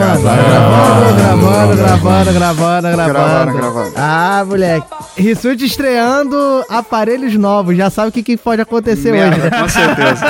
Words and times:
gravando. 0.00 1.14
Gravando, 1.16 1.76
Gravando, 1.76 2.32
gravando, 2.32 2.90
gravando, 2.90 3.52
Gravando. 3.52 3.92
Ah, 3.96 4.44
moleque. 4.46 4.86
Rissuti 5.20 5.64
estreando 5.66 6.64
aparelhos 6.68 7.34
novos. 7.34 7.76
Já 7.76 7.90
sabe 7.90 8.08
o 8.08 8.12
que, 8.12 8.22
que 8.22 8.36
pode 8.36 8.60
acontecer 8.62 9.12
hoje. 9.12 9.20
Merda, 9.20 9.50
com 9.50 9.68
certeza. 9.68 10.26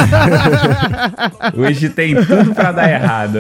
Hoje 1.57 1.89
tem 1.89 2.15
tudo 2.15 2.55
pra 2.55 2.73
dar 2.73 2.91
errado. 2.91 3.39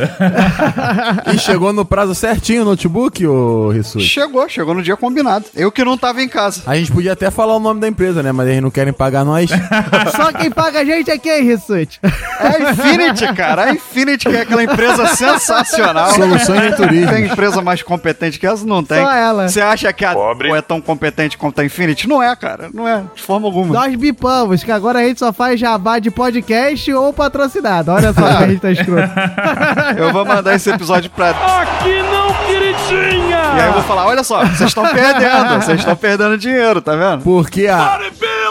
E 1.32 1.38
chegou 1.38 1.72
no 1.72 1.84
prazo 1.84 2.14
certinho 2.14 2.62
o 2.62 2.64
notebook, 2.64 3.26
ô 3.26 3.70
Rissuti? 3.70 4.04
chegou, 4.04 4.48
chegou 4.48 4.74
no 4.74 4.82
dia 4.82 4.96
combinado. 4.96 5.44
Eu 5.54 5.70
que 5.70 5.84
não 5.84 5.96
tava 5.96 6.22
em 6.22 6.28
casa. 6.28 6.62
A 6.66 6.76
gente 6.76 6.92
podia 6.92 7.12
até 7.12 7.30
falar 7.30 7.56
o 7.56 7.60
nome 7.60 7.80
da 7.80 7.88
empresa, 7.88 8.22
né? 8.22 8.32
Mas 8.32 8.48
eles 8.48 8.62
não 8.62 8.70
querem 8.70 8.92
pagar 8.92 9.24
nós. 9.24 9.50
Só 10.14 10.32
quem 10.32 10.50
paga 10.50 10.80
a 10.80 10.84
gente 10.84 11.10
aqui 11.10 11.28
é 11.28 11.40
Rissuti. 11.40 12.00
É 12.02 12.46
a 12.46 12.70
Infinity, 12.70 13.32
cara. 13.34 13.64
A 13.64 13.70
Infinity, 13.72 14.28
que 14.28 14.36
é 14.36 14.40
aquela 14.42 14.62
empresa 14.64 15.06
sensacional. 15.08 16.10
Soluções 16.14 16.72
em 16.72 16.76
turismo. 16.76 17.10
Tem 17.12 17.26
empresa 17.26 17.62
mais 17.62 17.82
competente 17.82 18.38
que 18.38 18.46
essa? 18.46 18.64
Não 18.64 18.82
tem. 18.82 19.02
Só 19.02 19.12
ela. 19.12 19.48
Você 19.48 19.60
acha 19.60 19.92
que 19.92 20.04
a 20.04 20.12
Pobre. 20.12 20.50
é 20.52 20.62
tão 20.62 20.80
competente 20.80 21.36
quanto 21.40 21.60
a 21.60 21.64
Infinity? 21.64 22.06
Não 22.06 22.22
é, 22.22 22.36
cara. 22.36 22.70
Não 22.72 22.86
é, 22.86 23.02
de 23.14 23.22
forma 23.22 23.48
alguma. 23.48 23.72
Nós 23.72 23.96
bipamos, 23.96 24.62
que 24.62 24.70
agora 24.70 25.00
a 25.00 25.04
gente 25.04 25.18
só 25.18 25.32
faz 25.32 25.58
jabá 25.58 25.98
de 25.98 26.10
podcast 26.10 26.92
ou 26.92 27.12
patrocinado. 27.12 27.90
Olha 27.90 28.12
só 28.12 28.20
que 28.20 28.44
a 28.44 28.48
gente 28.48 28.60
tá 28.60 28.70
escroto. 28.70 29.10
Eu 29.96 30.12
vou 30.12 30.24
mandar 30.24 30.54
esse 30.54 30.70
episódio 30.70 31.10
pra. 31.10 31.30
Aqui 31.30 32.02
não, 32.02 32.32
queridinha! 32.46 33.40
E 33.56 33.60
aí 33.60 33.66
eu 33.66 33.72
vou 33.72 33.82
falar: 33.82 34.06
olha 34.06 34.22
só, 34.22 34.44
vocês 34.44 34.68
estão 34.68 34.86
perdendo. 34.86 35.54
Vocês 35.56 35.78
estão 35.80 35.96
perdendo 35.96 36.38
dinheiro, 36.38 36.80
tá 36.80 36.94
vendo? 36.94 37.22
Porque 37.22 37.66
a. 37.66 37.98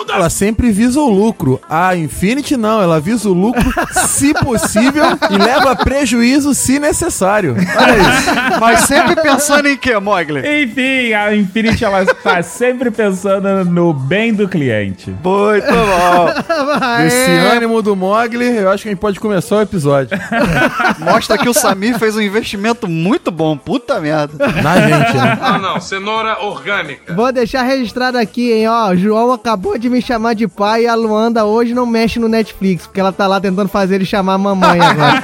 Ela 0.07 0.29
sempre 0.29 0.71
visa 0.71 0.99
o 0.99 1.09
lucro. 1.09 1.59
A 1.69 1.95
Infinity 1.95 2.55
não, 2.57 2.81
ela 2.81 2.99
visa 2.99 3.29
o 3.29 3.33
lucro 3.33 3.63
se 4.07 4.33
possível 4.33 5.03
e 5.29 5.37
leva 5.37 5.75
prejuízo 5.75 6.53
se 6.53 6.79
necessário. 6.79 7.55
Olha 7.55 7.97
isso. 7.97 8.59
Mas 8.59 8.81
sempre 8.81 9.15
pensando 9.15 9.67
em 9.67 9.77
quê, 9.77 9.97
Mogli? 9.99 10.39
Enfim, 10.39 11.13
a 11.13 11.35
Infinity 11.35 11.85
ela 11.85 12.05
tá 12.05 12.41
sempre 12.41 12.91
pensando 12.91 13.65
no 13.65 13.93
bem 13.93 14.33
do 14.33 14.47
cliente. 14.47 15.09
Muito 15.09 15.23
bom. 15.23 16.29
Esse 17.05 17.31
ânimo 17.31 17.81
do 17.81 17.95
Mogli, 17.95 18.57
eu 18.57 18.69
acho 18.69 18.83
que 18.83 18.89
a 18.89 18.91
gente 18.91 18.99
pode 18.99 19.19
começar 19.19 19.57
o 19.57 19.61
episódio. 19.61 20.17
Mostra 20.99 21.37
que 21.37 21.49
o 21.49 21.53
Samir 21.53 21.97
fez 21.97 22.15
um 22.15 22.21
investimento 22.21 22.87
muito 22.87 23.31
bom. 23.31 23.57
Puta 23.57 23.99
merda. 23.99 24.47
Na 24.61 24.75
gente, 24.79 25.17
né? 25.17 25.39
Não, 25.41 25.59
não, 25.59 25.79
cenoura 25.81 26.39
orgânica. 26.43 27.13
Vou 27.13 27.31
deixar 27.31 27.63
registrado 27.63 28.17
aqui, 28.17 28.51
hein, 28.51 28.67
ó. 28.67 28.89
O 28.91 28.97
João 28.97 29.31
acabou 29.31 29.77
de 29.77 29.88
me 29.89 30.01
chamar 30.01 30.35
de 30.35 30.47
pai 30.47 30.83
e 30.83 30.87
a 30.87 30.95
Luanda 30.95 31.45
hoje 31.45 31.73
não 31.73 31.85
mexe 31.85 32.19
no 32.19 32.27
Netflix, 32.27 32.85
porque 32.85 32.99
ela 32.99 33.11
tá 33.11 33.27
lá 33.27 33.39
tentando 33.39 33.67
fazer 33.67 33.95
ele 33.95 34.05
chamar 34.05 34.33
a 34.33 34.37
mamãe 34.37 34.79
agora. 34.79 35.19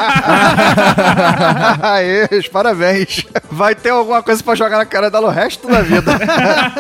Aê, 1.93 2.27
parabéns. 2.51 3.25
Vai 3.51 3.75
ter 3.75 3.89
alguma 3.89 4.21
coisa 4.21 4.43
pra 4.43 4.55
jogar 4.55 4.77
na 4.77 4.85
cara 4.85 5.09
dela 5.09 5.27
o 5.27 5.31
resto 5.31 5.67
da 5.67 5.81
vida. 5.81 6.11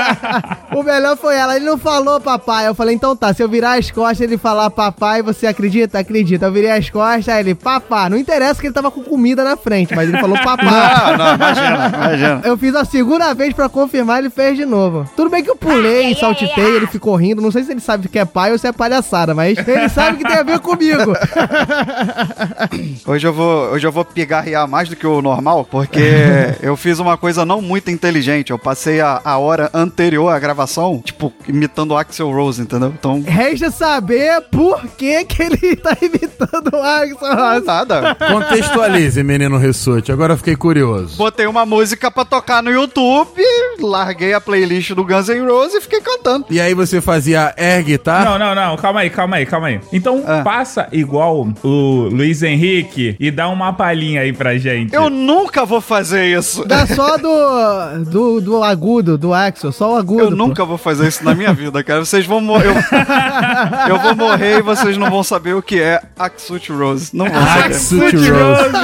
o 0.75 0.83
melhor 0.83 1.17
foi 1.17 1.35
ela, 1.35 1.55
ele 1.55 1.65
não 1.65 1.77
falou 1.77 2.19
papai. 2.19 2.67
Eu 2.67 2.75
falei, 2.75 2.95
então 2.95 3.15
tá, 3.15 3.33
se 3.33 3.43
eu 3.43 3.49
virar 3.49 3.77
as 3.77 3.91
costas 3.91 4.21
ele 4.21 4.37
falar 4.37 4.69
papai, 4.69 5.21
você 5.21 5.47
acredita? 5.47 5.99
Acredita. 5.99 6.45
Eu 6.45 6.51
virei 6.51 6.71
as 6.71 6.89
costas, 6.89 7.29
aí 7.29 7.41
ele, 7.41 7.55
papá. 7.55 8.09
Não 8.09 8.17
interessa 8.17 8.59
que 8.59 8.67
ele 8.67 8.73
tava 8.73 8.91
com 8.91 9.03
comida 9.03 9.43
na 9.43 9.55
frente, 9.55 9.95
mas 9.95 10.09
ele 10.09 10.19
falou 10.19 10.37
papá. 10.37 10.63
Não, 10.63 11.17
não, 11.17 11.35
imagina, 11.35 11.91
imagina. 11.93 12.41
Eu 12.43 12.57
fiz 12.57 12.75
a 12.75 12.85
segunda 12.85 13.33
vez 13.33 13.53
pra 13.53 13.69
confirmar, 13.69 14.19
ele 14.19 14.29
fez 14.29 14.57
de 14.57 14.65
novo. 14.65 15.09
Tudo 15.15 15.29
bem 15.29 15.43
que 15.43 15.49
eu 15.49 15.55
pulei, 15.55 16.15
saltitei, 16.15 16.75
ele 16.75 16.87
ficou 16.87 17.15
rindo. 17.15 17.41
Não 17.41 17.51
sei 17.51 17.63
se 17.63 17.74
ele 17.75 17.81
sabe 17.81 18.07
que 18.07 18.17
é 18.17 18.25
pai 18.25 18.51
ou 18.51 18.57
se 18.57 18.67
é 18.67 18.71
palhaçada, 18.71 19.33
mas 19.33 19.57
ele 19.67 19.89
sabe 19.89 20.17
que 20.17 20.23
tem 20.23 20.37
a 20.37 20.43
ver 20.43 20.59
comigo. 20.59 21.13
Hoje 23.05 23.27
eu 23.27 23.33
vou, 23.33 23.71
hoje 23.71 23.85
eu 23.85 23.91
vou 23.91 24.03
pigarrear 24.03 24.67
mais 24.67 24.89
do 24.89 24.95
que 24.95 25.05
o 25.05 25.21
normal, 25.21 25.65
porque 25.69 25.99
eu 26.61 26.75
fiz 26.75 26.99
uma 26.99 27.17
coisa 27.17 27.45
não 27.45 27.61
muito 27.61 27.91
inteligente. 27.91 28.51
Eu 28.51 28.57
passei 28.57 28.99
a, 28.99 29.21
a 29.23 29.37
hora 29.37 29.69
anterior 29.73 30.29
à 30.29 30.39
gravação, 30.39 31.01
tipo, 31.03 31.31
imitando 31.47 31.91
o 31.91 31.97
Axel 31.97 32.31
Rose, 32.31 32.61
entendeu? 32.61 32.93
Então, 32.97 33.21
Resta 33.25 33.69
saber 33.69 34.41
por 34.51 34.87
que, 34.97 35.23
que 35.25 35.43
ele 35.43 35.75
tá 35.75 35.95
imitando 36.01 36.73
o 36.73 36.81
Axel 36.81 37.35
Rose. 37.35 37.65
nada. 37.65 38.15
Contextualize, 38.15 39.21
menino 39.23 39.57
Rissuti. 39.57 40.11
Agora 40.11 40.33
eu 40.33 40.37
fiquei 40.37 40.55
curioso. 40.55 41.15
Botei 41.17 41.45
uma 41.45 41.65
música 41.65 42.09
pra 42.09 42.25
tocar 42.25 42.63
no 42.63 42.71
YouTube, 42.71 43.41
larguei 43.79 44.33
a 44.33 44.41
playlist 44.41 44.91
do 44.91 45.03
Guns 45.03 45.27
N' 45.29 45.45
Roses 45.47 45.75
e 45.75 45.81
fiquei 45.81 46.01
cantando. 46.01 46.45
E 46.49 46.59
aí 46.59 46.73
você 46.73 47.01
fazia 47.01 47.53
air 47.65 47.83
guitar? 47.83 48.23
Não, 48.25 48.37
não, 48.39 48.53
não, 48.55 48.77
calma 48.77 49.01
aí, 49.01 49.09
calma 49.09 49.35
aí, 49.37 49.45
calma 49.45 49.67
aí. 49.67 49.79
Então 49.91 50.23
Ah. 50.25 50.41
passa 50.43 50.87
igual 50.91 51.47
o 51.63 52.09
Luiz 52.11 52.41
Henrique 52.43 53.15
e 53.19 53.31
dá 53.31 53.47
uma 53.49 53.73
palhinha 53.73 54.21
aí 54.21 54.31
pra 54.33 54.57
gente. 54.57 54.93
Eu 54.93 55.09
nunca 55.09 55.65
vou 55.65 55.81
fazer 55.81 56.25
isso. 56.37 56.65
Dá 56.65 56.85
só 56.87 57.17
do, 57.17 58.03
do, 58.09 58.41
do 58.41 58.63
agudo, 58.63 59.17
do 59.17 59.33
Axel, 59.33 59.71
só 59.71 59.93
o 59.93 59.97
agudo. 59.97 60.21
Eu 60.23 60.29
pô. 60.29 60.35
nunca 60.35 60.63
vou 60.65 60.77
fazer 60.77 61.07
isso 61.07 61.23
na 61.23 61.33
minha 61.33 61.53
vida, 61.53 61.83
cara. 61.83 62.03
Vocês 62.05 62.25
vão 62.25 62.39
morrer. 62.41 62.67
Eu, 62.67 62.75
eu 63.95 63.99
vou 63.99 64.15
morrer 64.15 64.59
e 64.59 64.61
vocês 64.61 64.97
não 64.97 65.09
vão 65.09 65.23
saber 65.23 65.53
o 65.55 65.61
que 65.61 65.81
é 65.81 66.01
Axut 66.17 66.71
Rose. 66.71 67.09
Não 67.13 67.25
vão 67.29 67.41
saber. 67.45 67.75
Axut 67.75 68.15
Rose. 68.29 68.75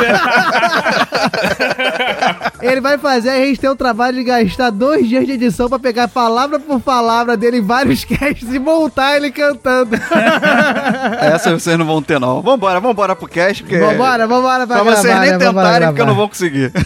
Ele 2.61 2.79
vai 2.81 2.97
fazer 2.97 3.29
a 3.29 3.35
gente 3.45 3.59
ter 3.59 3.69
o 3.69 3.75
trabalho 3.75 4.17
de 4.17 4.23
gastar 4.23 4.69
dois 4.69 5.07
dias 5.07 5.25
de 5.25 5.31
edição 5.33 5.67
pra 5.67 5.79
pegar 5.79 6.07
palavra 6.07 6.59
por 6.59 6.79
palavra 6.79 7.35
dele 7.35 7.57
em 7.57 7.61
vários 7.61 8.05
casts 8.05 8.53
e 8.53 8.59
montar 8.79 9.15
ele 9.15 9.31
cantando. 9.31 9.95
Essa 11.21 11.51
vocês 11.51 11.77
não 11.77 11.85
vão 11.85 12.01
ter, 12.01 12.19
não. 12.19 12.41
Vambora, 12.41 12.79
vambora 12.79 13.15
pro 13.15 13.27
cast, 13.27 13.63
porque. 13.63 13.77
vambora, 13.77 14.27
vambora 14.27 14.67
pra 14.67 14.75
Pra 14.77 14.85
gravar, 14.85 15.01
vocês 15.01 15.19
nem 15.19 15.31
né? 15.31 15.37
Vambora 15.37 15.67
tentarem, 15.67 15.87
porque 15.89 16.01
eu 16.01 16.05
não 16.05 16.15
vou 16.15 16.27
conseguir. 16.29 16.71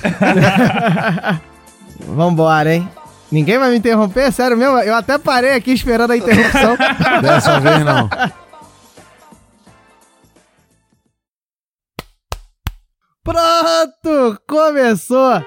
Vambora, 2.07 2.73
hein? 2.73 2.89
Ninguém 3.31 3.57
vai 3.57 3.69
me 3.71 3.77
interromper? 3.77 4.31
Sério 4.31 4.55
mesmo? 4.55 4.77
Eu 4.79 4.95
até 4.95 5.17
parei 5.17 5.53
aqui 5.53 5.71
esperando 5.71 6.11
a 6.11 6.17
interrupção. 6.17 6.77
Dessa 7.21 7.59
vez 7.59 7.83
não. 7.83 8.09
Pronto! 13.23 14.39
Começou! 14.47 15.41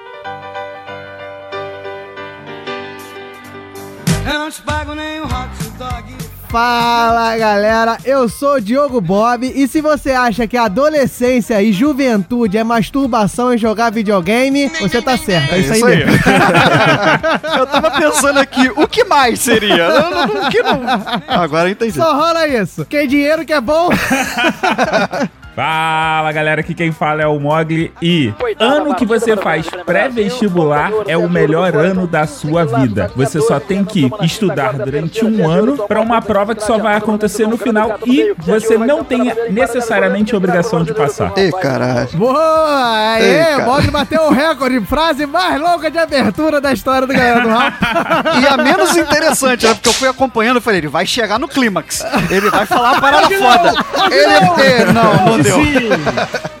Fala 6.49 7.37
galera, 7.37 7.99
eu 8.03 8.27
sou 8.27 8.55
o 8.55 8.59
Diogo 8.61 8.99
Bob 8.99 9.45
e 9.55 9.67
se 9.67 9.81
você 9.81 10.13
acha 10.13 10.47
que 10.47 10.57
a 10.57 10.63
adolescência 10.63 11.61
e 11.61 11.71
juventude 11.71 12.57
é 12.57 12.63
masturbação 12.63 13.53
e 13.53 13.57
jogar 13.57 13.91
videogame, 13.91 14.67
você 14.81 14.99
tá 14.99 15.15
certo, 15.15 15.53
é 15.53 15.59
isso, 15.59 15.73
aí, 15.73 15.83
mesmo. 15.83 16.11
eu 17.55 17.67
tava 17.67 17.91
pensando 17.91 18.39
aqui, 18.39 18.67
o 18.75 18.87
que 18.87 19.03
mais 19.03 19.39
seria? 19.39 19.89
Não, 19.89 20.09
não, 20.09 20.27
não, 20.27 20.47
o 20.47 20.49
que 20.49 20.63
não? 20.63 20.81
Agora 21.27 21.69
eu 21.69 21.73
entendi. 21.73 21.93
Só 21.93 22.15
rola 22.15 22.47
isso. 22.47 22.83
Quem 22.85 23.07
dinheiro 23.07 23.45
que 23.45 23.53
é 23.53 23.61
bom, 23.61 23.89
Fala 25.59 26.31
galera, 26.31 26.61
aqui 26.61 26.73
quem 26.73 26.89
fala 26.89 27.21
é 27.21 27.27
o 27.27 27.37
Mogli 27.37 27.91
e 28.01 28.33
ano 28.57 28.95
que 28.95 29.05
você 29.05 29.35
faz 29.35 29.67
pré-vestibular 29.85 30.89
é 31.05 31.17
o 31.17 31.29
melhor 31.29 31.75
ano 31.75 32.07
da 32.07 32.25
sua 32.25 32.63
vida. 32.63 33.11
Você 33.13 33.41
só 33.41 33.59
tem 33.59 33.83
que 33.83 34.09
estudar 34.21 34.71
durante 34.71 35.25
um 35.25 35.49
ano 35.49 35.85
para 35.85 35.99
uma 35.99 36.21
prova 36.21 36.55
que 36.55 36.63
só 36.63 36.77
vai 36.77 36.95
acontecer 36.95 37.45
no 37.45 37.57
final 37.57 37.99
e 38.05 38.33
você 38.37 38.77
não 38.77 39.03
tem 39.03 39.33
necessariamente 39.49 40.33
a 40.33 40.37
obrigação 40.37 40.81
de 40.81 40.93
passar. 40.93 41.33
Ei, 41.35 41.51
caralho. 41.51 42.07
Boa! 42.13 43.15
Aê, 43.15 43.57
o 43.57 43.65
Bob 43.65 43.91
bateu 43.91 44.21
o 44.27 44.29
recorde, 44.31 44.79
frase 44.85 45.25
mais 45.25 45.59
longa 45.59 45.91
de 45.91 45.97
abertura 45.97 46.61
da 46.61 46.71
história 46.71 47.05
do 47.05 47.13
Galera 47.13 47.41
do 47.41 47.49
Rap. 47.49 47.73
E 48.41 48.47
a 48.47 48.55
menos 48.55 48.95
interessante, 48.95 49.65
né? 49.65 49.73
Porque 49.73 49.89
eu 49.89 49.93
fui 49.93 50.07
acompanhando 50.07 50.59
e 50.59 50.61
falei, 50.61 50.79
ele 50.79 50.87
vai 50.87 51.05
chegar 51.05 51.37
no 51.37 51.49
clímax. 51.49 52.05
Ele 52.29 52.49
vai 52.49 52.65
falar 52.65 52.95
a 52.95 53.01
parada 53.01 53.27
foda. 53.27 53.73
Ele 54.09 54.61
é. 54.61 54.85
Não, 54.93 55.25
não 55.25 55.48
deu. 55.57 55.89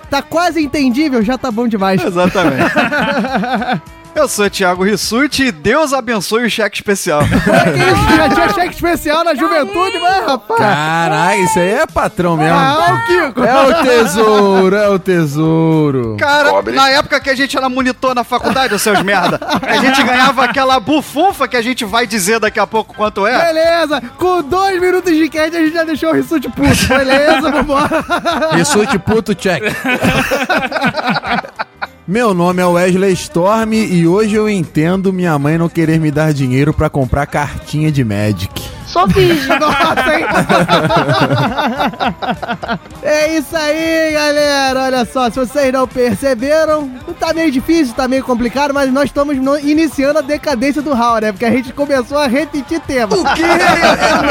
Tá 0.09 0.21
quase 0.21 0.61
entendível, 0.61 1.23
já 1.23 1.37
tá 1.37 1.51
bom 1.51 1.67
demais. 1.67 2.03
Exatamente. 2.03 2.63
Eu 4.15 4.27
sou 4.27 4.45
o 4.45 4.49
Thiago 4.49 4.83
Rissuti 4.83 5.45
e 5.45 5.51
Deus 5.51 5.93
abençoe 5.93 6.45
o 6.45 6.49
cheque 6.49 6.77
especial. 6.77 7.21
Já 8.17 8.29
tinha 8.29 8.49
cheque 8.49 8.75
especial 8.75 9.23
na 9.23 9.33
juventude, 9.33 9.97
mas 9.99 10.25
rapaz. 10.25 10.59
Caralho, 10.59 11.43
isso 11.43 11.59
aí 11.59 11.69
é 11.69 11.87
patrão 11.87 12.35
mesmo. 12.35 12.57
Ah, 12.57 12.87
é 12.89 12.93
o 12.93 13.05
Kiko. 13.05 13.43
É 13.43 13.67
o 13.67 13.83
tesouro, 13.83 14.75
é 14.75 14.89
o 14.89 14.99
tesouro. 14.99 16.17
Cara, 16.19 16.61
na 16.71 16.89
época 16.89 17.19
que 17.19 17.29
a 17.29 17.35
gente 17.35 17.55
era 17.55 17.69
monitor 17.69 18.13
na 18.13 18.23
faculdade, 18.23 18.73
os 18.73 18.81
seus 18.81 19.01
merda, 19.01 19.39
a 19.61 19.77
gente 19.77 20.03
ganhava 20.03 20.43
aquela 20.43 20.79
bufunfa 20.79 21.47
que 21.47 21.55
a 21.55 21.61
gente 21.61 21.85
vai 21.85 22.05
dizer 22.05 22.39
daqui 22.39 22.59
a 22.59 22.67
pouco 22.67 22.93
quanto 22.93 23.25
é. 23.25 23.45
Beleza, 23.45 24.01
com 24.17 24.41
dois 24.41 24.79
minutos 24.81 25.15
de 25.15 25.29
cast 25.29 25.55
a 25.55 25.59
gente 25.59 25.73
já 25.73 25.83
deixou 25.83 26.09
o 26.09 26.13
Rissuti 26.13 26.49
puto. 26.49 26.87
Beleza, 26.87 27.51
vambora. 27.51 28.05
Rissuti 28.53 28.99
puto 28.99 29.33
check. 29.35 29.63
Meu 32.09 32.33
nome 32.33 32.59
é 32.59 32.65
Wesley 32.65 33.13
Storm 33.13 33.71
e 33.71 34.07
hoje 34.07 34.33
eu 34.33 34.49
entendo 34.49 35.13
minha 35.13 35.37
mãe 35.37 35.59
não 35.59 35.69
querer 35.69 35.99
me 35.99 36.09
dar 36.09 36.33
dinheiro 36.33 36.73
pra 36.73 36.89
comprar 36.89 37.27
cartinha 37.27 37.91
de 37.91 38.03
Magic. 38.03 38.49
Sou 38.87 39.07
virgem. 39.07 39.47
Nossa, 39.59 40.17
hein? 40.17 40.25
é 43.03 43.37
isso 43.37 43.55
aí, 43.55 44.11
galera. 44.11 44.85
Olha 44.85 45.05
só, 45.05 45.29
se 45.29 45.37
vocês 45.39 45.71
não 45.71 45.87
perceberam, 45.87 46.89
tá 47.19 47.31
meio 47.31 47.51
difícil, 47.51 47.93
tá 47.93 48.07
meio 48.07 48.23
complicado, 48.23 48.73
mas 48.73 48.91
nós 48.91 49.03
estamos 49.05 49.37
no- 49.37 49.59
iniciando 49.59 50.17
a 50.17 50.23
decadência 50.23 50.81
do 50.81 50.95
Raul, 50.95 51.21
né? 51.21 51.31
Porque 51.31 51.45
a 51.45 51.51
gente 51.51 51.71
começou 51.73 52.17
a 52.17 52.25
repetir 52.25 52.79
tema. 52.79 53.15
O 53.15 53.23
quê? 53.35 53.43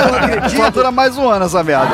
Eu 0.03 0.11
não 0.11 0.19
acredito. 0.19 0.57
Só 0.57 0.69
dura 0.71 0.91
mais 0.91 1.17
um 1.17 1.29
ano 1.29 1.45
essa 1.45 1.63
merda. 1.63 1.93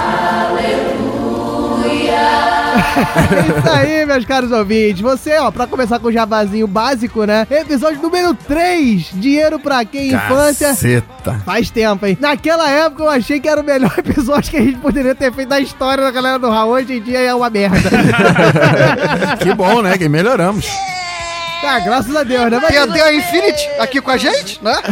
É 1.87 3.59
isso 3.59 3.71
aí, 3.71 4.07
meus 4.07 4.25
caros 4.25 4.51
ouvintes. 4.53 5.01
Você, 5.01 5.37
ó, 5.39 5.51
pra 5.51 5.67
começar 5.67 5.99
com 5.99 6.09
o 6.09 6.13
jabazinho 6.13 6.67
básico, 6.67 7.25
né? 7.25 7.47
Episódio 7.51 8.01
número 8.01 8.35
3, 8.35 9.11
Dinheiro 9.15 9.59
pra 9.59 9.85
quem? 9.85 10.13
Infância. 10.13 10.69
Caceta. 10.69 11.41
Faz 11.45 11.71
tempo, 11.71 12.07
hein? 12.07 12.17
Naquela 12.21 12.69
época 12.71 13.03
eu 13.05 13.09
achei 13.09 13.41
que 13.41 13.49
era 13.49 13.61
o 13.61 13.65
melhor 13.65 13.93
episódio 13.99 14.51
que 14.51 14.57
a 14.57 14.63
gente 14.63 14.79
poderia 14.79 15.15
ter 15.15 15.33
feito 15.33 15.49
da 15.49 15.61
história 15.61 16.03
da 16.05 16.11
galera 16.11 16.39
do 16.39 16.49
Raul. 16.51 16.73
Hoje 16.73 16.95
em 16.95 17.03
dia 17.03 17.21
é 17.21 17.35
uma 17.35 17.51
merda. 17.51 17.91
Que 19.41 19.53
bom, 19.55 19.83
né? 19.83 19.99
Que 19.99 20.09
melhoramos. 20.09 20.67
Ah, 21.65 21.79
graças 21.81 22.15
a 22.15 22.23
Deus, 22.23 22.51
né? 22.51 22.61
Tem 22.69 22.79
até 22.79 23.03
a 23.03 23.15
Infinity 23.15 23.69
aqui 23.79 24.01
com 24.01 24.11
a 24.11 24.17
gente, 24.17 24.63
né? 24.63 24.75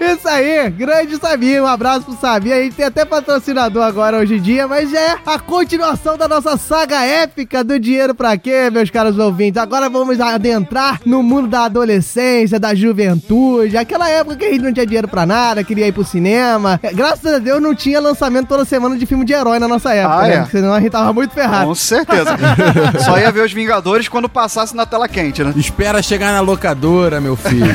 Isso 0.00 0.28
aí, 0.28 0.70
grande 0.70 1.16
Sabi, 1.16 1.60
um 1.60 1.66
abraço 1.66 2.04
pro 2.06 2.16
Sabi. 2.16 2.52
A 2.52 2.62
gente 2.62 2.74
tem 2.76 2.86
até 2.86 3.04
patrocinador 3.04 3.82
agora 3.82 4.18
hoje 4.18 4.36
em 4.36 4.40
dia, 4.40 4.66
mas 4.68 4.92
é 4.92 5.16
a 5.24 5.38
continuação 5.38 6.16
da 6.16 6.28
nossa 6.28 6.56
saga 6.56 7.02
épica 7.04 7.62
do 7.64 7.78
dinheiro 7.78 8.14
pra 8.14 8.36
quê, 8.36 8.70
meus 8.70 8.90
caros 8.90 9.18
ouvintes. 9.18 9.60
Agora 9.60 9.88
vamos 9.88 10.20
adentrar 10.20 11.00
no 11.04 11.22
mundo 11.22 11.48
da 11.48 11.64
adolescência, 11.64 12.58
da 12.60 12.74
juventude, 12.74 13.76
aquela 13.76 14.08
época 14.08 14.36
que 14.36 14.44
a 14.44 14.50
gente 14.52 14.62
não 14.62 14.72
tinha 14.72 14.86
dinheiro 14.86 15.08
pra 15.08 15.24
nada, 15.26 15.64
queria 15.64 15.86
ir 15.86 15.92
pro 15.92 16.04
cinema. 16.04 16.78
É, 16.82 16.92
Graças 16.92 17.32
a 17.34 17.38
Deus 17.38 17.60
não 17.62 17.74
tinha 17.74 18.00
lançamento 18.00 18.48
toda 18.48 18.64
semana 18.64 18.96
de 18.96 19.06
filme 19.06 19.24
de 19.24 19.32
herói 19.32 19.58
na 19.58 19.68
nossa 19.68 19.92
época, 19.94 20.16
Ah, 20.16 20.28
né? 20.28 20.34
é? 20.36 20.44
Senão 20.46 20.72
a 20.74 20.80
gente 20.80 20.90
tava 20.92 21.12
muito 21.12 21.32
ferrado. 21.32 21.66
Com 21.66 21.74
certeza. 21.74 22.36
Só 23.04 23.18
ia 23.18 23.30
ver 23.32 23.44
os 23.44 23.52
Vingadores 23.52 23.95
quando 24.08 24.28
passasse 24.28 24.76
na 24.76 24.84
tela 24.84 25.08
quente, 25.08 25.42
né? 25.42 25.52
Espera 25.56 26.02
chegar 26.02 26.32
na 26.32 26.40
locadora, 26.40 27.20
meu 27.20 27.36
filho. 27.36 27.66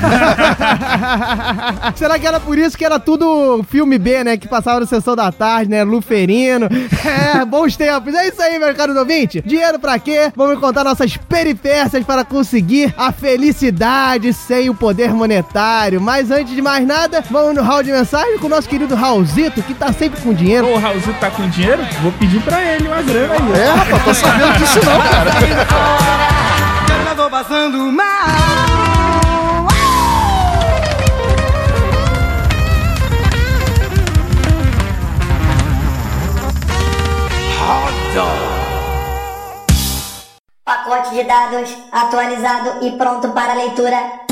Será 1.96 2.20
que 2.20 2.28
era 2.28 2.40
por 2.40 2.58
isso 2.58 2.78
que 2.78 2.86
era 2.86 3.00
tudo 3.00 3.64
filme 3.70 3.98
B, 3.98 4.24
né? 4.24 4.38
Que 4.38 4.48
passava 4.48 4.80
na 4.80 4.86
sessão 4.86 5.16
da 5.16 5.32
tarde, 5.32 5.70
né? 5.70 5.84
Luferino. 5.84 6.68
É, 7.04 7.44
bons 7.44 7.76
tempos. 7.76 8.14
É 8.14 8.28
isso 8.28 8.42
aí, 8.42 8.60
meus 8.60 8.78
caros 8.78 8.96
ouvintes. 8.96 9.42
Dinheiro 9.44 9.80
pra 9.80 9.98
quê? 9.98 10.32
Vamos 10.36 10.60
contar 10.60 10.84
nossas 10.84 11.18
peripécias 11.18 12.06
para 12.06 12.24
conseguir 12.24 12.94
a 12.96 13.12
felicidade 13.12 14.32
sem 14.34 14.70
o 14.70 14.76
poder 14.76 15.12
monetário. 15.14 16.00
Mas 16.00 16.30
antes 16.30 16.54
de 16.54 16.62
mais 16.62 16.86
nada, 16.86 17.24
vamos 17.30 17.56
no 17.56 17.64
hall 17.64 17.82
de 17.82 17.92
mensagem 17.92 18.38
com 18.38 18.46
o 18.46 18.50
nosso 18.50 18.70
querido 18.70 18.94
Raulzito, 18.94 19.64
que 19.64 19.74
tá 19.74 19.92
sempre 19.92 20.22
com 20.22 20.34
dinheiro. 20.34 20.68
O 20.68 20.78
Raulzito 20.78 21.20
tá 21.20 21.32
com 21.32 21.50
dinheiro? 21.50 21.82
Vou 22.02 22.12
pedir 22.14 22.42
pra 22.42 22.62
ele 22.62 22.88
uma 22.88 23.02
grana 23.02 23.34
aí. 23.34 23.60
É, 23.60 23.72
rapaz, 23.72 24.04
tô 24.04 24.14
sabendo 24.14 24.58
disso 24.60 24.80
não, 24.86 25.02
cara. 25.02 25.32
Pacote 40.64 41.16
de 41.16 41.24
dados 41.24 41.70
atualizado 41.92 42.86
e 42.86 42.92
pronto 42.98 43.34
para 43.34 43.54
leitura. 43.56 44.26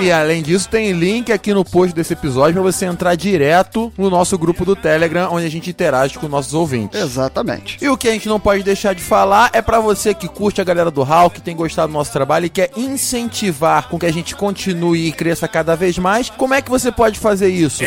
E 0.01 0.11
além 0.11 0.41
disso, 0.41 0.69
tem 0.69 0.91
link 0.91 1.31
aqui 1.31 1.53
no 1.53 1.63
post 1.63 1.95
desse 1.95 2.13
episódio 2.13 2.53
pra 2.53 2.61
você 2.61 2.72
entrar 2.81 3.15
direto 3.15 3.91
no 3.97 4.09
nosso 4.09 4.37
grupo 4.37 4.65
do 4.65 4.75
Telegram, 4.75 5.29
onde 5.31 5.45
a 5.45 5.49
gente 5.49 5.69
interage 5.69 6.17
com 6.17 6.27
nossos 6.27 6.53
ouvintes. 6.53 6.99
Exatamente. 6.99 7.77
E 7.81 7.89
o 7.89 7.97
que 7.97 8.07
a 8.07 8.11
gente 8.11 8.27
não 8.27 8.39
pode 8.39 8.63
deixar 8.63 8.93
de 8.93 9.01
falar 9.01 9.49
é 9.53 9.61
pra 9.61 9.79
você 9.79 10.13
que 10.13 10.27
curte 10.27 10.61
a 10.61 10.63
galera 10.63 10.89
do 10.89 11.03
HAL, 11.03 11.29
que 11.29 11.41
tem 11.41 11.55
gostado 11.55 11.91
do 11.91 11.93
nosso 11.93 12.11
trabalho 12.11 12.45
e 12.45 12.49
quer 12.49 12.71
incentivar 12.75 13.87
com 13.87 13.99
que 13.99 14.05
a 14.05 14.13
gente 14.13 14.35
continue 14.35 15.07
e 15.07 15.11
cresça 15.11 15.47
cada 15.47 15.75
vez 15.75 15.97
mais. 15.97 16.29
Como 16.29 16.53
é 16.53 16.61
que 16.61 16.69
você 16.69 16.91
pode 16.91 17.19
fazer 17.19 17.49
isso? 17.49 17.83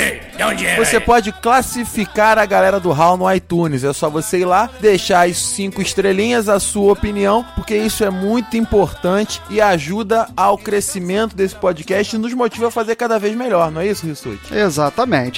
Você 0.79 1.01
pode 1.01 1.33
classificar 1.33 2.39
a 2.39 2.47
galera 2.47 2.79
do 2.79 2.93
HAL 2.93 3.17
no 3.17 3.33
iTunes. 3.33 3.85
É 3.85 3.93
só 3.93 4.09
você 4.09 4.41
ir 4.41 4.45
lá, 4.45 4.71
deixar 4.81 5.27
as 5.27 5.37
cinco 5.39 5.81
estrelinhas, 5.81 6.49
a 6.49 6.61
sua 6.61 6.93
opinião, 6.93 7.45
porque 7.55 7.77
isso 7.77 8.05
é 8.05 8.11
muito 8.11 8.57
importante 8.57 9.41
e 9.49 9.61
ajuda 9.61 10.29
ao 10.37 10.59
crescimento 10.59 11.35
desse 11.35 11.55
podcast 11.55 12.15
e 12.15 12.19
nos 12.19 12.33
motiva 12.35 12.69
a 12.69 12.71
fazer 12.71 12.97
cada 12.97 13.19
vez 13.19 13.35
melhor, 13.37 13.71
não 13.71 13.81
é 13.81 13.87
isso, 13.87 14.07
Rissuti? 14.07 14.53
Exatamente. 14.53 14.76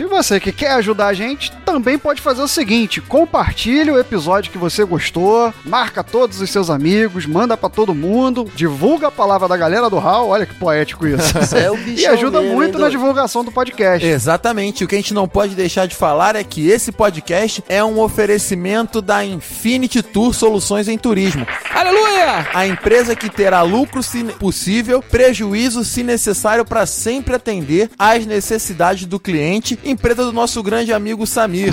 E 0.03 0.07
você 0.07 0.39
que 0.41 0.53
quer 0.53 0.73
ajudar 0.73 1.09
a 1.09 1.15
gente, 1.15 1.53
também 1.65 1.99
pode 1.99 2.21
fazer 2.21 2.43
o 2.43 2.49
seguinte: 2.49 3.01
compartilhe 3.01 3.91
o 3.91 3.99
episódio 3.99 4.51
que 4.51 4.59
você 4.59 4.85
gostou, 4.85 5.53
marca 5.65 6.03
todos 6.03 6.41
os 6.41 6.51
seus 6.51 6.71
amigos, 6.71 7.27
manda 7.27 7.57
pra 7.57 7.69
todo 7.69 7.95
mundo, 7.95 8.51
divulga 8.55 9.09
a 9.09 9.11
palavra 9.11 9.49
da 9.49 9.57
galera 9.57 9.91
do 9.91 9.99
Hall. 9.99 10.29
Olha 10.29 10.47
que 10.47 10.55
poético 10.55 11.07
isso. 11.07 11.35
é 11.57 11.71
o 11.71 11.79
e 11.89 12.07
ajuda 12.07 12.41
mesmo, 12.41 12.57
muito 12.57 12.77
hein, 12.77 12.83
na 12.83 12.89
divulgação 12.89 13.45
do 13.45 13.53
podcast. 13.53 14.07
Exatamente. 14.07 14.85
O 14.85 14.89
que 14.89 14.95
a 14.95 14.99
gente 14.99 15.15
não 15.15 15.29
pode 15.29 15.55
deixar 15.55 15.87
de 15.87 15.95
falar 15.95 16.37
é 16.37 16.45
que 16.45 16.69
esse 16.69 16.93
podcast 16.93 17.63
é 17.69 17.83
um 17.83 18.01
oferecimento 18.01 19.01
da 19.01 19.25
Infinity 19.25 20.03
Tour 20.03 20.35
Soluções 20.35 20.89
em 20.89 20.99
Turismo. 20.99 21.47
Aleluia! 21.75 22.49
A 22.53 22.67
empresa 22.67 23.17
que 23.17 23.29
terá 23.29 23.63
lucro 23.63 24.03
se 24.03 24.25
possível, 24.25 25.03
prejuízo 25.03 25.85
se 25.85 26.03
necessário 26.03 26.65
para 26.65 26.87
sempre 26.87 27.35
atender 27.35 27.91
às 27.99 28.27
necessidades 28.27 29.07
do 29.07 29.18
cliente. 29.19 29.79
Empresa 29.85 30.25
do 30.25 30.33
nosso 30.33 30.63
grande 30.63 30.93
amigo 30.93 31.27
Samir. 31.27 31.73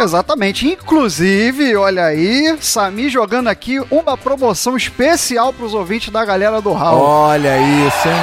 Exatamente. 0.00 0.66
Inclusive, 0.66 1.76
olha 1.76 2.04
aí, 2.06 2.56
Sami 2.60 3.10
jogando 3.10 3.48
aqui 3.48 3.78
uma 3.90 4.16
promoção 4.16 4.76
especial 4.76 5.52
pros 5.52 5.74
ouvintes 5.74 6.10
da 6.10 6.24
galera 6.24 6.60
do 6.60 6.72
Hall. 6.72 6.98
Olha 7.00 7.58
isso, 7.58 8.08
hein? 8.08 8.14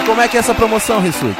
E 0.00 0.06
como 0.06 0.20
é 0.20 0.28
que 0.28 0.36
é 0.36 0.40
essa 0.40 0.54
promoção, 0.54 1.00
Rissuti? 1.00 1.36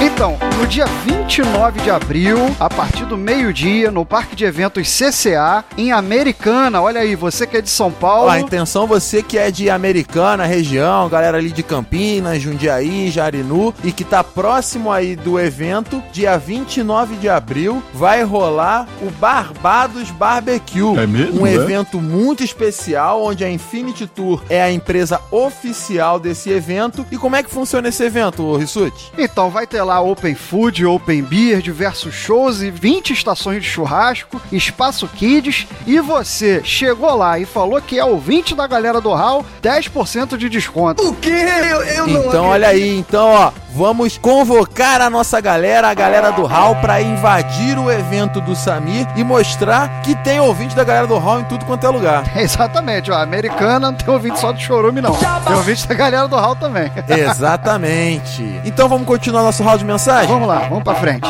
Então, 0.00 0.38
no 0.60 0.66
dia 0.66 0.84
29 0.84 1.80
de 1.80 1.90
abril, 1.90 2.36
a 2.60 2.68
partir 2.68 3.06
do 3.06 3.16
meio-dia, 3.16 3.90
no 3.90 4.04
Parque 4.04 4.36
de 4.36 4.44
Eventos 4.44 4.86
CCA, 4.88 5.64
em 5.74 5.90
Americana. 5.90 6.82
Olha 6.82 7.00
aí, 7.00 7.16
você 7.16 7.46
que 7.46 7.56
é 7.56 7.62
de 7.62 7.70
São 7.70 7.90
Paulo. 7.90 8.26
Ó, 8.26 8.30
a 8.30 8.38
intenção, 8.38 8.86
você 8.86 9.22
que 9.22 9.38
é 9.38 9.50
de 9.50 9.70
Americana, 9.70 10.44
região, 10.44 11.08
galera 11.08 11.38
ali 11.38 11.50
de 11.50 11.62
Campinas, 11.62 12.42
Jundiaí, 12.42 13.10
Jarinu, 13.10 13.72
e 13.82 13.90
que 13.90 14.04
tá 14.04 14.22
próximo 14.22 14.92
aí 14.92 15.16
do 15.16 15.40
evento, 15.40 16.02
dia 16.12 16.36
29 16.36 17.16
de 17.16 17.28
abril, 17.30 17.82
vai 17.94 18.22
rolar 18.22 18.86
o 19.00 19.10
Barbados 19.12 20.10
Barbecue. 20.10 20.98
É 20.98 21.06
mesmo, 21.06 21.40
Um 21.40 21.46
é? 21.46 21.54
evento 21.54 21.98
muito 22.02 22.44
especial, 22.44 23.24
onde 23.24 23.42
a 23.42 23.50
Infinity 23.50 24.06
Tour 24.06 24.42
é 24.50 24.60
a 24.60 24.70
empresa 24.70 25.22
oficial 25.30 26.20
desse 26.20 26.50
evento. 26.50 27.06
E 27.10 27.16
como 27.16 27.34
é 27.34 27.42
que 27.42 27.50
funciona 27.50 27.88
esse 27.88 28.04
evento, 28.04 28.44
ô 28.44 28.58
Rissuti? 28.58 29.10
Então 29.16 29.48
vai 29.48 29.66
ter 29.66 29.82
lá 29.82 30.02
Open 30.02 30.34
Food, 30.50 30.84
Open 30.84 31.22
Beer, 31.22 31.62
diversos 31.62 32.12
shows 32.12 32.60
e 32.60 32.72
20 32.72 33.12
estações 33.12 33.62
de 33.62 33.68
churrasco, 33.68 34.42
espaço 34.50 35.06
kids. 35.06 35.64
E 35.86 36.00
você 36.00 36.60
chegou 36.64 37.14
lá 37.14 37.38
e 37.38 37.46
falou 37.46 37.80
que 37.80 38.00
é 38.00 38.04
ouvinte 38.04 38.52
da 38.52 38.66
galera 38.66 39.00
do 39.00 39.12
Hall, 39.12 39.46
10% 39.62 40.36
de 40.36 40.48
desconto. 40.48 41.06
O 41.06 41.14
quê? 41.14 41.30
Eu, 41.70 41.82
eu 41.84 42.26
Então, 42.26 42.46
olha 42.46 42.66
aí, 42.66 42.98
então, 42.98 43.28
ó, 43.28 43.52
vamos 43.74 44.18
convocar 44.18 45.00
a 45.00 45.08
nossa 45.08 45.40
galera, 45.40 45.88
a 45.88 45.94
galera 45.94 46.30
do 46.30 46.44
Hall, 46.44 46.76
pra 46.76 47.00
invadir 47.00 47.78
o 47.78 47.90
evento 47.90 48.40
do 48.40 48.54
Samir 48.56 49.06
e 49.16 49.24
mostrar 49.24 50.02
que 50.02 50.14
tem 50.16 50.40
ouvinte 50.40 50.74
da 50.74 50.84
galera 50.84 51.06
do 51.06 51.18
Hall 51.18 51.40
em 51.40 51.44
tudo 51.44 51.64
quanto 51.64 51.86
é 51.86 51.90
lugar. 51.90 52.24
Exatamente, 52.36 53.10
ó. 53.10 53.16
Americana 53.16 53.90
não 53.90 53.94
tem 53.94 54.12
ouvinte 54.12 54.38
só 54.38 54.52
do 54.52 54.60
chorume, 54.60 55.00
não. 55.00 55.14
Tem 55.14 55.54
ouvinte 55.54 55.86
da 55.86 55.94
galera 55.94 56.28
do 56.28 56.36
Hall 56.36 56.56
também. 56.56 56.90
Exatamente. 57.08 58.42
Então 58.64 58.88
vamos 58.88 59.06
continuar 59.06 59.42
nosso 59.42 59.62
hall 59.62 59.78
de 59.78 59.84
mensagem? 59.84 60.28
Vamos 60.28 60.48
lá, 60.48 60.60
vamos 60.68 60.84
pra 60.84 60.94
frente. 60.94 61.28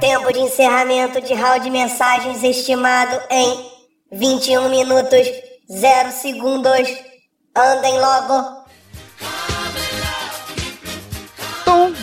Tempo 0.00 0.32
de 0.32 0.40
encerramento 0.40 1.20
de 1.20 1.34
round 1.34 1.60
de 1.60 1.70
mensagens 1.70 2.42
estimado 2.42 3.18
em 3.30 3.70
21 4.12 4.68
minutos 4.68 5.26
0 5.70 6.10
segundos. 6.12 6.88
Andem 7.56 7.98
logo. 7.98 8.55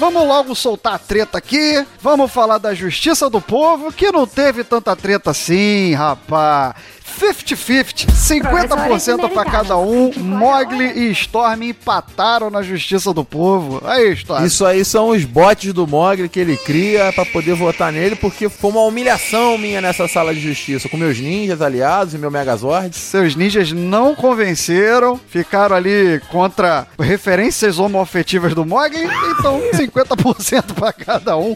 Vamos 0.03 0.27
logo 0.27 0.53
soltar 0.53 0.95
a 0.95 0.99
treta 0.99 1.37
aqui. 1.37 1.85
Vamos 2.01 2.29
falar 2.29 2.57
da 2.57 2.73
justiça 2.73 3.29
do 3.29 3.39
povo, 3.39 3.89
que 3.89 4.11
não 4.11 4.27
teve 4.27 4.61
tanta 4.61 4.97
treta 4.97 5.31
assim, 5.31 5.93
rapá. 5.93 6.75
50-50, 7.19 8.07
50% 8.07 9.29
pra 9.29 9.45
cada 9.45 9.77
um. 9.77 10.11
Mogli 10.17 10.85
e 10.85 11.11
Storm 11.11 11.63
empataram 11.63 12.49
na 12.49 12.61
justiça 12.61 13.13
do 13.13 13.23
povo. 13.23 13.81
Aí, 13.85 14.13
Storm. 14.13 14.45
Isso 14.45 14.65
aí 14.65 14.83
são 14.83 15.09
os 15.09 15.23
bots 15.23 15.71
do 15.73 15.87
Mogli 15.87 16.29
que 16.29 16.39
ele 16.39 16.57
cria 16.57 17.11
pra 17.13 17.25
poder 17.25 17.55
votar 17.55 17.91
nele, 17.91 18.15
porque 18.15 18.49
foi 18.49 18.71
uma 18.71 18.81
humilhação 18.81 19.57
minha 19.57 19.81
nessa 19.81 20.07
sala 20.07 20.33
de 20.33 20.39
justiça, 20.39 20.89
com 20.89 20.97
meus 20.97 21.19
ninjas 21.19 21.61
aliados 21.61 22.13
e 22.13 22.17
meu 22.17 22.31
Megazord. 22.31 22.95
Seus 22.95 23.35
ninjas 23.35 23.71
não 23.71 24.15
convenceram, 24.15 25.19
ficaram 25.27 25.75
ali 25.75 26.21
contra 26.29 26.87
referências 26.99 27.79
homoafetivas 27.79 28.53
do 28.53 28.65
Mogli, 28.65 29.03
então 29.37 29.61
50% 29.73 30.73
pra 30.73 30.91
cada 30.91 31.37
um. 31.37 31.55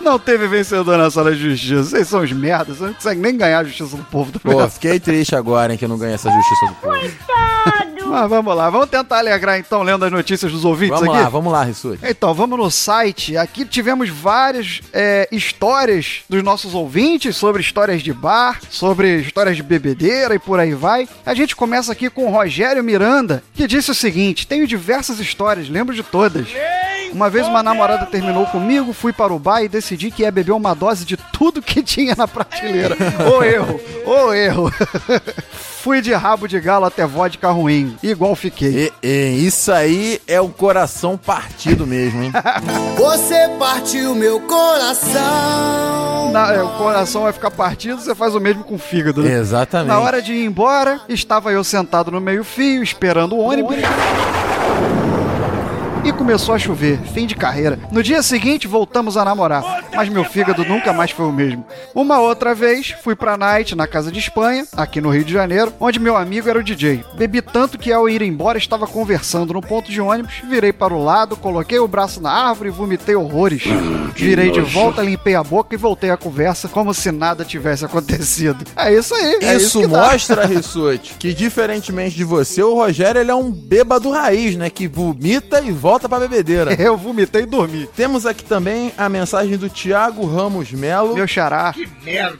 Não 0.00 0.18
teve 0.18 0.46
vencedor 0.46 0.96
na 0.98 1.10
sala 1.10 1.34
de 1.34 1.50
justiça. 1.50 1.84
Vocês 1.84 2.08
são 2.08 2.22
os 2.22 2.32
merdas, 2.32 2.78
vocês 2.78 2.88
não 2.88 2.94
conseguem 2.94 3.22
nem 3.22 3.36
ganhar 3.36 3.60
a 3.60 3.64
justiça 3.64 3.96
do 3.96 4.04
povo. 4.04 4.32
Tá 4.32 4.40
Pô, 4.42 4.50
vendo? 4.50 4.62
Fiquei 4.94 5.00
triste 5.00 5.34
agora, 5.34 5.72
hein, 5.72 5.78
que 5.78 5.84
eu 5.84 5.88
não 5.88 5.98
ganhei 5.98 6.14
essa 6.14 6.30
justiça 6.30 6.66
do 6.66 6.74
povo. 6.74 6.94
Mas 8.06 8.28
vamos 8.28 8.54
lá, 8.54 8.70
vamos 8.70 8.88
tentar 8.90 9.18
alegrar 9.18 9.58
então, 9.58 9.82
lendo 9.82 10.04
as 10.04 10.12
notícias 10.12 10.52
dos 10.52 10.64
ouvintes 10.64 11.00
Vamos 11.00 11.14
aqui. 11.14 11.24
lá, 11.24 11.28
vamos 11.28 11.52
lá, 11.52 11.64
Rissuti. 11.64 11.98
Então, 12.04 12.34
vamos 12.34 12.58
no 12.58 12.70
site. 12.70 13.36
Aqui 13.36 13.64
tivemos 13.64 14.08
várias 14.08 14.82
é, 14.92 15.26
histórias 15.32 16.20
dos 16.28 16.42
nossos 16.42 16.74
ouvintes 16.74 17.34
sobre 17.34 17.62
histórias 17.62 18.02
de 18.02 18.12
bar, 18.12 18.60
sobre 18.70 19.20
histórias 19.20 19.56
de 19.56 19.62
bebedeira 19.62 20.34
e 20.34 20.38
por 20.38 20.60
aí 20.60 20.74
vai. 20.74 21.08
A 21.24 21.34
gente 21.34 21.56
começa 21.56 21.90
aqui 21.90 22.08
com 22.10 22.26
o 22.26 22.30
Rogério 22.30 22.84
Miranda, 22.84 23.42
que 23.54 23.66
disse 23.66 23.90
o 23.90 23.94
seguinte: 23.94 24.46
Tenho 24.46 24.66
diversas 24.66 25.18
histórias, 25.18 25.68
lembro 25.68 25.94
de 25.94 26.02
todas. 26.02 26.46
Uma 27.14 27.30
vez 27.30 27.46
uma 27.46 27.62
namorada 27.62 28.04
terminou 28.06 28.44
comigo, 28.46 28.92
fui 28.92 29.12
para 29.12 29.32
o 29.32 29.38
bar 29.38 29.62
e 29.62 29.68
decidi 29.68 30.10
que 30.10 30.22
ia 30.22 30.32
beber 30.32 30.50
uma 30.50 30.74
dose 30.74 31.04
de 31.04 31.16
tudo 31.16 31.62
que 31.62 31.80
tinha 31.84 32.14
na 32.18 32.26
prateleira. 32.26 32.96
Ô 33.32 33.42
erro, 33.42 33.80
ô 34.04 34.32
erro. 34.32 34.72
fui 35.80 36.00
de 36.00 36.12
rabo 36.12 36.48
de 36.48 36.58
galo 36.58 36.86
até 36.86 37.06
vodka 37.06 37.50
ruim, 37.50 37.96
igual 38.02 38.34
fiquei. 38.34 38.90
E, 39.02 39.06
e, 39.08 39.46
isso 39.46 39.70
aí 39.70 40.20
é 40.26 40.40
um 40.40 40.48
coração 40.50 41.16
partido 41.16 41.86
mesmo, 41.86 42.22
hein? 42.22 42.32
Você 42.98 43.48
partiu 43.60 44.14
meu 44.16 44.40
coração. 44.40 46.32
Na- 46.32 46.52
é, 46.52 46.62
o 46.62 46.70
coração 46.70 47.22
vai 47.22 47.32
ficar 47.32 47.50
partido, 47.52 48.00
você 48.00 48.12
faz 48.14 48.34
o 48.34 48.40
mesmo 48.40 48.64
com 48.64 48.74
o 48.74 48.78
fígado, 48.78 49.22
né? 49.22 49.38
Exatamente. 49.38 49.88
Na 49.88 50.00
hora 50.00 50.20
de 50.20 50.32
ir 50.32 50.44
embora, 50.44 51.00
estava 51.08 51.52
eu 51.52 51.62
sentado 51.62 52.10
no 52.10 52.20
meio-fio, 52.20 52.82
esperando 52.82 53.36
o 53.36 53.38
ônibus. 53.40 53.76
E 53.76 53.82
começou 56.14 56.54
a 56.54 56.58
chover, 56.58 56.98
fim 57.12 57.26
de 57.26 57.34
carreira. 57.34 57.78
No 57.90 58.02
dia 58.02 58.22
seguinte, 58.22 58.66
voltamos 58.66 59.16
a 59.16 59.24
namorar, 59.24 59.84
mas 59.94 60.08
meu 60.08 60.24
fígado 60.24 60.64
nunca 60.64 60.92
mais 60.92 61.10
foi 61.10 61.26
o 61.26 61.32
mesmo. 61.32 61.64
Uma 61.94 62.20
outra 62.20 62.54
vez, 62.54 62.94
fui 63.02 63.14
pra 63.14 63.36
night 63.36 63.74
na 63.74 63.86
casa 63.86 64.10
de 64.10 64.18
Espanha, 64.18 64.66
aqui 64.76 65.00
no 65.00 65.10
Rio 65.10 65.24
de 65.24 65.32
Janeiro, 65.32 65.72
onde 65.80 65.98
meu 65.98 66.16
amigo 66.16 66.48
era 66.48 66.58
o 66.58 66.62
DJ. 66.62 67.04
Bebi 67.14 67.42
tanto 67.42 67.78
que 67.78 67.92
ao 67.92 68.08
ir 68.08 68.22
embora 68.22 68.58
estava 68.58 68.86
conversando 68.86 69.52
no 69.54 69.60
ponto 69.60 69.90
de 69.90 70.00
ônibus, 70.00 70.34
virei 70.48 70.72
para 70.72 70.94
o 70.94 71.02
lado, 71.02 71.36
coloquei 71.36 71.78
o 71.78 71.88
braço 71.88 72.20
na 72.20 72.30
árvore 72.30 72.68
e 72.68 72.72
vomitei 72.72 73.14
horrores. 73.14 73.64
Virei 74.14 74.50
de 74.50 74.60
volta, 74.60 75.02
limpei 75.02 75.34
a 75.34 75.42
boca 75.42 75.74
e 75.74 75.78
voltei 75.78 76.10
à 76.10 76.16
conversa 76.16 76.68
como 76.68 76.94
se 76.94 77.10
nada 77.10 77.44
tivesse 77.44 77.84
acontecido. 77.84 78.64
É 78.76 78.92
isso 78.92 79.14
aí. 79.14 79.38
é 79.42 79.56
Isso 79.56 79.80
dá. 79.88 80.10
mostra, 80.10 80.46
Rissuti, 80.46 81.14
que 81.18 81.34
diferentemente 81.34 82.16
de 82.16 82.24
você, 82.24 82.62
o 82.62 82.74
Rogério 82.74 83.20
ele 83.20 83.30
é 83.30 83.34
um 83.34 83.50
bêbado 83.50 84.10
raiz, 84.10 84.56
né? 84.56 84.70
Que 84.70 84.86
vomita 84.86 85.60
e 85.60 85.70
volta 85.72 86.03
pra 86.08 86.20
bebedeira. 86.20 86.74
Eu 86.80 86.96
vomitei 86.96 87.42
e 87.42 87.46
dormi. 87.46 87.88
Temos 87.96 88.26
aqui 88.26 88.44
também 88.44 88.92
a 88.96 89.08
mensagem 89.08 89.56
do 89.56 89.68
Thiago 89.68 90.26
Ramos 90.26 90.72
Melo. 90.72 91.14
Meu 91.14 91.26
xará. 91.26 91.74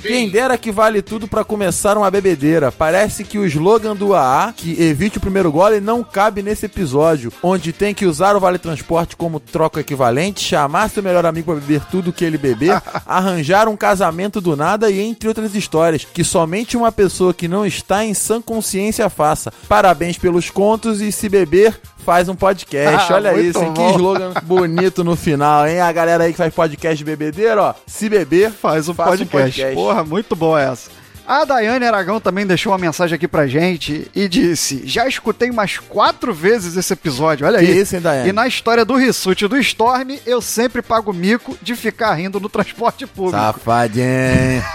Quem 0.01 0.29
dera 0.29 0.57
que 0.59 0.71
vale 0.71 1.03
tudo 1.03 1.27
pra 1.27 1.45
começar 1.45 1.97
uma 1.97 2.11
bebedeira. 2.11 2.71
Parece 2.71 3.25
que 3.25 3.39
o 3.39 3.47
slogan 3.47 3.97
do 3.97 4.15
AA, 4.15 4.53
que 4.57 4.81
evite 4.83 5.19
o 5.19 5.21
primeiro 5.21 5.51
gole, 5.51 5.81
não 5.81 6.03
cabe 6.03 6.43
nesse 6.43 6.67
episódio, 6.67 7.33
onde 7.43 7.73
tem 7.73 7.95
que 7.95 8.07
usar 8.07 8.37
o 8.37 8.41
vale 8.41 8.59
transporte 8.59 9.17
como 9.17 9.41
troca 9.41 9.81
equivalente, 9.81 10.41
chamar 10.41 10.91
seu 10.91 11.03
melhor 11.03 11.27
amigo 11.27 11.53
pra 11.53 11.61
beber 11.61 11.85
tudo 11.91 12.13
que 12.13 12.25
ele 12.25 12.39
beber, 12.39 12.81
arranjar 13.07 13.69
um 13.69 13.77
casamento 13.77 14.41
do 14.41 14.57
nada 14.57 14.91
e 14.91 15.01
entre 15.01 15.29
outras 15.29 15.55
histórias 15.55 16.05
que 16.05 16.25
somente 16.25 16.77
uma 16.77 16.93
pessoa 16.93 17.35
que 17.35 17.49
não 17.49 17.67
está 17.67 18.05
em 18.05 18.15
sã 18.15 18.41
consciência 18.41 19.09
faça. 19.09 19.53
Parabéns 19.69 20.19
pelos 20.19 20.51
contos 20.51 21.01
e 21.01 21.11
se 21.11 21.29
beber 21.29 21.79
faz 22.05 22.29
um 22.29 22.35
podcast. 22.35 23.11
Ah, 23.13 23.17
Olha 23.17 23.41
isso, 23.41 23.59
hein? 23.59 23.73
Que 23.73 23.81
bom. 23.81 23.97
slogan 23.97 24.33
bonito 24.45 25.03
no 25.03 25.17
final, 25.17 25.67
hein? 25.67 25.81
A 25.81 25.91
galera 25.91 26.25
aí 26.25 26.33
que 26.33 26.39
faz 26.39 26.53
podcast 26.55 26.97
de 26.97 27.05
bebedeira, 27.05 27.61
ó, 27.63 27.75
se 27.87 28.09
beber 28.09 28.51
Faz 28.53 28.89
um 28.89 28.95
Faça 28.95 29.11
um 29.11 29.17
podcast. 29.19 29.33
podcast. 29.61 29.75
Porra, 29.75 30.05
muito 30.05 30.37
boa 30.37 30.61
essa. 30.63 30.91
A 31.27 31.45
Daiane 31.45 31.87
Aragão 31.87 32.21
também 32.21 32.47
deixou 32.47 32.71
uma 32.73 32.79
mensagem 32.79 33.17
aqui 33.17 33.27
pra 33.27 33.47
gente 33.47 34.11
e 34.15 34.29
disse: 34.29 34.83
Já 34.85 35.09
escutei 35.09 35.51
umas 35.51 35.79
quatro 35.79 36.35
vezes 36.35 36.77
esse 36.77 36.93
episódio, 36.93 37.47
olha 37.47 37.59
Que 37.59 37.65
aí. 37.67 37.79
isso, 37.79 37.97
hein, 37.97 38.03
Daiane? 38.03 38.29
E 38.29 38.33
na 38.33 38.47
história 38.47 38.85
do 38.85 38.95
Rissuti 38.95 39.47
e 39.47 39.49
do 39.49 39.57
Storm, 39.59 40.17
eu 40.27 40.43
sempre 40.43 40.83
pago 40.83 41.13
mico 41.13 41.57
de 41.63 41.75
ficar 41.75 42.13
rindo 42.15 42.39
no 42.39 42.49
transporte 42.49 43.07
público. 43.07 43.39
Safadinho. 43.39 44.63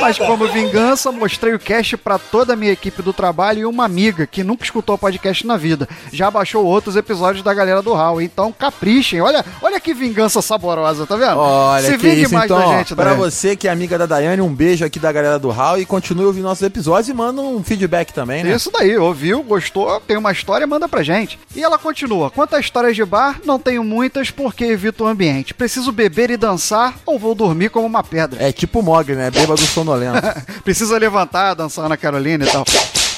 Mas 0.00 0.16
como 0.18 0.48
vingança, 0.48 1.12
mostrei 1.12 1.52
o 1.54 1.58
cast 1.58 1.96
pra 1.96 2.18
toda 2.18 2.54
a 2.54 2.56
minha 2.56 2.72
equipe 2.72 3.02
do 3.02 3.12
trabalho 3.12 3.60
e 3.60 3.66
uma 3.66 3.84
amiga 3.84 4.26
que 4.26 4.42
nunca 4.42 4.64
escutou 4.64 4.96
podcast 4.96 5.46
na 5.46 5.56
vida. 5.56 5.88
Já 6.12 6.30
baixou 6.30 6.64
outros 6.64 6.96
episódios 6.96 7.42
da 7.44 7.52
galera 7.52 7.82
do 7.82 7.92
Hall. 7.92 8.20
Então 8.22 8.50
caprichem. 8.52 9.20
Olha, 9.20 9.44
olha 9.62 9.78
que 9.78 9.92
vingança 9.92 10.40
saborosa, 10.40 11.06
tá 11.06 11.16
vendo? 11.16 11.36
Olha 11.38 11.84
Se 11.86 11.98
que 11.98 12.08
vingue 12.08 12.22
isso, 12.22 12.32
mais 12.34 12.46
então, 12.46 12.58
da 12.58 12.78
gente, 12.78 12.94
pra 12.94 13.04
Daiane. 13.04 13.20
você 13.20 13.54
que 13.54 13.68
é 13.68 13.70
amiga 13.70 13.98
da 13.98 14.06
Daiane, 14.06 14.39
um 14.40 14.54
beijo 14.54 14.84
aqui 14.84 14.98
da 14.98 15.12
galera 15.12 15.38
do 15.38 15.50
Hall 15.50 15.78
e 15.78 15.86
continue 15.86 16.24
ouvindo 16.24 16.44
nossos 16.44 16.62
episódios 16.62 17.08
e 17.08 17.14
manda 17.14 17.40
um 17.40 17.62
feedback 17.62 18.12
também, 18.12 18.44
né? 18.44 18.54
Isso 18.54 18.70
daí, 18.70 18.96
ouviu, 18.96 19.42
gostou, 19.42 20.00
tem 20.00 20.16
uma 20.16 20.32
história, 20.32 20.66
manda 20.66 20.88
pra 20.88 21.02
gente. 21.02 21.38
E 21.54 21.62
ela 21.62 21.78
continua: 21.78 22.30
quanto 22.30 22.56
a 22.56 22.60
histórias 22.60 22.96
de 22.96 23.04
bar, 23.04 23.40
não 23.44 23.58
tenho 23.58 23.84
muitas 23.84 24.30
porque 24.30 24.64
evito 24.64 25.04
o 25.04 25.06
ambiente. 25.06 25.54
Preciso 25.54 25.92
beber 25.92 26.30
e 26.30 26.36
dançar 26.36 26.94
ou 27.04 27.18
vou 27.18 27.34
dormir 27.34 27.70
como 27.70 27.86
uma 27.86 28.02
pedra. 28.02 28.42
É 28.42 28.52
tipo 28.52 28.80
o 28.80 28.82
Mogli, 28.82 29.14
né? 29.14 29.30
Bêbado 29.30 29.60
sonolento. 29.60 30.20
Precisa 30.64 30.98
levantar, 30.98 31.54
dançar 31.54 31.88
na 31.88 31.96
Carolina 31.96 32.44
e 32.44 32.50
tal. 32.50 32.64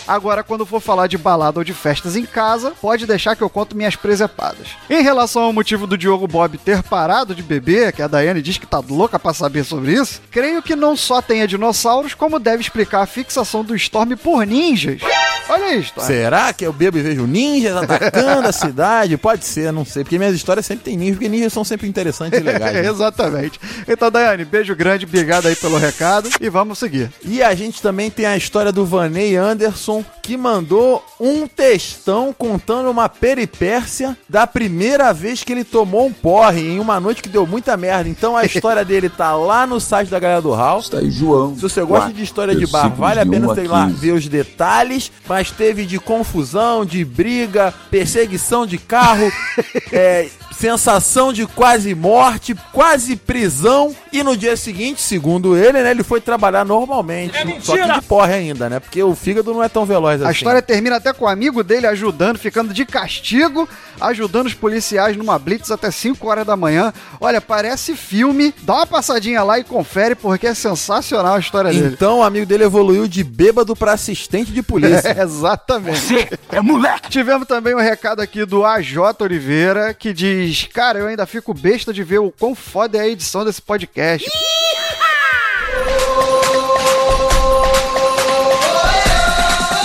Agora, 0.07 0.43
quando 0.43 0.67
for 0.67 0.81
falar 0.81 1.07
de 1.07 1.17
balada 1.19 1.61
ou 1.61 1.65
de 1.65 1.73
festas 1.73 2.17
em 2.17 2.25
casa, 2.25 2.73
pode 2.81 3.07
deixar 3.07 3.37
que 3.37 3.43
eu 3.43 3.51
conto 3.51 3.77
minhas 3.77 3.97
presepadas. 3.97 4.69
Em 4.91 5.03
relação 5.03 5.43
ao 5.43 5.53
motivo 5.53 5.87
do 5.87 5.97
Diogo 5.99 6.27
Bob 6.27 6.59
ter 6.59 6.83
parado 6.83 7.35
de 7.35 7.43
beber, 7.43 7.93
que 7.93 8.03
a 8.03 8.07
Daiane 8.09 8.43
diz 8.43 8.59
que 8.59 8.67
tá 8.67 8.83
louca 8.87 9.19
pra 9.19 9.33
saber 9.35 9.65
sobre 9.65 9.93
isso, 9.93 10.21
creio 10.31 10.63
que 10.63 10.75
não 10.77 10.97
só 10.97 11.21
tenha 11.23 11.47
dinossauros, 11.47 12.15
como 12.15 12.39
deve 12.39 12.63
explicar 12.63 13.03
a 13.03 13.07
fixação 13.07 13.65
do 13.65 13.75
Storm 13.77 14.17
por 14.17 14.47
ninjas. 14.47 15.01
Olha 15.49 15.75
Storm. 15.77 16.07
Será 16.07 16.53
que 16.53 16.65
eu 16.65 16.73
bebo 16.73 16.99
e 16.99 17.03
vejo 17.03 17.27
ninjas 17.27 17.77
atacando 17.77 18.49
a 18.49 18.53
cidade? 18.53 19.17
Pode 19.17 19.45
ser, 19.45 19.73
não 19.73 19.85
sei. 19.85 20.05
Porque 20.05 20.19
minhas 20.19 20.35
histórias 20.35 20.65
sempre 20.65 20.85
tem 20.85 20.97
ninjas, 20.97 21.17
porque 21.17 21.29
ninjas 21.29 21.53
são 21.53 21.65
sempre 21.65 21.87
interessantes 21.89 22.39
e 22.39 22.43
legais. 22.43 22.75
né? 22.75 22.87
Exatamente. 22.89 23.61
Então, 23.87 24.11
Daiane, 24.11 24.45
beijo 24.45 24.75
grande, 24.75 25.05
obrigado 25.05 25.47
aí 25.47 25.57
pelo 25.57 25.77
recado 25.77 26.29
e 26.41 26.49
vamos 26.49 26.79
seguir. 26.79 27.11
E 27.25 27.43
a 27.43 27.55
gente 27.55 27.83
também 27.83 28.11
tem 28.11 28.27
a 28.27 28.37
história 28.37 28.73
do 28.73 28.85
Vaney 28.87 29.37
Anderson, 29.37 29.92
que 30.23 30.37
mandou 30.37 31.05
um 31.19 31.47
textão 31.49 32.33
contando 32.37 32.89
uma 32.89 33.09
peripécia 33.09 34.17
da 34.29 34.47
primeira 34.47 35.13
vez 35.13 35.43
que 35.43 35.53
ele 35.53 35.65
tomou 35.65 36.07
um 36.07 36.13
porre 36.13 36.61
em 36.61 36.79
uma 36.79 37.01
noite 37.01 37.23
que 37.23 37.29
deu 37.29 37.47
muita 37.47 37.77
merda. 37.77 38.09
Então 38.09 38.37
a 38.37 38.45
história 38.45 38.85
dele 38.85 39.09
tá 39.09 39.35
lá 39.35 39.67
no 39.67 39.81
site 39.81 40.09
da 40.09 40.21
galera 40.21 40.41
do 40.41 40.55
House. 40.55 40.85
Está 40.85 40.99
aí, 40.99 41.11
João. 41.11 41.57
Se 41.57 41.63
você 41.63 41.83
gosta 41.83 42.13
de 42.13 42.23
história 42.23 42.55
de 42.55 42.67
bar, 42.67 42.89
vale 42.89 43.21
a 43.21 43.27
pena 43.27 43.49
1 43.49 43.51
a 43.51 43.55
sei 43.55 43.67
lá 43.67 43.87
15. 43.87 43.99
ver 43.99 44.13
os 44.13 44.29
detalhes, 44.29 45.11
mas 45.29 45.51
teve 45.51 45.85
de 45.85 45.99
confusão, 45.99 46.85
de 46.85 47.05
briga, 47.05 47.75
perseguição 47.91 48.65
de 48.65 48.79
carro, 48.79 49.31
é, 49.91 50.29
sensação 50.53 51.33
de 51.33 51.47
quase 51.47 51.95
morte, 51.95 52.55
quase 52.73 53.17
prisão, 53.17 53.95
e 54.13 54.23
no 54.23 54.37
dia 54.37 54.57
seguinte, 54.57 55.01
segundo 55.01 55.57
ele, 55.57 55.83
né, 55.83 55.91
ele 55.91 56.03
foi 56.03 56.21
trabalhar 56.21 56.65
normalmente. 56.65 57.35
só 57.61 57.77
que 57.77 57.93
de 57.93 58.03
porre 58.03 58.35
ainda, 58.35 58.69
né? 58.69 58.81
Porque 58.81 59.03
o 59.03 59.15
fígado 59.15 59.53
não 59.53 59.63
é 59.63 59.69
tão 59.69 59.85
veloz 59.85 60.21
assim. 60.21 60.29
A 60.29 60.33
história 60.33 60.63
termina 60.63 60.97
até 60.97 61.13
com 61.13 61.25
o 61.25 61.29
amigo 61.29 61.63
dele 61.63 61.87
ajudando, 61.87 62.39
ficando 62.39 62.73
de 62.73 62.85
castigo, 62.85 63.69
ajudando 64.01 64.47
os 64.47 64.55
policiais 64.55 65.17
numa 65.17 65.39
blitz 65.39 65.71
até 65.71 65.91
5 65.91 66.29
horas 66.29 66.47
da 66.47 66.57
manhã. 66.57 66.93
Olha, 67.21 67.41
parece 67.41 67.95
filme. 67.95 68.55
Dá 68.63 68.75
uma 68.75 68.87
passadinha 68.87 69.43
lá 69.43 69.59
e 69.59 69.65
confere, 69.65 70.15
porque 70.15 70.47
é 70.47 70.55
sensacional 70.55 71.37
a 71.37 71.41
história 71.41 71.71
dele. 71.71 71.87
Então 71.87 72.19
o 72.19 72.23
amigo 72.23 72.47
dele 72.47 72.65
evoluiu 72.65 73.07
de 73.09 73.25
bêbado 73.25 73.75
pra 73.75 73.93
assistente 73.93 74.53
de 74.53 74.63
polícia. 74.63 75.09
É, 75.09 75.23
exatamente. 75.23 75.99
Você 75.99 76.29
é 76.51 76.61
moleque! 76.61 77.11
Tivemos 77.11 77.47
também 77.47 77.75
um 77.75 77.81
recado 77.81 78.21
aqui 78.21 78.45
do 78.45 78.65
AJ 78.65 78.97
Oliveira 79.21 79.95
que 79.95 80.13
diz: 80.13 80.42
Cara, 80.73 80.99
eu 80.99 81.07
ainda 81.07 81.27
fico 81.27 81.55
besta 81.55 81.93
de 81.93 82.03
ver 82.03 82.19
o 82.19 82.31
quão 82.31 82.55
foda 82.55 82.99
é 82.99 83.03
a 83.03 83.09
edição 83.09 83.45
desse 83.45 83.63
podcast. 83.63 84.31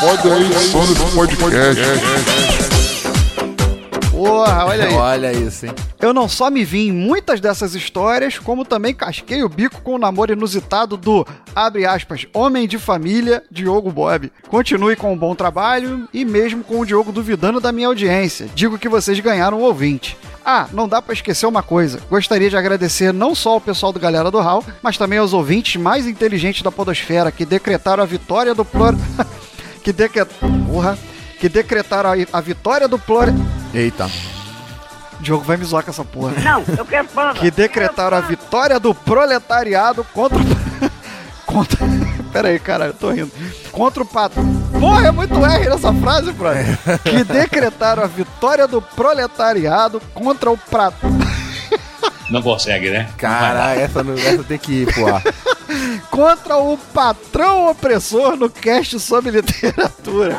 Olha 0.04 0.36
aí, 0.36 0.70
sono 0.72 0.94
do 0.94 1.16
podcast. 1.16 2.57
Porra, 4.18 4.66
olha 4.66 4.88
aí. 4.88 4.94
Olha 4.96 5.32
isso, 5.32 5.68
hein? 5.68 5.74
Eu 6.00 6.12
não 6.12 6.28
só 6.28 6.50
me 6.50 6.66
vi 6.66 6.88
em 6.88 6.92
muitas 6.92 7.40
dessas 7.40 7.76
histórias, 7.76 8.40
como 8.40 8.66
também 8.66 8.92
casquei 8.92 9.44
o 9.44 9.50
bico 9.50 9.80
com 9.84 9.94
o 9.94 9.98
namoro 10.00 10.34
inusitado 10.34 10.98
do, 10.98 11.26
abre 11.56 11.86
aspas, 11.86 12.26
homem 12.34 12.68
de 12.68 12.80
família, 12.80 13.44
Diogo 13.52 13.92
Bob. 13.92 14.32
Continue 14.48 14.96
com 14.96 15.14
um 15.14 15.18
bom 15.18 15.36
trabalho 15.36 16.10
e 16.12 16.26
mesmo 16.26 16.64
com 16.64 16.80
o 16.80 16.86
Diogo 16.86 17.12
duvidando 17.12 17.60
da 17.60 17.72
minha 17.72 17.88
audiência. 17.88 18.50
Digo 18.56 18.80
que 18.80 18.90
vocês 18.90 19.20
ganharam 19.20 19.60
um 19.60 19.64
ouvinte. 19.64 20.18
Ah, 20.44 20.68
não 20.74 20.88
dá 20.88 21.00
pra 21.00 21.14
esquecer 21.14 21.46
uma 21.46 21.62
coisa. 21.62 22.02
Gostaria 22.10 22.50
de 22.50 22.58
agradecer 22.58 23.14
não 23.14 23.36
só 23.36 23.52
ao 23.52 23.62
pessoal 23.62 23.94
do 23.94 24.00
Galera 24.00 24.32
do 24.32 24.40
Hall, 24.40 24.66
mas 24.82 24.98
também 24.98 25.20
aos 25.20 25.34
ouvintes 25.34 25.80
mais 25.80 26.08
inteligentes 26.08 26.64
da 26.64 26.72
podosfera 26.72 27.32
que 27.32 27.46
decretaram 27.46 28.02
a 28.02 28.06
vitória 28.08 28.56
do 28.56 28.66
plor... 28.66 28.96
que 29.84 29.94
decretaram... 29.94 30.64
Porra. 30.66 30.98
Que 31.40 31.48
decretaram 31.48 32.10
a, 32.12 32.38
a 32.38 32.42
vitória 32.42 32.88
do 32.88 32.98
plor... 32.98 33.28
Eita. 33.78 34.10
Diogo 35.20 35.44
vai 35.44 35.56
me 35.56 35.64
zoar 35.66 35.84
com 35.84 35.92
essa 35.92 36.04
porra. 36.04 36.32
Não, 36.44 36.64
eu 36.78 36.84
quero 36.86 37.08
banda. 37.14 37.38
que 37.40 37.52
decretaram 37.52 38.18
a 38.18 38.22
vitória 38.22 38.80
do 38.80 38.94
proletariado 38.96 40.04
contra. 40.14 40.38
o- 40.40 40.92
contra. 41.46 41.78
Pera 42.34 42.48
aí, 42.50 42.60
cara, 42.60 42.88
eu 42.88 42.94
tô 42.94 43.12
rindo. 43.12 43.32
Contra 43.72 44.02
o 44.02 44.06
pato. 44.06 44.36
Porra, 44.80 45.08
é 45.08 45.12
muito 45.12 45.34
R 45.46 45.70
nessa 45.70 45.94
frase, 45.94 46.32
brother. 46.32 46.78
Que 47.04 47.24
decretaram 47.24 48.04
a 48.04 48.08
vitória 48.08 48.68
do 48.68 48.82
proletariado 48.82 50.00
contra 50.14 50.50
o 50.52 50.58
prato. 50.58 51.06
Não 52.30 52.42
consegue, 52.42 52.90
né? 52.90 53.08
Cara, 53.18 53.74
essa, 53.76 54.04
não- 54.04 54.14
essa 54.14 54.44
tem 54.44 54.58
que 54.58 54.72
ir 54.84 54.88
ar. 55.08 55.22
Contra 56.10 56.58
o 56.58 56.78
patrão 56.78 57.70
opressor 57.70 58.36
no 58.36 58.50
cast 58.50 59.00
sobre 59.00 59.32
literatura. 59.32 60.38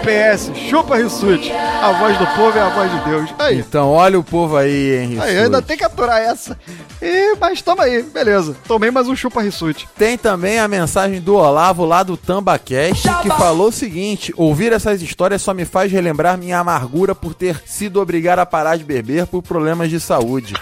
PS, 0.00 0.50
chupa 0.68 0.96
Rissuti. 0.96 1.52
A 1.52 1.92
voz 1.92 2.16
do 2.16 2.26
povo 2.28 2.56
é 2.56 2.60
a 2.60 2.68
voz 2.70 2.90
de 2.90 3.10
Deus. 3.10 3.34
Aí. 3.38 3.58
Então, 3.58 3.90
olha 3.90 4.18
o 4.18 4.24
povo 4.24 4.56
aí, 4.56 4.96
Henrique. 4.96 5.20
Aí, 5.20 5.38
ainda 5.38 5.60
tem 5.60 5.76
que 5.76 5.84
aturar 5.84 6.20
essa. 6.20 6.58
E, 7.02 7.36
mas 7.38 7.60
toma 7.60 7.84
aí, 7.84 8.02
beleza. 8.02 8.56
Tomei 8.66 8.90
mais 8.90 9.08
um 9.08 9.16
chupa 9.16 9.42
Rissuti. 9.42 9.88
Tem 9.96 10.16
também 10.16 10.58
a 10.58 10.66
mensagem 10.66 11.20
do 11.20 11.34
Olavo 11.34 11.84
lá 11.84 12.02
do 12.02 12.16
TambaCast 12.16 13.08
que 13.22 13.28
falou 13.28 13.68
o 13.68 13.72
seguinte: 13.72 14.32
ouvir 14.36 14.72
essas 14.72 15.02
histórias 15.02 15.42
só 15.42 15.52
me 15.52 15.64
faz 15.64 15.92
relembrar 15.92 16.38
minha 16.38 16.58
amargura 16.58 17.14
por 17.14 17.34
ter 17.34 17.62
sido 17.66 18.00
obrigado 18.00 18.38
a 18.38 18.46
parar 18.46 18.76
de 18.76 18.84
beber 18.84 19.26
por 19.26 19.42
problemas 19.42 19.90
de 19.90 20.00
saúde. 20.00 20.54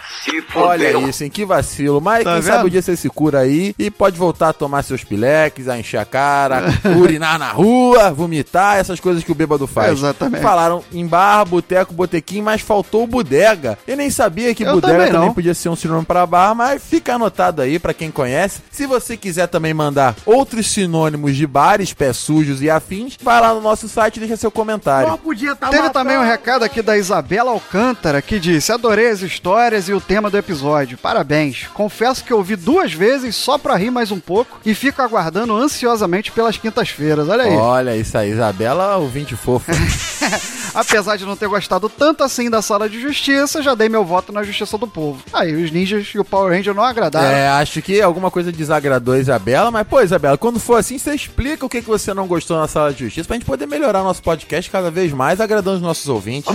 Olha 0.54 0.98
isso, 1.08 1.24
hein? 1.24 1.30
Que 1.30 1.44
vacilo. 1.44 2.00
Mas 2.00 2.24
Tá 2.24 2.32
quem 2.34 2.40
vendo? 2.42 2.52
sabe 2.52 2.66
o 2.66 2.70
dia 2.70 2.82
você 2.82 2.96
se 2.96 3.08
cura 3.08 3.40
aí 3.40 3.74
e 3.78 3.90
pode 3.90 4.18
voltar 4.18 4.50
a 4.50 4.52
tomar 4.52 4.82
seus 4.82 5.04
pileques, 5.04 5.68
a 5.68 5.78
encher 5.78 5.98
a 5.98 6.04
cara, 6.04 6.64
urinar 6.98 7.38
na 7.38 7.50
rua, 7.50 8.10
vomitar, 8.10 8.76
essas 8.78 9.00
coisas 9.00 9.22
que 9.24 9.32
o 9.32 9.34
bêbado 9.34 9.66
faz. 9.66 9.92
Exatamente. 9.92 10.42
Falaram 10.42 10.82
em 10.92 11.06
bar, 11.06 11.44
boteco, 11.44 11.92
botequim, 11.94 12.42
mas 12.42 12.60
faltou 12.60 13.04
o 13.04 13.06
bodega. 13.06 13.78
Eu 13.86 13.96
nem 13.96 14.10
sabia 14.10 14.54
que 14.54 14.64
Eu 14.64 14.74
bodega 14.74 14.92
também 14.94 15.12
também 15.12 15.28
não. 15.28 15.34
podia 15.34 15.54
ser 15.54 15.68
um 15.68 15.76
sinônimo 15.76 16.06
para 16.06 16.26
bar, 16.26 16.54
mas 16.54 16.82
fica 16.82 17.14
anotado 17.14 17.62
aí 17.62 17.78
pra 17.78 17.94
quem 17.94 18.10
conhece. 18.10 18.60
Se 18.70 18.86
você 18.86 19.16
quiser 19.16 19.46
também 19.48 19.72
mandar 19.74 20.14
outros 20.26 20.70
sinônimos 20.70 21.36
de 21.36 21.46
bares, 21.46 21.92
pés 21.92 22.16
sujos 22.16 22.62
e 22.62 22.70
afins, 22.70 23.16
vai 23.22 23.40
lá 23.40 23.54
no 23.54 23.60
nosso 23.60 23.88
site 23.88 24.16
e 24.16 24.20
deixa 24.20 24.36
seu 24.36 24.50
comentário. 24.50 25.16
podia 25.18 25.52
estar 25.52 25.68
Teve 25.70 25.90
também 25.90 26.18
um 26.18 26.22
recado 26.24 26.64
aqui 26.64 26.82
da 26.82 26.96
Isabela 26.96 27.50
Alcântara 27.50 28.20
que 28.22 28.38
disse: 28.38 28.72
Adorei 28.72 29.10
as 29.10 29.20
histórias 29.22 29.88
e 29.88 29.92
o 29.92 30.00
tema 30.00 30.17
do 30.22 30.36
episódio. 30.36 30.98
Parabéns. 30.98 31.68
Confesso 31.72 32.24
que 32.24 32.34
ouvi 32.34 32.56
duas 32.56 32.92
vezes 32.92 33.36
só 33.36 33.56
pra 33.56 33.76
rir 33.76 33.90
mais 33.90 34.10
um 34.10 34.18
pouco 34.18 34.58
e 34.64 34.74
fico 34.74 35.00
aguardando 35.00 35.56
ansiosamente 35.56 36.32
pelas 36.32 36.56
quintas-feiras. 36.56 37.28
Olha 37.28 37.44
aí. 37.44 37.54
Olha 37.54 37.96
isso 37.96 38.18
aí, 38.18 38.30
Isabela, 38.32 38.96
ouvinte 38.96 39.36
fofa. 39.36 39.72
Apesar 40.74 41.16
de 41.16 41.24
não 41.24 41.36
ter 41.36 41.48
gostado 41.48 41.88
tanto 41.88 42.22
assim 42.22 42.50
da 42.50 42.62
sala 42.62 42.88
de 42.88 43.00
justiça, 43.00 43.62
já 43.62 43.74
dei 43.74 43.88
meu 43.88 44.04
voto 44.04 44.32
na 44.32 44.42
justiça 44.42 44.76
do 44.76 44.86
povo. 44.86 45.22
Aí, 45.32 45.54
os 45.54 45.70
ninjas 45.70 46.06
e 46.14 46.18
o 46.18 46.24
Power 46.24 46.52
Ranger 46.52 46.74
não 46.74 46.82
agradaram. 46.82 47.28
É, 47.28 47.48
acho 47.48 47.80
que 47.82 48.00
alguma 48.00 48.30
coisa 48.30 48.52
desagradou 48.52 49.14
a 49.14 49.18
Isabela, 49.18 49.70
mas 49.70 49.86
pô, 49.86 50.00
Isabela, 50.00 50.36
quando 50.36 50.60
for 50.60 50.76
assim, 50.76 50.98
você 50.98 51.14
explica 51.14 51.64
o 51.64 51.68
que, 51.68 51.80
que 51.82 51.88
você 51.88 52.12
não 52.12 52.26
gostou 52.26 52.58
na 52.58 52.68
sala 52.68 52.92
de 52.92 53.04
justiça 53.04 53.26
pra 53.26 53.36
gente 53.36 53.46
poder 53.46 53.66
melhorar 53.66 54.02
nosso 54.02 54.22
podcast 54.22 54.70
cada 54.70 54.90
vez 54.90 55.12
mais, 55.12 55.40
agradando 55.40 55.76
os 55.76 55.82
nossos 55.82 56.08
ouvintes. 56.08 56.48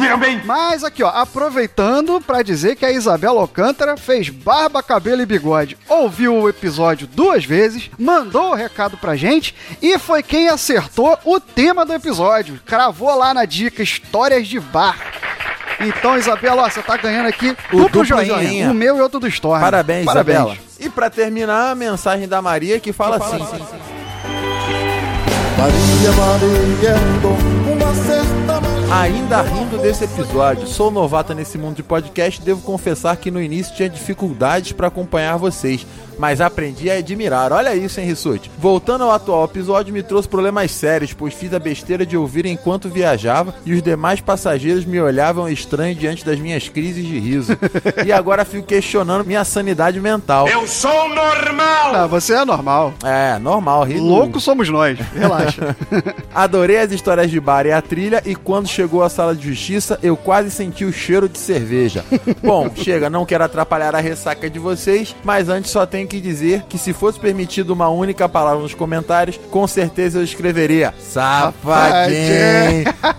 Mas 0.45 0.83
aqui, 0.83 1.03
ó, 1.03 1.09
aproveitando 1.09 2.21
pra 2.21 2.41
dizer 2.41 2.75
que 2.75 2.85
a 2.85 2.91
Isabela 2.91 3.41
Alcântara 3.53 3.95
fez 3.95 4.29
barba, 4.29 4.81
cabelo 4.81 5.21
e 5.21 5.27
bigode, 5.27 5.77
ouviu 5.87 6.33
o 6.33 6.49
episódio 6.49 7.05
duas 7.05 7.45
vezes, 7.45 7.87
mandou 7.99 8.49
o 8.49 8.55
recado 8.55 8.97
pra 8.97 9.15
gente 9.15 9.53
e 9.79 9.99
foi 9.99 10.23
quem 10.23 10.49
acertou 10.49 11.19
o 11.23 11.39
tema 11.39 11.85
do 11.85 11.93
episódio. 11.93 12.59
Cravou 12.65 13.15
lá 13.15 13.31
na 13.31 13.45
dica 13.45 13.83
Histórias 13.83 14.47
de 14.47 14.59
Bar. 14.59 14.97
Então, 15.79 16.17
Isabela, 16.17 16.63
ó, 16.63 16.69
você 16.69 16.81
tá 16.81 16.97
ganhando 16.97 17.27
aqui 17.27 17.49
O 17.71 17.77
duplo, 17.77 17.81
duplo 17.83 18.05
joinha, 18.05 18.33
joinha. 18.33 18.71
o 18.71 18.73
meu 18.73 18.97
e 18.97 19.01
outro 19.01 19.19
do 19.19 19.27
Storm. 19.27 19.61
Parabéns, 19.61 20.09
Isabela. 20.09 20.57
E 20.79 20.89
pra 20.89 21.11
terminar, 21.11 21.69
a 21.69 21.75
mensagem 21.75 22.27
da 22.27 22.41
Maria 22.41 22.79
que 22.79 22.91
fala 22.91 23.17
assim. 23.17 23.37
Maria, 25.57 26.11
Maria, 26.17 26.95
uma 27.71 27.93
cesta 27.93 28.42
Ainda 28.93 29.41
rindo 29.41 29.79
desse 29.79 30.03
episódio, 30.03 30.67
sou 30.67 30.91
novata 30.91 31.33
nesse 31.33 31.57
mundo 31.57 31.77
de 31.77 31.81
podcast 31.81 32.39
devo 32.39 32.61
confessar 32.61 33.17
que 33.17 33.31
no 33.31 33.41
início 33.41 33.75
tinha 33.75 33.89
dificuldades 33.89 34.71
para 34.71 34.85
acompanhar 34.85 35.35
vocês, 35.35 35.83
mas 36.17 36.41
aprendi 36.41 36.89
a 36.89 36.95
admirar. 36.97 37.51
Olha 37.51 37.75
isso, 37.75 37.99
hein, 37.99 38.05
Rissuti? 38.07 38.49
Voltando 38.57 39.03
ao 39.03 39.11
atual 39.11 39.45
episódio, 39.45 39.93
me 39.93 40.03
trouxe 40.03 40.27
problemas 40.27 40.71
sérios, 40.71 41.13
pois 41.13 41.33
fiz 41.33 41.53
a 41.53 41.59
besteira 41.59 42.05
de 42.05 42.15
ouvir 42.17 42.45
enquanto 42.45 42.89
viajava 42.89 43.53
e 43.65 43.73
os 43.73 43.81
demais 43.81 44.19
passageiros 44.21 44.85
me 44.85 44.99
olhavam 44.99 45.47
estranho 45.49 45.95
diante 45.95 46.25
das 46.25 46.39
minhas 46.39 46.67
crises 46.69 47.05
de 47.05 47.19
riso. 47.19 47.57
E 48.05 48.11
agora 48.11 48.45
fico 48.45 48.67
questionando 48.67 49.25
minha 49.25 49.43
sanidade 49.43 49.99
mental. 49.99 50.47
Eu 50.47 50.67
sou 50.67 51.09
normal! 51.09 51.95
Ah, 51.95 52.07
você 52.07 52.33
é 52.33 52.45
normal. 52.45 52.93
É, 53.03 53.37
normal, 53.39 53.85
do- 53.85 54.01
Louco 54.03 54.39
somos 54.39 54.69
nós. 54.69 54.97
Relaxa. 55.13 55.75
Adorei 56.33 56.77
as 56.79 56.91
histórias 56.91 57.29
de 57.29 57.39
bar 57.39 57.65
e 57.65 57.71
a 57.71 57.81
trilha, 57.81 58.21
e 58.25 58.35
quando 58.35 58.67
chegou 58.67 59.03
à 59.03 59.09
sala 59.09 59.35
de 59.35 59.47
justiça, 59.49 59.99
eu 60.01 60.15
quase 60.17 60.49
senti 60.51 60.85
o 60.85 60.91
cheiro 60.93 61.27
de 61.29 61.37
cerveja. 61.37 62.03
Bom, 62.41 62.69
chega, 62.75 63.09
não 63.09 63.25
quero 63.25 63.43
atrapalhar 63.43 63.95
a 63.95 63.99
ressaca 63.99 64.49
de 64.49 64.59
vocês, 64.59 65.15
mas 65.23 65.49
antes 65.49 65.71
só 65.71 65.85
tenho 66.03 66.07
que 66.07 66.19
dizer 66.19 66.63
que 66.63 66.77
se 66.77 66.93
fosse 66.93 67.19
permitido 67.19 67.71
uma 67.71 67.89
única 67.89 68.27
palavra 68.27 68.61
nos 68.61 68.73
comentários, 68.73 69.39
com 69.49 69.65
certeza 69.65 70.19
eu 70.19 70.23
escreveria 70.23 70.93
safadinho. 70.99 72.13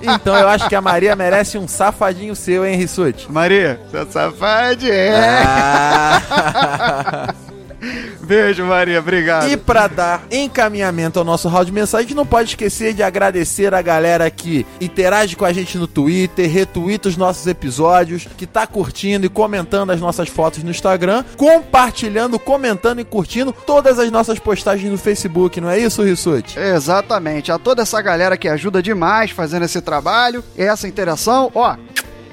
Então 0.02 0.36
eu 0.36 0.48
acho 0.48 0.68
que 0.68 0.74
a 0.74 0.80
Maria 0.80 1.16
merece 1.16 1.56
um 1.56 1.66
safadinho 1.66 2.36
seu, 2.36 2.64
hein, 2.64 2.76
Rissuti? 2.76 3.30
Maria, 3.30 3.80
seu 3.90 4.06
safadinho. 4.10 4.92
Ah. 5.46 7.32
Beijo, 8.22 8.64
Maria, 8.64 8.98
obrigado. 8.98 9.48
E 9.48 9.56
pra 9.56 9.86
dar 9.86 10.22
encaminhamento 10.30 11.18
ao 11.18 11.24
nosso 11.24 11.48
round 11.48 11.66
de 11.66 11.72
mensagem, 11.72 12.14
não 12.14 12.26
pode 12.26 12.50
esquecer 12.50 12.94
de 12.94 13.02
agradecer 13.02 13.74
a 13.74 13.82
galera 13.82 14.30
que 14.30 14.66
interage 14.80 15.36
com 15.36 15.44
a 15.44 15.52
gente 15.52 15.76
no 15.76 15.86
Twitter, 15.86 16.50
retweeta 16.50 17.08
os 17.08 17.16
nossos 17.16 17.46
episódios, 17.46 18.26
que 18.36 18.46
tá 18.46 18.66
curtindo 18.66 19.26
e 19.26 19.28
comentando 19.28 19.90
as 19.90 20.00
nossas 20.00 20.28
fotos 20.28 20.62
no 20.62 20.70
Instagram, 20.70 21.24
compartilhando, 21.36 22.38
comentando 22.38 23.00
e 23.00 23.04
curtindo 23.04 23.52
todas 23.52 23.98
as 23.98 24.10
nossas 24.10 24.38
postagens 24.38 24.90
no 24.90 24.98
Facebook, 24.98 25.60
não 25.60 25.70
é 25.70 25.78
isso, 25.78 26.02
Rissuti? 26.02 26.58
Exatamente. 26.58 27.52
A 27.52 27.58
toda 27.58 27.82
essa 27.82 28.00
galera 28.00 28.36
que 28.36 28.48
ajuda 28.48 28.82
demais 28.82 29.30
fazendo 29.30 29.64
esse 29.64 29.80
trabalho, 29.80 30.42
essa 30.56 30.88
interação, 30.88 31.50
ó. 31.54 31.76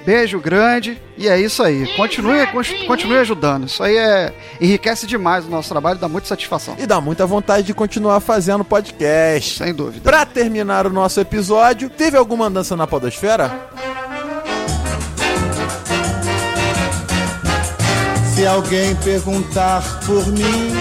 Beijo 0.05 0.39
grande 0.39 1.01
e 1.17 1.27
é 1.27 1.39
isso 1.39 1.61
aí. 1.61 1.87
Continue, 1.95 2.47
continue 2.87 3.17
ajudando. 3.17 3.67
Isso 3.67 3.83
aí 3.83 3.97
é 3.97 4.33
enriquece 4.59 5.05
demais 5.05 5.45
o 5.45 5.49
nosso 5.49 5.69
trabalho, 5.69 5.99
dá 5.99 6.07
muita 6.07 6.27
satisfação. 6.27 6.75
E 6.79 6.85
dá 6.85 6.99
muita 6.99 7.25
vontade 7.25 7.67
de 7.67 7.73
continuar 7.73 8.19
fazendo 8.19 8.63
podcast. 8.63 9.57
Sem 9.57 9.73
dúvida. 9.73 10.01
Pra 10.03 10.25
terminar 10.25 10.87
o 10.87 10.89
nosso 10.89 11.19
episódio, 11.19 11.89
teve 11.89 12.17
alguma 12.17 12.47
andança 12.47 12.75
na 12.75 12.87
podosfera? 12.87 13.51
Se 18.33 18.45
alguém 18.47 18.95
perguntar 18.95 19.83
por 20.05 20.25
mim, 20.27 20.73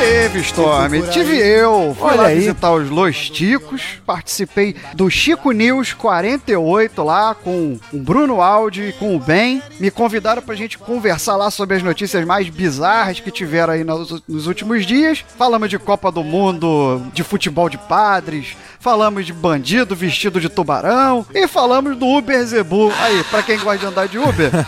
Teve, 0.00 0.40
Storm. 0.40 0.92
Tive 1.10 1.36
eu. 1.36 1.94
Fui 1.98 2.08
Olha 2.08 2.22
lá 2.22 2.26
aí. 2.28 2.38
visitar 2.38 2.72
os 2.72 2.88
Los 2.88 3.28
Ticos. 3.28 3.82
Participei 4.06 4.74
do 4.94 5.10
Chico 5.10 5.52
News 5.52 5.92
48 5.92 7.02
lá 7.02 7.34
com 7.34 7.78
o 7.92 7.98
Bruno 7.98 8.40
Aldi 8.40 8.88
e 8.88 8.92
com 8.94 9.14
o 9.14 9.18
Ben. 9.18 9.62
Me 9.78 9.90
convidaram 9.90 10.40
pra 10.40 10.54
gente 10.54 10.78
conversar 10.78 11.36
lá 11.36 11.50
sobre 11.50 11.76
as 11.76 11.82
notícias 11.82 12.24
mais 12.24 12.48
bizarras 12.48 13.20
que 13.20 13.30
tiveram 13.30 13.74
aí 13.74 13.84
nos, 13.84 14.22
nos 14.26 14.46
últimos 14.46 14.86
dias. 14.86 15.22
Falamos 15.36 15.68
de 15.68 15.78
Copa 15.78 16.10
do 16.10 16.24
Mundo, 16.24 17.02
de 17.12 17.22
futebol 17.22 17.68
de 17.68 17.76
padres. 17.76 18.56
Falamos 18.80 19.26
de 19.26 19.32
bandido 19.34 19.94
vestido 19.94 20.40
de 20.40 20.48
tubarão. 20.48 21.26
E 21.34 21.46
falamos 21.46 21.98
do 21.98 22.06
Uber 22.06 22.42
Zebu. 22.46 22.90
Aí, 22.98 23.22
pra 23.24 23.42
quem 23.42 23.58
gosta 23.58 23.78
de 23.78 23.86
andar 23.86 24.08
de 24.08 24.18
Uber. 24.18 24.50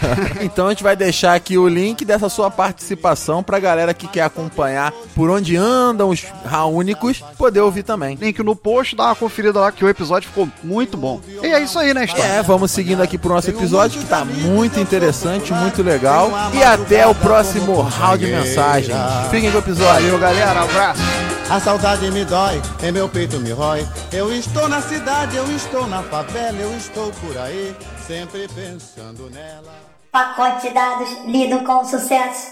Então 0.42 0.66
a 0.66 0.70
gente 0.70 0.82
vai 0.82 0.94
deixar 0.96 1.34
aqui 1.34 1.56
o 1.56 1.68
link 1.68 2.04
dessa 2.04 2.28
sua 2.28 2.50
participação 2.50 3.42
pra 3.42 3.58
galera 3.60 3.94
que 3.94 4.08
quer 4.08 4.22
acompanhar 4.22 4.92
por 5.14 5.30
onde 5.30 5.56
andam 5.56 6.10
os 6.10 6.24
raúnicos 6.44 7.22
poder 7.38 7.60
ouvir 7.60 7.84
também. 7.84 8.16
Link 8.20 8.42
no 8.42 8.56
post, 8.56 8.96
dá 8.96 9.04
uma 9.04 9.14
conferida 9.14 9.60
lá 9.60 9.72
que 9.72 9.84
o 9.84 9.88
episódio 9.88 10.28
ficou 10.28 10.48
muito 10.62 10.96
bom. 10.96 11.20
E 11.42 11.46
é 11.46 11.62
isso 11.62 11.78
aí, 11.78 11.94
né, 11.94 12.04
Storm? 12.04 12.26
É, 12.26 12.42
vamos 12.42 12.70
seguindo 12.70 13.02
aqui 13.02 13.16
pro 13.16 13.32
nosso 13.32 13.48
episódio 13.48 14.00
que 14.00 14.06
tá 14.06 14.24
muito 14.24 14.78
interessante, 14.80 15.52
muito 15.52 15.82
legal. 15.82 16.30
E 16.52 16.62
até 16.62 17.06
o 17.06 17.14
próximo 17.14 17.80
round 17.80 18.24
de 18.24 18.30
mensagens. 18.30 18.96
Fiquem 19.30 19.50
com 19.50 19.58
o 19.58 19.60
episódio. 19.60 20.02
Valeu, 20.02 20.18
galera. 20.18 20.62
Abraço. 20.62 21.00
a 21.48 21.60
saudade 21.60 22.10
me 22.10 22.24
dói, 22.24 22.60
em 22.82 22.92
meu 22.92 23.08
peito 23.08 23.38
me 23.38 23.52
rói. 23.52 23.86
Eu 24.10 24.32
estou 24.32 24.68
na 24.68 24.80
cidade, 24.80 25.36
eu 25.36 25.50
estou 25.54 25.86
na 25.86 26.02
favela, 26.02 26.58
eu 26.58 26.76
estou 26.76 27.10
por 27.12 27.36
aí, 27.38 27.74
sempre 28.06 28.48
pensando 28.48 29.30
nela. 29.30 29.72
Pacote 30.10 30.68
de 30.68 30.74
dados 30.74 31.08
lido 31.26 31.60
com 31.64 31.84
sucesso. 31.84 32.48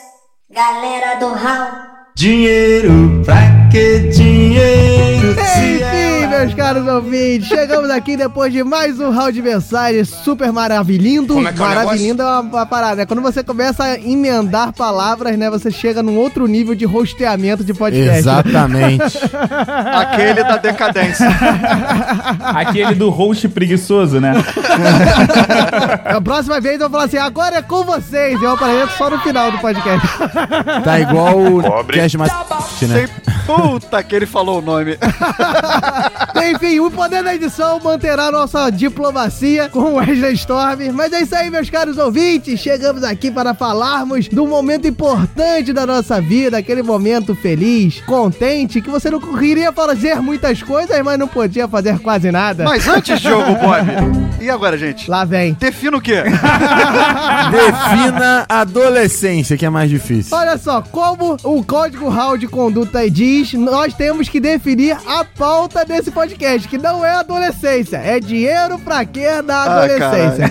Galera 0.50 1.18
do 1.18 1.32
Hall. 1.34 1.70
Dinheiro, 2.14 3.22
pra 3.24 3.68
que 3.70 4.08
dinheiro? 4.08 5.34
se 5.34 5.40
Enfim, 5.40 6.09
meus 6.30 6.54
caros 6.54 6.86
ouvintes, 6.86 7.48
chegamos 7.48 7.90
aqui 7.90 8.16
depois 8.16 8.52
de 8.52 8.62
mais 8.62 9.00
um 9.00 9.10
round 9.10 9.32
de 9.32 9.42
mensagens 9.42 10.08
super 10.08 10.52
maravilhindo. 10.52 11.34
Como 11.34 11.48
é 11.48 11.52
que 11.52 11.60
é 11.60 11.66
maravilhindo 11.66 12.22
é 12.22 12.24
uma, 12.24 12.40
uma 12.40 12.66
parada, 12.66 12.96
né? 12.96 13.06
Quando 13.06 13.20
você 13.20 13.42
começa 13.42 13.82
a 13.82 13.98
emendar 13.98 14.72
palavras, 14.72 15.36
né? 15.36 15.50
Você 15.50 15.72
chega 15.72 16.04
num 16.04 16.16
outro 16.16 16.46
nível 16.46 16.76
de 16.76 16.84
rosteamento 16.84 17.64
de 17.64 17.74
podcast. 17.74 18.18
Exatamente. 18.18 19.18
Aquele 19.92 20.44
da 20.44 20.56
decadência. 20.56 21.28
Aquele 22.40 22.94
do 22.94 23.10
host 23.10 23.48
preguiçoso, 23.48 24.20
né? 24.20 24.32
A 26.06 26.20
próxima 26.20 26.60
vez 26.60 26.74
eu 26.74 26.88
vou 26.88 26.90
falar 26.90 27.04
assim, 27.04 27.18
agora 27.18 27.56
é 27.56 27.62
com 27.62 27.82
vocês. 27.82 28.40
Eu 28.40 28.52
apareço 28.52 28.96
só 28.96 29.10
no 29.10 29.18
final 29.18 29.50
do 29.50 29.58
podcast. 29.58 30.06
Tá 30.84 31.00
igual 31.00 31.40
o 31.40 31.62
Pobre. 31.62 31.98
Cash 31.98 32.14
mais 32.14 32.32
né? 32.82 33.08
Puta 33.56 34.02
que 34.02 34.14
ele 34.14 34.26
falou 34.26 34.58
o 34.58 34.62
nome. 34.62 34.98
Enfim, 36.50 36.80
o 36.80 36.90
poder 36.90 37.22
da 37.22 37.34
edição 37.34 37.80
manterá 37.80 38.30
nossa 38.30 38.70
diplomacia 38.70 39.68
com 39.68 39.80
o 39.80 39.94
Wesley 39.94 40.34
Storm. 40.34 40.92
Mas 40.92 41.12
é 41.12 41.22
isso 41.22 41.34
aí, 41.34 41.50
meus 41.50 41.68
caros 41.70 41.98
ouvintes. 41.98 42.60
Chegamos 42.60 43.04
aqui 43.04 43.30
para 43.30 43.54
falarmos 43.54 44.28
do 44.28 44.46
momento 44.46 44.86
importante 44.86 45.72
da 45.72 45.86
nossa 45.86 46.20
vida, 46.20 46.58
aquele 46.58 46.82
momento 46.82 47.34
feliz, 47.34 48.00
contente, 48.00 48.80
que 48.80 48.90
você 48.90 49.10
não 49.10 49.20
queria 49.20 49.72
fazer 49.72 50.20
muitas 50.20 50.62
coisas, 50.62 51.00
mas 51.02 51.18
não 51.18 51.28
podia 51.28 51.68
fazer 51.68 51.98
quase 51.98 52.30
nada. 52.30 52.64
Mas 52.64 52.86
antes, 52.88 53.20
Diogo 53.20 53.54
Bob. 53.54 54.40
E 54.40 54.48
agora, 54.48 54.76
gente? 54.78 55.10
Lá 55.10 55.24
vem. 55.24 55.52
Defina 55.54 55.96
o 55.96 56.00
quê? 56.00 56.22
Defina 57.50 58.46
adolescência, 58.48 59.56
que 59.56 59.66
é 59.66 59.70
mais 59.70 59.90
difícil. 59.90 60.36
Olha 60.36 60.56
só, 60.56 60.82
como 60.82 61.36
o 61.42 61.62
Código 61.62 62.08
Hall 62.08 62.38
de 62.38 62.46
Conduta 62.46 63.08
diz, 63.10 63.39
nós 63.56 63.94
temos 63.94 64.28
que 64.28 64.38
definir 64.40 64.96
a 65.06 65.24
pauta 65.24 65.84
desse 65.84 66.10
podcast, 66.10 66.68
que 66.68 66.76
não 66.78 67.04
é 67.04 67.10
adolescência, 67.16 67.96
é 67.96 68.20
dinheiro 68.20 68.78
pra 68.78 69.04
quê 69.04 69.42
da 69.42 69.56
Ah, 69.56 69.82
adolescência. 69.82 70.50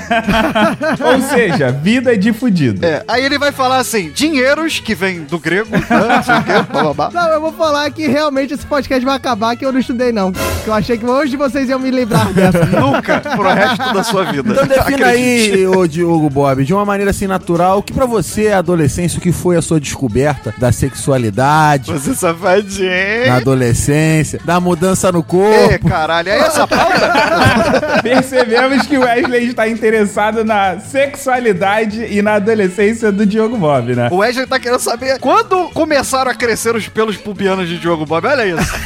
Ou 1.13 1.21
seja, 1.21 1.71
vida 1.71 2.17
de 2.17 2.33
fudido. 2.33 2.85
É, 2.85 3.03
aí 3.07 3.23
ele 3.23 3.37
vai 3.37 3.51
falar 3.51 3.77
assim, 3.77 4.09
dinheiros, 4.11 4.79
que 4.79 4.95
vem 4.95 5.23
do 5.23 5.39
grego, 5.39 5.69
né, 5.71 5.85
não 5.89 6.23
sei 6.23 6.35
o 6.35 6.43
quê. 6.43 7.13
Não, 7.13 7.27
eu 7.29 7.41
vou 7.41 7.53
falar 7.53 7.89
que 7.91 8.07
realmente 8.07 8.53
esse 8.53 8.65
podcast 8.65 9.03
vai 9.05 9.15
acabar, 9.15 9.55
que 9.55 9.65
eu 9.65 9.71
não 9.71 9.79
estudei 9.79 10.11
não. 10.11 10.31
Que 10.31 10.67
eu 10.67 10.73
achei 10.73 10.97
que 10.97 11.05
hoje 11.05 11.35
vocês 11.37 11.69
iam 11.69 11.79
me 11.79 11.91
lembrar 11.91 12.31
dessa. 12.33 12.65
Nunca, 12.65 13.19
pro 13.19 13.43
resto 13.53 13.93
da 13.93 14.03
sua 14.03 14.23
vida. 14.25 14.51
Então 14.51 14.67
defina 14.67 15.07
aí, 15.07 15.65
ô 15.67 15.87
Diogo 15.87 16.29
Bob, 16.29 16.63
de 16.65 16.73
uma 16.73 16.85
maneira 16.85 17.11
assim 17.11 17.27
natural, 17.27 17.81
que 17.83 17.93
pra 17.93 18.05
você 18.05 18.45
é 18.45 18.53
a 18.53 18.59
adolescência, 18.59 19.17
o 19.19 19.21
que 19.21 19.31
foi 19.31 19.55
a 19.57 19.61
sua 19.61 19.79
descoberta 19.79 20.53
da 20.57 20.71
sexualidade 20.71 21.91
Você 21.91 22.13
safadinho. 22.13 22.78
Na 23.27 23.37
adolescência, 23.37 24.39
da 24.43 24.59
mudança 24.59 25.11
no 25.11 25.19
Ê, 25.19 25.23
corpo. 25.23 25.89
caralho, 25.89 26.29
é 26.29 26.39
essa 26.39 26.67
pauta? 26.67 27.11
Percebemos 28.03 28.85
que 28.87 28.97
o 28.97 29.01
Wesley 29.01 29.47
está 29.47 29.67
interessado 29.67 30.43
na 30.43 30.79
sexualidade 30.79 32.05
e 32.09 32.21
na 32.21 32.33
adolescência 32.35 33.11
do 33.11 33.25
Diogo 33.25 33.57
Bob, 33.57 33.95
né? 33.95 34.09
O 34.11 34.17
Wesley 34.17 34.47
tá 34.47 34.59
querendo 34.59 34.79
saber 34.79 35.19
quando 35.19 35.69
começaram 35.69 36.31
a 36.31 36.35
crescer 36.35 36.75
os 36.75 36.87
pelos 36.87 37.17
pubianos 37.17 37.67
de 37.67 37.77
Diogo 37.77 38.05
Bob. 38.05 38.25
Olha 38.27 38.45
isso. 38.45 38.59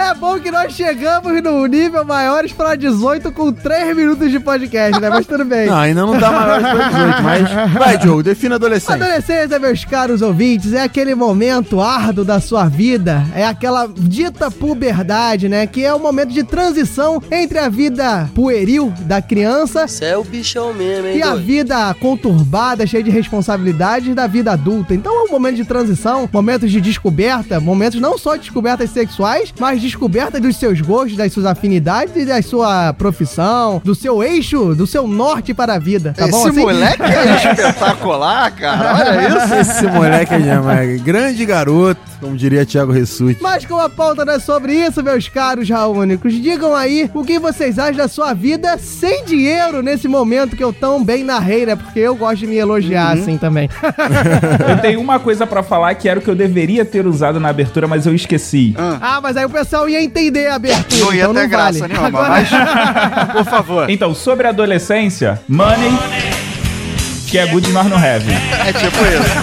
É 0.00 0.14
bom 0.14 0.38
que 0.38 0.50
nós 0.50 0.72
chegamos 0.72 1.42
no 1.42 1.66
nível 1.66 2.04
maiores 2.04 2.52
pra 2.52 2.74
18 2.74 3.32
com 3.32 3.52
3 3.52 3.96
minutos 3.96 4.30
de 4.30 4.38
podcast, 4.38 5.00
né? 5.00 5.08
Mas 5.10 5.26
tudo 5.26 5.44
bem. 5.44 5.66
Não, 5.66 5.76
ainda 5.76 6.02
não 6.02 6.18
dá 6.18 6.30
maior 6.30 6.60
pra 6.60 6.88
18, 6.88 7.22
mas. 7.22 7.72
Vai, 7.74 7.98
Diogo, 7.98 8.22
defina 8.22 8.54
adolescência. 8.56 8.94
Adolescência, 8.94 9.58
meus 9.58 9.84
caros 9.84 10.22
ouvintes, 10.22 10.72
é 10.72 10.82
aquele 10.82 11.14
momento 11.14 11.80
árduo 11.80 12.15
da 12.24 12.40
sua 12.40 12.66
vida, 12.68 13.24
é 13.34 13.44
aquela 13.46 13.88
dita 13.88 14.50
puberdade, 14.50 15.48
né? 15.48 15.66
Que 15.66 15.84
é 15.84 15.92
o 15.94 15.98
momento 15.98 16.32
de 16.32 16.42
transição 16.42 17.22
entre 17.30 17.58
a 17.58 17.68
vida 17.68 18.28
pueril 18.34 18.92
da 19.00 19.20
criança 19.22 19.86
Você 19.86 20.06
é 20.06 20.16
o 20.16 20.24
bichão 20.24 20.72
mesmo, 20.72 21.08
hein, 21.08 21.18
e 21.18 21.22
a 21.22 21.34
vida 21.34 21.94
conturbada, 21.94 22.86
cheia 22.86 23.02
de 23.02 23.10
responsabilidades 23.10 24.14
da 24.14 24.26
vida 24.26 24.52
adulta. 24.52 24.94
Então 24.94 25.12
é 25.14 25.28
um 25.28 25.30
momento 25.30 25.56
de 25.56 25.64
transição, 25.64 26.28
momentos 26.32 26.70
de 26.70 26.80
descoberta, 26.80 27.60
momentos 27.60 28.00
não 28.00 28.16
só 28.18 28.34
de 28.34 28.42
descobertas 28.42 28.90
sexuais, 28.90 29.52
mas 29.58 29.80
descoberta 29.80 30.40
dos 30.40 30.56
seus 30.56 30.80
gostos, 30.80 31.16
das 31.16 31.32
suas 31.32 31.46
afinidades 31.46 32.14
e 32.16 32.24
da 32.24 32.40
sua 32.42 32.92
profissão, 32.94 33.80
do 33.84 33.94
seu 33.94 34.22
eixo, 34.22 34.74
do 34.74 34.86
seu 34.86 35.06
norte 35.06 35.52
para 35.54 35.74
a 35.74 35.78
vida. 35.78 36.14
Tá 36.16 36.26
bom 36.28 36.38
Esse 36.38 36.48
assim? 36.48 36.60
moleque 36.60 37.02
é 37.02 37.36
espetacular, 37.52 38.50
cara. 38.52 38.94
Olha 38.94 39.28
isso. 39.28 39.54
Esse 39.54 39.86
moleque 39.86 40.34
é 40.34 40.38
demais. 40.38 41.02
Grande 41.02 41.44
garoto. 41.44 42.00
Como 42.20 42.36
diria 42.36 42.64
Thiago 42.66 42.92
Ressuti. 42.92 43.38
Mas 43.40 43.64
como 43.64 43.80
a 43.80 43.88
pauta 43.88 44.24
não 44.24 44.34
é 44.34 44.38
sobre 44.38 44.72
isso, 44.74 45.02
meus 45.02 45.28
caros 45.28 45.68
raúnicos, 45.68 46.32
digam 46.32 46.74
aí 46.74 47.10
o 47.14 47.24
que 47.24 47.38
vocês 47.38 47.78
acham 47.78 47.96
da 47.96 48.08
sua 48.08 48.32
vida 48.34 48.76
sem 48.78 49.24
dinheiro 49.24 49.82
nesse 49.82 50.08
momento 50.08 50.56
que 50.56 50.64
eu 50.64 50.72
tão 50.72 51.02
bem 51.04 51.22
narrei, 51.24 51.66
né? 51.66 51.76
Porque 51.76 52.00
eu 52.00 52.14
gosto 52.16 52.38
de 52.38 52.46
me 52.46 52.56
elogiar 52.56 53.12
assim 53.12 53.36
também. 53.38 53.68
Eu 54.68 54.80
tenho 54.80 55.00
uma 55.00 55.18
coisa 55.18 55.46
pra 55.46 55.62
falar 55.62 55.94
que 55.94 56.08
era 56.08 56.18
o 56.18 56.22
que 56.22 56.28
eu 56.28 56.34
deveria 56.34 56.84
ter 56.84 57.06
usado 57.06 57.38
na 57.40 57.48
abertura, 57.48 57.86
mas 57.86 58.06
eu 58.06 58.14
esqueci. 58.14 58.74
ah, 58.78 59.20
mas 59.22 59.36
aí 59.36 59.44
o 59.44 59.50
pessoal 59.50 59.88
ia 59.88 60.02
entender 60.02 60.46
a 60.48 60.54
abertura, 60.56 61.04
Não 61.04 61.12
ia 61.14 61.22
então 61.22 61.34
ter 61.34 61.40
não 61.42 61.48
graça 61.48 61.78
vale. 61.80 61.92
nenhuma, 61.92 62.08
Agora- 62.08 62.28
mas. 62.28 63.32
Por 63.32 63.44
favor. 63.44 63.90
Então, 63.90 64.14
sobre 64.14 64.46
a 64.46 64.50
adolescência, 64.50 65.40
money, 65.48 65.90
que 67.26 67.38
é 67.38 67.46
good 67.46 67.70
nós 67.72 67.86
não 67.86 67.96
have. 67.96 68.24
É 68.66 68.72
tipo 68.72 68.96
isso. 69.04 69.36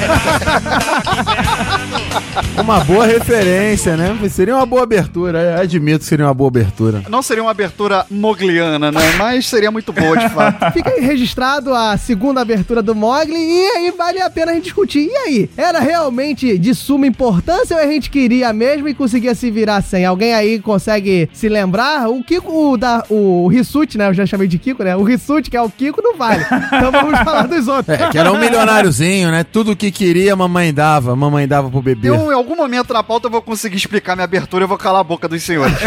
Uma 2.61 2.79
boa 2.81 3.05
referência, 3.05 3.97
né? 3.97 4.17
Seria 4.29 4.55
uma 4.55 4.65
boa 4.65 4.83
abertura. 4.83 5.39
eu 5.39 5.61
Admito 5.61 5.99
que 5.99 6.05
seria 6.05 6.25
uma 6.25 6.33
boa 6.33 6.47
abertura. 6.47 7.03
Não 7.09 7.21
seria 7.21 7.43
uma 7.43 7.51
abertura 7.51 8.05
mogliana, 8.09 8.91
né? 8.91 8.99
Mas 9.17 9.47
seria 9.47 9.71
muito 9.71 9.91
boa, 9.91 10.17
de 10.17 10.29
fato. 10.29 10.71
Fica 10.73 10.89
aí 10.89 11.01
registrado 11.01 11.73
a 11.73 11.97
segunda 11.97 12.41
abertura 12.41 12.81
do 12.81 12.95
Mogli 12.95 13.35
e 13.35 13.67
aí 13.77 13.91
vale 13.91 14.21
a 14.21 14.29
pena 14.29 14.51
a 14.51 14.55
gente 14.55 14.65
discutir. 14.65 15.09
E 15.11 15.17
aí, 15.17 15.49
era 15.57 15.79
realmente 15.79 16.57
de 16.57 16.73
suma 16.73 17.05
importância 17.05 17.75
ou 17.75 17.83
a 17.83 17.87
gente 17.87 18.09
queria 18.09 18.53
mesmo 18.53 18.87
e 18.87 18.93
conseguia 18.93 19.35
se 19.35 19.51
virar 19.51 19.81
sem? 19.81 20.05
Alguém 20.05 20.33
aí 20.33 20.59
consegue 20.59 21.29
se 21.33 21.49
lembrar? 21.49 22.07
O 22.09 22.23
Kiko, 22.23 22.71
o, 22.71 22.77
da, 22.77 23.03
o 23.09 23.47
Rissuti, 23.47 23.97
né? 23.97 24.07
Eu 24.07 24.13
já 24.13 24.25
chamei 24.25 24.47
de 24.47 24.57
Kiko, 24.57 24.83
né? 24.83 24.95
O 24.95 25.03
Rissuti, 25.03 25.49
que 25.49 25.57
é 25.57 25.61
o 25.61 25.69
Kiko, 25.69 26.01
não 26.01 26.15
vale. 26.15 26.45
Então 26.67 26.91
vamos 26.91 27.19
falar 27.19 27.47
dos 27.47 27.67
outros. 27.67 27.72
É, 27.87 28.09
que 28.09 28.17
era 28.17 28.31
um 28.31 28.37
milionáriozinho, 28.37 29.31
né? 29.31 29.43
Tudo 29.43 29.75
que 29.75 29.91
queria, 29.91 30.35
mamãe 30.35 30.73
dava. 30.73 31.15
Mamãe 31.15 31.47
dava 31.47 31.69
pro 31.69 31.81
bebê. 31.81 32.09
Eu, 32.09 32.31
em 32.31 32.35
algum 32.35 32.55
momento 32.55 32.93
na 32.93 33.03
pauta, 33.03 33.27
eu 33.27 33.31
vou 33.31 33.41
conseguir 33.41 33.77
explicar 33.77 34.15
minha 34.15 34.25
abertura 34.25 34.63
e 34.63 34.65
eu 34.65 34.67
vou 34.67 34.77
calar 34.77 35.01
a 35.01 35.03
boca 35.03 35.27
dos 35.27 35.41
senhores. 35.43 35.75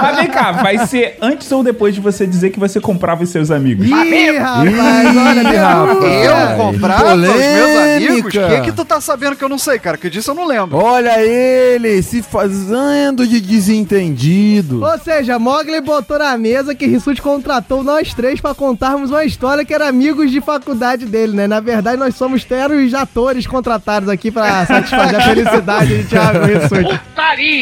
Mas 0.00 0.16
vem 0.16 0.28
cá, 0.28 0.52
vai 0.52 0.86
ser 0.86 1.16
antes 1.20 1.50
ou 1.52 1.62
depois 1.62 1.94
de 1.94 2.00
você 2.00 2.26
dizer 2.26 2.50
que 2.50 2.58
você 2.58 2.80
comprava 2.80 3.22
os 3.22 3.30
seus 3.30 3.50
amigos? 3.50 3.86
Ih, 3.86 4.38
rapaz, 4.38 4.68
Ih, 4.68 5.18
olha, 5.18 5.42
rapaz. 5.42 6.24
Eu 6.24 6.56
comprava 6.56 7.14
os 7.14 7.20
meus 7.20 7.76
amigos? 7.78 8.18
O 8.18 8.22
polêmica. 8.22 8.48
que, 8.48 8.60
que 8.70 8.72
tu 8.72 8.84
tá 8.84 9.00
sabendo 9.00 9.36
que 9.36 9.44
eu 9.44 9.48
não 9.48 9.58
sei, 9.58 9.78
cara? 9.78 9.96
Que 9.96 10.10
disso 10.10 10.30
eu 10.30 10.34
não 10.34 10.46
lembro. 10.46 10.76
Olha 10.76 11.20
ele 11.22 12.02
se 12.02 12.22
fazendo 12.22 13.26
de 13.26 13.40
desentendido. 13.40 14.82
Ou 14.84 14.98
seja, 14.98 15.38
Mogli 15.38 15.80
botou 15.80 16.18
na 16.18 16.36
mesa 16.36 16.74
que 16.74 16.86
Rissuti 16.86 17.20
contratou 17.20 17.82
nós 17.82 18.14
três 18.14 18.40
pra 18.40 18.54
contarmos 18.54 19.10
uma 19.10 19.24
história 19.24 19.64
que 19.64 19.72
era 19.72 19.88
amigos 19.88 20.30
de 20.30 20.40
faculdade 20.42 21.06
dele, 21.06 21.34
né? 21.34 21.46
Na 21.46 21.60
verdade, 21.60 21.96
nós 21.96 22.14
somos 22.14 22.44
teros 22.44 22.92
atores 22.94 23.46
contratados 23.46 24.08
aqui 24.08 24.30
pra 24.30 24.64
satisfazer 24.66 25.16
a 25.16 25.22
felicidade 25.22 25.98
de 25.98 26.04
Thiago 26.04 26.44
Rissuti. 26.44 27.00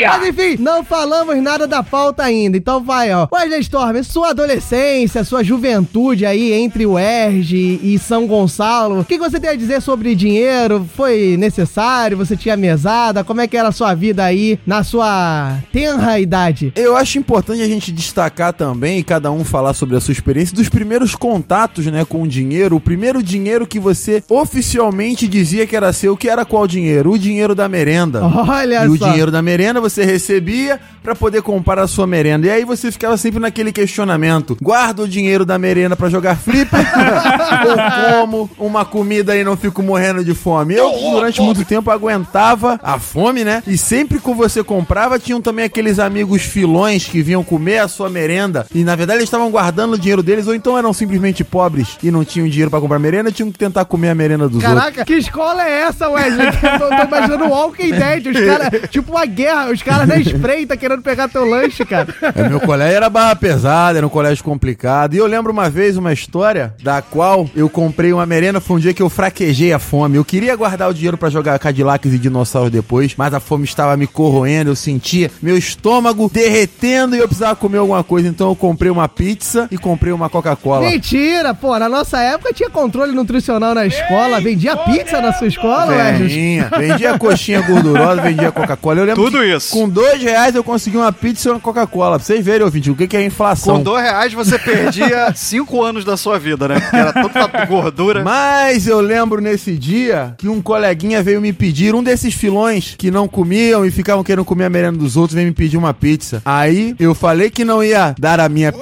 Mas 0.09 0.29
enfim, 0.29 0.57
não 0.59 0.83
falamos 0.83 1.37
nada 1.43 1.67
da 1.67 1.83
pauta 1.83 2.25
ainda, 2.25 2.57
então 2.57 2.83
vai, 2.83 3.13
ó. 3.13 3.29
Wesley 3.33 3.61
Storm, 3.61 4.03
sua 4.03 4.31
adolescência, 4.31 5.23
sua 5.23 5.45
juventude 5.45 6.27
aí 6.27 6.53
entre 6.53 6.87
o 6.87 6.99
Erge 6.99 7.79
e 7.83 7.99
São 7.99 8.27
Gonçalo, 8.27 9.01
o 9.01 9.05
que 9.05 9.17
que 9.17 9.31
você 9.31 9.39
tem 9.39 9.51
a 9.51 9.55
dizer 9.55 9.81
sobre 9.81 10.15
dinheiro? 10.15 10.87
Foi 10.97 11.37
necessário? 11.39 12.17
Você 12.17 12.37
tinha 12.37 12.57
mesada? 12.57 13.23
Como 13.23 13.41
é 13.41 13.47
que 13.47 13.57
era 13.57 13.69
a 13.69 13.73
sua 13.73 13.95
vida 13.95 14.25
aí 14.25 14.59
na 14.67 14.83
sua 14.83 15.59
tenra 15.73 16.19
idade? 16.19 16.73
Eu 16.75 16.97
acho 16.97 17.19
importante 17.19 17.63
a 17.63 17.69
gente 17.69 17.93
destacar 17.93 18.53
também, 18.53 18.99
e 18.99 19.05
cada 19.05 19.31
um 19.31 19.45
falar 19.45 19.75
sobre 19.75 19.97
a 19.97 20.01
sua 20.01 20.13
experiência, 20.13 20.55
dos 20.57 20.69
primeiros 20.69 21.15
contatos, 21.15 21.87
né, 21.87 22.05
com 22.05 22.23
o 22.23 22.29
dinheiro. 22.29 22.70
O 22.77 22.81
primeiro 22.81 23.23
dinheiro 23.23 23.67
que 23.67 23.79
você 23.79 24.23
oficialmente 24.29 25.27
dizia 25.27 25.67
que 25.67 25.77
era 25.77 25.93
seu, 25.93 26.17
que 26.17 26.29
era 26.29 26.45
qual 26.45 26.67
dinheiro? 26.67 27.13
O 27.13 27.19
dinheiro 27.19 27.55
da 27.55 27.69
merenda. 27.69 28.25
Olha 28.25 28.85
e 28.85 28.89
o 28.89 28.97
só. 28.97 29.09
dinheiro 29.09 29.31
da 29.31 29.43
merenda 29.43 29.81
você 29.81 30.05
recebia 30.05 30.81
pra 31.03 31.15
poder 31.15 31.43
comprar 31.43 31.83
a 31.83 31.87
sua 31.87 32.07
merenda. 32.07 32.47
E 32.47 32.51
aí 32.51 32.65
você 32.65 32.91
ficava 32.93 33.17
sempre 33.17 33.41
naquele 33.41 33.73
questionamento: 33.73 34.57
guarda 34.61 35.03
o 35.03 35.09
dinheiro 35.09 35.45
da 35.45 35.59
merenda 35.59 35.97
pra 35.97 36.09
jogar 36.09 36.37
flipper 36.37 36.81
ou 37.67 38.21
como 38.21 38.51
uma 38.59 38.85
comida 38.85 39.37
e 39.37 39.45
não 39.45 39.57
fico 39.57 39.83
morrendo 39.83 40.25
de 40.25 40.35
fome? 40.35 40.75
Eu, 40.75 40.91
durante 41.13 41.41
muito 41.41 41.65
tempo, 41.65 41.91
aguentava 41.91 42.79
a 42.83 42.99
fome, 42.99 43.45
né? 43.45 43.63
E 43.67 43.77
sempre 43.77 44.19
que 44.19 44.35
você 44.35 44.63
comprava, 44.63 45.19
tinham 45.19 45.41
também 45.41 45.65
aqueles 45.65 45.99
amigos 45.99 46.43
filões 46.43 47.05
que 47.05 47.23
vinham 47.23 47.43
comer 47.43 47.79
a 47.79 47.89
sua 47.89 48.09
merenda. 48.09 48.67
E 48.75 48.85
na 48.85 48.95
verdade 48.95 49.19
eles 49.19 49.29
estavam 49.29 49.51
guardando 49.51 49.95
o 49.95 49.99
dinheiro 49.99 50.23
deles, 50.23 50.47
ou 50.47 50.55
então 50.55 50.77
eram 50.77 50.93
simplesmente 50.93 51.43
pobres 51.43 51.99
e 52.03 52.11
não 52.11 52.25
tinham 52.25 52.49
dinheiro 52.49 52.60
pra 52.69 52.81
comprar 52.81 52.99
merenda, 52.99 53.33
tinham 53.33 53.51
que 53.51 53.59
tentar 53.59 53.85
comer 53.85 54.11
a 54.11 54.15
merenda 54.15 54.49
dos 54.49 54.57
outros. 54.57 54.75
Caraca, 54.75 55.05
que 55.05 55.15
escola 55.15 55.65
é 55.65 55.83
essa, 55.83 56.09
Wesley? 56.09 56.47
Eu 56.47 56.79
tô, 56.79 56.97
tô 56.97 57.03
imaginando 57.03 57.45
o 57.45 57.49
Walking 57.49 57.91
Dead, 57.91 58.27
os 58.27 58.41
caras, 58.41 58.91
tipo 58.91 59.13
uma 59.13 59.25
guerra, 59.25 59.71
os 59.71 59.83
caras 59.83 60.09
na 60.09 60.17
espreita 60.17 60.77
querendo 60.77 61.03
pegar 61.03 61.29
teu 61.29 61.45
lanche, 61.45 61.85
cara. 61.85 62.15
É, 62.35 62.49
meu 62.49 62.61
colégio 62.61 62.97
era 62.97 63.09
barra 63.09 63.37
pesada, 63.37 63.99
era 63.99 64.07
um 64.07 64.11
colégio 64.11 64.43
complicado. 64.45 65.15
E 65.15 65.19
eu 65.19 65.27
lembro 65.27 65.53
uma 65.53 65.71
vez 65.71 65.97
uma 65.97 66.13
história 66.13 66.75
da 66.83 67.01
qual 67.01 67.49
eu 67.55 67.69
comprei 67.69 68.13
uma 68.13 68.27
merenda, 68.27 68.61
foi 68.61 68.77
um 68.77 68.81
dia 68.81 68.93
que 68.93 69.03
eu 69.03 69.09
fraquejei 69.09 69.73
a 69.73 69.79
fome. 69.79 70.17
Eu 70.17 70.25
queria 70.25 70.55
guardar 70.57 70.91
o 70.91 70.95
dinheiro 70.95 71.17
pra 71.17 71.31
jogar 71.31 71.59
Cadillacs 71.59 72.13
e 72.13 72.19
dinossauros 72.19 72.71
depois, 72.71 73.15
mas 73.17 73.33
a 73.33 73.41
fome 73.41 73.65
estava 73.65 73.97
me 73.97 74.07
corroendo, 74.07 74.71
eu 74.71 74.77
sentia 74.77 75.31
meu 75.43 75.57
estômago 75.57 76.31
derretendo 76.33 77.15
e 77.15 77.19
eu 77.19 77.27
precisava 77.29 77.57
comer 77.57 77.79
alguma 77.79 78.03
coisa. 78.03 78.29
Então 78.29 78.49
eu 78.49 78.57
comprei 78.57 78.91
uma 78.91 79.09
pizza 79.09 79.69
e 79.71 79.79
comprei 79.79 80.13
uma 80.13 80.29
Coca-Cola. 80.29 80.89
Mentira, 80.89 81.55
pô, 81.55 81.79
na 81.79 81.89
nossa 81.89 82.21
época 82.21 82.50
tinha 82.53 82.71
controle 82.71 83.13
nutricional 83.13 83.75
na 83.75 83.87
escola, 83.87 84.41
vendia 84.41 84.77
pizza 84.77 85.21
na 85.21 85.33
sua 85.33 85.47
escola? 85.47 86.13
Vendia, 86.13 86.71
vendia 86.77 87.19
coxinha 87.19 87.61
gordurosa, 87.61 88.23
vendia 88.23 88.53
Coca-Cola. 88.53 89.01
Eu 89.01 89.05
lembro 89.05 89.25
Tudo 89.25 89.39
que 89.39 89.55
isso. 89.55 89.71
Com 89.73 89.89
dois 89.89 90.23
reais 90.23 90.55
eu 90.55 90.65
consegui 90.65 90.97
uma 90.97 91.13
pizza 91.13 91.49
e 91.49 91.53
uma 91.53 91.61
Coca-Cola. 91.61 92.17
Pra 92.17 92.25
vocês 92.27 92.45
verem, 92.45 92.65
ouvinte, 92.65 92.91
o 92.91 92.95
que 92.95 93.07
que 93.07 93.17
é 93.17 93.25
inflação. 93.25 93.77
Com 93.77 93.83
dois 93.83 94.03
reais 94.03 94.33
você 94.33 94.59
perdia 94.59 95.33
cinco 95.37 95.83
anos 95.83 96.05
da 96.05 96.17
sua 96.17 96.39
vida, 96.39 96.69
né? 96.69 96.81
Porque 96.81 96.97
era 96.97 97.13
tanta 97.13 97.65
gordura. 97.67 98.23
Mas 98.23 98.87
eu 98.87 99.01
lembro 99.01 99.41
nesse 99.41 99.77
dia 99.77 100.35
que 100.39 100.49
um 100.49 100.61
coleguinha 100.61 101.23
veio 101.23 101.41
me 101.41 101.53
pedir, 101.53 101.95
um 101.95 102.03
desses 102.03 102.35
filões 102.35 102.95
que 102.97 103.11
não 103.11 103.29
comiam 103.29 103.85
e 103.85 103.91
ficavam 103.91 104.25
querendo 104.25 104.45
comer 104.45 104.65
a 104.65 104.71
merenda 104.71 104.99
dos 104.99 105.17
outros, 105.17 105.35
veio 105.35 105.47
me 105.47 105.55
pedir 105.55 105.77
uma 105.77 105.95
pizza. 105.95 106.43
Aí 106.45 106.95
eu 106.99 107.15
falei 107.15 107.51
que 107.51 107.65
não 107.65 107.83
ia 107.83 108.15
dar 108.19 108.41
a 108.41 108.49
minha 108.49 108.73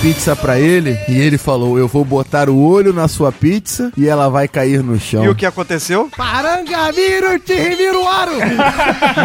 pizza 0.00 0.36
pra 0.36 0.58
ele 0.58 0.98
e 1.08 1.18
ele 1.18 1.38
falou: 1.38 1.78
Eu 1.78 1.88
vou 1.88 2.04
botar 2.04 2.48
o 2.48 2.58
olho 2.58 2.92
na 2.92 3.08
sua 3.08 3.32
pizza 3.32 3.92
e 3.96 4.08
ela 4.08 4.28
vai 4.28 4.48
cair 4.48 4.82
no 4.82 4.98
chão. 4.98 5.24
E 5.24 5.28
o 5.28 5.34
que 5.34 5.46
aconteceu? 5.46 6.08
Parangamiro, 6.16 7.38
Tirimiruaro! 7.40 8.32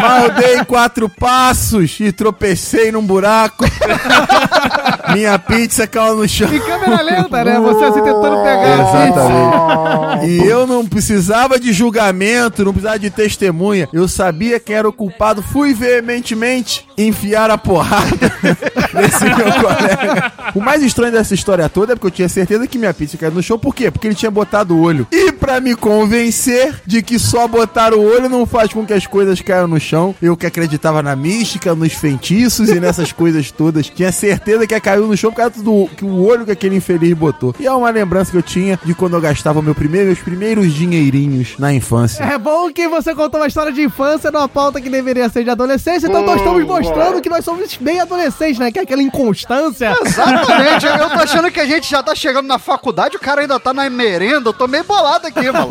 Mal 0.00 0.30
dei 0.30 0.64
quatro 0.64 1.08
passos 1.08 1.98
e 2.00 2.12
tropecei 2.12 2.90
num 2.92 3.02
buraco. 3.04 3.64
Minha 5.14 5.38
pizza 5.38 5.86
caiu 5.86 6.16
no 6.16 6.28
chão. 6.28 6.52
Em 6.52 6.60
câmera 6.60 7.02
lenta, 7.02 7.44
né? 7.44 7.60
Você 7.60 7.84
assim 7.84 8.02
tentando 8.02 8.42
pegar 8.42 8.80
a 8.80 9.06
pizza. 9.06 9.20
Exatamente. 9.20 10.32
E 10.32 10.46
eu 10.46 10.66
não 10.66 10.86
precisava 10.86 11.58
de 11.58 11.72
julgamento, 11.72 12.64
não 12.64 12.72
precisava 12.72 12.98
de 12.98 13.10
testemunha. 13.10 13.88
Eu 13.92 14.08
sabia 14.08 14.58
quem 14.60 14.76
era 14.76 14.88
o 14.88 14.92
culpado. 14.92 15.42
Fui 15.42 15.72
veementemente 15.74 16.86
enfiar 16.96 17.50
a 17.50 17.58
porrada 17.58 18.32
nesse 18.94 19.24
meu 19.24 19.52
colega. 19.52 20.32
O 20.54 20.60
mais 20.60 20.82
estranho 20.82 21.12
dessa 21.12 21.34
história 21.34 21.68
toda 21.68 21.92
é 21.92 21.96
porque 21.96 22.06
eu 22.06 22.10
tinha 22.10 22.28
certeza 22.28 22.66
que 22.66 22.78
minha 22.78 22.94
pizza 22.94 23.16
caiu 23.16 23.32
no 23.32 23.42
chão. 23.42 23.58
Por 23.58 23.74
quê? 23.74 23.90
Porque 23.90 24.06
ele 24.06 24.14
tinha 24.14 24.30
botado 24.30 24.74
o 24.74 24.80
olho. 24.80 25.06
E 25.10 25.32
pra 25.32 25.60
me 25.60 25.74
convencer 25.74 26.74
de 26.86 27.02
que 27.02 27.18
só 27.18 27.46
botar 27.46 27.92
o 27.92 28.00
olho 28.02 28.28
não 28.28 28.46
faz 28.46 28.72
com 28.72 28.84
que 28.84 28.92
as 28.92 29.06
coisas 29.06 29.40
caiam 29.40 29.66
no 29.66 29.80
chão, 29.80 30.14
eu 30.22 30.36
que 30.36 30.46
acreditava 30.46 31.02
na 31.02 31.14
mística, 31.14 31.74
nos 31.74 31.92
feitiços 31.92 32.68
e 32.68 32.80
nessas 32.80 33.12
coisas 33.12 33.50
todas, 33.50 33.88
tinha 33.88 34.12
certeza 34.12 34.66
que 34.66 34.74
no 35.06 35.16
chão 35.16 35.30
por 35.30 35.36
causa 35.36 35.62
do 35.62 35.88
que 35.96 36.04
o 36.04 36.24
olho 36.24 36.44
que 36.44 36.50
aquele 36.50 36.76
infeliz 36.76 37.14
botou. 37.14 37.54
E 37.58 37.66
é 37.66 37.72
uma 37.72 37.90
lembrança 37.90 38.30
que 38.30 38.36
eu 38.36 38.42
tinha 38.42 38.78
de 38.84 38.94
quando 38.94 39.14
eu 39.14 39.20
gastava 39.20 39.62
meu 39.62 39.74
primeiro, 39.74 40.06
meus 40.06 40.18
primeiros 40.18 40.72
dinheirinhos 40.72 41.54
na 41.58 41.72
infância. 41.72 42.22
É 42.24 42.38
bom 42.38 42.72
que 42.72 42.88
você 42.88 43.14
contou 43.14 43.40
uma 43.40 43.46
história 43.46 43.72
de 43.72 43.82
infância 43.82 44.30
numa 44.30 44.48
pauta 44.48 44.80
que 44.80 44.88
deveria 44.88 45.28
ser 45.28 45.44
de 45.44 45.50
adolescência, 45.50 46.06
então 46.06 46.22
nós 46.22 46.36
estamos 46.36 46.64
mostrando 46.64 47.20
que 47.20 47.28
nós 47.28 47.44
somos 47.44 47.76
bem 47.76 48.00
adolescentes, 48.00 48.58
né? 48.58 48.70
Que 48.70 48.78
é 48.78 48.82
aquela 48.82 49.02
inconstância. 49.02 49.94
Exatamente. 50.04 50.86
Eu 51.04 51.10
tô 51.10 51.20
achando 51.20 51.50
que 51.50 51.60
a 51.60 51.66
gente 51.66 51.90
já 51.90 52.02
tá 52.02 52.14
chegando 52.14 52.46
na 52.46 52.58
faculdade, 52.58 53.16
o 53.16 53.20
cara 53.20 53.42
ainda 53.42 53.58
tá 53.58 53.72
na 53.72 53.88
merenda. 53.90 54.50
Eu 54.50 54.54
tô 54.54 54.66
meio 54.66 54.84
bolado 54.84 55.26
aqui, 55.26 55.50
mano. 55.50 55.70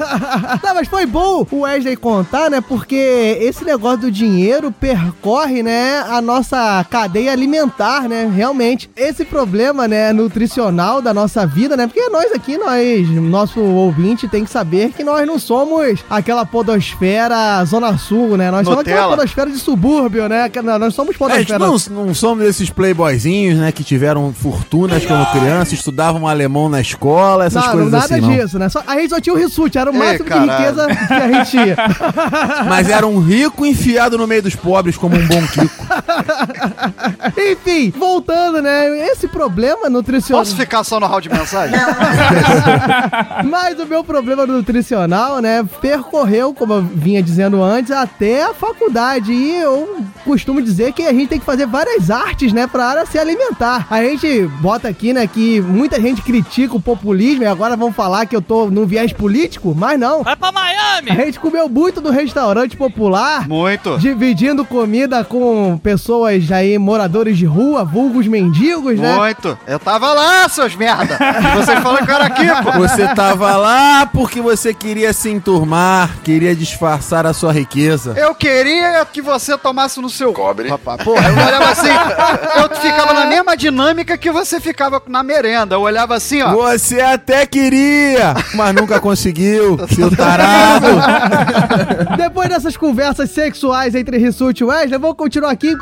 Não, 0.64 0.76
mas 0.76 0.88
foi 0.88 1.06
bom 1.06 1.46
o 1.52 1.62
Wesley 1.62 1.96
contar, 1.96 2.50
né? 2.50 2.62
Porque 2.62 3.38
esse 3.42 3.64
negócio 3.64 4.00
do 4.02 4.12
dinheiro 4.12 4.72
percorre, 4.72 5.64
né, 5.64 6.04
a 6.10 6.22
nossa 6.22 6.86
cadeia 6.90 7.32
alimentar, 7.32 8.08
né? 8.08 8.32
Realmente. 8.34 8.90
Esse 8.96 9.23
problema, 9.26 9.88
né, 9.88 10.12
nutricional 10.14 11.02
da 11.02 11.14
nossa 11.14 11.46
vida, 11.46 11.76
né? 11.78 11.88
Porque 11.88 12.08
nós 12.10 12.32
aqui, 12.32 12.58
nós, 12.58 13.10
nosso 13.10 13.60
ouvinte 13.60 14.28
tem 14.28 14.44
que 14.44 14.50
saber 14.52 14.92
que 14.96 15.04
nós 15.04 15.26
não 15.28 15.38
somos 15.40 16.00
aquela 16.10 16.46
podosfera 16.46 17.64
zona 17.66 17.98
sul, 17.98 18.38
né? 18.38 18.52
Nós 18.52 18.66
somos 18.66 18.80
aquela 18.82 19.02
Nutella. 19.02 19.18
podosfera 19.18 19.50
de 19.50 19.58
subúrbio, 19.58 20.28
né? 20.28 20.50
Não, 20.64 20.80
Nós 20.80 20.94
somos 20.94 21.16
É, 21.16 21.18
podosfera... 21.18 21.60
não, 21.60 21.76
não 22.06 22.14
somos 22.14 22.46
esses 22.46 22.70
playboyzinhos, 22.70 23.58
né, 23.60 23.72
que 23.72 23.84
tiveram 23.84 24.34
fortunas 24.34 25.06
como 25.06 25.26
criança, 25.28 25.74
estudavam 25.74 26.28
alemão 26.28 26.70
na 26.70 26.82
escola, 26.82 27.46
essas 27.46 27.64
não, 27.66 27.72
coisas 27.72 27.92
não 27.92 28.00
nada 28.00 28.16
assim. 28.16 28.22
não. 28.26 28.34
disso, 28.36 28.60
né? 28.60 28.70
Só- 28.70 28.84
a 28.86 28.96
gente 28.96 29.10
só 29.10 29.20
tinha 29.20 29.34
o 29.34 29.38
Rissuti, 29.38 29.78
era 29.78 29.90
o 29.90 29.94
Ei, 29.94 30.00
máximo 30.00 30.30
de 30.30 30.40
riqueza 30.40 30.88
que 31.08 31.14
a 31.14 31.32
gente 31.32 31.52
tinha. 31.52 31.76
Mas 32.68 32.90
era 32.90 33.06
um 33.08 33.20
rico 33.20 33.66
enfiado 33.66 34.18
no 34.18 34.28
meio 34.28 34.42
dos 34.44 34.56
pobres 34.56 34.98
como 34.98 35.16
um 35.16 35.28
bom 35.28 35.42
Kiko. 35.48 35.84
Enfim, 37.52 37.94
voltando, 37.98 38.62
né? 38.62 39.03
Esse 39.04 39.28
problema 39.28 39.90
nutricional. 39.90 40.44
Posso 40.44 40.56
ficar 40.56 40.84
só 40.84 41.00
no 41.00 41.06
hall 41.06 41.20
de 41.20 41.30
mensagem? 41.30 41.76
Mas 43.50 43.78
o 43.80 43.86
meu 43.86 44.04
problema 44.04 44.46
nutricional, 44.46 45.40
né, 45.40 45.64
percorreu, 45.82 46.54
como 46.54 46.74
eu 46.74 46.82
vinha 46.82 47.22
dizendo 47.22 47.62
antes, 47.62 47.92
até 47.92 48.44
a 48.44 48.54
faculdade. 48.54 49.34
E 49.34 49.58
eu 49.58 49.98
costumo 50.24 50.62
dizer 50.62 50.94
que 50.94 51.04
a 51.04 51.12
gente 51.12 51.28
tem 51.28 51.40
que 51.40 51.46
fazer 51.46 51.68
várias 51.68 52.10
artes, 52.10 52.54
né, 52.54 52.66
para 52.66 53.06
se 53.06 53.20
alimentar. 53.20 53.88
A 53.90 54.02
gente 54.04 54.48
bota 54.62 54.88
aqui, 54.88 55.14
né, 55.14 55.28
que 55.28 55.60
muita 55.62 56.00
gente 56.00 56.22
critica 56.22 56.76
o 56.76 56.82
populismo 56.82 57.44
e 57.44 57.48
agora 57.48 57.76
vão 57.76 57.92
falar 57.92 58.26
que 58.26 58.36
eu 58.36 58.42
tô 58.42 58.68
num 58.68 58.86
viés 58.86 59.12
político, 59.12 59.76
mas 59.78 60.00
não. 60.00 60.24
Vai 60.24 60.36
pra 60.36 60.52
Miami! 60.52 61.12
A 61.12 61.16
gente 61.26 61.40
comeu 61.40 61.68
muito 61.68 62.00
do 62.00 62.10
restaurante 62.10 62.78
popular. 62.78 63.48
Muito. 63.48 63.98
Dividindo 63.98 64.64
comida 64.64 65.24
com 65.24 65.78
pessoas 65.84 66.52
aí, 66.52 66.78
moradores 66.78 67.38
de 67.38 67.46
rua, 67.46 67.84
vulgos 67.84 68.28
mendigos, 68.28 68.93
né? 69.00 69.16
Muito. 69.16 69.58
Eu 69.68 69.80
tava 69.80 70.14
lá, 70.14 70.48
seus 70.50 70.76
merda. 70.76 71.18
Vocês 71.56 71.80
falam 71.80 72.06
que 72.06 72.12
eu 72.12 72.16
era 72.16 72.30
Kiko. 72.30 72.72
Você 72.80 73.08
tava 73.16 73.56
lá 73.56 74.06
porque 74.06 74.42
você 74.42 74.74
queria 74.74 75.14
se 75.14 75.30
enturmar, 75.30 76.18
queria 76.24 76.56
disfarçar 76.56 77.26
a 77.26 77.34
sua 77.34 77.52
riqueza. 77.54 78.14
Eu 78.18 78.36
queria 78.36 79.06
que 79.06 79.22
você 79.22 79.58
tomasse 79.58 80.00
no 80.02 80.10
seu 80.10 80.34
cobre. 80.34 80.70
Rapaz, 80.70 81.04
porra, 81.04 81.30
eu 81.30 81.34
olhava 81.34 81.70
assim, 81.72 81.88
eu 81.88 82.76
ficava 82.76 83.14
na 83.14 83.26
mesma 83.26 83.56
dinâmica 83.56 84.18
que 84.18 84.32
você 84.32 84.60
ficava 84.60 85.02
na 85.08 85.24
merenda. 85.24 85.76
Eu 85.76 85.82
olhava 85.82 86.16
assim, 86.16 86.42
ó. 86.42 86.52
Você 86.52 87.00
até 87.02 87.46
queria, 87.46 88.34
mas 88.54 88.74
nunca 88.74 89.00
conseguiu, 89.00 89.78
seu 89.94 90.16
tarado. 90.16 90.88
Depois 92.18 92.50
dessas 92.50 92.76
conversas 92.76 93.32
sexuais 93.32 93.96
entre 93.96 94.18
Rissuti 94.18 94.64
e 94.64 94.66
Wesley, 94.66 94.94
eu 94.94 95.00
vou 95.00 95.16
continuar 95.16 95.52
aqui. 95.52 95.76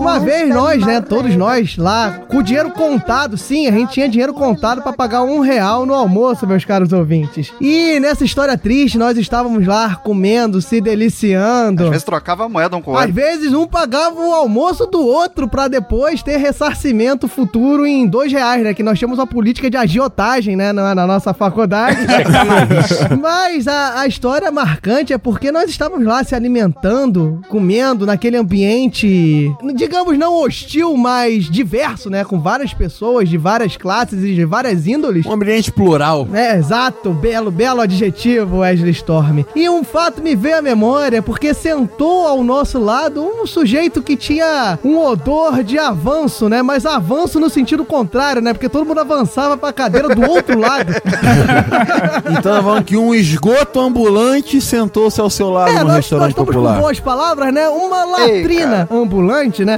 Uma 0.00 0.20
vez 0.20 0.48
nós, 0.48 0.86
né, 0.86 1.00
todos 1.00 1.34
nós 1.34 1.76
lá, 1.76 2.20
com 2.28 2.36
o 2.38 2.42
dinheiro 2.42 2.70
contado, 2.70 3.36
sim, 3.36 3.66
a 3.66 3.72
gente 3.72 3.92
tinha 3.94 4.08
dinheiro 4.08 4.32
contado 4.32 4.80
pra 4.80 4.92
pagar 4.92 5.22
um 5.24 5.40
real 5.40 5.84
no 5.84 5.92
almoço, 5.92 6.46
meus 6.46 6.64
caros 6.64 6.92
ouvintes. 6.92 7.52
E 7.60 7.98
nessa 7.98 8.24
história 8.24 8.56
triste, 8.56 8.96
nós 8.96 9.18
estávamos 9.18 9.66
lá 9.66 9.96
comendo, 9.96 10.62
se 10.62 10.80
deliciando. 10.80 11.82
Às 11.84 11.88
vezes 11.90 12.04
trocava 12.04 12.48
moeda 12.48 12.76
um 12.76 12.80
com 12.80 12.92
o 12.92 12.94
Às 12.94 13.06
outro. 13.06 13.14
vezes 13.14 13.52
um 13.52 13.66
pagava 13.66 14.20
o 14.20 14.32
almoço 14.32 14.86
do 14.86 15.04
outro 15.04 15.48
pra 15.48 15.66
depois 15.66 16.22
ter 16.22 16.36
ressarcimento 16.36 17.26
futuro 17.26 17.84
em 17.84 18.06
dois 18.06 18.30
reais, 18.30 18.62
né? 18.62 18.72
Que 18.72 18.84
nós 18.84 19.00
temos 19.00 19.18
uma 19.18 19.26
política 19.26 19.68
de 19.68 19.76
agiotagem, 19.76 20.54
né? 20.54 20.72
Na, 20.72 20.94
na 20.94 21.06
nossa 21.08 21.34
faculdade. 21.34 21.98
Mas 23.20 23.66
a, 23.66 24.00
a 24.00 24.06
história 24.06 24.50
marcante 24.52 25.12
é 25.12 25.18
porque 25.18 25.50
nós 25.50 25.68
estávamos 25.68 26.06
lá 26.06 26.22
se 26.22 26.36
alimentando, 26.36 27.40
comendo 27.48 28.06
naquele 28.06 28.36
ambiente, 28.36 28.43
digamos, 29.74 30.18
não 30.18 30.34
hostil, 30.42 30.96
mas 30.96 31.44
diverso, 31.50 32.08
né? 32.10 32.24
Com 32.24 32.40
várias 32.40 32.72
pessoas 32.74 33.28
de 33.28 33.36
várias 33.38 33.76
classes 33.76 34.22
e 34.22 34.34
de 34.34 34.44
várias 34.44 34.86
índoles. 34.86 35.26
Um 35.26 35.32
ambiente 35.32 35.70
plural. 35.72 36.26
É, 36.32 36.56
exato, 36.56 37.10
belo, 37.12 37.50
belo 37.50 37.80
adjetivo, 37.80 38.58
Wesley 38.58 38.90
Storm. 38.92 39.44
E 39.54 39.68
um 39.68 39.82
fato 39.84 40.22
me 40.22 40.34
veio 40.34 40.58
à 40.58 40.62
memória, 40.62 41.22
porque 41.22 41.52
sentou 41.54 42.26
ao 42.26 42.42
nosso 42.44 42.78
lado 42.78 43.22
um 43.22 43.46
sujeito 43.46 44.02
que 44.02 44.16
tinha 44.16 44.78
um 44.84 44.98
odor 44.98 45.62
de 45.62 45.78
avanço, 45.78 46.48
né? 46.48 46.62
Mas 46.62 46.86
avanço 46.86 47.38
no 47.40 47.48
sentido 47.50 47.84
contrário, 47.84 48.40
né? 48.42 48.52
Porque 48.52 48.68
todo 48.68 48.86
mundo 48.86 49.00
avançava 49.00 49.56
pra 49.56 49.72
cadeira 49.72 50.14
do 50.14 50.22
outro 50.30 50.58
lado. 50.58 50.92
Então 52.38 52.62
falando 52.62 52.84
que 52.84 52.96
um 52.96 53.14
esgoto 53.14 53.80
ambulante 53.80 54.60
sentou-se 54.60 55.20
ao 55.20 55.28
seu 55.30 55.50
lado 55.50 55.70
É, 55.70 55.72
no 55.74 55.78
nós, 55.80 55.86
nós 55.86 55.96
restaurante 55.96 56.30
estamos 56.30 56.48
com 56.48 56.54
popular. 56.60 56.80
boas 56.80 57.00
palavras, 57.00 57.52
né? 57.52 57.68
Uma 57.68 58.04
latrina 58.04 58.33
ambulante, 58.90 59.64
né? 59.64 59.76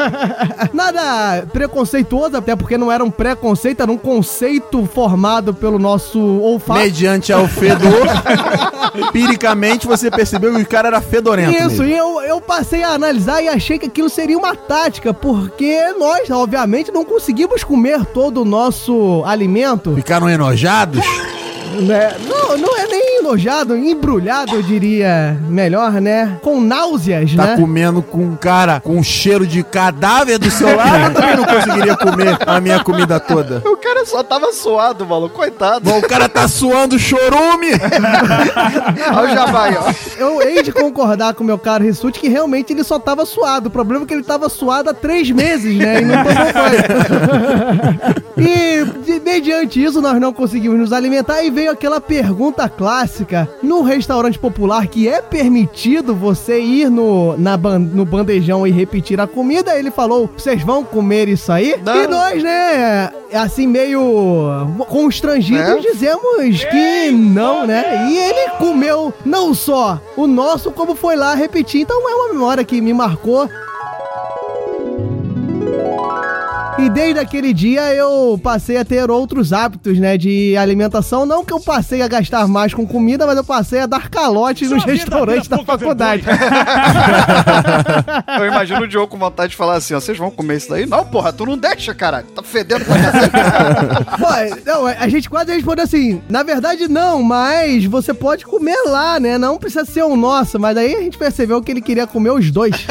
Nada 0.72 1.46
preconceituoso, 1.52 2.36
até 2.36 2.54
porque 2.56 2.76
não 2.76 2.90
era 2.90 3.04
um 3.04 3.10
preconceito, 3.10 3.82
era 3.82 3.90
um 3.90 3.96
conceito 3.96 4.86
formado 4.86 5.54
pelo 5.54 5.78
nosso 5.78 6.20
olfato. 6.40 6.80
Mediante 6.80 7.32
ao 7.32 7.46
fedor, 7.46 8.06
empiricamente 8.94 9.86
você 9.86 10.10
percebeu 10.10 10.54
que 10.54 10.62
o 10.62 10.66
cara 10.66 10.88
era 10.88 11.00
fedorento. 11.00 11.52
Isso, 11.52 11.82
mesmo. 11.82 11.84
e 11.84 11.96
eu, 11.96 12.20
eu 12.22 12.40
passei 12.40 12.82
a 12.82 12.90
analisar 12.90 13.42
e 13.42 13.48
achei 13.48 13.78
que 13.78 13.86
aquilo 13.86 14.08
seria 14.08 14.36
uma 14.36 14.54
tática, 14.54 15.14
porque 15.14 15.92
nós, 15.98 16.30
obviamente, 16.30 16.92
não 16.92 17.04
conseguimos 17.04 17.64
comer 17.64 18.04
todo 18.06 18.42
o 18.42 18.44
nosso 18.44 19.22
alimento. 19.24 19.94
Ficaram 19.94 20.28
enojados? 20.28 21.04
Né? 21.82 22.14
Não, 22.26 22.56
não 22.56 22.76
é 22.78 22.86
nem 22.86 23.18
enojado, 23.18 23.76
embrulhado, 23.76 24.54
eu 24.54 24.62
diria 24.62 25.36
melhor, 25.48 25.92
né? 26.00 26.38
Com 26.42 26.60
náuseas, 26.60 27.34
Tá 27.34 27.46
né? 27.48 27.56
comendo 27.56 28.02
com 28.02 28.18
um 28.18 28.36
cara 28.36 28.80
com 28.80 29.02
cheiro 29.02 29.46
de 29.46 29.62
cadáver 29.62 30.38
do 30.38 30.50
seu 30.50 30.74
lado, 30.74 31.04
eu 31.04 31.14
também 31.14 31.36
não 31.36 31.44
conseguiria 31.44 31.96
comer 31.96 32.38
a 32.46 32.60
minha 32.60 32.82
comida 32.82 33.20
toda. 33.20 33.62
O 33.66 33.76
cara 33.76 34.04
só 34.06 34.22
tava 34.22 34.52
suado, 34.52 35.06
maluco. 35.06 35.36
Coitado. 35.36 35.80
Bom, 35.88 35.98
o 35.98 36.02
cara 36.02 36.28
tá 36.28 36.48
suando 36.48 36.98
chorume. 36.98 37.68
Olha 39.16 39.30
o 39.30 39.34
jabai, 39.34 39.76
ó. 39.78 39.92
Eu 40.18 40.42
hei 40.42 40.62
de 40.62 40.72
concordar 40.72 41.34
com 41.34 41.42
o 41.44 41.46
meu 41.46 41.58
caro 41.58 41.84
Rissuti 41.84 42.18
que 42.18 42.28
realmente 42.28 42.72
ele 42.72 42.82
só 42.82 42.98
tava 42.98 43.24
suado. 43.26 43.68
O 43.68 43.70
problema 43.70 44.04
é 44.04 44.06
que 44.08 44.14
ele 44.14 44.22
tava 44.22 44.48
suado 44.48 44.90
há 44.90 44.94
três 44.94 45.30
meses, 45.30 45.76
né? 45.76 46.00
E 46.00 46.04
não 46.04 46.14
tomou 46.24 46.52
banho. 46.52 47.98
E 48.36 48.67
mediante 49.58 49.82
isso 49.82 50.00
nós 50.00 50.20
não 50.20 50.32
conseguimos 50.32 50.78
nos 50.78 50.92
alimentar 50.92 51.42
e 51.42 51.50
veio 51.50 51.70
aquela 51.70 52.00
pergunta 52.00 52.68
clássica. 52.68 53.48
No 53.62 53.82
restaurante 53.82 54.38
popular 54.38 54.86
que 54.86 55.08
é 55.08 55.20
permitido 55.20 56.14
você 56.14 56.60
ir 56.60 56.88
no, 56.90 57.36
na 57.36 57.56
ban- 57.56 57.78
no 57.78 58.04
bandejão 58.04 58.66
e 58.66 58.70
repetir 58.70 59.20
a 59.20 59.26
comida, 59.26 59.76
ele 59.78 59.90
falou, 59.90 60.30
vocês 60.36 60.62
vão 60.62 60.84
comer 60.84 61.28
isso 61.28 61.50
aí? 61.50 61.74
E 62.04 62.06
nós, 62.06 62.42
né, 62.42 63.10
assim 63.34 63.66
meio 63.66 64.00
constrangidos, 64.88 65.84
É? 65.84 65.90
dizemos 65.92 66.64
que 66.70 67.10
não, 67.10 67.66
né? 67.66 68.08
E 68.10 68.16
ele 68.16 68.50
comeu 68.58 69.12
não 69.24 69.54
só 69.54 70.00
o 70.16 70.26
nosso, 70.26 70.70
como 70.70 70.94
foi 70.94 71.16
lá 71.16 71.34
repetir. 71.34 71.80
Então 71.82 72.08
é 72.08 72.14
uma 72.14 72.32
memória 72.32 72.64
que 72.64 72.80
me 72.80 72.92
marcou. 72.94 73.48
E 76.78 76.88
desde 76.88 77.18
aquele 77.18 77.52
dia 77.52 77.92
eu 77.92 78.38
passei 78.42 78.76
a 78.76 78.84
ter 78.84 79.10
outros 79.10 79.52
hábitos, 79.52 79.98
né, 79.98 80.16
de 80.16 80.56
alimentação. 80.56 81.26
Não 81.26 81.44
que 81.44 81.52
eu 81.52 81.58
passei 81.60 82.02
a 82.02 82.08
gastar 82.08 82.46
mais 82.46 82.72
com 82.72 82.86
comida, 82.86 83.26
mas 83.26 83.36
eu 83.36 83.42
passei 83.42 83.80
a 83.80 83.86
dar 83.86 84.08
calotes 84.08 84.70
nos 84.70 84.84
restaurantes 84.84 85.48
da 85.48 85.58
faculdade. 85.58 86.22
Eu 88.38 88.46
imagino 88.46 88.82
o 88.82 88.88
Diogo 88.88 89.08
com 89.08 89.18
vontade 89.18 89.50
de 89.50 89.56
falar 89.56 89.76
assim, 89.76 89.94
ó, 89.94 90.00
vocês 90.00 90.16
vão 90.16 90.30
comer 90.30 90.58
isso 90.58 90.70
daí? 90.70 90.86
Não, 90.86 91.04
porra, 91.04 91.32
tu 91.32 91.44
não 91.44 91.56
deixa, 91.56 91.94
caralho. 91.94 92.26
Tá 92.26 92.42
fedendo 92.42 92.84
pra 92.84 92.98
cacete. 93.00 93.30
Pô, 94.18 94.26
não, 94.64 94.86
a 94.86 95.08
gente 95.08 95.28
quase 95.28 95.52
respondeu 95.52 95.84
assim, 95.84 96.22
na 96.28 96.42
verdade 96.42 96.86
não, 96.88 97.22
mas 97.22 97.84
você 97.86 98.14
pode 98.14 98.44
comer 98.44 98.78
lá, 98.86 99.18
né? 99.18 99.38
Não 99.38 99.58
precisa 99.58 99.84
ser 99.84 100.02
o 100.02 100.16
nosso, 100.16 100.58
mas 100.58 100.76
aí 100.76 100.94
a 100.94 101.00
gente 101.00 101.18
percebeu 101.18 101.60
que 101.62 101.72
ele 101.72 101.80
queria 101.80 102.06
comer 102.06 102.30
os 102.30 102.50
dois. 102.50 102.74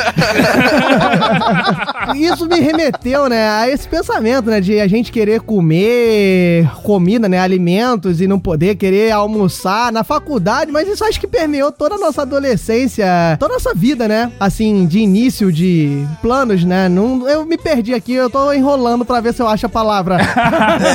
Isso 2.15 2.45
me 2.47 2.59
remeteu, 2.59 3.29
né, 3.29 3.47
a 3.49 3.69
esse 3.77 3.87
pensamento, 3.87 4.49
né, 4.49 4.59
de 4.59 4.79
a 4.79 4.87
gente 4.87 5.11
querer 5.11 5.41
comer 5.41 6.67
comida, 6.83 7.29
né, 7.29 7.39
alimentos 7.39 8.19
e 8.19 8.27
não 8.27 8.39
poder 8.39 8.75
querer 8.75 9.11
almoçar 9.11 9.91
na 9.91 10.03
faculdade, 10.03 10.71
mas 10.71 10.87
isso 10.87 11.03
acho 11.05 11.19
que 11.19 11.27
permeou 11.27 11.71
toda 11.71 11.95
a 11.95 11.97
nossa 11.97 12.23
adolescência, 12.23 13.05
toda 13.39 13.53
a 13.53 13.57
nossa 13.57 13.73
vida, 13.75 14.07
né? 14.07 14.31
Assim, 14.39 14.85
de 14.87 14.99
início 14.99 15.51
de 15.51 16.05
planos, 16.21 16.63
né? 16.63 16.89
Não, 16.89 17.27
eu 17.29 17.45
me 17.45 17.57
perdi 17.57 17.93
aqui, 17.93 18.13
eu 18.13 18.29
tô 18.29 18.51
enrolando 18.51 19.05
pra 19.05 19.21
ver 19.21 19.33
se 19.33 19.41
eu 19.41 19.47
acho 19.47 19.65
a 19.65 19.69
palavra. 19.69 20.17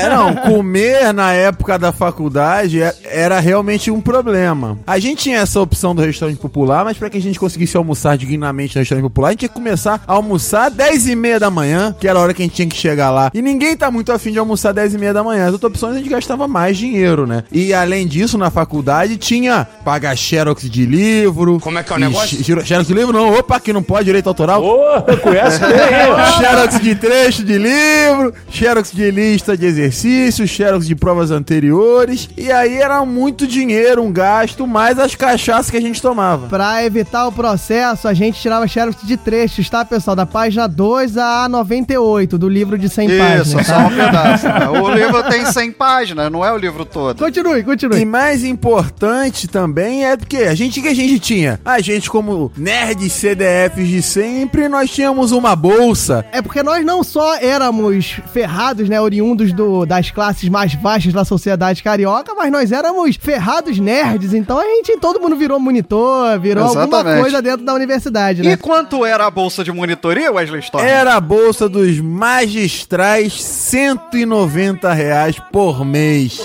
É, 0.03 0.09
não, 0.09 0.35
comer 0.35 1.13
na 1.13 1.33
época 1.33 1.79
da 1.79 1.93
faculdade 1.93 2.81
é- 2.83 2.95
era 3.05 3.41
realmente 3.41 3.91
um 3.91 4.01
problema. 4.01 4.79
A 4.87 4.99
gente 4.99 5.25
tinha 5.25 5.39
essa 5.39 5.61
opção 5.61 5.95
do 5.95 6.03
restaurante 6.03 6.39
popular, 6.39 6.85
mas 6.85 6.97
pra 6.97 7.11
que 7.11 7.19
a 7.19 7.21
gente 7.21 7.39
conseguisse 7.39 7.77
almoçar 7.77 8.17
dignamente 8.17 8.75
no 8.75 8.81
restaurante 8.81 9.05
popular, 9.05 9.29
a 9.29 9.31
gente 9.33 9.41
tinha 9.41 9.49
que 9.49 9.55
começar 9.55 10.03
a 10.07 10.13
almoçar 10.13 10.67
às 10.69 10.75
10 10.75 11.09
e 11.09 11.17
meia 11.17 11.39
da 11.39 11.51
manhã, 11.51 11.95
que 11.99 12.09
era 12.09 12.19
a 12.19 12.23
hora 12.23 12.33
que 12.35 12.43
a 12.43 12.45
gente 12.45 12.55
tinha 12.55 12.69
que 12.69 12.72
chegar 12.77 13.11
lá. 13.11 13.31
E 13.35 13.41
ninguém 13.43 13.77
tá 13.77 13.91
muito 13.91 14.13
afim 14.13 14.33
de 14.33 14.39
almoçar 14.39 14.73
10 14.73 14.95
e 14.95 14.99
meia 14.99 15.13
da 15.13 15.23
manhã. 15.23 15.47
As 15.47 15.53
outras 15.53 15.71
opções 15.73 15.95
a 15.95 15.99
gente 15.99 16.09
gastava 16.11 16.47
mais 16.49 16.77
dinheiro, 16.77 17.27
né? 17.27 17.45
E 17.53 17.73
além 17.73 18.07
disso, 18.07 18.37
na 18.39 18.51
faculdade 18.51 19.17
tinha 19.17 19.67
pagar 19.85 20.17
xerox 20.17 20.69
de 20.71 20.85
livro. 20.87 21.59
Como 21.61 21.79
é 21.79 21.83
que 21.83 21.93
é 21.93 21.97
o 21.97 21.99
negócio? 21.99 22.43
xero- 22.45 22.65
Xerox 22.65 22.87
de 22.89 22.95
livro 22.95 23.13
não, 23.13 23.33
opa, 23.39 23.59
que 23.61 23.73
não 23.73 23.83
pode, 23.83 24.05
direito 24.07 24.29
autoral. 24.29 24.63
Ô, 24.65 25.03
conhece 25.23 25.59
bem, 25.65 25.71
hein? 25.71 26.37
Xerox 26.39 26.81
de 26.81 26.95
trecho 26.95 27.45
de 27.45 27.59
livro, 27.59 28.33
Xerox 28.51 28.91
de 28.93 29.11
lista 29.11 29.57
de 29.57 29.67
exercícios, 29.67 30.51
Xerox 30.51 30.87
de 30.87 30.95
provas 30.95 31.31
anteriores. 31.31 32.29
E 32.37 32.51
aí 32.51 32.77
era 32.77 33.05
muito 33.05 33.47
dinheiro, 33.47 34.03
um 34.03 34.13
gasto, 34.13 34.67
mais 34.67 34.99
as 34.99 35.15
cachaças 35.15 35.71
que 35.71 35.77
a 35.77 35.81
gente 35.81 36.01
tomava. 36.03 36.49
Pra 36.49 36.85
evitar 36.85 37.27
o 37.27 37.33
processo, 37.33 38.07
a 38.09 38.15
gente 38.15 38.41
tirava 38.41 38.67
xerox 38.67 38.97
de 39.07 39.17
trechos, 39.17 39.69
tá, 39.69 39.85
pessoal? 39.85 40.17
Da 40.17 40.27
página 40.27 40.67
2 40.67 41.17
a 41.17 41.49
98 41.49 42.37
do 42.39 42.49
livro 42.49 42.62
de 42.79 42.89
100 42.89 43.09
Isso, 43.09 43.19
páginas. 43.19 43.67
só 43.67 43.73
Tá? 43.75 43.87
um 43.87 43.91
pedaço. 43.91 44.47
né? 44.49 44.69
O 44.83 44.91
livro 44.91 45.23
tem 45.25 45.45
100 45.47 45.73
páginas, 45.73 46.31
não 46.31 46.45
é 46.45 46.53
o 46.53 46.57
livro 46.57 46.85
todo. 46.85 47.19
Continue, 47.19 47.61
E 47.61 47.63
continue. 47.65 48.05
mais 48.05 48.43
importante 48.45 49.47
também 49.49 50.05
é 50.07 50.17
porque 50.17 50.39
a 50.39 50.55
gente 50.55 50.81
que 50.81 50.89
a 50.89 50.95
gente 50.95 51.19
tinha, 51.19 51.61
a 51.65 51.81
gente 51.81 52.09
como 52.11 52.51
nerds 52.57 53.13
CDFs 53.13 53.87
de 53.89 54.03
sempre, 54.03 54.69
nós 54.69 54.91
tínhamos 54.91 55.33
uma 55.33 55.55
bolsa. 55.55 56.25
É 56.33 56.41
porque 56.43 56.63
nós 56.63 56.85
não 56.85 57.03
só 57.03 57.37
éramos 57.37 58.21
ferrados, 58.33 58.89
né, 58.89 59.01
oriundos 59.01 59.53
do, 59.53 59.85
das 59.87 60.11
classes 60.11 60.49
mais 60.49 60.75
baixas 60.75 61.13
da 61.13 61.25
sociedade 61.25 61.83
carioca, 61.83 62.35
mas 62.35 62.51
nós 62.51 62.73
éramos 62.73 63.17
ferrados 63.17 63.79
nerds, 63.79 64.33
então 64.35 64.59
a 64.59 64.65
gente, 64.65 64.97
todo 64.99 65.21
mundo 65.21 65.37
virou 65.37 65.59
monitor, 65.61 66.39
virou 66.41 66.65
alguma 66.65 66.85
Exatamente. 66.85 67.21
coisa 67.21 67.43
dentro 67.43 67.65
da 67.65 67.75
universidade, 67.75 68.43
E 68.43 68.45
né? 68.45 68.57
quanto 68.57 69.05
era 69.05 69.27
a 69.27 69.31
bolsa 69.31 69.63
de 69.65 69.73
monitoria, 69.73 70.33
Wesley 70.33 70.61
Storm? 70.61 70.85
Era 70.87 71.15
a 71.15 71.21
bolsa 71.21 71.69
dos 71.69 71.99
magistrais, 72.53 73.43
190 73.43 74.93
reais 74.93 75.37
por 75.51 75.87
mês. 75.87 76.39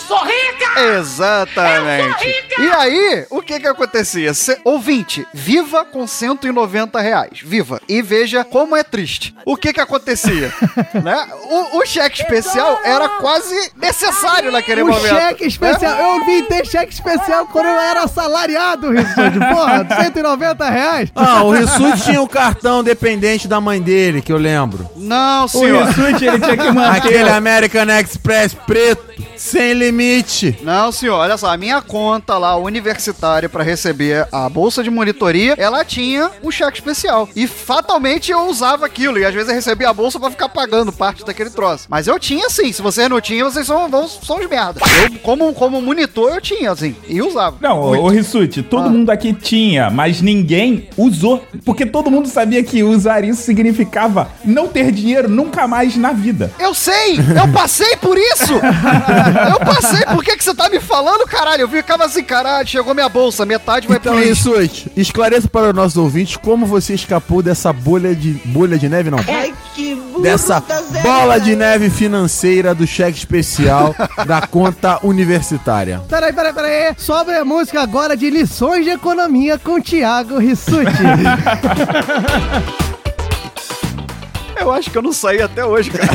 Exatamente. 0.97 2.28
E 2.59 2.67
aí, 2.71 3.25
o 3.30 3.41
que 3.41 3.59
que 3.59 3.67
acontecia? 3.67 4.34
Cê- 4.34 4.57
ouvinte, 4.63 5.25
viva 5.34 5.86
com 5.86 6.05
190 6.07 6.99
reais. 6.99 7.39
Viva. 7.43 7.82
E 7.88 8.01
veja 8.01 8.43
como 8.43 8.75
é 8.75 8.84
triste. 8.84 9.34
O 9.45 9.55
que 9.55 9.73
que 9.73 9.80
acontecia? 9.82 10.51
né? 11.03 11.28
O, 11.43 11.80
o 11.80 11.86
cheque 11.86 12.21
especial 12.21 12.80
era 12.84 13.07
quase 13.09 13.71
necessário 13.75 14.51
naquele 14.51 14.82
O 14.84 14.88
momento. 14.88 15.07
cheque 15.07 15.45
especial, 15.45 15.97
eu 16.19 16.25
vim 16.25 16.43
ter 16.43 16.65
cheque 16.65 16.93
especial 16.93 17.47
quando 17.47 17.67
eu 17.67 17.80
era 17.80 18.03
assalariado, 18.03 18.91
Rissuti. 18.91 19.39
Porra, 19.51 19.88
190 20.03 20.69
reais. 20.69 21.09
Ah, 21.15 21.43
o 21.43 21.51
Rissuti 21.51 22.01
tinha 22.03 22.21
o 22.21 22.28
cartão 22.28 22.84
dependente 22.84 23.47
da 23.47 23.59
mãe 23.61 23.82
dele, 23.82 24.21
que 24.21 24.32
eu 24.32 24.38
lembro. 24.38 24.89
Não, 24.95 25.45
O 25.45 25.47
senhor. 25.47 25.86
Rissuti, 25.86 26.25
ele 26.25 26.39
tinha 26.39 26.57
que 26.57 26.71
manter... 26.71 26.97
Aquele 26.97 27.30
American 27.30 27.88
Express 27.99 28.53
preto, 28.53 29.16
sem 29.38 29.73
limite. 29.73 30.57
Não, 30.63 30.91
senhor, 30.91 31.15
olha 31.15 31.38
só, 31.38 31.51
a 31.53 31.57
minha 31.57 31.81
conta 31.81 32.38
lá 32.38 32.55
universitária 32.57 33.47
pra 33.49 33.63
receber 33.63 34.27
a 34.31 34.49
bolsa 34.49 34.83
de 34.83 34.89
monitoria, 34.89 35.55
ela 35.57 35.83
tinha 35.85 36.29
um 36.43 36.51
cheque 36.51 36.77
especial. 36.79 37.27
E 37.35 37.47
fatalmente 37.47 38.31
eu 38.31 38.47
usava 38.47 38.85
aquilo. 38.85 39.17
E 39.19 39.25
às 39.25 39.33
vezes 39.33 39.49
eu 39.49 39.55
recebia 39.55 39.89
a 39.89 39.93
bolsa 39.93 40.19
pra 40.19 40.29
ficar 40.31 40.49
pagando 40.49 40.91
parte 40.91 41.25
daquele 41.25 41.49
troço. 41.49 41.85
Mas 41.89 42.07
eu 42.07 42.19
tinha 42.19 42.49
sim. 42.49 42.71
Se 42.71 42.81
vocês 42.81 43.09
não 43.09 43.21
tinham, 43.21 43.49
vocês 43.49 43.65
são, 43.67 43.89
vão, 43.89 44.07
são 44.07 44.39
os 44.39 44.47
merda. 44.49 44.79
Eu, 45.03 45.19
como, 45.19 45.53
como 45.53 45.81
monitor, 45.81 46.33
eu 46.35 46.41
tinha, 46.41 46.71
assim. 46.71 46.95
E 47.07 47.21
usava. 47.21 47.57
Não, 47.61 47.79
ô, 47.81 47.88
Muito. 47.89 48.03
ô 48.05 48.07
Rissuti, 48.09 48.61
todo 48.63 48.88
Ah. 48.88 48.89
mundo 48.89 49.09
aqui 49.09 49.33
tinha, 49.33 49.89
mas 49.89 50.21
ninguém 50.21 50.89
usou. 50.97 51.43
Porque 51.65 51.85
todo 51.85 52.09
mundo 52.11 52.27
sabia 52.27 52.63
que 52.63 52.83
usar 52.83 53.23
isso 53.23 53.41
significava 53.41 54.29
não 54.43 54.67
ter 54.67 54.91
dinheiro 54.91 55.29
nunca 55.29 55.67
mais 55.67 55.95
na 55.95 56.11
vida. 56.11 56.51
Eu 56.59 56.73
sei! 56.73 57.17
Eu 57.17 57.51
passei 57.53 57.95
por 57.97 58.17
isso! 58.17 58.53
eu 59.51 59.59
passei! 59.59 60.05
Por 60.05 60.23
que, 60.23 60.38
que 60.38 60.43
você 60.43 60.53
tá 60.53 60.69
me 60.69 60.80
falando, 60.80 61.25
caralho? 61.25 61.61
Eu 61.61 61.69
ficava 61.69 62.05
assim, 62.05 62.23
caralho, 62.23 62.67
chegou 62.67 62.93
minha 62.93 63.09
bolsa, 63.09 63.45
metade 63.45 63.88
vai 63.88 63.97
Então, 63.97 64.13
pro 64.13 64.23
lixo. 64.23 64.53
Rissuti, 64.55 64.91
esclareça 64.95 65.47
para 65.47 65.69
os 65.69 65.75
nossos 65.75 65.97
ouvintes 65.97 66.38
como 66.38 66.65
você 66.65 66.93
escapou 66.93 67.41
dessa 67.41 67.71
bolha 67.73 68.15
de... 68.15 68.34
Bolha 68.45 68.78
de 68.78 68.88
neve, 68.89 69.09
não. 69.09 69.19
Dessa 70.21 70.63
bola 71.03 71.39
de 71.39 71.55
neve 71.55 71.89
financeira 71.89 72.73
do 72.73 72.88
cheque 72.88 73.17
especial 73.17 73.95
da 74.25 74.41
conta 74.41 74.99
universitária. 75.03 76.01
Peraí, 76.09 76.34
peraí, 76.34 76.53
peraí. 76.53 76.93
Sobe 76.97 77.34
a 77.36 77.45
música 77.45 77.82
agora 77.82 78.17
de 78.17 78.30
lições 78.30 78.84
de 78.84 78.91
economia 78.91 79.59
com 79.59 79.80
Thiago 79.80 80.39
Rissuti. 80.39 80.88
Eu 84.59 84.71
acho 84.71 84.89
que 84.89 84.97
eu 84.97 85.01
não 85.01 85.11
saí 85.11 85.41
até 85.41 85.65
hoje, 85.65 85.91
cara. 85.91 86.07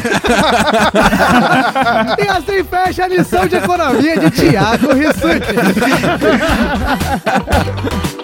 e 2.19 2.29
assim 2.29 2.65
fecha 2.65 3.05
a 3.05 3.09
lição 3.09 3.47
de 3.47 3.57
economia 3.57 4.19
de 4.19 4.31
Thiago 4.31 4.95
Rissuti. 4.95 5.53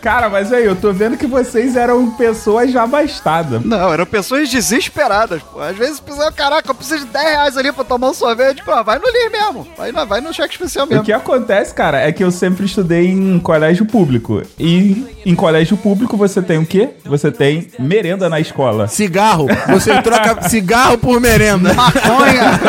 Cara, 0.00 0.28
mas 0.28 0.52
aí, 0.52 0.64
eu 0.64 0.76
tô 0.76 0.92
vendo 0.92 1.16
que 1.16 1.26
vocês 1.26 1.76
eram 1.76 2.10
pessoas 2.12 2.70
já 2.70 2.86
bastadas. 2.86 3.64
Não, 3.64 3.92
eram 3.92 4.06
pessoas 4.06 4.48
desesperadas, 4.48 5.42
pô. 5.42 5.60
Às 5.60 5.76
vezes 5.76 6.00
precisava, 6.00 6.30
caraca, 6.32 6.70
eu 6.70 6.74
preciso 6.74 7.04
de 7.06 7.12
10 7.12 7.24
reais 7.26 7.56
ali 7.56 7.72
pra 7.72 7.84
tomar 7.84 8.10
um 8.10 8.14
sorvete. 8.14 8.62
Pô, 8.64 8.82
vai 8.84 8.98
no 8.98 9.04
LIR 9.06 9.30
mesmo. 9.30 9.66
Vai 9.76 9.92
no, 9.92 10.06
vai 10.06 10.20
no 10.20 10.32
cheque 10.32 10.54
especial 10.54 10.86
O 10.86 10.88
mesmo. 10.88 11.04
que 11.04 11.12
acontece, 11.12 11.74
cara, 11.74 12.00
é 12.00 12.12
que 12.12 12.22
eu 12.22 12.30
sempre 12.30 12.64
estudei 12.66 13.08
em 13.08 13.38
colégio 13.38 13.84
público. 13.86 14.42
E 14.58 15.04
em 15.26 15.34
colégio 15.34 15.76
público 15.76 16.16
você 16.16 16.40
tem 16.40 16.58
o 16.58 16.66
quê? 16.66 16.90
Você 17.04 17.30
tem 17.30 17.68
merenda 17.78 18.28
na 18.28 18.40
escola. 18.40 18.86
Cigarro. 18.88 19.46
Você 19.68 20.00
troca 20.02 20.42
cigarro 20.48 20.98
por 20.98 21.20
merenda. 21.20 21.74
Maconha! 21.74 22.60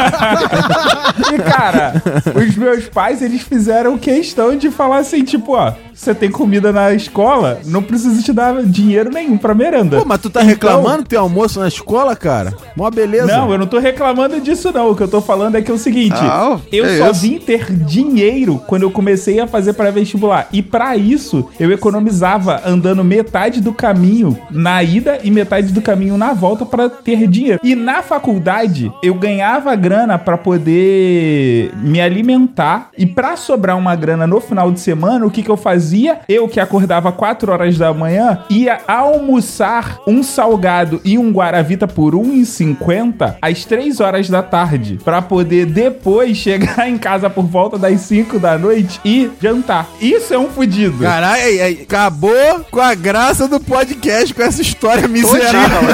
E, 1.34 1.38
cara, 1.44 1.94
os 2.36 2.56
meus 2.56 2.86
pais, 2.88 3.22
eles 3.22 3.42
fizeram 3.42 3.98
questão 3.98 4.56
de 4.56 4.70
falar 4.72 4.98
assim, 5.00 5.24
tipo, 5.24 5.54
ó, 5.56 5.74
você 5.94 6.14
tem 6.16 6.32
comida 6.32 6.72
na 6.72 6.94
escola, 6.94 7.19
não 7.66 7.82
precisa 7.84 8.22
te 8.22 8.32
dar 8.34 8.62
dinheiro 8.64 9.10
nenhum 9.10 9.38
pra 9.38 9.54
merenda. 9.54 10.00
Pô, 10.00 10.06
mas 10.06 10.20
tu 10.22 10.30
tá 10.30 10.40
Então- 10.42 10.50
reclamando 10.50 11.04
que 11.04 11.10
tem 11.10 11.20
almoço 11.20 11.60
na 11.60 11.68
escola, 11.68 12.16
cara? 12.16 12.54
Mó 12.76 12.90
beleza. 12.90 13.26
Não, 13.28 13.52
eu 13.52 13.58
não 13.58 13.68
tô 13.68 13.80
reclamando 13.80 14.40
disso, 14.40 14.72
não. 14.74 14.92
O 14.92 14.96
que 14.96 15.04
eu 15.04 15.08
tô 15.08 15.22
falando 15.22 15.56
é 15.56 15.62
que 15.62 15.70
é 15.72 15.74
o 15.74 15.78
seguinte: 15.78 16.22
Não, 16.22 16.62
eu 16.72 16.86
que 16.86 16.98
só 16.98 17.12
isso? 17.12 17.22
vim 17.22 17.38
ter 17.40 17.72
dinheiro 17.74 18.62
quando 18.68 18.84
eu 18.84 18.92
comecei 18.92 19.40
a 19.40 19.48
fazer 19.48 19.74
pré-vestibular. 19.74 20.48
E 20.52 20.62
pra 20.62 20.96
isso, 20.96 21.48
eu 21.60 21.72
economizava 21.72 22.62
andando 22.66 23.04
metade 23.04 23.62
do 23.62 23.74
caminho 23.74 24.38
na 24.52 24.82
ida 24.84 25.20
e 25.24 25.32
metade 25.32 25.72
do 25.74 25.82
caminho 25.82 26.18
na 26.18 26.34
volta 26.34 26.66
pra 26.66 26.90
ter 26.90 27.28
dinheiro. 27.28 27.60
E 27.64 27.76
na 27.76 28.02
faculdade, 28.02 28.92
eu 29.04 29.14
ganhava 29.14 29.76
grana 29.76 30.18
pra 30.18 30.38
poder 30.38 31.72
me 31.82 32.00
alimentar. 32.02 32.90
E 32.98 33.06
pra 33.06 33.36
sobrar 33.36 33.78
uma 33.78 33.96
grana 33.96 34.26
no 34.28 34.40
final 34.40 34.72
de 34.72 34.80
semana, 34.80 35.26
o 35.26 35.32
que, 35.32 35.42
que 35.44 35.50
eu 35.50 35.58
fazia? 35.58 36.20
Eu 36.28 36.48
que 36.48 36.60
acordava 36.60 37.09
4 37.12 37.52
horas 37.52 37.78
da 37.78 37.94
manhã, 37.94 38.40
ia 38.50 38.80
almoçar 38.88 40.00
um 40.08 40.24
salgado 40.24 41.02
e 41.04 41.18
um 41.18 41.32
guaravita 41.32 41.88
por 41.88 42.14
1,50 42.14 43.36
às 43.42 43.66
3 43.66 44.00
horas 44.00 44.30
da 44.30 44.44
tarde, 44.44 45.00
Pra 45.04 45.22
poder 45.22 45.66
depois 45.66 46.36
chegar 46.38 46.88
em 46.88 46.98
casa 46.98 47.30
por 47.30 47.46
volta 47.46 47.78
das 47.78 48.02
5 48.02 48.40
da 48.40 48.58
noite 48.58 49.00
e 49.04 49.30
jantar. 49.42 49.88
Isso 50.02 50.34
é 50.34 50.38
um 50.38 50.50
fudido. 50.50 51.04
Caralho, 51.04 51.84
acabou 51.84 52.66
com 52.72 52.80
a 52.80 52.94
graça 52.94 53.48
do 53.48 53.60
podcast 53.60 54.34
com 54.34 54.42
essa 54.42 54.62
história 54.62 55.08
miserável. 55.08 55.90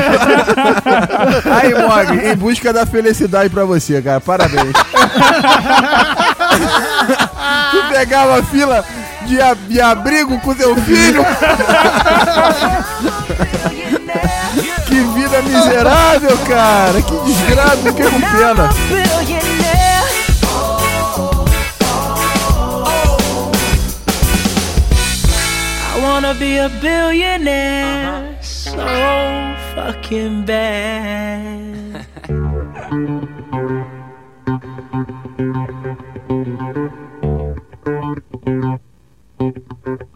aí, 1.52 1.74
Mog, 1.74 2.28
em 2.28 2.36
busca 2.36 2.74
da 2.74 2.86
felicidade 2.86 3.50
pra 3.50 3.66
você, 3.66 4.02
cara. 4.02 4.22
Parabéns. 4.22 4.74
tu 7.72 7.78
pegava 7.90 8.40
a 8.40 8.44
fila 8.44 8.84
de, 9.26 9.42
a- 9.42 9.54
de 9.54 9.82
abrigo 9.82 10.40
com 10.40 10.54
teu 10.56 10.76
filho. 10.78 11.24
que 14.88 14.96
vida 14.96 15.42
miserável, 15.42 16.38
cara. 16.48 17.02
Que 17.02 17.16
desgraça, 17.26 17.78
fiquei 17.78 18.06
com 18.10 18.22
pena. 18.22 18.70
I 25.88 26.00
wanna 26.02 26.34
be 26.34 26.58
a 26.58 26.70
billionaire 26.82 28.38
so 28.42 28.86
fucking 29.76 30.46
bad. 30.46 32.06
Thank 39.54 39.58
you. 39.88 40.15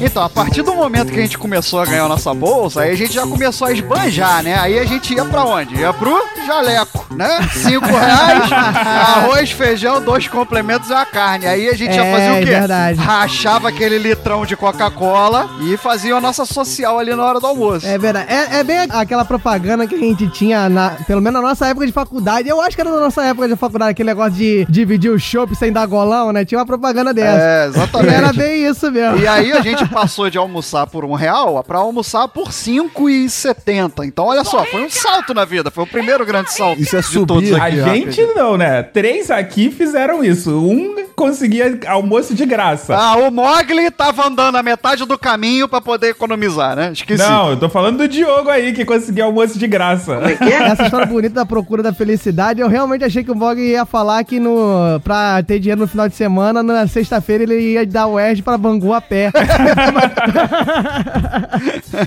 Então, 0.00 0.22
a 0.22 0.28
partir 0.30 0.62
do 0.62 0.74
momento 0.74 1.12
que 1.12 1.18
a 1.18 1.22
gente 1.22 1.36
começou 1.36 1.80
a 1.80 1.84
ganhar 1.84 2.04
a 2.04 2.08
nossa 2.08 2.32
bolsa, 2.32 2.82
aí 2.82 2.92
a 2.92 2.94
gente 2.96 3.12
já 3.12 3.22
começou 3.26 3.66
a 3.66 3.72
esbanjar, 3.72 4.42
né? 4.44 4.56
Aí 4.58 4.78
a 4.78 4.84
gente 4.84 5.12
ia 5.12 5.24
pra 5.24 5.44
onde? 5.44 5.74
Ia 5.74 5.92
pro 5.92 6.16
jaleco, 6.46 7.04
né? 7.14 7.40
Cinco 7.52 7.86
reais, 7.90 8.52
arroz, 8.52 9.50
feijão, 9.50 10.00
dois 10.00 10.28
complementos 10.28 10.88
e 10.88 10.92
uma 10.92 11.04
carne. 11.04 11.46
Aí 11.46 11.68
a 11.68 11.74
gente 11.74 11.94
ia 11.94 12.04
É, 12.04 12.12
fazer 12.12 12.30
o 12.30 12.38
quê? 12.38 12.44
verdade. 12.60 12.98
Rachava 13.00 13.68
aquele 13.68 13.98
litrão 13.98 14.46
de 14.46 14.56
Coca-Cola 14.56 15.50
e 15.62 15.76
fazia 15.76 16.14
a 16.14 16.20
nossa 16.20 16.44
social 16.46 16.98
ali 16.98 17.12
na 17.14 17.24
hora 17.24 17.40
do 17.40 17.46
almoço. 17.46 17.84
É 17.86 17.98
verdade. 17.98 18.32
É, 18.32 18.60
é 18.60 18.64
bem 18.64 18.78
aquela 18.90 19.24
propaganda 19.24 19.86
que 19.86 19.96
a 19.96 19.98
gente 19.98 20.28
tinha, 20.28 20.68
na, 20.68 20.90
pelo 21.08 21.20
menos 21.20 21.42
na 21.42 21.48
nossa 21.48 21.66
época 21.66 21.84
de 21.86 21.92
faculdade. 21.92 22.48
Eu 22.48 22.60
acho 22.60 22.76
que 22.76 22.80
era 22.80 22.90
na 22.90 23.00
nossa 23.00 23.22
época 23.24 23.48
de 23.48 23.56
faculdade, 23.56 23.90
aquele 23.90 24.08
negócio 24.08 24.32
de 24.32 24.64
dividir 24.70 25.10
o 25.10 25.18
chopp 25.18 25.54
sem 25.56 25.72
dar 25.72 25.86
golão, 25.86 26.32
né? 26.32 26.44
Tinha 26.44 26.58
uma 26.60 26.66
propaganda 26.66 27.12
dessa. 27.12 27.42
É, 27.42 27.70
exatamente. 27.78 28.12
E 28.12 28.14
era 28.14 28.32
bem 28.32 28.66
isso 28.66 28.90
mesmo. 28.90 29.18
E 29.18 29.26
aí 29.26 29.52
a 29.52 29.60
gente 29.60 29.86
passou 29.88 30.28
de 30.28 30.38
almoçar 30.38 30.86
por 30.86 31.04
um 31.04 31.14
real 31.14 31.62
pra 31.64 31.78
almoçar 31.78 32.28
por 32.28 32.52
cinco 32.52 33.08
e 33.08 33.28
setenta. 33.28 34.04
Então 34.04 34.26
olha 34.26 34.44
só, 34.44 34.64
foi 34.64 34.84
um 34.84 34.90
salto 34.90 35.32
na 35.34 35.44
vida. 35.44 35.70
Foi 35.70 35.84
o 35.84 35.86
primeiro 35.86 36.24
grande 36.24 36.52
salto 36.52 36.80
Isso 36.80 36.96
é 36.96 37.00
de 37.00 37.26
todos 37.26 37.48
subir 37.48 37.60
A 37.60 37.70
gente 37.70 38.22
não, 38.34 38.56
né? 38.56 38.82
Três 38.82 39.30
aqui 39.30 39.70
fizeram 39.70 40.22
isso. 40.24 40.50
Um 40.50 41.08
conseguia 41.18 41.80
almoço 41.88 42.32
de 42.32 42.46
graça. 42.46 42.96
Ah, 42.96 43.16
o 43.16 43.30
Mogli 43.30 43.90
tava 43.90 44.28
andando 44.28 44.56
a 44.56 44.62
metade 44.62 45.04
do 45.04 45.18
caminho 45.18 45.68
pra 45.68 45.80
poder 45.80 46.10
economizar, 46.10 46.76
né? 46.76 46.92
Esqueci. 46.92 47.20
Não, 47.20 47.50
eu 47.50 47.56
tô 47.56 47.68
falando 47.68 47.98
do 47.98 48.08
Diogo 48.08 48.48
aí, 48.48 48.72
que 48.72 48.84
conseguiu 48.84 49.24
almoço 49.24 49.58
de 49.58 49.66
graça. 49.66 50.20
Essa 50.40 50.84
história 50.84 51.06
bonita 51.06 51.34
da 51.34 51.46
procura 51.46 51.82
da 51.82 51.92
felicidade, 51.92 52.60
eu 52.60 52.68
realmente 52.68 53.04
achei 53.04 53.24
que 53.24 53.32
o 53.32 53.34
Bog 53.34 53.60
ia 53.60 53.84
falar 53.84 54.22
que 54.22 54.38
no, 54.38 55.00
pra 55.02 55.42
ter 55.42 55.58
dinheiro 55.58 55.80
no 55.80 55.88
final 55.88 56.08
de 56.08 56.14
semana, 56.14 56.62
na 56.62 56.86
sexta-feira 56.86 57.42
ele 57.42 57.67
ia 57.72 57.86
dar 57.86 58.06
o 58.06 58.18
Erd 58.18 58.42
pra 58.42 58.58
Bangu 58.58 58.92
a 58.92 59.00
pé. 59.00 59.30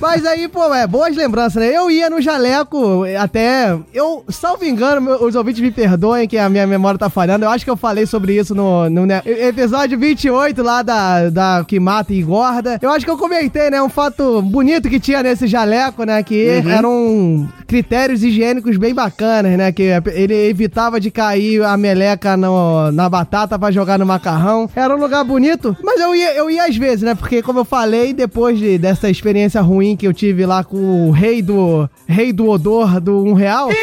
Mas 0.01 0.25
aí, 0.25 0.47
pô, 0.47 0.73
é, 0.73 0.85
boas 0.87 1.15
lembranças, 1.15 1.61
né? 1.61 1.75
Eu 1.75 1.89
ia 1.89 2.09
no 2.09 2.21
Jaleco 2.21 3.03
até, 3.19 3.77
eu, 3.93 4.23
salvo 4.29 4.65
engano, 4.65 5.11
os 5.23 5.35
ouvintes 5.35 5.61
me 5.61 5.71
perdoem 5.71 6.27
que 6.27 6.37
a 6.37 6.49
minha 6.49 6.65
memória 6.67 6.97
tá 6.99 7.09
falhando, 7.09 7.45
eu 7.45 7.49
acho 7.49 7.63
que 7.65 7.71
eu 7.71 7.77
falei 7.77 8.05
sobre 8.05 8.37
isso 8.37 8.53
no, 8.55 8.89
no 8.89 9.05
né, 9.05 9.21
episódio 9.25 9.97
28 9.97 10.61
lá 10.63 10.81
da, 10.81 11.29
da 11.29 11.65
que 11.67 11.79
mata 11.79 12.13
e 12.13 12.19
engorda. 12.21 12.77
Eu 12.81 12.89
acho 12.91 13.05
que 13.05 13.11
eu 13.11 13.17
comentei, 13.17 13.69
né, 13.69 13.81
um 13.81 13.89
fato 13.89 14.41
bonito 14.41 14.89
que 14.89 14.99
tinha 14.99 15.21
nesse 15.23 15.47
Jaleco, 15.47 16.03
né, 16.03 16.21
que 16.23 16.61
eram 16.69 17.47
critérios 17.67 18.23
higiênicos 18.23 18.77
bem 18.77 18.93
bacanas, 18.93 19.57
né, 19.57 19.71
que 19.71 19.83
ele 20.13 20.49
evitava 20.49 20.99
de 20.99 21.09
cair 21.11 21.63
a 21.63 21.75
meleca 21.77 22.35
no- 22.37 22.91
na 22.91 23.09
batata 23.09 23.57
pra 23.57 23.71
jogar 23.71 23.97
no 23.99 24.05
macarrão. 24.05 24.69
Era 24.75 24.95
um 24.95 24.99
lugar 24.99 25.23
bonito, 25.23 25.50
mas 25.83 25.99
eu 25.99 26.15
ia, 26.15 26.33
eu 26.35 26.49
ia 26.49 26.65
às 26.65 26.75
vezes, 26.75 27.01
né, 27.01 27.15
porque 27.15 27.41
como 27.41 27.59
eu 27.59 27.65
falei, 27.65 28.13
depois 28.13 28.57
de, 28.57 28.77
dessa 28.77 29.09
experiência 29.09 29.61
ruim 29.61 29.95
que 29.95 30.07
eu 30.07 30.13
tive 30.13 30.45
lá 30.45 30.63
com 30.63 31.07
o 31.07 31.11
rei 31.11 31.41
do 31.41 31.89
rei 32.07 32.33
do 32.33 32.49
odor 32.49 32.99
do 32.99 33.23
um 33.23 33.33
real, 33.33 33.69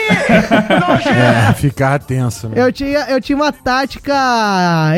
É, 1.09 1.53
ficar 1.55 1.99
tenso, 1.99 2.49
né? 2.49 2.55
eu 2.63 2.73
tinha, 2.73 3.01
eu 3.11 3.21
tinha 3.21 3.37
uma 3.37 3.53
tática 3.53 4.15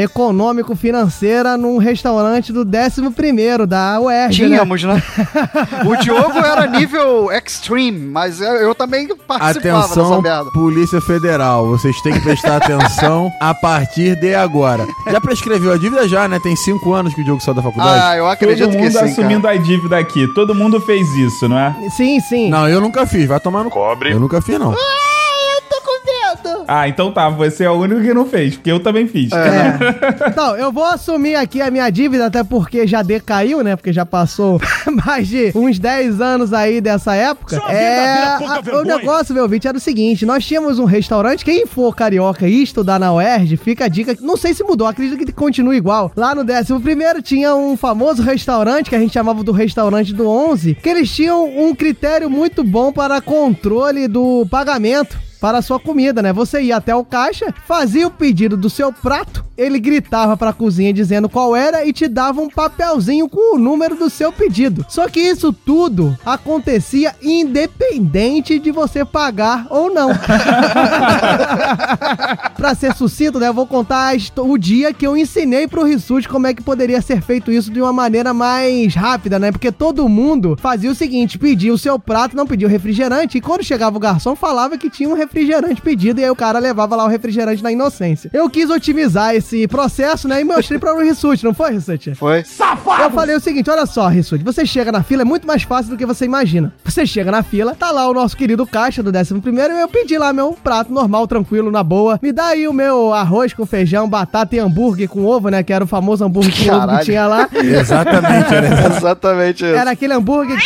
econômico-financeira 0.00 1.56
num 1.56 1.78
restaurante 1.78 2.52
do 2.52 2.64
11º 2.64 3.66
da 3.66 4.00
UERJ, 4.00 4.42
né? 4.42 4.48
Tínhamos, 4.48 4.82
né? 4.82 5.02
o 5.86 5.96
Diogo 5.96 6.38
era 6.38 6.66
nível 6.66 7.30
extreme, 7.32 8.06
mas 8.06 8.40
eu, 8.40 8.52
eu 8.54 8.74
também 8.74 9.08
participava 9.16 9.80
dessa 9.80 10.00
Atenção, 10.00 10.22
merda. 10.22 10.50
Polícia 10.52 11.00
Federal, 11.00 11.66
vocês 11.66 12.00
têm 12.02 12.12
que 12.12 12.20
prestar 12.20 12.56
atenção 12.56 13.30
a 13.40 13.54
partir 13.54 14.16
de 14.16 14.34
agora. 14.34 14.86
Já 15.10 15.20
prescreveu 15.20 15.72
a 15.72 15.76
dívida 15.76 16.08
já, 16.08 16.28
né? 16.28 16.38
Tem 16.42 16.56
cinco 16.60 16.92
anos 16.92 17.14
que 17.14 17.20
o 17.20 17.24
Diogo 17.24 17.40
saiu 17.40 17.54
da 17.54 17.62
faculdade. 17.62 18.00
Ah, 18.02 18.16
eu 18.16 18.26
acredito 18.26 18.64
Todo 18.66 18.76
que 18.76 18.82
mundo 18.82 18.92
sim, 18.92 18.98
assumindo 18.98 19.48
a 19.48 19.56
dívida 19.56 19.98
aqui. 19.98 20.26
Todo 20.28 20.54
mundo 20.54 20.80
fez 20.80 21.14
isso, 21.14 21.48
não 21.48 21.58
é? 21.58 21.74
Sim, 21.90 22.20
sim. 22.20 22.48
Não, 22.50 22.68
eu 22.68 22.80
nunca 22.80 23.06
fiz, 23.06 23.26
vai 23.26 23.40
tomar 23.40 23.64
no 23.64 23.70
Cobre. 23.70 24.12
Eu 24.12 24.20
nunca 24.20 24.40
fiz, 24.40 24.58
não. 24.58 24.72
Ah, 24.72 25.09
então 26.88 27.10
tá, 27.12 27.28
você 27.28 27.64
é 27.64 27.70
o 27.70 27.74
único 27.74 28.00
que 28.00 28.14
não 28.14 28.26
fez, 28.26 28.54
porque 28.54 28.70
eu 28.70 28.78
também 28.80 29.06
fiz. 29.08 29.32
É. 29.32 30.30
Então, 30.30 30.56
eu 30.56 30.70
vou 30.70 30.84
assumir 30.84 31.34
aqui 31.34 31.60
a 31.60 31.70
minha 31.70 31.88
dívida, 31.90 32.26
até 32.26 32.44
porque 32.44 32.86
já 32.86 33.02
decaiu, 33.02 33.62
né? 33.64 33.74
Porque 33.74 33.92
já 33.92 34.06
passou 34.06 34.60
mais 35.04 35.26
de 35.26 35.50
uns 35.54 35.78
10 35.78 36.20
anos 36.20 36.52
aí 36.52 36.80
dessa 36.80 37.14
época. 37.14 37.56
é, 37.68 38.22
a- 38.24 38.62
o 38.80 38.82
negócio, 38.84 39.34
meu 39.34 39.48
vídeo, 39.48 39.68
era 39.68 39.76
o 39.76 39.80
seguinte: 39.80 40.24
nós 40.24 40.44
tínhamos 40.46 40.78
um 40.78 40.84
restaurante. 40.84 41.44
Quem 41.44 41.66
for 41.66 41.94
carioca 41.94 42.46
e 42.46 42.62
estudar 42.62 42.98
na 43.00 43.12
UERJ, 43.12 43.56
fica 43.56 43.86
a 43.86 43.88
dica. 43.88 44.16
Não 44.20 44.36
sei 44.36 44.54
se 44.54 44.62
mudou, 44.62 44.86
acredito 44.86 45.18
que 45.18 45.32
continua 45.32 45.74
igual. 45.76 46.12
Lá 46.16 46.34
no 46.34 46.42
11 46.42 47.22
tinha 47.22 47.54
um 47.54 47.76
famoso 47.76 48.22
restaurante 48.22 48.88
que 48.90 48.96
a 48.96 49.00
gente 49.00 49.12
chamava 49.12 49.42
do 49.42 49.52
restaurante 49.52 50.14
do 50.14 50.28
11, 50.28 50.76
que 50.76 50.88
eles 50.88 51.10
tinham 51.10 51.44
um 51.46 51.74
critério 51.74 52.30
muito 52.30 52.62
bom 52.62 52.92
para 52.92 53.20
controle 53.20 54.06
do 54.06 54.46
pagamento 54.50 55.18
para 55.40 55.58
a 55.58 55.62
sua 55.62 55.80
comida, 55.80 56.20
né? 56.22 56.32
Você 56.32 56.60
ia 56.62 56.76
até 56.76 56.94
o 56.94 57.04
caixa, 57.04 57.52
fazia 57.66 58.06
o 58.06 58.10
pedido 58.10 58.56
do 58.56 58.68
seu 58.68 58.92
prato, 58.92 59.44
ele 59.56 59.78
gritava 59.78 60.36
para 60.36 60.50
a 60.50 60.54
cozinha 60.54 60.92
dizendo 60.92 61.28
qual 61.28 61.56
era 61.56 61.84
e 61.84 61.92
te 61.92 62.06
dava 62.08 62.40
um 62.40 62.48
papelzinho 62.48 63.28
com 63.28 63.56
o 63.56 63.58
número 63.58 63.96
do 63.96 64.10
seu 64.10 64.32
pedido. 64.32 64.84
Só 64.88 65.08
que 65.08 65.20
isso 65.20 65.52
tudo 65.52 66.16
acontecia 66.24 67.14
independente 67.22 68.58
de 68.58 68.70
você 68.70 69.04
pagar 69.04 69.66
ou 69.70 69.92
não. 69.92 70.10
Pra 72.60 72.74
ser 72.74 72.94
sucinto, 72.94 73.40
né? 73.40 73.48
Eu 73.48 73.54
vou 73.54 73.66
contar 73.66 74.14
o 74.36 74.58
dia 74.58 74.92
que 74.92 75.06
eu 75.06 75.16
ensinei 75.16 75.66
pro 75.66 75.82
Rissuti 75.82 76.28
como 76.28 76.46
é 76.46 76.52
que 76.52 76.62
poderia 76.62 77.00
ser 77.00 77.22
feito 77.22 77.50
isso 77.50 77.70
de 77.70 77.80
uma 77.80 77.90
maneira 77.90 78.34
mais 78.34 78.94
rápida, 78.94 79.38
né? 79.38 79.50
Porque 79.50 79.72
todo 79.72 80.06
mundo 80.10 80.58
fazia 80.60 80.90
o 80.90 80.94
seguinte: 80.94 81.38
pedia 81.38 81.72
o 81.72 81.78
seu 81.78 81.98
prato, 81.98 82.36
não 82.36 82.46
pedia 82.46 82.68
o 82.68 82.70
refrigerante, 82.70 83.38
e 83.38 83.40
quando 83.40 83.64
chegava 83.64 83.96
o 83.96 84.00
garçom, 84.00 84.36
falava 84.36 84.76
que 84.76 84.90
tinha 84.90 85.08
um 85.08 85.14
refrigerante 85.14 85.80
pedido, 85.80 86.20
e 86.20 86.24
aí 86.24 86.30
o 86.30 86.36
cara 86.36 86.58
levava 86.58 86.94
lá 86.94 87.06
o 87.06 87.08
refrigerante 87.08 87.62
na 87.62 87.72
inocência. 87.72 88.28
Eu 88.30 88.50
quis 88.50 88.68
otimizar 88.68 89.34
esse 89.34 89.66
processo, 89.66 90.28
né? 90.28 90.42
E 90.42 90.44
mostrei 90.44 90.78
pra 90.78 90.94
o 90.94 91.00
Rissuti, 91.00 91.42
não 91.42 91.54
foi, 91.54 91.72
Rissuti? 91.72 92.14
Foi. 92.14 92.44
Eu 93.04 93.10
falei 93.10 93.34
o 93.34 93.40
seguinte, 93.40 93.70
olha 93.70 93.86
só, 93.86 94.06
Rissuti, 94.08 94.44
você 94.44 94.66
chega 94.66 94.92
na 94.92 95.02
fila, 95.02 95.22
é 95.22 95.24
muito 95.24 95.46
mais 95.46 95.62
fácil 95.62 95.92
do 95.92 95.96
que 95.96 96.04
você 96.04 96.26
imagina. 96.26 96.74
Você 96.84 97.06
chega 97.06 97.30
na 97.30 97.42
fila, 97.42 97.74
tá 97.74 97.90
lá 97.90 98.06
o 98.06 98.12
nosso 98.12 98.36
querido 98.36 98.66
caixa 98.66 99.02
do 99.02 99.10
11 99.16 99.40
primeiro, 99.40 99.72
e 99.72 99.80
eu 99.80 99.88
pedi 99.88 100.18
lá 100.18 100.30
meu 100.30 100.52
prato 100.52 100.92
normal, 100.92 101.26
tranquilo, 101.26 101.70
na 101.70 101.82
boa. 101.82 102.18
Me 102.20 102.30
dá 102.30 102.49
aí 102.50 102.68
o 102.68 102.72
meu 102.72 103.12
arroz 103.14 103.52
com 103.52 103.64
feijão, 103.64 104.08
batata 104.08 104.54
e 104.56 104.58
hambúrguer 104.58 105.08
com 105.08 105.24
ovo, 105.24 105.48
né, 105.48 105.62
que 105.62 105.72
era 105.72 105.84
o 105.84 105.86
famoso 105.86 106.24
hambúrguer 106.24 106.52
com 106.66 106.76
ovo 106.76 106.98
que 106.98 107.04
tinha 107.04 107.26
lá. 107.26 107.48
Exatamente, 107.52 108.54
era 108.54 108.68
Exatamente 108.96 109.64
isso. 109.64 109.74
Era 109.74 109.90
aquele 109.92 110.12
hambúrguer... 110.12 110.58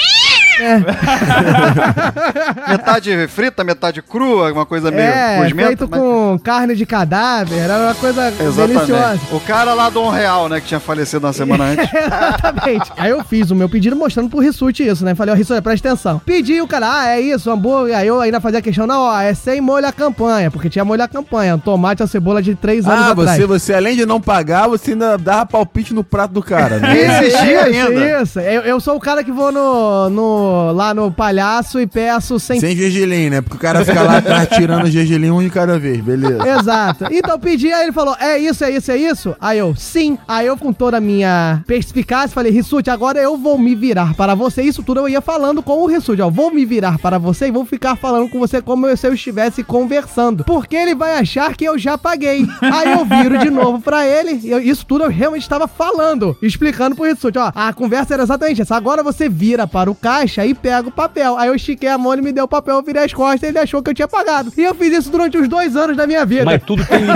É, 0.61 0.79
Metade 2.71 3.29
frita, 3.29 3.65
metade 3.65 4.03
crua, 4.03 4.53
uma 4.53 4.67
coisa 4.67 4.91
meio 4.91 5.07
é 5.09 5.49
feito 5.51 5.89
mas- 5.91 6.01
com 6.01 6.39
carne 6.43 6.75
de 6.75 6.87
cadáver, 6.87 7.59
era 7.59 7.79
uma 7.79 7.95
coisa 7.95 8.31
deliciosa. 8.31 8.93
Exatamente. 8.93 9.35
O 9.35 9.41
cara 9.41 9.75
lá 9.75 9.89
do 9.91 10.01
Um 10.03 10.09
Real, 10.11 10.49
né, 10.49 10.61
que 10.61 10.67
tinha 10.67 10.81
falecido 10.81 11.27
uma 11.27 11.33
semana 11.33 11.65
antes. 11.65 11.89
Exatamente. 11.93 12.93
Aí 12.97 13.11
eu 13.11 13.23
fiz 13.25 13.51
o 13.51 13.55
meu 13.55 13.69
pedido 13.69 13.97
mostrando 13.97 14.29
pro 14.29 14.39
Rissuti 14.41 14.87
isso, 14.87 15.05
né? 15.05 15.15
Falei, 15.15 15.35
ó, 15.35 15.37
Rissuti, 15.37 15.61
presta 15.61 15.89
atenção. 15.89 16.21
Pedi 16.25 16.61
o 16.61 16.67
cara, 16.67 17.01
ah, 17.01 17.09
é 17.09 17.21
isso, 17.21 17.51
hambúrguer. 17.51 17.97
Aí 17.97 18.07
eu 18.07 18.21
ainda 18.21 18.41
fazia 18.41 18.63
questão, 18.63 18.87
não, 18.87 19.01
ó, 19.03 19.21
é 19.21 19.35
sem 19.35 19.61
molho 19.61 19.87
a 19.87 19.93
campanha, 19.93 20.51
porque 20.51 20.69
tinha 20.71 20.85
molho 20.85 21.03
a 21.03 21.09
campanha, 21.09 21.57
um 21.57 21.59
tomate, 21.59 22.03
a 22.03 22.07
cebola 22.07 22.41
de 22.43 22.55
três 22.55 22.87
anos 22.87 23.07
Ah, 23.07 23.11
atrás. 23.11 23.31
você, 23.37 23.47
você, 23.47 23.75
além 23.75 23.97
de 23.97 24.07
não 24.07 24.21
pagar, 24.21 24.69
você 24.69 24.93
ainda 24.93 25.17
dava 25.19 25.47
palpite 25.47 25.93
no 25.95 26.05
prato 26.05 26.33
do 26.33 26.43
cara, 26.43 26.79
né? 26.79 26.95
Existia 26.97 27.69
Isso, 27.71 27.89
ainda. 27.89 28.23
Isso, 28.23 28.41
eu, 28.41 28.63
eu 28.63 28.81
sou 28.81 28.97
o 28.97 29.01
cara 29.01 29.23
que 29.25 29.33
vou 29.33 29.51
no, 29.53 30.11
no, 30.11 30.44
lá 30.75 30.93
no 30.95 31.11
palhaço 31.11 31.81
e 31.81 31.87
peço 31.87 32.39
sem... 32.39 32.61
Sem 32.61 32.77
gergelim, 32.77 33.31
né? 33.31 33.41
Porque 33.41 33.57
o 33.57 33.61
cara 33.61 33.85
fica 33.85 34.03
lá 34.03 34.19
atrás 34.19 34.49
tirando 34.49 34.87
gergelim 34.91 35.31
um 35.31 35.43
de 35.43 35.51
cada 35.51 35.79
vez, 35.79 36.01
beleza. 36.01 36.47
Exato. 36.49 37.07
Então 37.11 37.39
pedi, 37.39 37.73
aí 37.73 37.85
ele 37.85 37.93
falou: 37.93 38.17
é 38.19 38.39
isso, 38.39 38.65
é 38.65 38.71
isso, 38.71 38.91
é 38.91 38.97
isso? 38.97 39.37
Aí 39.41 39.59
eu, 39.59 39.75
sim. 39.77 40.19
Aí 40.27 40.47
eu, 40.47 40.57
com 40.57 40.73
toda 40.73 40.97
a 40.97 41.01
minha 41.01 41.63
perspicácia, 41.67 42.29
falei: 42.31 42.53
Rissuti, 42.53 42.91
agora 42.91 43.19
eu 43.21 43.37
vou 43.37 43.59
me 43.59 43.75
virar 43.75 44.15
para 44.15 44.35
você. 44.35 44.63
Isso 44.63 44.83
tudo 44.83 45.01
eu 45.01 45.09
ia 45.09 45.21
falando 45.21 45.63
com 45.63 45.83
o 45.83 45.87
Rissuti, 45.87 46.21
ó. 46.23 46.31
Vou 46.31 46.53
me 46.53 46.65
virar 46.65 46.99
para 46.99 47.19
você 47.19 47.47
e 47.49 47.51
vou 47.51 47.65
ficar 47.65 47.97
falando 47.97 48.29
com 48.29 48.39
você 48.39 48.61
como 48.63 48.95
se 48.97 49.07
eu 49.07 49.15
estivesse 49.15 49.63
conversando. 49.63 50.45
Porque 50.45 50.77
ele 50.77 50.95
vai 50.95 51.19
achar 51.19 51.55
que 51.57 51.65
eu 51.65 51.79
já 51.79 51.97
paguei. 51.99 52.47
Aí 52.61 52.93
eu 52.93 53.05
viro 53.05 53.39
de 53.39 53.51
novo 53.51 53.81
pra 53.81 54.07
ele. 54.07 54.41
e 54.43 54.51
eu- 54.51 54.61
isso 54.61 54.85
tudo 54.87 55.05
eu 55.05 55.11
realmente 55.11 55.43
estava 55.43 55.67
falando, 55.69 56.37
explicando 56.43 56.97
pro 56.97 57.05
Rissuti, 57.05 57.39
ó. 57.39 57.51
A 57.55 57.73
conversa 57.73 58.15
era 58.15 58.23
exatamente 58.23 58.63
essa. 58.63 58.77
Agora 58.77 59.03
você 59.03 59.29
vira 59.29 59.67
para 59.67 59.91
o 59.91 59.95
caixa 59.95 60.34
e 60.43 60.55
pega 60.55 60.89
o 60.89 60.93
papel. 60.93 61.37
Aí 61.37 61.49
eu 61.49 61.55
estiquei 61.55 61.89
a 61.89 61.99
mão, 61.99 62.13
ele 62.13 62.23
me 62.23 62.33
deu 62.33 62.45
o 62.45 62.49
papel, 62.49 62.77
eu 62.77 62.83
virei 62.83 63.05
as 63.05 63.13
costas 63.13 63.43
e 63.43 63.47
ele 63.47 63.59
achou 63.59 63.83
que 63.83 63.91
eu 63.91 63.95
tinha 63.95 64.09
pagado. 64.09 64.53
E 64.57 64.63
eu 64.63 64.75
fiz 64.75 64.93
isso 64.99 65.11
durante 65.11 65.37
os 65.37 65.49
dois 65.49 65.77
anos 65.77 65.97
da 65.97 66.07
minha 66.07 66.25
vida. 66.25 66.45
Mas 66.45 66.63
tudo 66.63 66.85
tem 66.87 66.99
limite. 67.01 67.15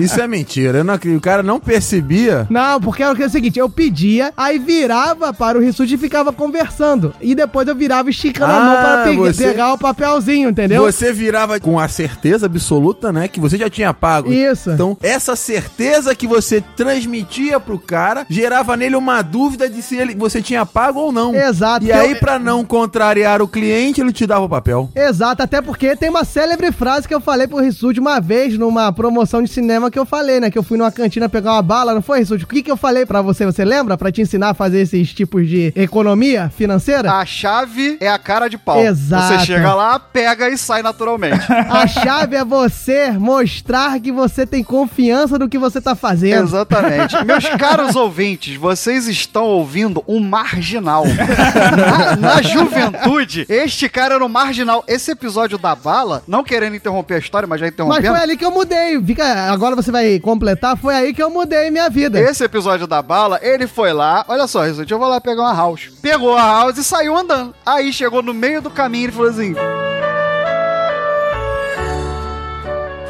Isso 0.00 0.20
é 0.20 0.26
mentira. 0.28 0.78
Eu 0.78 0.84
não 0.84 0.94
acredito. 0.94 1.18
O 1.18 1.22
cara 1.22 1.42
não 1.42 1.58
percebia. 1.60 2.46
Não, 2.50 2.80
porque 2.80 3.02
era 3.02 3.12
o 3.12 3.30
seguinte, 3.30 3.58
eu 3.58 3.68
pedia, 3.68 4.32
aí 4.36 4.58
virava 4.58 5.32
para 5.32 5.56
o 5.58 5.60
Rissuti 5.60 5.94
e 5.94 5.98
ficava 5.98 6.32
conversando. 6.32 7.14
E 7.20 7.34
depois 7.34 7.66
eu 7.68 7.74
virava 7.74 8.10
esticando 8.10 8.52
a 8.52 8.56
Ah, 8.56 8.60
mão 8.64 8.76
para 8.76 9.04
pe- 9.04 9.16
você- 9.16 9.48
pegar 9.48 9.72
o 9.72 9.78
papelzinho, 9.78 10.50
entendeu? 10.50 10.82
Você 10.82 11.12
virava 11.12 11.58
com 11.60 11.78
a 11.78 11.88
certeza 11.88 12.46
absoluta, 12.46 13.12
né? 13.12 13.28
Que 13.28 13.40
você 13.40 13.56
já 13.56 13.70
tinha 13.70 13.92
pago. 13.94 14.32
Isso. 14.32 14.70
Então, 14.70 14.96
essa 15.02 15.34
certeza 15.36 16.14
que 16.14 16.26
você 16.26 16.62
transmitia 16.76 17.58
pro 17.60 17.78
cara 17.78 18.26
gerava 18.28 18.76
nele 18.76 18.96
uma 18.96 19.22
dúvida 19.22 19.68
de 19.68 19.82
se 19.82 19.96
ele, 19.96 20.14
você 20.14 20.40
tinha 20.42 20.64
pago 20.66 21.00
ou 21.00 21.12
não. 21.12 21.34
Exato. 21.34 21.85
E 21.86 21.92
aí, 21.92 22.14
pra 22.16 22.36
não 22.38 22.64
contrariar 22.64 23.40
o 23.40 23.46
cliente, 23.46 24.00
ele 24.00 24.12
te 24.12 24.26
dava 24.26 24.44
o 24.44 24.48
papel. 24.48 24.90
Exato, 24.94 25.42
até 25.42 25.62
porque 25.62 25.94
tem 25.94 26.10
uma 26.10 26.24
célebre 26.24 26.72
frase 26.72 27.06
que 27.06 27.14
eu 27.14 27.20
falei 27.20 27.46
pro 27.46 27.58
Rissuti 27.58 28.00
uma 28.00 28.20
vez 28.20 28.58
numa 28.58 28.92
promoção 28.92 29.40
de 29.40 29.48
cinema 29.48 29.90
que 29.90 29.98
eu 29.98 30.04
falei, 30.04 30.40
né? 30.40 30.50
Que 30.50 30.58
eu 30.58 30.62
fui 30.62 30.76
numa 30.76 30.90
cantina 30.90 31.28
pegar 31.28 31.52
uma 31.52 31.62
bala, 31.62 31.94
não 31.94 32.02
foi, 32.02 32.18
Rissuti? 32.18 32.44
O 32.44 32.48
que, 32.48 32.62
que 32.62 32.70
eu 32.70 32.76
falei 32.76 33.06
pra 33.06 33.22
você? 33.22 33.44
Você 33.46 33.64
lembra? 33.64 33.96
Pra 33.96 34.10
te 34.10 34.20
ensinar 34.20 34.50
a 34.50 34.54
fazer 34.54 34.80
esses 34.80 35.12
tipos 35.12 35.48
de 35.48 35.72
economia 35.76 36.50
financeira? 36.56 37.12
A 37.12 37.24
chave 37.24 37.98
é 38.00 38.08
a 38.08 38.18
cara 38.18 38.48
de 38.48 38.58
pau. 38.58 38.80
Exato. 38.80 39.34
Você 39.38 39.46
chega 39.46 39.72
lá, 39.74 39.98
pega 40.00 40.48
e 40.48 40.58
sai 40.58 40.82
naturalmente. 40.82 41.46
A 41.70 41.86
chave 41.86 42.36
é 42.36 42.44
você 42.44 43.10
mostrar 43.12 43.98
que 44.00 44.10
você 44.10 44.46
tem 44.46 44.64
confiança 44.64 45.38
no 45.38 45.48
que 45.48 45.58
você 45.58 45.80
tá 45.80 45.94
fazendo. 45.94 46.44
Exatamente. 46.44 47.22
Meus 47.24 47.48
caros 47.56 47.94
ouvintes, 47.94 48.56
vocês 48.56 49.06
estão 49.06 49.44
ouvindo 49.44 50.02
um 50.08 50.20
marginal. 50.20 51.04
na, 51.76 52.16
na 52.16 52.42
juventude, 52.42 53.46
este 53.48 53.88
cara 53.88 54.14
era 54.14 54.24
um 54.24 54.28
marginal. 54.28 54.84
Esse 54.88 55.10
episódio 55.10 55.58
da 55.58 55.74
bala, 55.74 56.22
não 56.26 56.42
querendo 56.42 56.76
interromper 56.76 57.14
a 57.14 57.18
história, 57.18 57.46
mas 57.46 57.60
já 57.60 57.66
Mas 57.66 57.72
interrompendo. 57.74 58.08
foi 58.08 58.18
ali 58.20 58.36
que 58.36 58.44
eu 58.44 58.50
mudei. 58.50 59.02
Fica, 59.02 59.52
agora 59.52 59.76
você 59.76 59.90
vai 59.90 60.18
completar. 60.18 60.76
Foi 60.76 60.94
aí 60.94 61.12
que 61.14 61.22
eu 61.22 61.30
mudei 61.30 61.70
minha 61.70 61.88
vida. 61.88 62.18
Esse 62.18 62.44
episódio 62.44 62.86
da 62.86 63.02
bala, 63.02 63.38
ele 63.42 63.66
foi 63.66 63.92
lá, 63.92 64.24
olha 64.28 64.46
só, 64.46 64.62
Rissuti, 64.64 64.92
eu 64.92 64.98
vou 64.98 65.08
lá 65.08 65.20
pegar 65.20 65.42
uma 65.42 65.54
house. 65.54 65.90
Pegou 66.02 66.36
a 66.36 66.42
house 66.42 66.78
e 66.78 66.84
saiu 66.84 67.16
andando. 67.16 67.54
Aí 67.64 67.92
chegou 67.92 68.22
no 68.22 68.32
meio 68.34 68.60
do 68.62 68.70
caminho 68.70 69.08
e 69.08 69.12
falou 69.12 69.30
assim: 69.30 69.54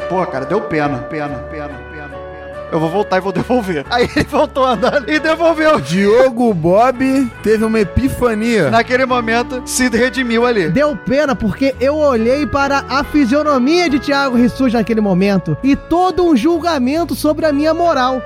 Pô, 0.09 0.25
cara, 0.25 0.45
deu 0.45 0.61
pena, 0.61 0.99
pena, 0.99 1.35
pena. 1.51 1.76
Eu 2.71 2.79
vou 2.79 2.89
voltar 2.89 3.17
e 3.17 3.19
vou 3.21 3.31
devolver. 3.31 3.85
Aí 3.89 4.09
ele 4.15 4.25
voltou 4.29 4.65
andando 4.65 5.09
e 5.09 5.19
devolveu. 5.19 5.79
Diogo 5.79 6.53
Bob 6.53 7.31
teve 7.43 7.63
uma 7.63 7.79
epifania. 7.79 8.69
Naquele 8.69 9.05
momento, 9.05 9.61
se 9.65 9.87
redimiu 9.89 10.45
ali. 10.45 10.69
Deu 10.69 10.95
pena 10.95 11.35
porque 11.35 11.75
eu 11.79 11.95
olhei 11.95 12.45
para 12.45 12.83
a 12.89 13.03
fisionomia 13.03 13.89
de 13.89 13.99
Thiago 13.99 14.35
Rissuti 14.37 14.73
naquele 14.75 15.01
momento 15.01 15.57
e 15.63 15.75
todo 15.75 16.25
um 16.25 16.35
julgamento 16.35 17.15
sobre 17.15 17.45
a 17.45 17.53
minha 17.53 17.73
moral. 17.73 18.21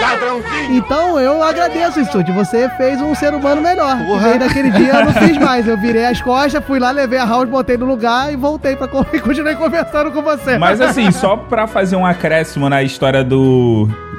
Ladrãozinho! 0.00 0.76
Então 0.76 1.18
eu 1.18 1.42
agradeço, 1.42 1.98
Rissuti. 1.98 2.30
Você 2.32 2.68
fez 2.76 3.00
um 3.00 3.14
ser 3.14 3.34
humano 3.34 3.60
melhor. 3.60 3.96
Porra. 4.06 4.20
E 4.28 4.30
daí 4.30 4.38
daquele 4.38 4.70
dia 4.70 4.92
eu 4.94 5.04
não 5.06 5.12
fiz 5.12 5.36
mais. 5.38 5.66
Eu 5.66 5.76
virei 5.76 6.04
as 6.06 6.20
costas, 6.20 6.62
fui 6.64 6.78
lá, 6.78 6.90
levei 6.90 7.18
a 7.18 7.24
house, 7.24 7.48
botei 7.48 7.76
no 7.76 7.86
lugar 7.86 8.32
e 8.32 8.36
voltei 8.36 8.76
pra 8.76 8.86
co- 8.86 9.04
e 9.12 9.18
continuei 9.20 9.54
conversando 9.54 10.12
com 10.12 10.22
você. 10.22 10.56
Mas 10.58 10.80
assim, 10.80 11.10
só 11.10 11.36
pra 11.36 11.66
fazer 11.66 11.96
um 11.96 12.06
acréscimo 12.06 12.68
na 12.68 12.82
história 12.82 13.24
do, 13.24 13.37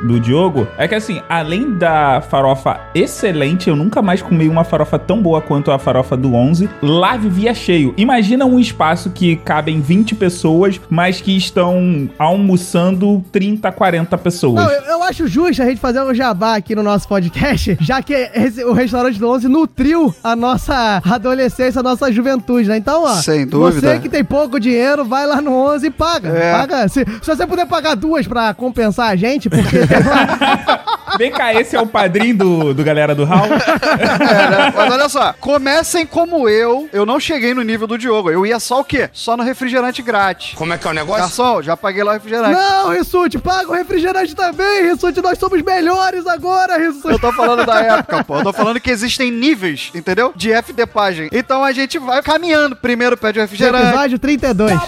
do 0.04 0.18
Diogo, 0.18 0.66
é 0.78 0.88
que 0.88 0.96
assim, 0.96 1.22
além 1.28 1.72
da 1.78 2.22
farofa 2.22 2.80
excelente, 2.96 3.68
eu 3.70 3.76
nunca 3.76 4.02
mais 4.02 4.22
comi 4.22 4.48
uma 4.48 4.64
farofa 4.64 4.98
tão 4.98 5.22
boa 5.22 5.42
quanto 5.42 5.72
a 5.72 5.78
farofa 5.78 6.16
do 6.16 6.34
11. 6.34 6.70
Lá 6.82 7.18
vivia 7.18 7.54
cheio. 7.54 7.94
Imagina 7.98 8.46
um 8.46 8.58
espaço 8.60 9.10
que 9.10 9.36
cabem 9.36 9.82
20 9.82 10.16
pessoas, 10.16 10.80
mas 10.90 11.20
que 11.20 11.36
estão 11.36 12.10
almoçando 12.18 13.24
30, 13.32 13.72
40 13.72 14.18
pessoas. 14.18 14.56
Não, 14.64 14.72
eu, 14.72 14.82
eu 14.84 15.04
acho 15.04 15.28
justo 15.28 15.62
a 15.62 15.66
gente 15.66 15.82
fazer 15.82 16.02
um 16.02 16.14
jabá 16.14 16.56
aqui 16.56 16.74
no 16.76 16.84
nosso 16.84 17.08
podcast, 17.08 17.78
já 17.82 18.02
que 18.02 18.14
esse- 18.14 18.64
o 18.64 18.72
restaurante 18.74 19.20
do 19.20 19.30
11 19.30 19.48
nutriu 19.50 20.14
a 20.24 20.36
nossa 20.36 21.02
adolescência, 21.06 21.80
a 21.80 21.84
nossa 21.84 22.12
juventude, 22.12 22.70
né? 22.70 22.78
Então, 22.78 23.04
ó, 23.04 23.16
Sem 23.16 23.46
dúvida. 23.46 23.82
você 23.96 24.00
que 24.00 24.08
tem 24.08 24.24
pouco 24.24 24.60
dinheiro, 24.60 25.04
vai 25.04 25.28
lá 25.28 25.42
no 25.42 25.52
11 25.54 25.88
e 25.88 25.92
paga. 25.92 26.30
É. 26.30 26.52
Paga. 26.54 26.88
Se, 26.88 27.06
se 27.22 27.28
você 27.36 27.46
puder 27.46 27.66
pagar 27.68 27.96
duas 27.96 28.26
pra 28.26 28.54
compensar 28.54 29.09
a 29.10 29.16
gente, 29.16 29.50
porque 29.50 29.78
Vem 31.18 31.32
cá, 31.32 31.54
esse 31.54 31.76
é 31.76 31.82
o 31.82 31.88
padrinho 31.88 32.38
do, 32.38 32.74
do 32.74 32.84
galera 32.84 33.16
do 33.16 33.26
Hall. 33.26 33.46
É, 33.46 34.50
né? 34.50 34.74
Mas 34.76 34.94
olha 34.94 35.10
só, 35.10 35.34
comecem 35.40 36.06
como 36.06 36.48
eu. 36.48 36.90
Eu 36.92 37.06
não 37.06 37.20
cheguei 37.20 37.54
no 37.54 37.62
nível 37.62 37.88
do 37.88 37.98
Diogo. 37.98 38.30
Eu 38.30 38.46
ia 38.46 38.60
só 38.60 38.82
o 38.82 38.84
quê? 38.84 39.10
Só 39.14 39.36
no 39.36 39.44
refrigerante 39.44 40.02
grátis. 40.02 40.54
Como 40.56 40.74
é 40.74 40.78
que 40.78 40.88
é 40.88 40.92
o 40.92 40.94
negócio? 40.94 41.22
Garçom, 41.22 41.62
já 41.62 41.76
paguei 41.76 42.04
lá 42.04 42.12
o 42.12 42.14
refrigerante. 42.14 42.54
Não, 42.54 42.90
Rissuti, 42.90 43.40
paga 43.40 43.70
o 43.70 43.74
refrigerante 43.74 44.36
também, 44.36 44.84
Rissuti, 44.84 45.22
nós 45.22 45.38
somos 45.38 45.62
melhores 45.62 46.28
agora, 46.28 46.78
Rissuti. 46.78 47.14
Eu 47.14 47.20
tô 47.20 47.32
falando 47.32 47.66
da 47.66 47.80
época, 47.82 48.24
pô. 48.24 48.38
Eu 48.38 48.44
tô 48.44 48.54
falando 48.54 48.80
que 48.80 48.90
existem 48.90 49.32
níveis, 49.32 49.92
entendeu? 49.94 50.34
De 50.36 50.52
FD 50.52 50.86
página. 50.86 51.30
Então 51.32 51.64
a 51.64 51.72
gente 51.72 51.98
vai 51.98 52.22
caminhando. 52.22 52.76
Primeiro 52.76 53.18
pede 53.18 53.40
o 53.40 53.42
refrigerante. 53.42 53.88
Episódio 53.88 54.20
32. 54.20 54.80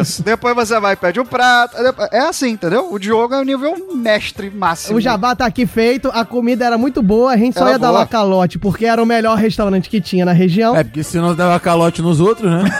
Isso. 0.00 0.22
Depois 0.22 0.54
você 0.54 0.78
vai 0.80 0.94
e 0.94 0.96
pede 0.96 1.20
o 1.20 1.24
prato. 1.24 1.76
É 2.10 2.20
assim, 2.20 2.50
entendeu? 2.50 2.92
O 2.92 2.98
Diogo 2.98 3.34
é 3.34 3.40
o 3.40 3.44
nível 3.44 3.94
mestre 3.94 4.50
máximo. 4.50 4.96
O 4.96 5.00
jabá 5.00 5.34
tá 5.36 5.46
aqui 5.46 5.66
feito, 5.66 6.10
a 6.12 6.24
comida 6.24 6.64
era 6.64 6.76
muito 6.78 7.02
boa, 7.02 7.32
a 7.32 7.36
gente 7.36 7.54
só 7.54 7.60
Era 7.64 7.72
ia 7.72 7.78
dar 7.78 7.88
boa. 7.88 8.00
lá 8.00 8.06
calote, 8.06 8.58
porque 8.58 8.86
era 8.86 9.02
o 9.02 9.06
melhor 9.06 9.36
restaurante 9.36 9.88
que 9.88 10.00
tinha 10.00 10.24
na 10.24 10.32
região. 10.32 10.74
É, 10.76 10.82
porque 10.82 11.02
senão 11.02 11.34
dava 11.34 11.58
calote 11.60 12.02
nos 12.02 12.20
outros, 12.20 12.50
né? 12.50 12.64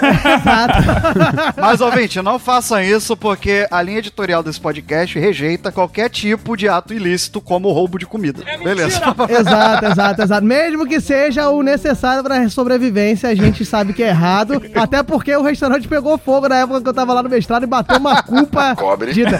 Mas, 1.57 1.80
ouvinte, 1.80 2.20
não 2.22 2.38
façam 2.38 2.80
isso 2.80 3.16
porque 3.16 3.66
a 3.70 3.82
linha 3.82 3.98
editorial 3.98 4.42
desse 4.42 4.61
podcast 4.61 5.18
rejeita 5.18 5.70
qualquer 5.70 6.09
tipo 6.09 6.57
de 6.57 6.68
ato 6.68 6.92
ilícito 6.94 7.40
como 7.40 7.70
roubo 7.70 7.98
de 7.98 8.07
comida. 8.07 8.42
Beleza. 8.62 8.86
Exato, 9.28 9.84
exato, 9.86 10.22
exato. 10.22 10.44
Mesmo 10.46 10.86
que 10.86 11.00
seja 11.00 11.48
o 11.48 11.62
necessário 11.62 12.22
pra 12.22 12.48
sobrevivência, 12.48 13.28
a 13.28 13.34
gente 13.34 13.64
sabe 13.64 13.92
que 13.92 14.02
é 14.02 14.09
errado. 14.09 14.62
Até 14.74 15.02
porque 15.02 15.34
o 15.36 15.42
restaurante 15.42 15.86
pegou 15.88 16.16
fogo 16.18 16.48
na 16.48 16.57
época 16.59 16.80
que 16.80 16.88
eu 16.88 16.94
tava 16.94 17.12
lá 17.12 17.22
no 17.22 17.28
mestrado 17.28 17.64
e 17.64 17.66
bateu 17.66 17.98
uma 17.98 18.22
culpa. 18.22 18.74
Cobre. 18.76 19.12
dita. 19.12 19.38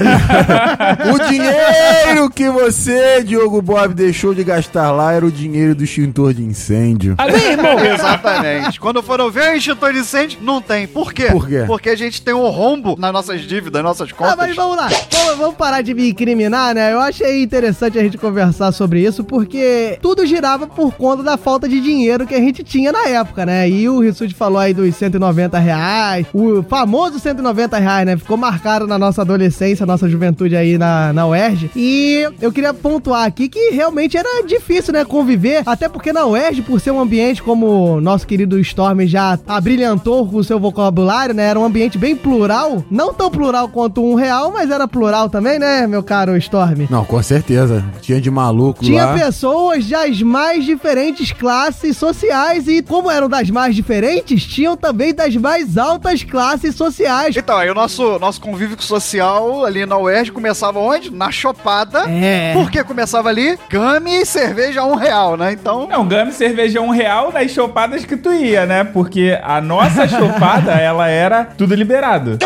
O 1.15 1.29
dinheiro 1.29 2.31
que 2.31 2.49
você, 2.51 3.06
Diogo 3.25 3.63
Bob, 3.63 3.95
deixou 3.95 4.35
de 4.35 4.45
gastar 4.45 4.91
lá 4.91 5.13
era 5.13 5.25
o 5.25 5.31
dinheiro 5.31 5.75
do 5.75 5.85
extintor 5.85 6.35
de 6.35 6.43
incêndio. 6.43 7.17
Meu 7.19 7.37
irmão, 7.37 7.79
Exatamente. 7.85 8.79
Quando 8.81 9.03
foram 9.03 9.31
ver 9.31 9.53
o 9.53 9.57
extintor 9.57 9.93
de 9.93 10.01
incêndio, 10.01 10.39
não 10.43 10.61
tem. 10.61 10.87
Por 10.87 11.13
quê? 11.13 11.27
Por 11.27 11.49
quê? 11.49 11.65
Porque 11.67 11.89
a 11.91 11.97
gente 11.97 12.21
tem 12.21 12.35
um 12.35 12.49
rombo 12.49 12.97
nas 12.99 13.13
nossas 13.13 13.41
dívidas, 13.43 13.83
nas 13.83 13.83
nossas 13.83 14.13
contas. 14.13 14.35
Ah, 14.35 14.37
mas 14.37 14.55
vamos 14.55 14.77
lá. 14.77 14.89
Vamos, 15.11 15.39
vamos 15.39 15.57
parar 15.57 15.83
de 15.83 15.95
me 15.95 16.11
incriminar, 16.11 16.75
né? 16.75 16.93
Eu 16.93 17.01
achei 17.01 17.43
interessante 17.43 17.99
a 17.99 18.03
gente 18.03 18.19
conversar 18.19 18.73
sobre 18.73 19.01
isso, 19.01 19.25
porque 19.25 19.99
tudo 20.03 20.27
girava 20.27 20.67
por 20.67 20.93
conta 20.95 21.23
da 21.23 21.37
falta 21.37 21.69
de 21.69 21.81
dinheiro 21.81 22.27
que 22.27 22.35
a 22.35 22.41
gente 22.41 22.63
tinha 22.63 22.93
na 22.93 23.09
época, 23.09 23.47
né? 23.47 23.69
E 23.69 23.89
o 23.89 24.01
Rissuti 24.01 24.35
falou 24.35 24.59
aí 24.59 24.75
dos 24.75 24.95
190 24.95 25.59
reais, 25.59 26.27
o 26.33 26.63
famoso 26.63 27.19
190 27.19 27.79
reais, 27.79 28.07
né? 28.07 28.17
Ficou 28.17 28.37
marcado 28.37 28.87
na 28.87 28.99
nossa 28.99 29.23
adolescência, 29.23 29.87
nossa 29.87 30.09
juventude 30.09 30.57
aí 30.57 30.77
na, 30.77 31.13
na 31.13 31.27
UERJ. 31.27 31.71
E 31.75 32.29
eu 32.41 32.53
queria 32.53 32.75
pontuar 32.75 32.96
aqui 33.15 33.49
que 33.49 33.71
realmente 33.71 34.17
era 34.17 34.43
difícil, 34.47 34.93
né? 34.93 35.05
Conviver, 35.05 35.63
até 35.67 35.89
porque 35.89 36.13
na 36.13 36.27
UERJ, 36.27 36.63
por 36.63 36.81
ser 36.81 36.91
um 36.91 37.01
ambiente 37.01 37.43
como 37.43 37.97
o 37.97 38.01
nosso 38.01 38.27
querido 38.27 38.59
Storm 38.61 39.01
já 39.07 39.39
abrilhantou 39.47 40.29
com 40.29 40.37
o 40.37 40.45
seu 40.45 40.59
vocabulário, 40.59 41.35
né? 41.35 41.45
Era 41.47 41.59
um 41.59 41.65
ambiente 41.65 41.99
bem 41.99 42.17
plural, 42.17 42.85
não 42.91 43.13
tão 43.15 43.31
plural 43.31 43.69
quanto 43.69 44.03
um 44.05 44.15
real, 44.15 44.53
mas 44.53 44.71
era 44.71 44.87
plural 44.89 45.29
também, 45.29 45.59
né, 45.59 45.87
meu 45.87 46.03
caro 46.03 46.37
Storm? 46.37 46.87
Não, 46.91 47.05
com 47.05 47.23
certeza. 47.23 47.85
Tinha 48.01 48.21
de 48.21 48.31
maluco 48.31 48.85
Tinha 48.85 49.07
lá. 49.07 49.15
pessoas 49.15 49.87
das 49.89 50.21
mais 50.23 50.65
diferentes 50.65 51.33
classes 51.33 51.97
sociais 51.97 52.69
e, 52.69 52.83
como 52.83 53.11
eram 53.11 53.29
das 53.29 53.51
mais 53.51 53.75
diferentes, 53.75 54.45
tinham 54.45 54.77
também 54.77 55.15
das 55.15 55.35
mais 55.37 55.77
altas 55.77 56.23
classes 56.23 56.75
sociais. 56.75 57.37
Então, 57.37 57.57
aí 57.57 57.71
o 57.71 57.75
nosso, 57.75 58.19
nosso 58.19 58.41
convívio 58.41 58.81
social 58.83 59.65
ali 59.65 59.85
na 59.87 59.99
UERJ 59.99 60.33
começava 60.33 60.79
onde? 60.79 61.11
Na 61.11 61.31
Chopada. 61.31 62.05
É. 62.09 62.53
Por 62.55 62.71
que 62.71 62.83
começava 62.87 63.29
ali? 63.29 63.59
Game 63.69 64.11
e 64.11 64.25
cerveja 64.25 64.81
a 64.81 64.87
um 64.87 64.95
real, 64.95 65.37
né? 65.37 65.53
Então... 65.53 65.87
Não, 65.89 66.07
Gami 66.07 66.33
cerveja 66.33 66.81
um 66.81 66.91
real 66.91 67.33
nas 67.33 67.51
chopadas 67.51 68.05
que 68.05 68.17
tu 68.17 68.33
ia, 68.33 68.65
né? 68.67 68.85
Porque 68.85 69.39
a 69.43 69.61
nossa 69.61 70.07
chopada, 70.09 70.73
ela 70.73 71.09
era 71.09 71.45
tudo 71.45 71.75
liberado. 71.75 72.37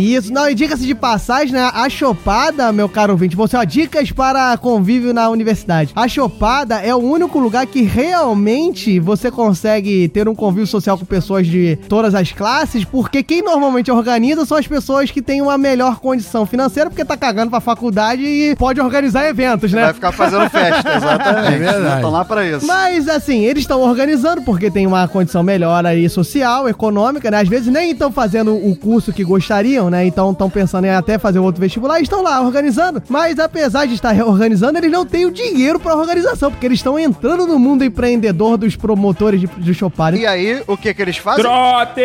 Isso, 0.00 0.32
não, 0.32 0.48
e 0.48 0.54
diga-se 0.54 0.84
de 0.84 0.94
passagem, 0.94 1.52
né? 1.54 1.70
A 1.72 1.88
Chopada, 1.88 2.72
meu 2.72 2.88
caro 2.88 3.12
ouvinte, 3.12 3.36
você, 3.36 3.56
ó, 3.56 3.64
dicas 3.64 4.10
para 4.12 4.56
convívio 4.56 5.12
na 5.12 5.28
universidade. 5.28 5.92
A 5.94 6.08
Chopada 6.08 6.76
é 6.76 6.94
o 6.94 6.98
único 6.98 7.38
lugar 7.38 7.66
que 7.66 7.82
realmente 7.82 8.98
você 8.98 9.30
consegue 9.30 10.08
ter 10.08 10.28
um 10.28 10.34
convívio 10.34 10.66
social 10.66 10.98
com 10.98 11.04
pessoas 11.04 11.46
de 11.46 11.78
todas 11.88 12.14
as 12.14 12.32
classes, 12.32 12.84
porque 12.84 13.22
quem 13.22 13.42
normalmente 13.42 13.90
organiza 13.90 14.44
são 14.44 14.56
as 14.56 14.66
pessoas 14.66 15.10
que 15.10 15.22
têm 15.22 15.40
uma 15.40 15.58
melhor 15.58 16.00
condição 16.00 16.46
financeira, 16.46 16.90
porque 16.90 17.04
tá 17.04 17.16
cagando 17.16 17.50
pra 17.50 17.60
faculdade 17.60 18.22
e 18.22 18.56
pode 18.56 18.80
organizar 18.80 19.24
eventos, 19.60 19.72
né? 19.72 19.84
Vai 19.84 19.94
ficar 19.94 20.12
fazendo 20.12 20.48
festa, 20.50 20.96
exatamente. 20.96 21.54
É 21.54 21.58
verdade. 21.58 21.96
Estão 21.96 22.10
lá 22.10 22.24
pra 22.24 22.46
isso. 22.46 22.66
Mas 22.66 23.08
assim, 23.08 23.44
eles 23.44 23.62
estão 23.62 23.80
organizando 23.80 24.42
porque 24.42 24.70
tem 24.70 24.86
uma 24.86 25.06
condição 25.08 25.42
melhor 25.42 25.84
aí 25.84 26.08
social, 26.08 26.68
econômica, 26.68 27.30
né? 27.30 27.40
Às 27.40 27.48
vezes 27.48 27.68
nem 27.68 27.92
estão 27.92 28.10
fazendo 28.10 28.54
o 28.54 28.74
curso 28.76 29.12
que 29.12 29.24
gostariam, 29.24 29.90
né? 29.90 30.04
Então 30.06 30.30
estão 30.32 30.48
pensando 30.48 30.86
em 30.86 30.90
até 30.90 31.18
fazer 31.18 31.38
outro 31.38 31.60
vestibular 31.60 32.00
e 32.00 32.02
estão 32.02 32.22
lá 32.22 32.40
organizando. 32.40 33.02
Mas 33.08 33.38
apesar 33.38 33.86
de 33.86 33.94
estar 33.94 34.14
organizando, 34.24 34.78
eles 34.78 34.90
não 34.90 35.04
têm 35.04 35.26
o 35.26 35.30
dinheiro 35.30 35.78
pra 35.78 35.94
organização, 35.94 36.50
porque 36.50 36.66
eles 36.66 36.78
estão 36.78 36.98
entrando 36.98 37.46
no 37.46 37.58
mundo 37.58 37.84
empreendedor 37.84 38.56
dos 38.56 38.76
promotores 38.76 39.40
de, 39.40 39.46
de 39.46 39.74
Chopin. 39.74 40.16
E 40.16 40.26
aí, 40.26 40.62
o 40.66 40.76
que 40.76 40.92
que 40.94 41.02
eles 41.02 41.16
fazem? 41.16 41.42
Trote! 41.42 42.00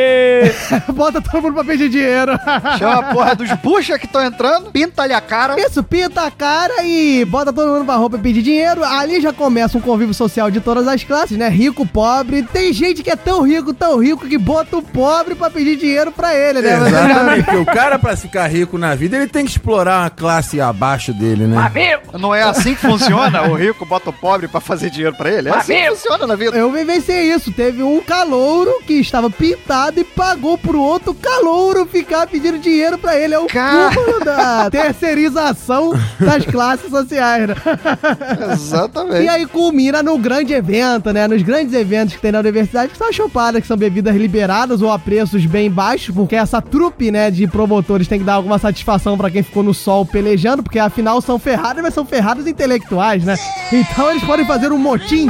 Bota 0.93 1.21
todo 1.21 1.41
mundo 1.41 1.53
pra 1.53 1.63
pedir 1.63 1.89
dinheiro. 1.89 2.33
Chama 2.77 2.99
a 2.99 3.03
porra 3.13 3.35
dos 3.35 3.51
bucha 3.63 3.97
que 3.97 4.05
estão 4.05 4.23
entrando, 4.23 4.71
pinta-lhe 4.71 5.13
a 5.13 5.21
cara. 5.21 5.59
Isso, 5.59 5.83
pinta 5.83 6.23
a 6.23 6.31
cara 6.31 6.83
e 6.83 7.25
bota 7.25 7.44
bota 7.45 7.53
todo 7.53 7.71
mundo 7.71 7.85
pra 7.85 7.95
roupa 7.95 8.17
e 8.17 8.19
pedir 8.19 8.41
dinheiro. 8.41 8.83
Ali 8.83 9.21
já 9.21 9.31
começa 9.31 9.77
um 9.77 9.81
convívio 9.81 10.13
social 10.13 10.49
de 10.49 10.59
todas 10.59 10.87
as 10.87 11.03
classes, 11.03 11.37
né? 11.37 11.47
Rico, 11.49 11.85
pobre. 11.85 12.43
Tem 12.43 12.73
gente 12.73 13.03
que 13.03 13.11
é 13.11 13.15
tão 13.15 13.41
rico, 13.41 13.73
tão 13.73 13.99
rico, 13.99 14.27
que 14.27 14.37
bota 14.37 14.77
o 14.77 14.81
pobre 14.81 15.35
pra 15.35 15.49
pedir 15.49 15.75
dinheiro 15.75 16.11
pra 16.11 16.33
ele, 16.33 16.61
né? 16.61 16.75
Exatamente. 16.87 17.43
Porque 17.43 17.57
o 17.57 17.65
cara, 17.65 17.99
pra 17.99 18.17
ficar 18.17 18.47
rico 18.47 18.77
na 18.77 18.95
vida, 18.95 19.17
ele 19.17 19.27
tem 19.27 19.45
que 19.45 19.51
explorar 19.51 20.01
uma 20.03 20.09
classe 20.09 20.59
abaixo 20.59 21.13
dele, 21.13 21.45
né? 21.45 21.71
Não 22.19 22.33
é 22.33 22.41
assim 22.41 22.73
que 22.73 22.81
funciona? 22.81 23.43
O 23.43 23.53
rico 23.53 23.85
bota 23.85 24.09
o 24.09 24.13
pobre 24.13 24.47
pra 24.47 24.59
fazer 24.59 24.89
dinheiro 24.89 25.15
pra 25.15 25.29
ele? 25.29 25.49
É 25.49 25.55
assim 25.55 25.73
que 25.73 25.89
funciona 25.89 26.25
na 26.25 26.35
vida. 26.35 26.57
Eu 26.57 26.71
vivenciei 26.71 27.33
isso. 27.33 27.51
Teve 27.51 27.83
um 27.83 28.01
calouro 28.01 28.71
que 28.87 28.93
estava 28.93 29.29
pintado 29.29 29.99
e 29.99 30.03
pagou 30.03 30.57
pro 30.57 30.81
outro 30.81 31.13
calouro 31.13 31.85
ficar 31.85 32.27
pedindo 32.27 32.57
dinheiro 32.57 32.97
pra 32.97 33.15
ele. 33.15 33.35
É 33.35 33.39
o 33.39 33.47
cúmulo 33.47 34.23
da 34.23 34.69
terceirização 34.69 35.93
das 36.19 36.45
classes 36.45 36.89
sociais, 36.89 37.34
né? 37.39 37.55
Exatamente. 38.53 39.23
E 39.23 39.29
aí 39.29 39.45
culmina 39.45 40.01
no 40.01 40.17
grande 40.17 40.53
evento, 40.53 41.11
né? 41.11 41.27
Nos 41.27 41.41
grandes 41.41 41.73
eventos 41.73 42.15
que 42.15 42.21
tem 42.21 42.31
na 42.31 42.39
universidade, 42.39 42.91
que 42.91 42.97
são 42.97 43.09
as 43.09 43.15
chopadas, 43.15 43.61
que 43.61 43.67
são 43.67 43.77
bebidas 43.77 44.15
liberadas 44.15 44.81
ou 44.81 44.91
a 44.91 44.99
preços 44.99 45.45
bem 45.45 45.69
baixos, 45.69 46.13
porque 46.13 46.35
essa 46.35 46.61
trupe, 46.61 47.11
né, 47.11 47.29
de 47.29 47.47
promotores 47.47 48.07
tem 48.07 48.19
que 48.19 48.25
dar 48.25 48.33
alguma 48.33 48.57
satisfação 48.59 49.17
pra 49.17 49.29
quem 49.29 49.43
ficou 49.43 49.63
no 49.63 49.73
sol 49.73 50.05
pelejando, 50.05 50.63
porque 50.63 50.79
afinal 50.79 51.21
são 51.21 51.37
ferrados, 51.37 51.81
mas 51.81 51.93
são 51.93 52.05
ferrados 52.05 52.47
intelectuais, 52.47 53.23
né? 53.23 53.35
Então 53.71 54.09
eles 54.11 54.23
podem 54.23 54.45
fazer 54.45 54.71
um 54.71 54.77
motim. 54.77 55.27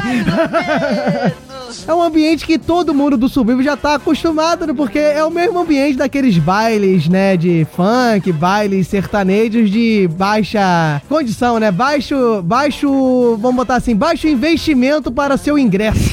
É 1.87 1.93
um 1.93 2.01
ambiente 2.01 2.45
que 2.45 2.57
todo 2.57 2.93
mundo 2.93 3.17
do 3.17 3.29
subúrbio 3.29 3.63
já 3.63 3.77
tá 3.77 3.95
acostumado, 3.95 4.65
né? 4.65 4.73
Porque 4.73 4.99
é 4.99 5.23
o 5.23 5.31
mesmo 5.31 5.59
ambiente 5.59 5.97
daqueles 5.97 6.37
bailes, 6.37 7.07
né? 7.07 7.37
De 7.37 7.65
funk, 7.75 8.31
bailes 8.31 8.87
sertanejos 8.87 9.69
de 9.69 10.07
baixa 10.13 11.01
condição, 11.07 11.59
né? 11.59 11.71
Baixo, 11.71 12.41
baixo, 12.41 13.37
vamos 13.37 13.55
botar 13.55 13.75
assim, 13.75 13.95
baixo 13.95 14.27
investimento 14.27 15.11
para 15.11 15.37
seu 15.37 15.57
ingresso. 15.57 15.99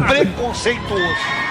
Preconceituoso. 0.08 1.49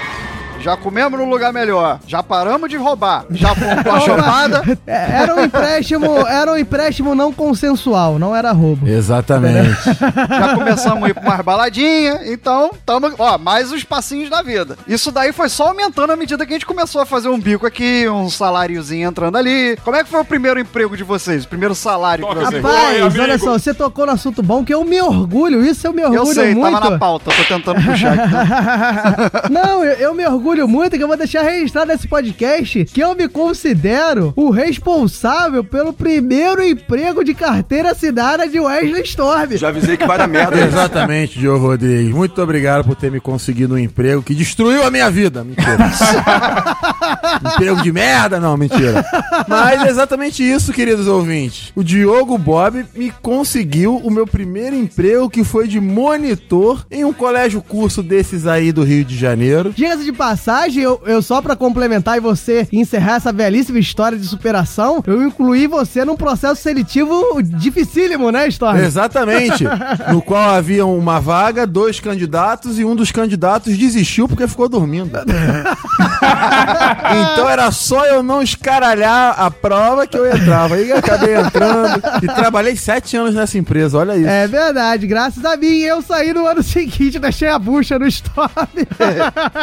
Já 0.62 0.76
comemos 0.78 1.20
no 1.20 1.26
lugar 1.30 1.52
melhor. 1.54 2.00
Já 2.08 2.22
paramos 2.24 2.70
de 2.70 2.78
roubar. 2.78 3.26
Já 3.32 3.56
fomos 3.56 3.84
pra 3.84 4.00
chopada. 4.02 4.64
É, 4.88 5.22
Era 5.22 5.36
um 5.36 5.44
empréstimo, 5.44 6.28
era 6.28 6.52
um 6.52 6.58
empréstimo 6.58 7.14
não 7.14 7.32
consensual, 7.32 8.18
não 8.18 8.36
era 8.36 8.52
roubo. 8.52 8.88
Exatamente. 8.88 9.70
Já 10.30 10.56
começamos 10.56 11.04
a 11.04 11.10
ir 11.10 11.14
pra 11.14 11.24
umas 11.24 11.42
baladinhas. 11.42 12.20
Então, 12.28 12.72
tamo, 12.86 13.12
ó, 13.20 13.38
mais 13.38 13.72
os 13.72 13.84
passinhos 13.84 14.30
da 14.30 14.42
vida. 14.42 14.78
Isso 14.88 15.12
daí 15.12 15.32
foi 15.32 15.48
só 15.50 15.68
aumentando 15.68 16.12
à 16.12 16.16
medida 16.16 16.46
que 16.46 16.54
a 16.54 16.56
gente 16.56 16.66
começou 16.66 17.02
a 17.02 17.06
fazer 17.06 17.30
um 17.30 17.40
bico 17.40 17.66
aqui, 17.68 18.08
um 18.10 18.30
saláriozinho 18.30 19.08
entrando 19.10 19.38
ali. 19.38 19.78
Como 19.84 19.96
é 19.96 20.04
que 20.04 20.10
foi 20.10 20.22
o 20.22 20.26
primeiro 20.26 20.60
emprego 20.60 20.96
de 20.98 21.04
vocês? 21.04 21.44
O 21.46 21.48
primeiro 21.48 21.76
salário 21.76 22.28
de 22.28 22.36
vocês? 22.36 22.64
Rapaz, 22.64 23.20
olha 23.20 23.38
só, 23.38 23.54
você 23.54 23.74
tocou 23.74 24.06
no 24.06 24.14
assunto 24.14 24.42
bom, 24.42 24.64
que 24.64 24.74
eu 24.74 24.84
me 24.84 25.02
orgulho, 25.02 25.64
isso 25.64 25.86
eu 25.86 25.94
me 25.94 26.04
orgulho 26.04 26.22
Eu 26.22 26.26
sei, 26.34 26.56
muito. 26.56 26.74
tava 26.74 26.90
na 26.92 26.98
pauta, 26.98 27.32
tô 27.32 27.44
tentando 27.54 27.82
puxar 27.84 28.14
aqui. 28.20 29.54
Não, 29.54 29.84
eu, 29.84 29.94
eu 29.94 30.14
me 30.16 30.26
orgulho 30.26 30.49
muito 30.68 30.98
que 30.98 31.04
eu 31.04 31.08
vou 31.08 31.18
deixar 31.18 31.44
registrado 31.44 31.92
nesse 31.92 32.08
podcast 32.08 32.86
que 32.86 33.02
eu 33.02 33.16
me 33.16 33.28
considero 33.28 34.34
o 34.36 34.50
responsável 34.50 35.64
pelo 35.64 35.94
primeiro 35.94 36.64
emprego 36.64 37.24
de 37.24 37.34
carteira 37.34 37.92
assinada 37.92 38.48
de 38.48 38.60
Wesley 38.60 39.04
Storm. 39.04 39.58
Já 39.58 39.70
avisei 39.70 39.98
que 39.98 40.06
vai 40.06 40.18
dar 40.18 40.28
merda. 40.28 40.60
Exatamente, 40.66 41.40
Diogo 41.40 41.68
Rodrigues. 41.68 42.14
Muito 42.14 42.42
obrigado 42.42 42.86
por 42.86 42.96
ter 42.96 43.12
me 43.12 43.20
conseguido 43.20 43.76
um 43.76 43.78
emprego 43.78 44.24
que 44.24 44.34
destruiu 44.34 44.84
a 44.84 44.92
minha 44.92 45.10
vida. 45.10 45.44
Mentira. 45.44 45.78
emprego 47.54 47.82
de 47.82 47.92
merda? 47.92 48.40
Não, 48.40 48.58
mentira. 48.58 49.06
Mas 49.48 49.84
é 49.84 49.90
exatamente 49.90 50.44
isso, 50.44 50.74
queridos 50.74 51.08
ouvintes. 51.08 51.72
O 51.76 51.84
Diogo 51.84 52.38
Bob 52.38 52.86
me 52.96 53.12
conseguiu 53.22 53.98
o 53.98 54.12
meu 54.12 54.26
primeiro 54.26 54.76
emprego, 54.76 55.30
que 55.30 55.44
foi 55.44 55.68
de 55.68 55.80
monitor 55.80 56.86
em 56.90 57.06
um 57.06 57.14
colégio 57.14 57.62
curso 57.62 58.02
desses 58.02 58.48
aí 58.48 58.72
do 58.72 58.84
Rio 58.84 59.06
de 59.06 59.18
Janeiro. 59.18 59.74
Diga-se 59.76 60.04
de 60.04 60.14
passagem, 60.14 60.39
eu, 60.82 61.02
eu 61.06 61.22
só 61.22 61.42
pra 61.42 61.56
complementar 61.56 62.18
e 62.18 62.20
você 62.20 62.68
encerrar 62.72 63.16
essa 63.16 63.32
belíssima 63.32 63.80
história 63.80 64.18
de 64.18 64.26
superação, 64.26 65.04
eu 65.06 65.24
incluí 65.24 65.68
você 65.68 66.06
num 66.06 66.16
processo 66.16 66.62
seletivo 66.62 67.42
dificílimo, 67.44 68.32
né, 68.32 68.48
Storm? 68.48 68.78
Exatamente. 68.78 69.64
no 70.12 70.22
qual 70.22 70.50
havia 70.52 70.86
uma 70.86 71.20
vaga, 71.20 71.68
dois 71.68 72.00
candidatos 72.00 72.80
e 72.80 72.86
um 72.86 72.96
dos 72.96 73.12
candidatos 73.12 73.78
desistiu 73.78 74.28
porque 74.28 74.48
ficou 74.48 74.70
dormindo. 74.70 75.12
então 77.22 77.50
era 77.50 77.72
só 77.72 78.06
eu 78.06 78.22
não 78.22 78.42
escaralhar 78.42 79.36
a 79.40 79.50
prova 79.52 80.08
que 80.08 80.18
eu 80.18 80.28
entrava. 80.28 80.76
Aí 80.76 80.90
eu 80.90 80.98
acabei 80.98 81.36
entrando 81.36 82.02
e 82.22 82.28
trabalhei 82.28 82.76
sete 82.76 83.18
anos 83.18 83.34
nessa 83.34 83.58
empresa, 83.58 83.98
olha 83.98 84.16
isso. 84.16 84.28
É 84.28 84.48
verdade, 84.48 85.08
graças 85.08 85.44
a 85.44 85.56
mim 85.58 85.80
eu 85.80 86.02
saí 86.02 86.34
no 86.34 86.46
ano 86.46 86.64
seguinte, 86.64 87.20
deixei 87.20 87.48
a 87.48 87.60
bucha 87.60 87.98
no 87.98 88.08
Storm. 88.08 88.50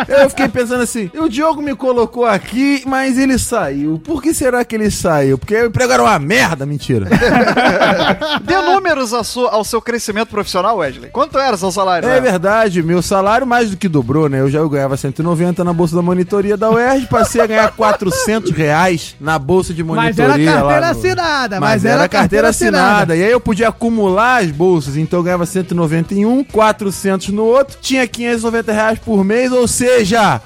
Eu 0.08 0.28
fiquei 0.30 0.48
pensando 0.48 0.82
assim, 0.82 1.10
o 1.14 1.28
Diogo 1.28 1.62
me 1.62 1.74
colocou 1.74 2.24
aqui, 2.24 2.82
mas 2.86 3.18
ele 3.18 3.38
saiu. 3.38 4.00
Por 4.04 4.22
que 4.22 4.34
será 4.34 4.64
que 4.64 4.74
ele 4.74 4.90
saiu? 4.90 5.38
Porque 5.38 5.56
o 5.56 5.66
emprego 5.66 5.92
era 5.92 6.02
uma 6.02 6.18
merda, 6.18 6.66
mentira. 6.66 7.06
Dê 8.42 8.60
números 8.62 9.12
ao 9.12 9.24
seu, 9.24 9.48
ao 9.48 9.64
seu 9.64 9.80
crescimento 9.80 10.28
profissional, 10.28 10.78
Wesley. 10.78 11.10
Quanto 11.10 11.38
era 11.38 11.56
seu 11.56 11.70
salário? 11.70 12.08
É 12.08 12.14
né? 12.14 12.20
verdade, 12.20 12.82
meu 12.82 13.02
salário 13.02 13.46
mais 13.46 13.70
do 13.70 13.76
que 13.76 13.88
dobrou, 13.88 14.28
né? 14.28 14.40
Eu 14.40 14.50
já 14.50 14.66
ganhava 14.66 14.96
190 14.96 15.62
na 15.64 15.72
bolsa 15.72 15.96
da 15.96 16.02
monitoria 16.02 16.55
da 16.56 16.70
UERJ, 16.70 17.06
passei 17.06 17.40
a 17.40 17.46
ganhar 17.46 17.70
400 17.72 18.50
reais 18.52 19.14
na 19.20 19.38
bolsa 19.38 19.72
de 19.74 19.82
Mas 19.84 20.16
monitoria. 20.16 20.24
era 20.24 20.32
carteira 20.60 20.80
lá 20.80 20.92
no- 20.92 20.98
assinada, 20.98 21.60
Mas, 21.60 21.84
era, 21.84 22.08
carteira 22.08 22.48
assinada. 22.48 23.16
E 23.16 23.22
aí 23.24 23.30
eu 23.30 23.40
podia 23.40 23.68
acumular 23.68 24.42
as 24.42 24.50
bolsas, 24.50 24.96
então 24.96 25.20
eu 25.20 25.22
ganhava 25.22 25.46
191, 25.46 26.42
400 26.44 27.28
no 27.28 27.44
outro, 27.44 27.76
tinha 27.80 28.06
590 28.06 28.72
reais 28.72 28.98
por 28.98 29.24
mês, 29.24 29.52
ou 29.52 29.66
seja, 29.68 30.40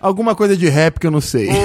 alguma 0.00 0.34
coisa 0.34 0.56
de 0.56 0.68
rap 0.68 0.98
que 0.98 1.06
eu 1.06 1.10
não 1.10 1.20
sei. 1.20 1.50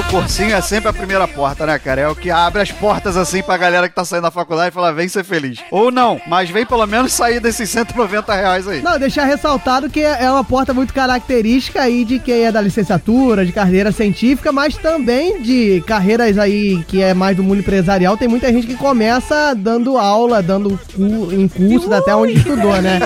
O 0.00 0.04
cursinho 0.10 0.54
é 0.54 0.60
sempre 0.60 0.88
a 0.88 0.92
primeira 0.92 1.28
porta, 1.28 1.64
né, 1.66 1.78
cara? 1.78 2.00
É 2.00 2.08
o 2.08 2.16
que 2.16 2.30
abre 2.30 2.62
as 2.62 2.72
portas 2.72 3.16
assim 3.16 3.42
pra 3.42 3.56
galera 3.56 3.88
que 3.88 3.94
tá 3.94 4.04
saindo 4.04 4.22
da 4.24 4.30
faculdade 4.30 4.70
e 4.70 4.72
fala, 4.72 4.92
vem 4.92 5.06
ser 5.06 5.22
feliz. 5.24 5.58
Ou 5.70 5.92
não, 5.92 6.20
mas 6.26 6.48
vem 6.50 6.64
pelo 6.66 6.84
menos 6.86 7.12
sair 7.12 7.38
desses 7.38 7.68
190 7.70 8.34
reais 8.34 8.66
aí. 8.66 8.80
Não, 8.82 8.98
deixar 8.98 9.24
ressaltado 9.24 9.88
que 9.90 10.00
é 10.00 10.28
uma 10.30 10.42
porta 10.42 10.72
muito 10.74 10.92
característica 10.94 11.80
aí 11.82 12.04
de 12.04 12.18
quem 12.18 12.44
é 12.44 12.50
da 12.52 12.60
licenciatura, 12.60 13.44
de 13.46 13.52
carreira 13.52 13.92
científica, 13.92 14.50
mas 14.50 14.76
também 14.76 15.42
de 15.42 15.82
carreiras 15.86 16.38
aí 16.38 16.82
que 16.88 17.02
é 17.02 17.12
mais 17.14 17.36
do 17.36 17.42
mundo 17.44 17.60
empresarial. 17.60 18.16
Tem 18.16 18.26
muita 18.26 18.50
gente 18.52 18.66
que 18.66 18.74
começa 18.76 19.54
dando 19.54 19.96
aula, 19.98 20.42
dando 20.42 20.80
cu- 20.96 21.32
em 21.32 21.46
cursos 21.46 21.92
até 21.92 22.16
onde 22.16 22.32
estudou, 22.34 22.80
né? 22.82 22.98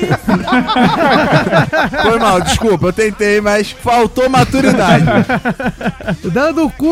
Foi 2.02 2.18
mal, 2.18 2.40
desculpa, 2.40 2.86
eu 2.86 2.92
tentei, 2.92 3.40
mas 3.40 3.70
faltou 3.72 4.28
maturidade. 4.30 5.04
dando 6.32 6.70
curso. 6.70 6.83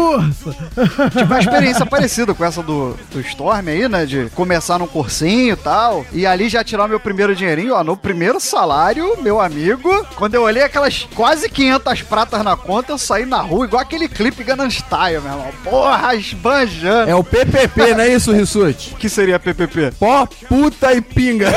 Tive 1.11 1.25
uma 1.25 1.39
experiência 1.39 1.87
parecida 1.87 2.35
com 2.35 2.45
essa 2.45 2.63
do, 2.63 2.97
do 3.11 3.21
Storm 3.21 3.69
aí, 3.69 3.89
né? 3.89 4.07
De 4.07 4.31
começar 4.35 4.79
num 4.79 4.87
cursinho 4.87 5.55
e 5.55 5.57
tal. 5.57 6.05
E 6.13 6.27
ali 6.27 6.49
já 6.49 6.65
tirar 6.65 6.89
meu 6.89 7.01
primeiro 7.01 7.35
dinheirinho, 7.35 7.75
ó. 7.75 7.85
No 7.85 7.97
primeiro 7.97 8.41
salário, 8.41 9.17
meu 9.23 9.41
amigo, 9.41 10.07
quando 10.17 10.35
eu 10.35 10.43
olhei 10.43 10.63
aquelas 10.63 11.07
quase 11.15 11.49
500 11.49 12.03
pratas 12.03 12.43
na 12.43 12.57
conta, 12.57 12.93
eu 12.93 12.99
saí 12.99 13.27
na 13.27 13.41
rua 13.41 13.67
igual 13.67 13.83
aquele 13.83 14.09
clipe 14.09 14.45
Gangnam 14.45 14.71
Style, 14.71 15.21
meu 15.21 15.33
irmão. 15.33 15.53
Porra, 15.65 16.15
esbanjando. 16.15 17.11
É 17.11 17.15
o 17.15 17.25
PPP, 17.25 17.95
não 17.95 18.01
é 18.01 18.09
isso, 18.09 18.33
Rissuti? 18.33 18.95
O 18.95 18.97
que 18.97 19.09
seria 19.09 19.39
PPP? 19.39 19.93
Pó, 19.99 20.27
puta 20.49 20.93
e 20.93 21.01
pinga. 21.01 21.53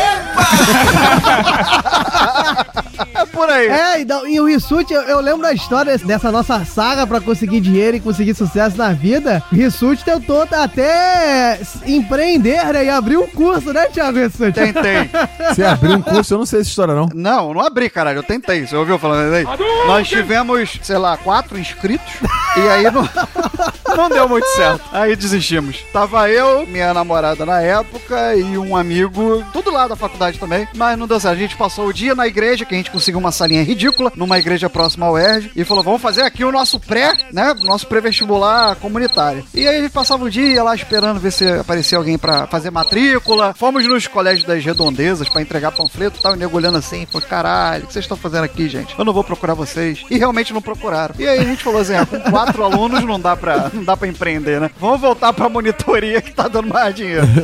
É 3.14 3.26
por 3.26 3.50
aí. 3.50 3.68
É, 3.68 4.02
e, 4.02 4.34
e 4.34 4.40
o 4.40 4.46
Rissuti, 4.46 4.94
eu, 4.94 5.02
eu 5.02 5.20
lembro 5.20 5.42
da 5.42 5.54
história 5.54 5.98
dessa 5.98 6.32
nossa 6.32 6.64
saga 6.66 7.06
pra 7.06 7.20
conseguir 7.22 7.62
dinheiro 7.62 7.98
e 7.98 8.00
conseguir 8.00 8.25
sucesso 8.34 8.78
na 8.78 8.92
vida. 8.92 9.44
O 9.52 9.56
Rissuti 9.56 10.04
tentou 10.04 10.42
até 10.44 11.60
empreender, 11.86 12.74
né? 12.74 12.86
E 12.86 12.90
abrir 12.90 13.18
um 13.18 13.28
curso, 13.28 13.72
né, 13.74 13.86
Thiago 13.88 14.20
Rissuti? 14.20 14.54
Tentei. 14.54 15.10
Você 15.54 15.64
abriu 15.64 15.98
um 15.98 16.02
curso, 16.02 16.34
eu 16.34 16.38
não 16.40 16.46
sei 16.46 16.62
essa 16.62 16.70
história, 16.70 16.94
não. 16.94 17.10
Não, 17.14 17.54
não 17.54 17.62
abri, 17.62 17.90
caralho. 17.90 18.20
Eu 18.20 18.24
tentei. 18.24 18.66
Você 18.66 18.76
ouviu 18.76 18.98
falando 18.98 19.34
aí? 19.34 19.46
Nós 19.88 20.08
tivemos, 20.08 20.80
sei 20.82 20.98
lá, 20.98 21.18
quatro 21.18 21.58
inscritos. 21.58 22.14
E 22.58 22.70
aí 22.70 22.90
no, 22.92 23.08
Não 23.96 24.10
deu 24.10 24.28
muito 24.28 24.48
certo. 24.48 24.84
Aí 24.92 25.16
desistimos. 25.16 25.84
Tava 25.94 26.30
eu, 26.30 26.68
minha 26.68 26.94
namorada 26.94 27.46
na 27.46 27.62
época 27.62 28.36
e 28.36 28.58
um 28.58 28.76
amigo, 28.76 29.44
tudo 29.54 29.72
lá 29.72 29.88
da 29.88 29.96
faculdade 29.96 30.38
também, 30.38 30.68
mas 30.76 30.98
não 30.98 31.08
deu 31.08 31.20
certo. 31.20 31.36
A 31.36 31.40
gente 31.40 31.56
passou 31.56 31.88
o 31.88 31.94
dia 31.94 32.14
na 32.14 32.28
igreja, 32.28 32.66
que 32.66 32.74
a 32.74 32.78
gente 32.78 32.92
conseguiu 32.92 33.20
uma 33.20 33.32
salinha 33.32 33.64
ridícula, 33.64 34.12
numa 34.16 34.38
igreja 34.38 34.70
próxima 34.70 35.06
ao 35.06 35.18
ERJ, 35.18 35.52
e 35.56 35.64
falou: 35.64 35.84
vamos 35.84 36.02
fazer 36.02 36.24
aqui 36.24 36.44
o 36.44 36.52
nosso 36.52 36.80
pré, 36.80 37.14
né? 37.32 37.54
Nosso 37.62 37.88
pré-vestibular 38.16 38.76
comunitário. 38.78 39.44
E 39.54 39.68
aí 39.68 39.78
a 39.78 39.82
gente 39.82 39.92
passava 39.92 40.24
o 40.24 40.30
dia 40.30 40.64
lá 40.64 40.74
esperando 40.74 41.20
ver 41.20 41.32
se 41.32 41.46
aparecia 41.48 41.98
alguém 41.98 42.18
pra 42.18 42.48
fazer 42.48 42.72
matrícula. 42.72 43.54
Fomos 43.54 43.86
nos 43.86 44.08
colégios 44.08 44.46
das 44.46 44.64
redondezas 44.64 45.28
pra 45.28 45.42
entregar 45.42 45.72
panfleto 45.72 46.20
e 46.20 46.22
tal, 46.22 46.36
e 46.36 46.38
nego 46.38 46.56
olhando 46.56 46.78
assim, 46.78 47.06
falou: 47.06 47.28
caralho, 47.28 47.84
o 47.84 47.88
que 47.88 47.94
vocês 47.94 48.06
estão 48.06 48.18
fazendo 48.18 48.46
aqui, 48.46 48.70
gente? 48.70 48.96
Eu 48.98 49.04
não 49.04 49.14
vou 49.14 49.24
procurar 49.24 49.54
vocês. 49.54 50.04
E 50.10 50.18
realmente 50.18 50.54
não 50.54 50.62
procuraram. 50.62 51.16
E 51.20 51.28
aí 51.28 51.40
a 51.40 51.44
gente 51.44 51.64
falou 51.64 51.82
assim: 51.82 51.96
ah, 51.96 52.06
com 52.06 52.20
quatro 52.32 52.64
alunos 52.64 53.04
não 53.04 53.20
dá 53.20 53.36
pra, 53.36 53.70
não 53.74 53.84
dá 53.84 53.98
pra 53.98 54.08
empreender, 54.08 54.62
né? 54.62 54.70
Vamos 54.80 55.02
voltar 55.02 55.34
pra 55.34 55.50
monitoria 55.50 56.22
que 56.22 56.34
tá 56.34 56.48
dando 56.48 56.70
mais 56.70 56.96
dinheiro. 56.96 57.26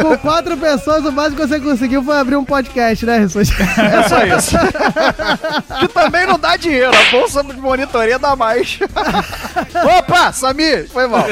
Com 0.00 0.16
quatro 0.18 0.56
pessoas, 0.56 1.04
o 1.04 1.12
máximo 1.12 1.36
que 1.36 1.46
você 1.46 1.60
conseguiu 1.60 2.02
foi 2.02 2.16
abrir 2.16 2.36
um 2.36 2.44
podcast, 2.44 3.04
né, 3.04 3.20
Jesus? 3.20 3.50
É 3.50 4.08
só 4.08 4.24
isso. 4.24 4.56
que 5.80 5.88
também 5.88 6.26
não 6.26 6.38
dá 6.38 6.56
dinheiro. 6.56 6.90
A 6.94 7.10
bolsa 7.10 7.42
de 7.42 7.54
monitoria 7.54 8.18
dá 8.18 8.36
mais. 8.36 8.78
Opa, 9.98 10.19
Samir, 10.32 10.88
foi 10.88 11.06
mal. 11.06 11.24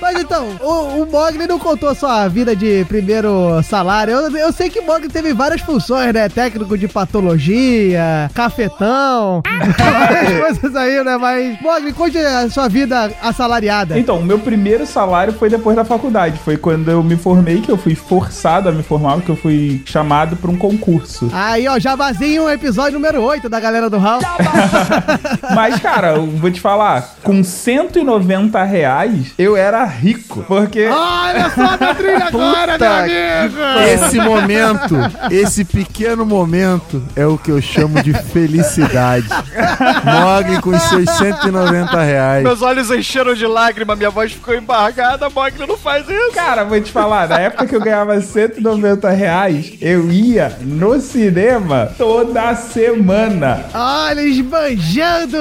Mas 0.00 0.18
então, 0.18 0.56
o, 0.60 1.02
o 1.02 1.06
Mogli 1.10 1.46
não 1.46 1.58
contou 1.58 1.94
sua 1.94 2.26
vida 2.26 2.56
de 2.56 2.84
primeiro 2.86 3.62
salário. 3.62 4.14
Eu, 4.14 4.36
eu 4.36 4.52
sei 4.52 4.70
que 4.70 4.80
o 4.80 4.86
Mogli 4.86 5.08
teve 5.08 5.34
várias 5.34 5.60
funções, 5.60 6.12
né? 6.14 6.28
Técnico 6.28 6.76
de 6.78 6.88
patologia, 6.88 8.30
cafetão, 8.32 9.42
várias 9.78 10.40
coisas 10.40 10.74
aí, 10.74 11.04
né? 11.04 11.18
Mas, 11.18 11.60
Mogli, 11.60 11.92
conte 11.92 12.16
a 12.16 12.48
sua 12.48 12.66
vida 12.66 13.12
assalariada. 13.22 13.98
Então, 13.98 14.18
o 14.18 14.24
meu 14.24 14.38
primeiro 14.38 14.86
salário 14.86 15.34
foi 15.34 15.50
depois 15.50 15.76
da 15.76 15.84
faculdade. 15.84 16.38
Foi 16.38 16.56
quando 16.56 16.90
eu 16.90 17.02
me 17.02 17.16
formei, 17.16 17.60
que 17.60 17.70
eu 17.70 17.76
fui 17.76 17.94
forçado 17.94 18.70
a 18.70 18.72
me 18.72 18.82
formar, 18.82 19.16
porque 19.16 19.30
eu 19.30 19.36
fui 19.36 19.82
chamado 19.84 20.34
para 20.36 20.50
um 20.50 20.56
concurso. 20.56 21.30
Aí, 21.32 21.68
ó, 21.68 21.78
jabazinho, 21.78 22.48
episódio 22.48 22.94
número 22.98 23.20
8 23.22 23.50
da 23.50 23.60
galera 23.60 23.90
do 23.90 23.98
Hall. 23.98 24.20
Mas, 25.54 25.78
cara, 25.78 26.14
eu 26.14 26.26
vou 26.26 26.50
te 26.50 26.60
falar, 26.60 26.69
com 27.22 27.42
190 27.42 28.62
reais, 28.64 29.32
eu 29.38 29.56
era 29.56 29.84
rico. 29.84 30.44
Porque. 30.46 30.86
Olha 30.86 31.50
só 31.50 31.62
a 31.62 31.76
minha 31.80 31.94
trilha 31.94 32.24
agora, 32.26 32.78
meu 32.78 32.92
amigo! 32.92 33.56
Esse 33.92 34.20
momento, 34.20 34.96
esse 35.30 35.64
pequeno 35.64 36.24
momento 36.24 37.02
é 37.16 37.26
o 37.26 37.38
que 37.38 37.50
eu 37.50 37.60
chamo 37.60 38.02
de 38.02 38.12
felicidade. 38.12 39.28
Mogli 40.04 40.60
com 40.60 40.78
seus 40.78 41.08
190 41.10 42.02
reais. 42.02 42.42
Meus 42.42 42.62
olhos 42.62 42.90
encheram 42.90 43.34
de 43.34 43.46
lágrima, 43.46 43.96
minha 43.96 44.10
voz 44.10 44.32
ficou 44.32 44.54
embargada. 44.54 45.28
Mogli 45.30 45.66
não 45.66 45.76
faz 45.76 46.08
isso. 46.08 46.32
Cara, 46.34 46.64
vou 46.64 46.80
te 46.80 46.90
falar, 46.90 47.28
na 47.28 47.38
época 47.40 47.66
que 47.66 47.76
eu 47.76 47.80
ganhava 47.80 48.20
190 48.20 49.10
reais, 49.10 49.72
eu 49.80 50.10
ia 50.10 50.56
no 50.60 51.00
cinema 51.00 51.92
toda 51.96 52.54
semana. 52.54 53.64
Olha, 53.74 54.20
esbanjando! 54.20 55.38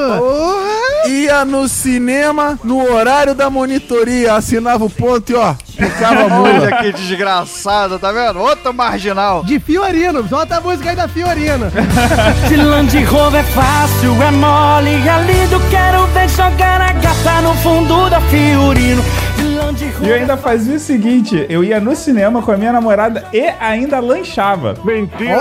Ia 1.19 1.43
no 1.43 1.67
cinema 1.67 2.57
no 2.63 2.81
horário 2.93 3.35
da 3.35 3.49
monitoria, 3.49 4.35
assinava 4.35 4.85
o 4.85 4.89
ponto 4.89 5.29
e 5.29 5.35
ó, 5.35 5.53
picava 5.75 6.21
a 6.23 6.29
mula. 6.29 6.49
Olha 6.61 6.77
que 6.77 6.93
desgraçado, 6.93 7.99
tá 7.99 8.09
vendo? 8.09 8.39
Outro 8.39 8.73
marginal. 8.73 9.43
De 9.43 9.59
Fiorino, 9.59 10.25
solta 10.29 10.57
a 10.57 10.61
música 10.61 10.91
aí 10.91 10.95
da 10.95 11.09
Fiorino. 11.09 11.69
De 12.47 12.55
Land 12.55 13.03
Rover 13.03 13.41
é 13.41 13.43
fácil, 13.43 14.13
é 14.23 14.31
mole, 14.31 14.91
é 14.91 15.23
lindo. 15.25 15.59
Quero 15.69 16.07
ver 16.07 16.29
jogar 16.29 16.79
a 16.79 16.93
gata 16.93 17.41
no 17.41 17.53
fundo 17.55 18.09
da 18.09 18.21
Fiorino. 18.21 19.03
E 20.01 20.07
eu 20.07 20.15
ainda 20.15 20.37
fazia 20.37 20.77
o 20.77 20.79
seguinte: 20.79 21.45
eu 21.49 21.61
ia 21.61 21.79
no 21.79 21.93
cinema 21.93 22.41
com 22.41 22.51
a 22.51 22.57
minha 22.57 22.71
namorada 22.71 23.25
e 23.33 23.41
ainda 23.59 23.99
lanchava. 23.99 24.75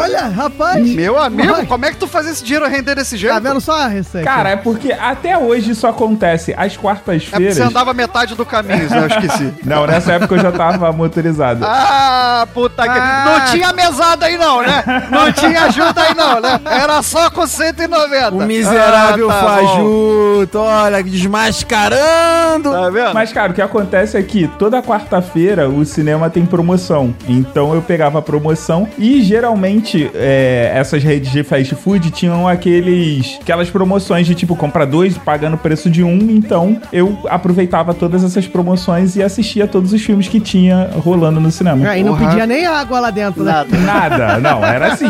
Olha, 0.02 0.26
rapaz! 0.26 0.88
Meu 0.88 1.16
amigo, 1.16 1.64
como 1.66 1.86
é 1.86 1.90
que 1.92 1.96
tu 1.96 2.08
faz 2.08 2.26
esse 2.26 2.42
dinheiro 2.42 2.66
render 2.66 2.96
desse 2.96 3.16
jeito? 3.16 3.32
Tá 3.32 3.38
vendo 3.38 3.60
só 3.60 3.82
a 3.82 3.86
receita? 3.86 4.28
Cara, 4.28 4.50
é 4.50 4.56
porque 4.56 4.92
até 4.92 5.38
hoje 5.38 5.70
isso 5.70 5.86
acontece. 5.86 6.52
Às 6.56 6.74
é 6.74 6.76
quartas-feiras. 6.76 7.56
você 7.56 7.62
andava 7.62 7.94
metade 7.94 8.34
do 8.34 8.44
caminho, 8.44 8.90
né? 8.90 8.98
eu 8.98 9.06
esqueci. 9.06 9.54
Não, 9.64 9.86
nessa 9.86 10.14
época 10.14 10.34
eu 10.34 10.40
já 10.40 10.50
tava 10.50 10.90
motorizado. 10.92 11.64
Ah, 11.64 12.46
puta 12.52 12.82
que. 12.82 12.88
Ah. 12.88 13.24
Não 13.26 13.52
tinha 13.52 13.72
mesada 13.72 14.26
aí, 14.26 14.36
não, 14.36 14.62
né? 14.62 14.82
Não 15.10 15.32
tinha 15.32 15.64
ajuda 15.64 16.02
aí, 16.02 16.14
não, 16.14 16.40
né? 16.40 16.60
Era 16.64 17.02
só 17.02 17.30
com 17.30 17.46
190. 17.46 18.34
O 18.34 18.40
miserável 18.40 19.30
Ah, 19.30 19.34
tá 19.34 19.40
bom. 19.40 19.48
fajuto, 19.48 20.58
olha, 20.58 21.02
desmascarando. 21.02 22.70
Tá 22.70 22.90
vendo? 22.90 23.14
Mas, 23.14 23.32
cara, 23.32 23.52
o 23.52 23.54
que 23.54 23.62
acontece 23.62 24.16
é 24.16 24.22
que 24.22 24.47
toda 24.58 24.82
quarta-feira 24.82 25.68
o 25.68 25.84
cinema 25.84 26.30
tem 26.30 26.44
promoção. 26.46 27.14
Então 27.28 27.74
eu 27.74 27.82
pegava 27.82 28.18
a 28.18 28.22
promoção 28.22 28.88
e 28.98 29.22
geralmente 29.22 30.10
é, 30.14 30.72
essas 30.74 31.02
redes 31.02 31.30
de 31.30 31.42
fast 31.42 31.74
food 31.74 32.10
tinham 32.10 32.46
aqueles 32.46 33.38
aquelas 33.40 33.70
promoções 33.70 34.26
de 34.26 34.34
tipo 34.34 34.56
compra 34.56 34.86
dois 34.86 35.16
pagando 35.18 35.54
o 35.54 35.58
preço 35.58 35.90
de 35.90 36.02
um. 36.02 36.18
Então 36.30 36.80
eu 36.92 37.18
aproveitava 37.28 37.94
todas 37.94 38.24
essas 38.24 38.46
promoções 38.46 39.16
e 39.16 39.22
assistia 39.22 39.66
todos 39.66 39.92
os 39.92 40.02
filmes 40.02 40.28
que 40.28 40.40
tinha 40.40 40.90
rolando 40.96 41.40
no 41.40 41.50
cinema. 41.50 41.88
Aí 41.88 42.02
não 42.02 42.16
Porra. 42.16 42.30
pedia 42.30 42.46
nem 42.46 42.66
água 42.66 43.00
lá 43.00 43.10
dentro, 43.10 43.42
né? 43.42 43.52
Nada. 43.52 43.78
Nada, 43.78 44.38
não, 44.38 44.64
era 44.64 44.92
assim. 44.92 45.06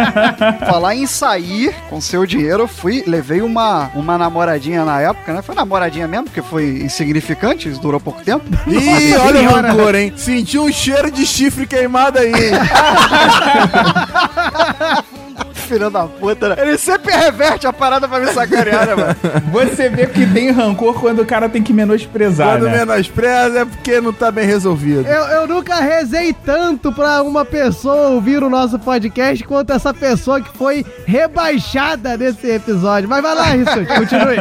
Falar 0.66 0.94
em 0.94 1.06
sair 1.06 1.74
com 1.88 2.00
seu 2.00 2.26
dinheiro, 2.26 2.62
eu 2.62 2.68
fui, 2.68 3.02
levei 3.06 3.42
uma, 3.42 3.90
uma 3.94 4.16
namoradinha 4.18 4.84
na 4.84 5.00
época, 5.00 5.32
né? 5.32 5.42
Foi 5.42 5.54
namoradinha 5.54 6.06
mesmo, 6.06 6.24
porque 6.24 6.42
foi 6.42 6.80
insignificante, 6.82 7.68
isso 7.68 7.80
durou 7.80 8.00
pouco 8.00 8.22
tempo. 8.22 8.44
Ih, 8.70 9.16
olha 9.16 9.42
o 9.42 9.54
rancor, 9.54 9.94
hein? 9.94 10.12
Sentiu 10.16 10.64
um 10.64 10.72
cheiro 10.72 11.10
de 11.10 11.26
chifre 11.26 11.66
queimado 11.66 12.18
aí. 12.18 12.32
Filho 15.70 15.88
da 15.88 16.04
puta, 16.04 16.48
né? 16.48 16.56
Ele 16.58 16.76
sempre 16.76 17.14
reverte 17.14 17.64
a 17.64 17.72
parada 17.72 18.08
pra 18.08 18.18
me 18.18 18.26
sacanear, 18.32 18.86
né, 18.88 18.94
mano? 18.96 19.16
Você 19.52 19.88
vê 19.88 20.04
que 20.04 20.26
tem 20.26 20.50
rancor 20.50 20.94
quando 20.94 21.22
o 21.22 21.24
cara 21.26 21.48
tem 21.48 21.62
que 21.62 21.72
menosprezar, 21.72 22.58
Quando 22.58 22.64
né? 22.64 22.78
menospreza 22.84 23.60
é 23.60 23.64
porque 23.64 24.00
não 24.00 24.12
tá 24.12 24.32
bem 24.32 24.44
resolvido. 24.44 25.06
Eu, 25.06 25.22
eu 25.26 25.46
nunca 25.46 25.76
rezei 25.76 26.32
tanto 26.32 26.92
pra 26.92 27.22
uma 27.22 27.44
pessoa 27.44 28.08
ouvir 28.08 28.42
o 28.42 28.50
nosso 28.50 28.80
podcast 28.80 29.44
quanto 29.44 29.72
essa 29.72 29.94
pessoa 29.94 30.40
que 30.40 30.50
foi 30.58 30.84
rebaixada 31.06 32.16
nesse 32.16 32.50
episódio. 32.50 33.08
Mas 33.08 33.22
vai 33.22 33.34
lá, 33.34 33.44
Rissuti, 33.44 33.86
continue. 33.94 34.36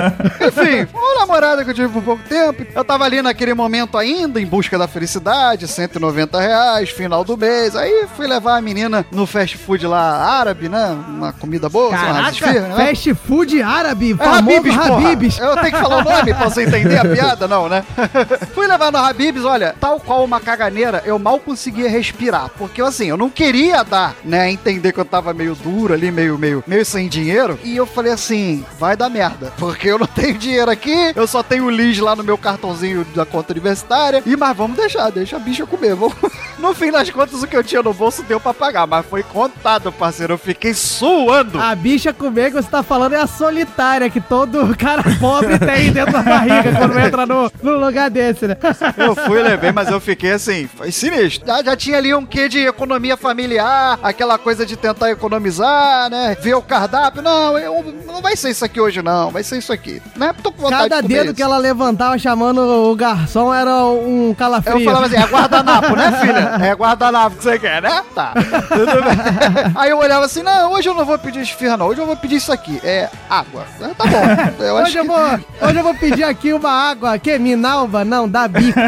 Enfim, 0.48 0.88
uma 0.92 1.20
namorada 1.20 1.64
que 1.64 1.70
eu 1.70 1.76
tive 1.76 1.90
por 1.90 2.02
pouco 2.02 2.24
tempo. 2.28 2.66
Eu 2.74 2.84
tava 2.84 3.06
ali 3.06 3.22
naquele 3.22 3.54
momento 3.54 4.00
ainda, 4.00 4.42
em 4.42 4.48
busca 4.48 4.80
da 4.80 4.88
felicidade, 4.88 5.68
190 5.68 6.40
reais, 6.40 6.90
final 6.90 7.24
do 7.24 7.38
mês. 7.38 7.76
Aí 7.76 8.08
fui 8.16 8.26
levar 8.26 8.58
a 8.58 8.62
menina 8.62 9.06
no 9.12 9.28
fast 9.28 9.58
food 9.58 9.86
lá 9.86 10.40
árabe, 10.40 10.68
né? 10.68 10.98
Uma 11.20 11.34
comida 11.34 11.70
boa, 11.70 11.90
sei 11.90 11.98
lá, 11.98 12.32
Caraca, 12.32 12.68
né? 12.68 12.76
fast 12.76 13.14
food 13.14 13.62
árabe, 13.62 14.14
É 14.14 14.16
famoso 14.16 14.58
Habibs, 14.58 14.76
porra. 14.76 14.96
Habibs. 14.96 15.40
Eu 15.40 15.56
tenho 15.58 15.66
que 15.66 15.82
falar 15.82 15.98
o 15.98 16.04
nome 16.04 16.34
pra 16.34 16.50
você 16.50 16.64
entender 16.64 16.98
a 16.98 17.06
piada? 17.06 17.48
Não, 17.48 17.70
né? 17.70 17.84
Fui 18.54 18.68
levar 18.68 18.92
no 18.92 18.98
Habibs, 18.98 19.44
olha, 19.46 19.76
tal 19.80 20.00
qual 20.00 20.24
uma 20.24 20.40
caganeira, 20.40 21.02
eu 21.06 21.20
mal 21.20 21.40
conseguia 21.40 21.90
respirar. 21.90 22.50
Porque, 22.58 22.82
assim, 22.82 23.08
eu 23.08 23.18
não 23.18 23.30
queria 23.30 23.84
dar, 23.84 24.16
né, 24.24 24.52
entender 24.52 24.92
que 24.92 25.00
eu 25.00 25.06
tava 25.06 25.34
meio 25.34 25.56
duro 25.56 25.94
ali, 25.94 26.12
meio, 26.12 26.38
meio, 26.38 26.64
meio 26.66 26.86
sem 26.86 27.08
dinheiro. 27.08 27.60
E 27.64 27.76
eu 27.76 27.86
falei 27.86 28.14
assim, 28.14 28.66
vai 28.80 28.96
dar 28.96 29.10
merda. 29.10 29.54
Porque 29.58 29.88
eu 29.88 30.00
não 30.00 30.08
tenho 30.08 30.38
dinheiro 30.38 30.72
aqui, 30.72 31.12
eu 31.16 31.28
só 31.28 31.44
tenho 31.44 31.66
o 31.66 31.70
Liz 31.70 31.98
lá 32.00 32.16
no 32.16 32.24
meu 32.24 32.38
cartãozinho 32.38 33.06
da 33.16 33.26
conta 33.26 33.54
universitária. 33.54 34.24
E, 34.26 34.36
mas 34.36 34.56
vamos 34.56 34.78
deixar, 34.78 35.10
deixa 35.12 35.36
a 35.36 35.40
bicha 35.40 35.66
comer. 35.66 35.96
Vamos... 35.96 36.16
No 36.60 36.74
fim 36.74 36.92
das 36.92 37.10
contas, 37.10 37.42
o 37.42 37.48
que 37.48 37.56
eu 37.56 37.64
tinha 37.64 37.82
no 37.82 37.94
bolso 37.94 38.22
deu 38.24 38.40
pra 38.40 38.54
pagar, 38.54 38.86
mas 38.86 39.06
foi 39.06 39.24
contado, 39.24 39.92
parceiro. 39.92 40.34
Eu 40.34 40.38
fiquei 40.38 40.74
suando. 40.74 41.60
A 41.60 41.74
bicha 41.74 42.12
comer 42.14 42.52
que 42.52 42.62
você 42.62 42.70
tá 42.70 42.84
falando 42.84 43.14
é 43.14 43.22
a 43.22 43.28
solitária 43.28 44.10
que 44.10 44.20
todo 44.20 44.76
cara 44.78 45.04
pobre 45.20 45.58
tem 45.58 45.92
dentro 45.92 46.14
da 46.14 46.22
barriga 46.22 46.76
quando 46.78 47.00
entra 47.00 47.26
no, 47.26 47.52
no 47.64 47.86
lugar 47.86 48.10
desse, 48.10 48.48
né? 48.48 48.58
Eu 48.98 49.16
fui, 49.16 49.42
levei, 49.42 49.72
mas 49.72 49.90
eu 49.90 50.00
fiquei 50.00 50.32
assim, 50.32 50.68
foi 50.68 50.92
sinistro. 50.92 51.48
Já, 51.48 51.64
já 51.64 51.76
tinha 51.76 51.98
ali 51.98 52.14
um 52.14 52.26
quê 52.26 52.50
de 52.50 52.60
economia 52.60 53.16
familiar, 53.16 53.98
aquela 54.04 54.38
coisa 54.38 54.66
de 54.66 54.76
tentar 54.76 55.10
economizar, 55.10 56.10
né? 56.10 56.36
Ver 56.42 56.56
o 56.56 56.62
cardápio. 56.62 57.22
Não, 57.22 57.58
eu, 57.58 57.94
não 58.06 58.22
vai 58.22 58.36
ser 58.36 58.50
isso 58.50 58.66
aqui 58.66 58.80
hoje, 58.80 59.02
não. 59.02 59.32
Vai 59.32 59.44
ser 59.44 59.58
isso 59.58 59.72
aqui. 59.72 60.02
Né? 60.16 60.34
Tô 60.44 60.52
com 60.52 60.64
vontade 60.64 60.90
Cada 60.90 60.96
de 60.98 61.02
comer 61.04 61.18
dedo 61.18 61.26
isso. 61.28 61.36
que 61.36 61.42
ela 61.42 61.58
levantava 61.58 62.18
chamando 62.18 62.60
o 62.62 62.96
garçom 62.96 63.54
era 63.54 63.86
um 63.86 64.34
calafrio. 64.38 64.80
Eu 64.80 64.86
falava 64.86 65.06
assim, 65.06 65.16
é 65.18 65.26
guardanapo, 65.26 65.96
né, 65.96 66.12
filha? 66.22 66.49
É 66.70 66.74
guardanapo 66.76 67.36
que 67.38 67.44
você 67.44 67.58
quer, 67.60 67.82
né? 67.82 68.02
Tá. 68.14 68.34
Tudo 68.34 68.86
bem. 69.04 69.18
Aí 69.76 69.90
eu 69.92 69.98
olhava 69.98 70.26
assim, 70.26 70.42
não, 70.44 70.72
hoje 70.74 70.90
eu 70.90 70.94
não 70.94 71.06
vou 71.06 71.18
pedir 71.18 71.42
esfirra, 71.42 71.78
não. 71.78 71.88
Hoje 71.88 72.02
eu 72.02 72.06
vou 72.06 72.16
pedir 72.18 72.36
isso 72.36 72.52
aqui. 72.52 72.80
É 72.84 73.10
água. 73.30 73.66
Tá 73.98 74.06
bom. 74.06 74.64
Eu 74.64 74.78
acho 74.78 74.90
Hoje 74.90 74.98
eu, 74.98 75.02
que... 75.04 75.08
vou, 75.08 75.20
hoje 75.70 75.78
eu 75.78 75.84
vou 75.84 75.96
pedir 75.96 76.24
aqui 76.24 76.54
uma 76.54 76.72
água, 76.72 77.18
que 77.18 77.38
Minalva? 77.40 78.04
Não, 78.04 78.28
da 78.28 78.48
bica. 78.48 78.82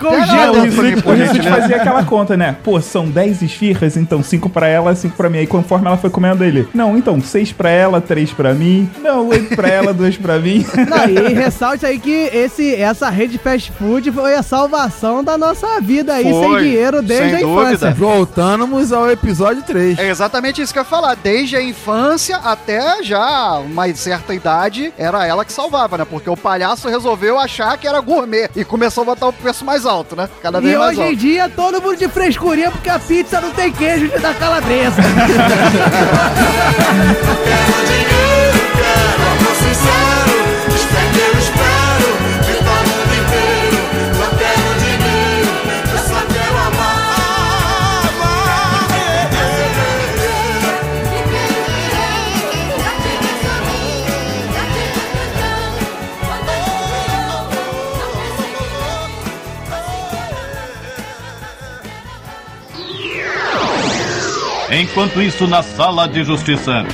Com 0.00 0.10
Pega 0.10 0.26
gelo. 0.26 0.52
uma 0.54 0.62
O 0.62 0.64
Rissuti 0.64 1.02
por 1.02 1.14
o 1.14 1.16
Rissuti 1.16 1.36
gentileza. 1.36 1.60
fazia 1.60 1.76
aquela 1.76 2.04
conta, 2.04 2.36
né? 2.36 2.56
Pô, 2.62 2.80
são 2.80 3.06
10 3.08 3.42
esfirras, 3.42 3.96
então 3.96 4.22
5 4.22 4.48
pra 4.48 4.66
ela, 4.66 4.94
5 4.94 5.16
pra 5.16 5.28
mim. 5.30 5.38
Aí 5.38 5.46
conforme 5.46 5.86
ela 5.86 5.96
foi 5.96 6.10
comendo 6.10 6.44
ele, 6.44 6.68
não, 6.74 6.96
então 6.96 7.20
6 7.20 7.52
pra 7.52 7.70
ela, 7.70 8.00
3 8.00 8.32
pra 8.32 8.54
mim. 8.54 8.90
Não, 9.00 9.28
8 9.28 9.54
pra 9.54 9.68
ela, 9.68 9.92
2 9.94 10.16
pra 10.16 10.38
mim. 10.38 10.64
Não, 10.88 11.04
e 11.08 11.34
ressalte 11.34 11.84
aí 11.86 11.98
que 11.98 12.30
esse, 12.32 12.74
essa 12.74 13.08
rede 13.10 13.38
fast 13.38 13.72
food 13.72 14.10
foi 14.12 14.34
a 14.34 14.42
salvação 14.42 15.22
da 15.22 15.36
nossa 15.38 15.80
vida 15.80 16.14
aí, 16.14 16.24
Foi, 16.24 16.32
sem 16.32 16.53
dinheiro 16.62 17.02
desde 17.02 17.30
sem 17.30 17.34
a 17.36 17.40
infância. 17.40 17.88
dúvida. 17.88 17.94
Voltamos 17.94 18.92
ao 18.92 19.10
episódio 19.10 19.62
3. 19.62 19.98
É 19.98 20.08
exatamente 20.08 20.60
isso 20.62 20.72
que 20.72 20.78
eu 20.78 20.82
ia 20.82 20.88
falar. 20.88 21.14
Desde 21.16 21.56
a 21.56 21.62
infância 21.62 22.36
até 22.36 23.02
já 23.02 23.54
uma 23.58 23.92
certa 23.94 24.34
idade, 24.34 24.92
era 24.98 25.26
ela 25.26 25.44
que 25.44 25.52
salvava, 25.52 25.98
né? 25.98 26.04
Porque 26.08 26.28
o 26.30 26.36
palhaço 26.36 26.88
resolveu 26.88 27.38
achar 27.38 27.76
que 27.78 27.86
era 27.86 28.00
gourmet 28.00 28.48
e 28.54 28.64
começou 28.64 29.02
a 29.02 29.06
botar 29.06 29.26
o 29.28 29.32
preço 29.32 29.64
mais 29.64 29.86
alto, 29.86 30.14
né? 30.16 30.28
Cada 30.42 30.60
vez 30.60 30.74
E 30.74 30.78
mais 30.78 30.90
hoje 30.92 31.00
em 31.00 31.04
alto. 31.10 31.16
dia 31.16 31.48
todo 31.48 31.80
mundo 31.82 31.96
de 31.96 32.08
frescurinha 32.08 32.70
porque 32.70 32.88
a 32.88 32.98
pizza 32.98 33.40
não 33.40 33.50
tem 33.50 33.72
queijo 33.72 34.08
de 34.08 34.18
da 34.18 34.32
calabresa. 34.34 35.02
Enquanto 64.70 65.20
isso, 65.20 65.46
na 65.46 65.62
sala 65.62 66.08
de 66.08 66.24
justiça. 66.24 66.84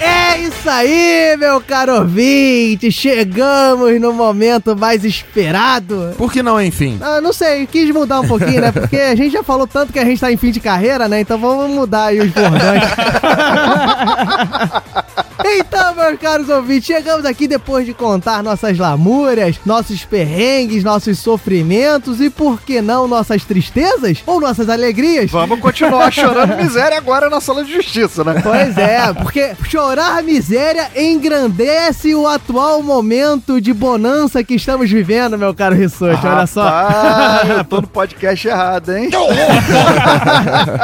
É 0.00 0.40
isso 0.40 0.68
aí, 0.68 1.36
meu 1.38 1.60
caro 1.60 2.00
ouvinte. 2.00 2.90
Chegamos 2.90 4.00
no 4.00 4.12
momento 4.12 4.76
mais 4.76 5.04
esperado. 5.04 6.14
Por 6.18 6.32
que 6.32 6.42
não, 6.42 6.60
enfim? 6.60 6.98
Ah, 7.00 7.20
não 7.20 7.32
sei, 7.32 7.66
quis 7.66 7.90
mudar 7.90 8.20
um 8.20 8.26
pouquinho, 8.26 8.60
né? 8.60 8.72
Porque 8.72 8.96
a 8.96 9.14
gente 9.14 9.32
já 9.32 9.42
falou 9.42 9.66
tanto 9.66 9.92
que 9.92 9.98
a 9.98 10.04
gente 10.04 10.20
tá 10.20 10.32
em 10.32 10.36
fim 10.36 10.50
de 10.50 10.60
carreira, 10.60 11.08
né? 11.08 11.20
Então 11.20 11.38
vamos 11.38 11.70
mudar 11.70 12.06
aí 12.06 12.20
os 12.20 12.30
bordões. 12.30 12.82
Então, 15.52 15.94
meus 15.94 16.18
caros 16.18 16.48
ouvintes, 16.48 16.86
chegamos 16.86 17.24
aqui 17.24 17.48
depois 17.48 17.84
de 17.84 17.92
contar 17.92 18.42
nossas 18.42 18.78
lamúrias, 18.78 19.58
nossos 19.66 20.04
perrengues, 20.04 20.84
nossos 20.84 21.18
sofrimentos 21.18 22.20
e, 22.20 22.30
por 22.30 22.60
que 22.60 22.80
não, 22.80 23.08
nossas 23.08 23.44
tristezas 23.44 24.22
ou 24.26 24.40
nossas 24.40 24.68
alegrias. 24.68 25.30
Vamos 25.30 25.58
continuar 25.60 26.10
chorando 26.12 26.56
miséria 26.56 26.96
agora 26.98 27.28
na 27.28 27.40
sala 27.40 27.64
de 27.64 27.72
justiça, 27.72 28.22
né? 28.22 28.40
Pois 28.42 28.78
é, 28.78 29.12
porque 29.12 29.52
chorar 29.68 30.22
miséria 30.22 30.90
engrandece 30.96 32.14
o 32.14 32.26
atual 32.26 32.82
momento 32.82 33.60
de 33.60 33.72
bonança 33.72 34.44
que 34.44 34.54
estamos 34.54 34.90
vivendo, 34.90 35.36
meu 35.36 35.54
caro 35.54 35.74
Rissuti. 35.74 36.26
Olha 36.26 36.46
só. 36.46 36.62
Ah, 36.62 37.42
eu 37.48 37.64
tô 37.64 37.80
no 37.82 37.88
podcast 37.88 38.46
errado, 38.46 38.96
hein? 38.96 39.10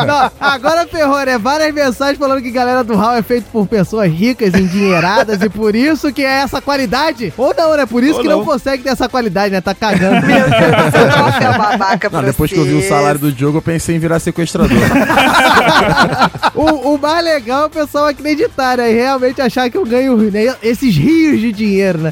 Não, 0.06 0.30
agora 0.40 0.86
ferrou, 0.86 1.24
né? 1.24 1.38
Várias 1.38 1.72
mensagens 1.72 2.18
falando 2.18 2.42
que 2.42 2.50
galera 2.50 2.82
do 2.82 2.96
Hall 2.96 3.14
é 3.14 3.22
feito 3.22 3.46
por 3.52 3.66
pessoas 3.66 4.10
ricas, 4.10 4.54
endinheiradas 4.60 5.40
e 5.42 5.48
por 5.48 5.74
isso 5.74 6.12
que 6.12 6.22
é 6.24 6.42
essa 6.42 6.60
qualidade. 6.60 7.32
Ou 7.36 7.54
não, 7.56 7.76
né? 7.76 7.86
Por 7.86 8.02
isso 8.02 8.16
Ou 8.16 8.22
que 8.22 8.28
não. 8.28 8.38
não. 8.38 8.44
consegue 8.44 8.82
ter 8.82 8.90
essa 8.90 9.08
qualidade, 9.08 9.52
né? 9.52 9.60
Tá 9.60 9.74
cagando. 9.74 10.26
Não, 12.10 12.22
depois 12.22 12.50
que 12.50 12.58
eu 12.58 12.64
vi 12.64 12.74
o 12.74 12.88
salário 12.88 13.20
do 13.20 13.32
Diogo, 13.32 13.58
eu 13.58 13.62
pensei 13.62 13.96
em 13.96 13.98
virar 13.98 14.18
sequestrador. 14.18 14.76
o, 16.54 16.94
o 16.94 16.98
mais 16.98 17.24
legal 17.24 17.64
é 17.64 17.66
o 17.66 17.70
pessoal 17.70 18.06
acreditar, 18.06 18.78
né? 18.78 18.90
E 18.90 18.94
realmente 18.94 19.40
achar 19.40 19.70
que 19.70 19.76
eu 19.76 19.84
ganho 19.84 20.16
né, 20.30 20.54
esses 20.62 20.96
rios 20.96 21.40
de 21.40 21.52
dinheiro, 21.52 21.98
né? 21.98 22.10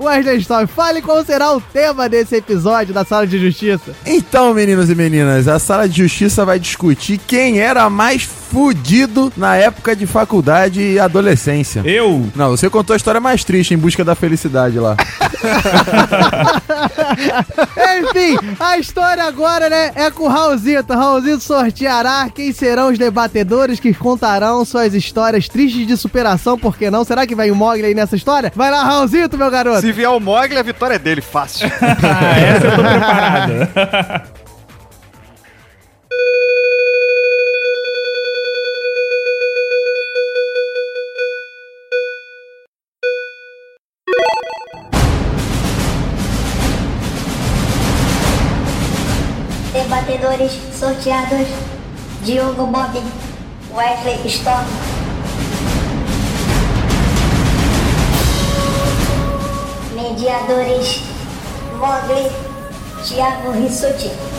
Wesley 0.00 0.38
Storm, 0.38 0.66
fale 0.66 1.00
qual 1.00 1.24
será 1.24 1.52
o 1.52 1.60
tema 1.60 2.08
desse 2.08 2.36
episódio 2.36 2.92
da 2.92 3.04
Sala 3.04 3.26
de 3.26 3.38
Justiça. 3.38 3.94
Então, 4.04 4.52
meninos 4.54 4.90
e 4.90 4.94
meninas, 4.94 5.48
a 5.48 5.58
sala 5.58 5.88
de 5.88 6.02
justiça 6.02 6.44
vai 6.44 6.58
discutir 6.58 7.18
quem 7.18 7.60
era 7.60 7.88
mais 7.88 8.22
fudido 8.22 9.32
na 9.36 9.56
época 9.56 9.96
de 9.96 10.06
faculdade 10.06 10.80
e 10.80 10.98
adolescência. 10.98 11.82
Eu? 11.84 12.26
Não, 12.34 12.50
você 12.50 12.70
contou 12.70 12.94
a 12.94 12.96
história 12.96 13.20
mais 13.20 13.42
triste 13.44 13.74
em 13.74 13.78
busca 13.78 14.04
da 14.04 14.14
felicidade 14.14 14.78
lá. 14.78 14.96
Enfim, 17.98 18.38
a 18.58 18.78
história 18.78 19.24
agora, 19.24 19.68
né, 19.68 19.92
é 19.94 20.10
com 20.10 20.24
o 20.24 20.28
Raulzito. 20.28 20.92
Raulzito 20.92 21.40
sorteará 21.40 22.28
quem 22.32 22.52
serão 22.52 22.90
os 22.90 22.98
debatedores 22.98 23.80
que 23.80 23.92
contarão 23.92 24.64
suas 24.64 24.94
histórias 24.94 25.48
tristes 25.48 25.86
de 25.86 25.96
superação, 25.96 26.58
por 26.58 26.76
que 26.76 26.90
não? 26.90 27.04
Será 27.04 27.26
que 27.26 27.34
vai 27.34 27.50
o 27.50 27.56
Mogli 27.56 27.84
aí 27.84 27.94
nessa 27.94 28.16
história? 28.16 28.52
Vai 28.54 28.70
lá, 28.70 28.84
Raulzito, 28.84 29.36
meu 29.36 29.50
garoto. 29.50 29.83
Se 29.84 29.92
vier 29.92 30.08
o 30.08 30.18
Mogli, 30.18 30.56
a 30.56 30.62
vitória 30.62 30.94
é 30.94 30.98
dele, 30.98 31.20
fácil. 31.20 31.68
Ah, 32.02 32.38
essa 32.38 32.66
eu 32.68 32.74
tô 32.74 32.82
preparado. 32.82 34.32
Debatedores 49.70 50.52
sorteados: 50.72 51.46
Diogo 52.22 52.66
Bob, 52.68 53.02
Wesley 53.70 54.26
Storm. 54.28 54.93
Mediadores: 60.14 61.00
Mogli, 61.76 62.30
Thiago 63.02 63.50
Rissuti. 63.50 64.33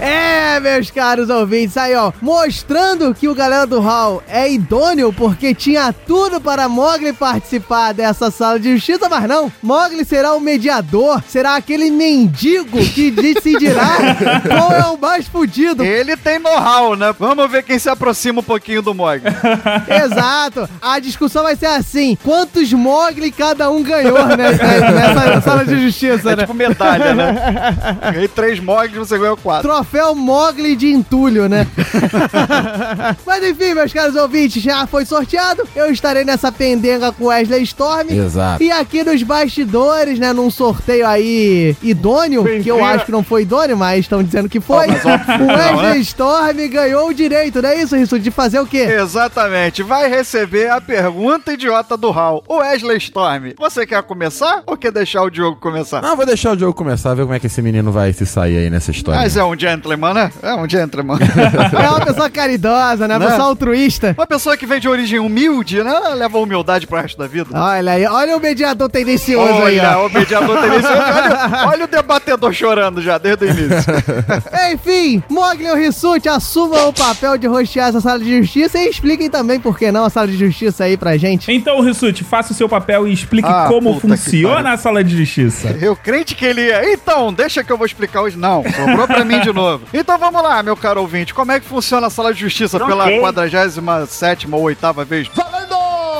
É, 0.00 0.58
meus 0.60 0.90
caros 0.90 1.28
ouvintes, 1.28 1.76
aí 1.76 1.94
ó, 1.94 2.10
mostrando 2.22 3.14
que 3.14 3.28
o 3.28 3.34
galera 3.34 3.66
do 3.66 3.80
Hall 3.80 4.22
é 4.26 4.50
idôneo 4.50 5.12
porque 5.12 5.54
tinha 5.54 5.92
tudo 5.92 6.40
para 6.40 6.68
Mogli 6.68 7.12
participar 7.12 7.92
dessa 7.92 8.30
sala 8.30 8.58
de 8.58 8.72
justiça, 8.74 9.08
mas 9.10 9.28
não, 9.28 9.52
Mogli 9.62 10.04
será 10.04 10.32
o 10.34 10.40
mediador, 10.40 11.22
será 11.28 11.56
aquele 11.56 11.90
mendigo 11.90 12.78
que 12.78 13.10
decidirá 13.10 13.96
qual 14.48 14.72
é 14.72 14.86
o 14.86 14.98
mais 14.98 15.26
fudido. 15.28 15.84
Ele 15.84 16.16
tem 16.16 16.38
know-how, 16.38 16.96
né? 16.96 17.14
Vamos 17.18 17.50
ver 17.50 17.62
quem 17.62 17.78
se 17.78 17.88
aproxima 17.90 18.40
um 18.40 18.44
pouquinho 18.44 18.80
do 18.80 18.94
Mogli. 18.94 19.28
Exato, 20.04 20.68
a 20.80 20.98
discussão 20.98 21.42
vai 21.42 21.56
ser 21.56 21.66
assim, 21.66 22.16
quantos 22.24 22.72
Mogli 22.72 23.30
cada 23.30 23.70
um 23.70 23.82
ganhou, 23.82 24.26
né, 24.28 24.36
nessa 24.56 25.40
sala 25.42 25.64
de 25.64 25.78
justiça, 25.82 26.32
É 26.32 26.36
né? 26.36 26.42
tipo 26.42 26.54
medalha, 26.54 27.14
né? 27.14 27.34
Ganhei 28.12 28.28
três 28.28 28.58
Moglis, 28.58 28.96
você 28.96 29.18
ganhou 29.18 29.36
quatro. 29.36 29.68
Troféu 29.68 29.89
Mogli 30.14 30.76
de 30.76 30.88
entulho, 30.88 31.48
né? 31.48 31.66
Mas 33.26 33.44
enfim, 33.44 33.74
meus 33.74 33.92
caros 33.92 34.14
ouvintes, 34.14 34.62
já 34.62 34.86
foi 34.86 35.04
sorteado. 35.04 35.66
Eu 35.74 35.90
estarei 35.90 36.24
nessa 36.24 36.52
pendenga 36.52 37.12
com 37.12 37.26
Wesley 37.26 37.62
Storm. 37.62 38.10
Exato. 38.10 38.62
E 38.62 38.70
aqui 38.70 39.02
nos 39.02 39.22
bastidores, 39.22 40.18
né, 40.18 40.32
num 40.32 40.50
sorteio 40.50 41.06
aí 41.06 41.76
idôneo, 41.82 42.44
que 42.62 42.68
eu 42.70 42.84
acho 42.84 43.06
que 43.06 43.12
não 43.12 43.22
foi 43.22 43.42
idôneo, 43.42 43.76
mas 43.76 44.00
estão 44.00 44.22
dizendo 44.22 44.48
que 44.48 44.60
foi. 44.60 44.86
Oh, 44.88 45.42
o 45.42 45.46
não, 45.46 45.54
Wesley 45.54 45.94
né? 45.94 45.98
Storm 45.98 46.68
ganhou 46.70 47.08
o 47.08 47.14
direito, 47.14 47.60
não 47.60 47.68
é 47.68 47.82
isso, 47.82 47.96
Rissu? 47.96 48.18
De 48.18 48.30
fazer 48.30 48.60
o 48.60 48.66
quê? 48.66 48.82
Exatamente, 48.82 49.82
vai 49.82 50.08
receber 50.08 50.70
a 50.70 50.80
pergunta 50.80 51.52
idiota 51.52 51.96
do 51.96 52.10
Hal. 52.10 52.42
O 52.46 52.56
Wesley 52.58 52.98
Storm, 52.98 53.52
você 53.58 53.86
quer 53.86 54.02
começar 54.02 54.62
ou 54.66 54.76
quer 54.76 54.92
deixar 54.92 55.22
o 55.22 55.30
Diogo 55.30 55.58
começar? 55.58 56.02
Não, 56.02 56.16
vou 56.16 56.26
deixar 56.26 56.54
o 56.54 56.58
jogo 56.58 56.74
começar, 56.74 57.14
ver 57.14 57.22
como 57.22 57.34
é 57.34 57.40
que 57.40 57.46
esse 57.46 57.62
menino 57.62 57.90
vai 57.90 58.12
se 58.12 58.26
sair 58.26 58.58
aí 58.58 58.70
nessa 58.70 58.90
história. 58.90 59.20
Mas 59.20 59.36
é 59.36 59.44
um 59.44 59.58
gentleman. 59.58 59.79
Gentleman, 59.80 60.12
né? 60.14 60.30
É 60.42 60.54
um 60.54 60.68
gentleman. 60.68 61.18
É 61.80 61.88
uma 61.88 62.00
pessoa 62.04 62.28
caridosa, 62.30 63.08
né? 63.08 63.16
Uma 63.16 63.24
Né? 63.24 63.30
pessoa 63.30 63.48
altruísta. 63.48 64.14
Uma 64.18 64.26
pessoa 64.26 64.56
que 64.56 64.66
vem 64.66 64.80
de 64.80 64.88
origem 64.88 65.18
humilde, 65.18 65.82
né? 65.82 65.92
Leva 66.14 66.38
a 66.38 66.40
humildade 66.40 66.86
pro 66.86 67.00
resto 67.00 67.16
da 67.18 67.26
vida. 67.26 67.48
Olha 67.52 67.92
aí, 67.92 68.04
olha 68.06 68.36
o 68.36 68.40
mediador 68.40 68.88
tendencioso 68.90 69.62
aí, 69.64 69.78
Olha, 69.78 69.98
o 70.00 70.10
mediador 70.10 70.60
tendencioso. 70.60 70.96
Olha, 70.96 71.68
olha 71.68 71.84
o 71.84 71.88
debatedor 71.88 72.52
chorando 72.52 73.00
já 73.00 73.18
desde 73.18 73.44
o 73.44 73.48
início. 73.48 73.92
Enfim, 74.72 75.22
Mogli 75.28 75.68
ou 75.68 75.76
Rissuti, 75.76 76.28
assumam 76.28 76.88
o 76.88 76.92
papel 76.92 77.38
de 77.38 77.46
rostear 77.46 77.88
essa 77.88 78.00
sala 78.00 78.18
de 78.18 78.38
justiça 78.38 78.78
e 78.78 78.88
expliquem 78.88 79.30
também 79.30 79.58
por 79.58 79.78
que 79.78 79.90
não 79.90 80.04
a 80.04 80.10
sala 80.10 80.26
de 80.28 80.36
justiça 80.36 80.84
aí 80.84 80.96
pra 80.96 81.16
gente. 81.16 81.50
Então, 81.52 81.80
Rissuti, 81.80 82.24
faça 82.24 82.52
o 82.52 82.56
seu 82.56 82.68
papel 82.68 83.06
e 83.08 83.12
explique 83.12 83.48
Ah, 83.48 83.66
como 83.68 83.98
funciona 84.00 84.72
a 84.72 84.76
sala 84.76 85.02
de 85.02 85.16
justiça. 85.16 85.76
Eu 85.80 85.96
crente 85.96 86.34
que 86.34 86.44
ele 86.44 86.66
ia. 86.66 86.92
Então, 86.92 87.32
deixa 87.32 87.62
que 87.64 87.72
eu 87.72 87.76
vou 87.76 87.86
explicar 87.86 88.22
hoje. 88.22 88.36
Não, 88.36 88.62
sobrou 88.64 89.06
pra 89.06 89.24
mim 89.24 89.40
de 89.40 89.52
novo. 89.52 89.69
Então 89.92 90.18
vamos 90.18 90.42
lá, 90.42 90.62
meu 90.62 90.76
caro 90.76 91.00
ouvinte. 91.00 91.34
Como 91.34 91.52
é 91.52 91.60
que 91.60 91.66
funciona 91.66 92.06
a 92.06 92.10
sala 92.10 92.32
de 92.32 92.40
justiça 92.40 92.78
pela 92.78 93.04
47 93.20 94.48
ou 94.50 94.62
8 94.62 94.86
vez? 95.04 95.28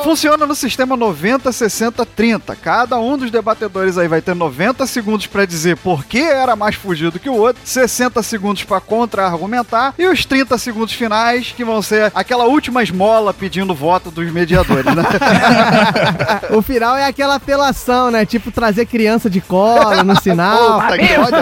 Funciona 0.02 0.46
no 0.46 0.54
sistema 0.54 0.96
90, 0.96 1.52
60, 1.52 2.06
30. 2.06 2.56
Cada 2.56 2.98
um 2.98 3.16
dos 3.16 3.30
debatedores 3.30 3.98
aí 3.98 4.08
vai 4.08 4.20
ter 4.20 4.34
90 4.34 4.86
segundos 4.86 5.26
pra 5.26 5.44
dizer 5.44 5.76
por 5.76 6.04
que 6.04 6.20
era 6.20 6.56
mais 6.56 6.74
fugido 6.74 7.18
que 7.18 7.28
o 7.28 7.34
outro, 7.34 7.60
60 7.64 8.22
segundos 8.22 8.64
pra 8.64 8.80
contra-argumentar 8.80 9.94
e 9.98 10.06
os 10.06 10.24
30 10.24 10.56
segundos 10.58 10.94
finais 10.94 11.52
que 11.54 11.64
vão 11.64 11.82
ser 11.82 12.10
aquela 12.14 12.44
última 12.44 12.82
esmola 12.82 13.34
pedindo 13.34 13.74
voto 13.74 14.10
dos 14.10 14.30
mediadores, 14.32 14.94
né? 14.94 15.02
O 16.50 16.62
final 16.62 16.96
é 16.96 17.06
aquela 17.06 17.36
apelação, 17.36 18.10
né? 18.10 18.24
Tipo 18.24 18.50
trazer 18.50 18.86
criança 18.86 19.30
de 19.30 19.40
colo 19.40 20.02
no 20.02 20.20
sinal. 20.20 20.80
Puta 20.80 20.98
que 20.98 21.16
ódio. 21.16 21.38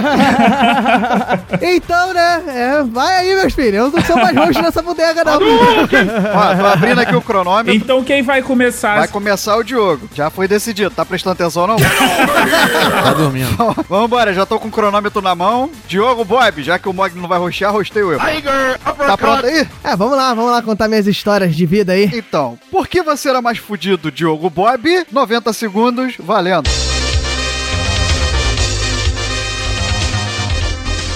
então, 1.75 2.13
né? 2.13 2.43
É, 2.49 2.83
vai 2.83 3.17
aí, 3.17 3.35
meus 3.35 3.55
filhos. 3.55 3.75
Eu 3.75 3.91
não 3.91 4.03
sou 4.03 4.17
mais 4.17 4.37
roxo 4.37 4.61
nessa 4.61 4.83
bodega, 4.83 5.25
não. 5.25 5.35
Ó, 5.35 6.57
tô 6.57 6.67
abrindo 6.67 7.01
aqui 7.01 7.15
o 7.15 7.23
cronômetro. 7.23 7.75
Então, 7.75 8.05
quem 8.05 8.23
vai 8.23 8.43
começar? 8.49 8.97
Vai 8.97 9.09
começar 9.09 9.57
o 9.57 9.63
Diogo. 9.63 10.09
Já 10.15 10.31
foi 10.31 10.49
decidido. 10.49 10.91
Tá 10.91 11.05
prestando 11.05 11.35
atenção 11.35 11.67
não? 11.67 11.77
Tá 11.77 13.13
dormindo. 13.13 13.55
Vamos 13.89 14.07
embora, 14.07 14.33
já 14.33 14.47
tô 14.47 14.59
com 14.59 14.69
o 14.69 14.71
cronômetro 14.71 15.21
na 15.21 15.35
mão. 15.35 15.71
Diogo 15.87 16.25
Bob, 16.25 16.63
já 16.63 16.79
que 16.79 16.89
o 16.89 16.93
Mogli 16.93 17.21
não 17.21 17.29
vai 17.29 17.39
roxear, 17.39 17.73
rosteio 17.73 18.13
eu. 18.13 18.19
Tá 18.19 19.17
pronto 19.17 19.45
aí? 19.47 19.69
É, 19.85 19.95
vamos 19.95 20.17
lá, 20.17 20.33
vamos 20.35 20.51
lá 20.51 20.63
contar 20.63 20.89
minhas 20.89 21.07
histórias 21.07 21.55
de 21.55 21.67
vida 21.67 21.93
aí. 21.93 22.11
Então, 22.13 22.59
por 22.71 22.89
que 22.89 23.03
você 23.03 23.29
era 23.29 23.43
mais 23.43 23.59
fudido, 23.59 24.11
Diogo 24.11 24.49
Bob? 24.49 25.07
90 25.13 25.53
segundos, 25.53 26.15
valendo. 26.19 26.69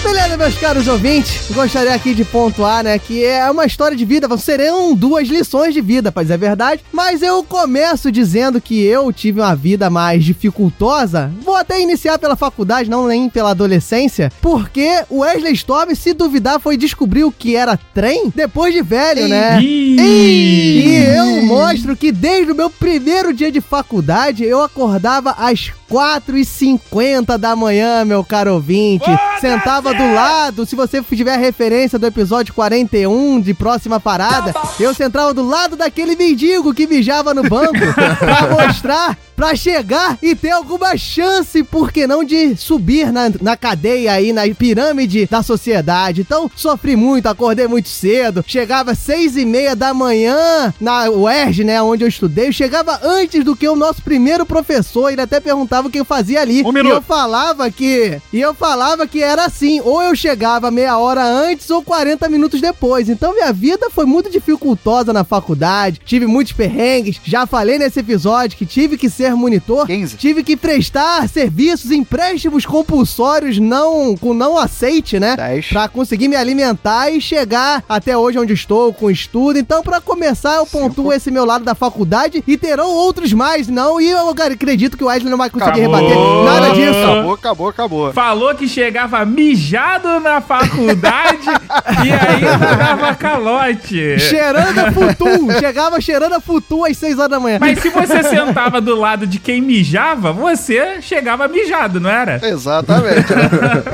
Beleza, 0.03 0.37
meus 0.37 0.57
caros 0.57 0.87
ouvintes, 0.87 1.49
gostaria 1.51 1.93
aqui 1.93 2.13
de 2.13 2.25
pontuar, 2.25 2.83
né, 2.83 2.99
que 2.99 3.23
é 3.23 3.49
uma 3.49 3.65
história 3.65 3.95
de 3.95 4.03
vida, 4.03 4.27
serão 4.37 4.93
duas 4.93 5.29
lições 5.29 5.73
de 5.73 5.79
vida, 5.79 6.11
pois 6.11 6.29
é 6.29 6.37
verdade, 6.37 6.83
mas 6.91 7.21
eu 7.21 7.41
começo 7.43 8.11
dizendo 8.11 8.59
que 8.59 8.83
eu 8.83 9.11
tive 9.13 9.39
uma 9.39 9.55
vida 9.55 9.89
mais 9.89 10.23
dificultosa, 10.25 11.31
vou 11.41 11.55
até 11.55 11.81
iniciar 11.81 12.19
pela 12.19 12.35
faculdade, 12.35 12.89
não 12.89 13.07
nem 13.07 13.29
pela 13.29 13.51
adolescência, 13.51 14.31
porque 14.41 15.03
o 15.09 15.19
Wesley 15.19 15.53
Storm, 15.53 15.95
se 15.95 16.13
duvidar, 16.13 16.59
foi 16.59 16.75
descobrir 16.75 17.23
o 17.23 17.31
que 17.31 17.55
era 17.55 17.79
trem 17.93 18.31
depois 18.35 18.73
de 18.73 18.81
velho, 18.81 19.27
né? 19.29 19.61
E 19.61 20.95
eu 21.15 21.43
mostro 21.43 21.95
que 21.95 22.11
desde 22.11 22.51
o 22.51 22.55
meu 22.55 22.69
primeiro 22.69 23.33
dia 23.33 23.51
de 23.51 23.61
faculdade, 23.61 24.43
eu 24.43 24.61
acordava 24.61 25.31
às 25.31 25.71
4h50 25.89 27.37
da 27.37 27.55
manhã, 27.55 28.03
meu 28.03 28.23
caro 28.23 28.55
ouvinte. 28.55 29.05
Sentava 29.39 29.92
do 29.93 30.13
lado, 30.13 30.65
se 30.65 30.75
você 30.75 31.01
tiver 31.01 31.37
referência 31.37 31.99
do 31.99 32.07
episódio 32.07 32.53
41 32.53 33.39
de 33.41 33.53
Próxima 33.53 33.99
Parada, 33.99 34.53
eu 34.79 34.93
sentava 34.93 35.33
do 35.33 35.45
lado 35.45 35.75
daquele 35.75 36.15
mendigo 36.15 36.73
que 36.73 36.87
mijava 36.87 37.33
no 37.33 37.43
banco 37.43 37.73
pra 38.19 38.47
mostrar, 38.49 39.17
pra 39.35 39.55
chegar 39.55 40.17
e 40.21 40.35
ter 40.35 40.51
alguma 40.51 40.95
chance, 40.97 41.63
por 41.63 41.91
que 41.91 42.05
não, 42.07 42.23
de 42.23 42.55
subir 42.55 43.11
na, 43.11 43.31
na 43.41 43.57
cadeia 43.57 44.13
aí, 44.13 44.31
na 44.33 44.43
pirâmide 44.53 45.25
da 45.29 45.41
sociedade. 45.43 46.21
Então, 46.21 46.49
sofri 46.55 46.95
muito, 46.95 47.27
acordei 47.27 47.67
muito 47.67 47.89
cedo, 47.89 48.43
chegava 48.47 48.91
às 48.91 48.99
seis 48.99 49.35
e 49.37 49.45
meia 49.45 49.75
da 49.75 49.93
manhã 49.93 50.73
na 50.79 51.09
UERJ, 51.09 51.63
né, 51.63 51.81
onde 51.81 52.03
eu 52.03 52.07
estudei, 52.07 52.47
eu 52.47 52.53
chegava 52.53 52.99
antes 53.03 53.43
do 53.43 53.55
que 53.55 53.67
o 53.67 53.75
nosso 53.75 54.01
primeiro 54.01 54.45
professor, 54.45 55.09
ele 55.11 55.21
até 55.21 55.39
perguntava 55.39 55.87
o 55.87 55.91
que 55.91 55.99
eu 55.99 56.05
fazia 56.05 56.41
ali. 56.41 56.63
Um 56.63 56.69
E 56.69 56.73
minuto. 56.73 56.93
eu 56.95 57.01
falava 57.01 57.69
que. 57.71 58.19
E 58.31 58.39
eu 58.39 58.53
falava 58.53 59.07
que 59.07 59.21
era 59.21 59.45
assim: 59.45 59.81
ou 59.81 60.01
eu 60.01 60.15
chegava 60.15 60.69
meia 60.71 60.97
hora 60.97 61.23
antes 61.23 61.69
ou 61.69 61.81
40 61.81 62.27
minutos 62.29 62.59
depois. 62.61 63.09
Então 63.09 63.33
minha 63.33 63.51
vida 63.53 63.89
foi 63.89 64.05
muito 64.05 64.29
dificultosa 64.29 65.13
na 65.13 65.23
faculdade. 65.23 66.01
Tive 66.05 66.25
muitos 66.25 66.53
perrengues. 66.53 67.19
Já 67.23 67.45
falei 67.45 67.77
nesse 67.77 67.99
episódio 67.99 68.57
que 68.57 68.65
tive 68.65 68.97
que 68.97 69.09
ser 69.09 69.22
monitor. 69.31 69.85
15. 69.85 70.17
Tive 70.17 70.43
que 70.43 70.55
prestar 70.55 71.27
serviços, 71.29 71.91
empréstimos 71.91 72.65
compulsórios 72.65 73.57
não 73.59 74.15
com 74.17 74.33
não 74.33 74.57
aceite, 74.57 75.19
né? 75.19 75.35
10. 75.35 75.67
Pra 75.67 75.87
conseguir 75.87 76.27
me 76.27 76.35
alimentar 76.35 77.09
e 77.09 77.21
chegar 77.21 77.83
até 77.87 78.17
hoje 78.17 78.39
onde 78.39 78.53
estou 78.53 78.93
com 78.93 79.09
estudo. 79.09 79.57
Então, 79.59 79.83
pra 79.83 80.01
começar, 80.01 80.55
eu 80.55 80.65
pontuo 80.65 81.13
esse 81.13 81.29
meu 81.31 81.45
lado 81.45 81.63
da 81.63 81.75
faculdade 81.75 82.43
e 82.47 82.57
terão 82.57 82.89
outros 82.89 83.33
mais, 83.33 83.67
não. 83.67 83.99
E 83.99 84.09
eu 84.09 84.29
acredito 84.29 84.97
que 84.97 85.03
o 85.03 85.07
Wesley 85.07 85.29
não 85.29 85.37
vai 85.37 85.49
conseguir 85.49 85.81
Acabou. 85.81 85.95
rebater 85.95 86.43
nada 86.43 86.69
disso. 86.73 86.99
Acabou, 86.99 87.33
acabou, 87.33 87.69
acabou. 87.69 88.13
Falou 88.13 88.55
que 88.55 88.67
chegava 88.67 89.25
mijado 89.25 90.19
na 90.19 90.41
faculdade 90.41 91.47
e 92.05 92.11
ainda 92.11 92.75
dava 92.75 93.15
calote. 93.15 94.19
Cheirando 94.19 94.79
a 94.79 94.91
futu. 94.91 95.59
Chegava 95.59 96.01
cheirando 96.01 96.33
a 96.33 96.39
futu 96.39 96.85
às 96.85 96.97
6 96.97 97.17
horas 97.19 97.31
da 97.31 97.39
manhã. 97.39 97.57
Mas 97.59 97.79
se 97.79 97.89
você 97.89 98.23
sentava 98.23 98.81
do 98.81 98.95
lado 98.95 99.12
de 99.15 99.39
quem 99.39 99.61
mijava, 99.61 100.31
você 100.33 101.01
chegava 101.01 101.47
mijado, 101.47 101.99
não 101.99 102.09
era? 102.09 102.39
Exatamente. 102.47 103.33
né? 103.33 103.43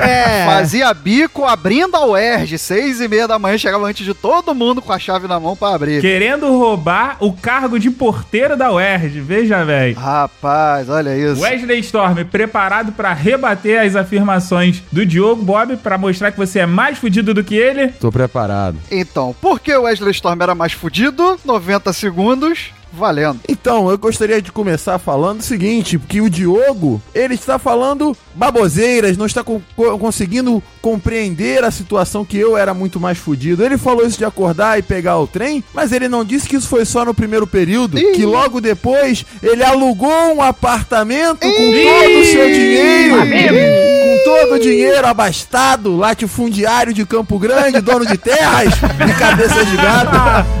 É. 0.00 0.44
Fazia 0.46 0.92
bico 0.94 1.44
abrindo 1.44 1.94
a 1.96 2.06
UERJ, 2.06 2.58
seis 2.58 3.00
e 3.00 3.08
meia 3.08 3.28
da 3.28 3.38
manhã, 3.38 3.56
chegava 3.58 3.86
antes 3.86 4.04
de 4.04 4.14
todo 4.14 4.54
mundo 4.54 4.80
com 4.80 4.92
a 4.92 4.98
chave 4.98 5.28
na 5.28 5.38
mão 5.38 5.54
pra 5.56 5.74
abrir. 5.74 6.00
Querendo 6.00 6.46
roubar 6.56 7.16
o 7.20 7.32
cargo 7.32 7.78
de 7.78 7.90
porteiro 7.90 8.56
da 8.56 8.72
UERJ, 8.72 9.20
veja, 9.20 9.64
velho. 9.64 9.96
Rapaz, 9.96 10.88
olha 10.88 11.16
isso. 11.16 11.40
Wesley 11.42 11.80
Storm, 11.80 12.24
preparado 12.24 12.92
pra 12.92 13.12
rebater 13.12 13.80
as 13.82 13.94
afirmações 13.96 14.82
do 14.90 15.04
Diogo 15.04 15.42
Bob 15.42 15.76
pra 15.76 15.98
mostrar 15.98 16.30
que 16.32 16.38
você 16.38 16.60
é 16.60 16.66
mais 16.66 16.98
fudido 16.98 17.34
do 17.34 17.44
que 17.44 17.54
ele? 17.54 17.88
Tô 17.88 18.10
preparado. 18.10 18.76
Então, 18.90 19.34
por 19.40 19.60
que 19.60 19.74
o 19.74 19.82
Wesley 19.82 20.12
Storm 20.12 20.40
era 20.42 20.54
mais 20.54 20.72
fudido? 20.72 21.38
90 21.44 21.92
segundos, 21.92 22.70
valendo. 22.92 23.40
Então, 23.48 23.90
eu 23.90 23.96
gostaria 23.98 24.40
de 24.42 24.50
começar 24.52 24.98
falando 24.98 25.40
o 25.40 25.44
seguinte, 25.44 25.98
que 25.98 26.20
o 26.20 26.28
Diogo, 26.30 27.00
ele 27.14 27.34
está 27.34 27.58
falando 27.58 28.16
baboseiras, 28.34 29.16
não 29.16 29.26
está 29.26 29.42
co- 29.44 29.60
co- 29.76 29.98
conseguindo 29.98 30.62
compreender 30.82 31.62
a 31.64 31.70
situação 31.70 32.24
que 32.24 32.36
eu 32.38 32.56
era 32.56 32.72
muito 32.74 32.98
mais 32.98 33.18
fudido. 33.18 33.64
Ele 33.64 33.76
falou 33.78 34.06
isso 34.06 34.18
de 34.18 34.24
acordar 34.24 34.78
e 34.78 34.82
pegar 34.82 35.18
o 35.18 35.26
trem, 35.26 35.62
mas 35.74 35.92
ele 35.92 36.08
não 36.08 36.24
disse 36.24 36.48
que 36.48 36.56
isso 36.56 36.68
foi 36.68 36.84
só 36.84 37.04
no 37.04 37.14
primeiro 37.14 37.46
período, 37.46 37.96
que 37.96 38.24
logo 38.24 38.60
depois 38.60 39.24
ele 39.42 39.62
alugou 39.62 40.10
um 40.34 40.42
apartamento 40.42 41.40
com 41.40 41.46
todo 41.48 42.20
o 42.20 42.24
seu 42.24 42.46
dinheiro, 42.52 43.16
com 43.16 44.24
todo 44.24 44.54
o 44.54 44.58
dinheiro 44.58 45.06
abastado, 45.06 45.96
latifundiário 45.96 46.92
de 46.92 47.04
Campo 47.06 47.38
Grande, 47.38 47.80
dono 47.80 48.04
de 48.06 48.16
terras 48.18 48.72
e 48.74 49.18
cabeça 49.18 49.64
de 49.64 49.76
gato. 49.76 50.10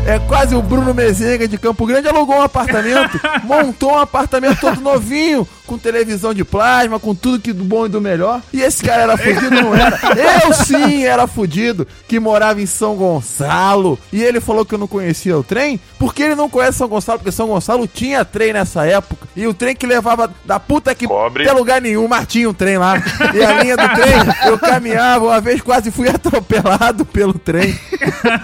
É 0.06 0.18
quase 0.18 0.54
o 0.56 0.62
Bruno 0.62 0.92
Mezenga 0.92 1.46
de 1.46 1.56
Campo 1.56 1.86
Grande, 1.86 2.08
alugou 2.20 2.36
um 2.36 2.42
apartamento, 2.42 3.20
montou 3.44 3.92
um 3.92 3.98
apartamento 3.98 4.60
todo 4.60 4.80
novinho, 4.80 5.46
com 5.70 5.78
televisão 5.78 6.34
de 6.34 6.44
plasma, 6.44 6.98
com 6.98 7.14
tudo 7.14 7.38
que 7.40 7.52
do 7.52 7.62
bom 7.62 7.86
e 7.86 7.88
do 7.88 8.00
melhor. 8.00 8.42
E 8.52 8.60
esse 8.60 8.82
cara 8.82 9.02
era 9.02 9.16
fudido, 9.16 9.50
não 9.52 9.72
era? 9.72 10.00
Eu 10.44 10.52
sim 10.52 11.04
era 11.04 11.28
fudido, 11.28 11.86
que 12.08 12.18
morava 12.18 12.60
em 12.60 12.66
São 12.66 12.96
Gonçalo. 12.96 13.96
E 14.12 14.20
ele 14.20 14.40
falou 14.40 14.64
que 14.64 14.74
eu 14.74 14.78
não 14.78 14.88
conhecia 14.88 15.38
o 15.38 15.44
trem, 15.44 15.78
porque 15.96 16.24
ele 16.24 16.34
não 16.34 16.50
conhece 16.50 16.78
São 16.78 16.88
Gonçalo, 16.88 17.20
porque 17.20 17.30
São 17.30 17.46
Gonçalo 17.46 17.86
tinha 17.86 18.24
trem 18.24 18.52
nessa 18.52 18.84
época. 18.84 19.28
E 19.36 19.46
o 19.46 19.54
trem 19.54 19.76
que 19.76 19.86
levava 19.86 20.28
da 20.44 20.58
puta 20.58 20.92
que 20.92 21.06
Cobre. 21.06 21.44
até 21.44 21.52
lugar 21.52 21.80
nenhum, 21.80 22.08
mas 22.08 22.26
tinha 22.26 22.50
um 22.50 22.54
trem 22.54 22.76
lá. 22.76 23.00
E 23.32 23.40
a 23.40 23.62
linha 23.62 23.76
do 23.76 23.88
trem, 23.90 24.48
eu 24.48 24.58
caminhava, 24.58 25.26
uma 25.26 25.40
vez 25.40 25.60
quase 25.60 25.92
fui 25.92 26.08
atropelado 26.10 27.04
pelo 27.04 27.34
trem 27.34 27.78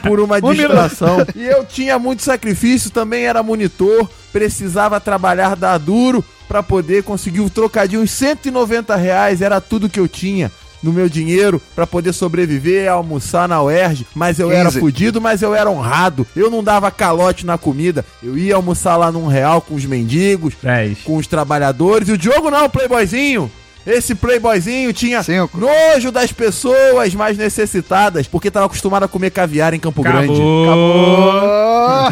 por 0.04 0.20
uma 0.20 0.38
distração. 0.54 1.26
E 1.34 1.44
eu 1.44 1.64
tinha 1.64 1.98
muito 1.98 2.22
sacrifício, 2.22 2.88
também 2.88 3.24
era 3.24 3.42
monitor, 3.42 4.08
precisava 4.32 5.00
trabalhar 5.00 5.56
dar 5.56 5.78
duro 5.78 6.24
pra 6.48 6.62
poder 6.62 7.02
conseguir 7.02 7.40
o 7.40 7.50
trocadinho, 7.50 8.02
uns 8.02 8.10
190 8.10 8.94
reais, 8.96 9.42
era 9.42 9.60
tudo 9.60 9.88
que 9.88 10.00
eu 10.00 10.08
tinha. 10.08 10.50
No 10.82 10.92
meu 10.92 11.08
dinheiro 11.08 11.60
pra 11.74 11.86
poder 11.86 12.12
sobreviver, 12.12 12.88
almoçar 12.88 13.48
na 13.48 13.60
UERJ, 13.62 14.06
mas 14.14 14.38
eu 14.38 14.52
era 14.52 14.68
15. 14.68 14.78
fudido, 14.78 15.20
mas 15.20 15.42
eu 15.42 15.54
era 15.54 15.70
honrado. 15.70 16.26
Eu 16.36 16.50
não 16.50 16.62
dava 16.62 16.90
calote 16.90 17.46
na 17.46 17.56
comida. 17.58 18.04
Eu 18.22 18.36
ia 18.36 18.54
almoçar 18.54 18.96
lá 18.96 19.10
num 19.10 19.26
real 19.26 19.60
com 19.60 19.74
os 19.74 19.84
mendigos, 19.84 20.54
10. 20.62 20.98
com 20.98 21.16
os 21.16 21.26
trabalhadores. 21.26 22.08
E 22.08 22.12
o 22.12 22.18
Diogo 22.18 22.50
não, 22.50 22.68
playboyzinho. 22.68 23.50
Esse 23.86 24.14
playboyzinho 24.14 24.92
tinha 24.92 25.22
Cinco. 25.22 25.58
nojo 25.58 26.10
das 26.10 26.32
pessoas 26.32 27.14
mais 27.14 27.38
necessitadas, 27.38 28.26
porque 28.26 28.50
tava 28.50 28.66
acostumado 28.66 29.04
a 29.04 29.08
comer 29.08 29.30
caviar 29.30 29.72
em 29.74 29.78
Campo 29.78 30.02
Grande. 30.02 30.32
Acabou. 30.32 31.66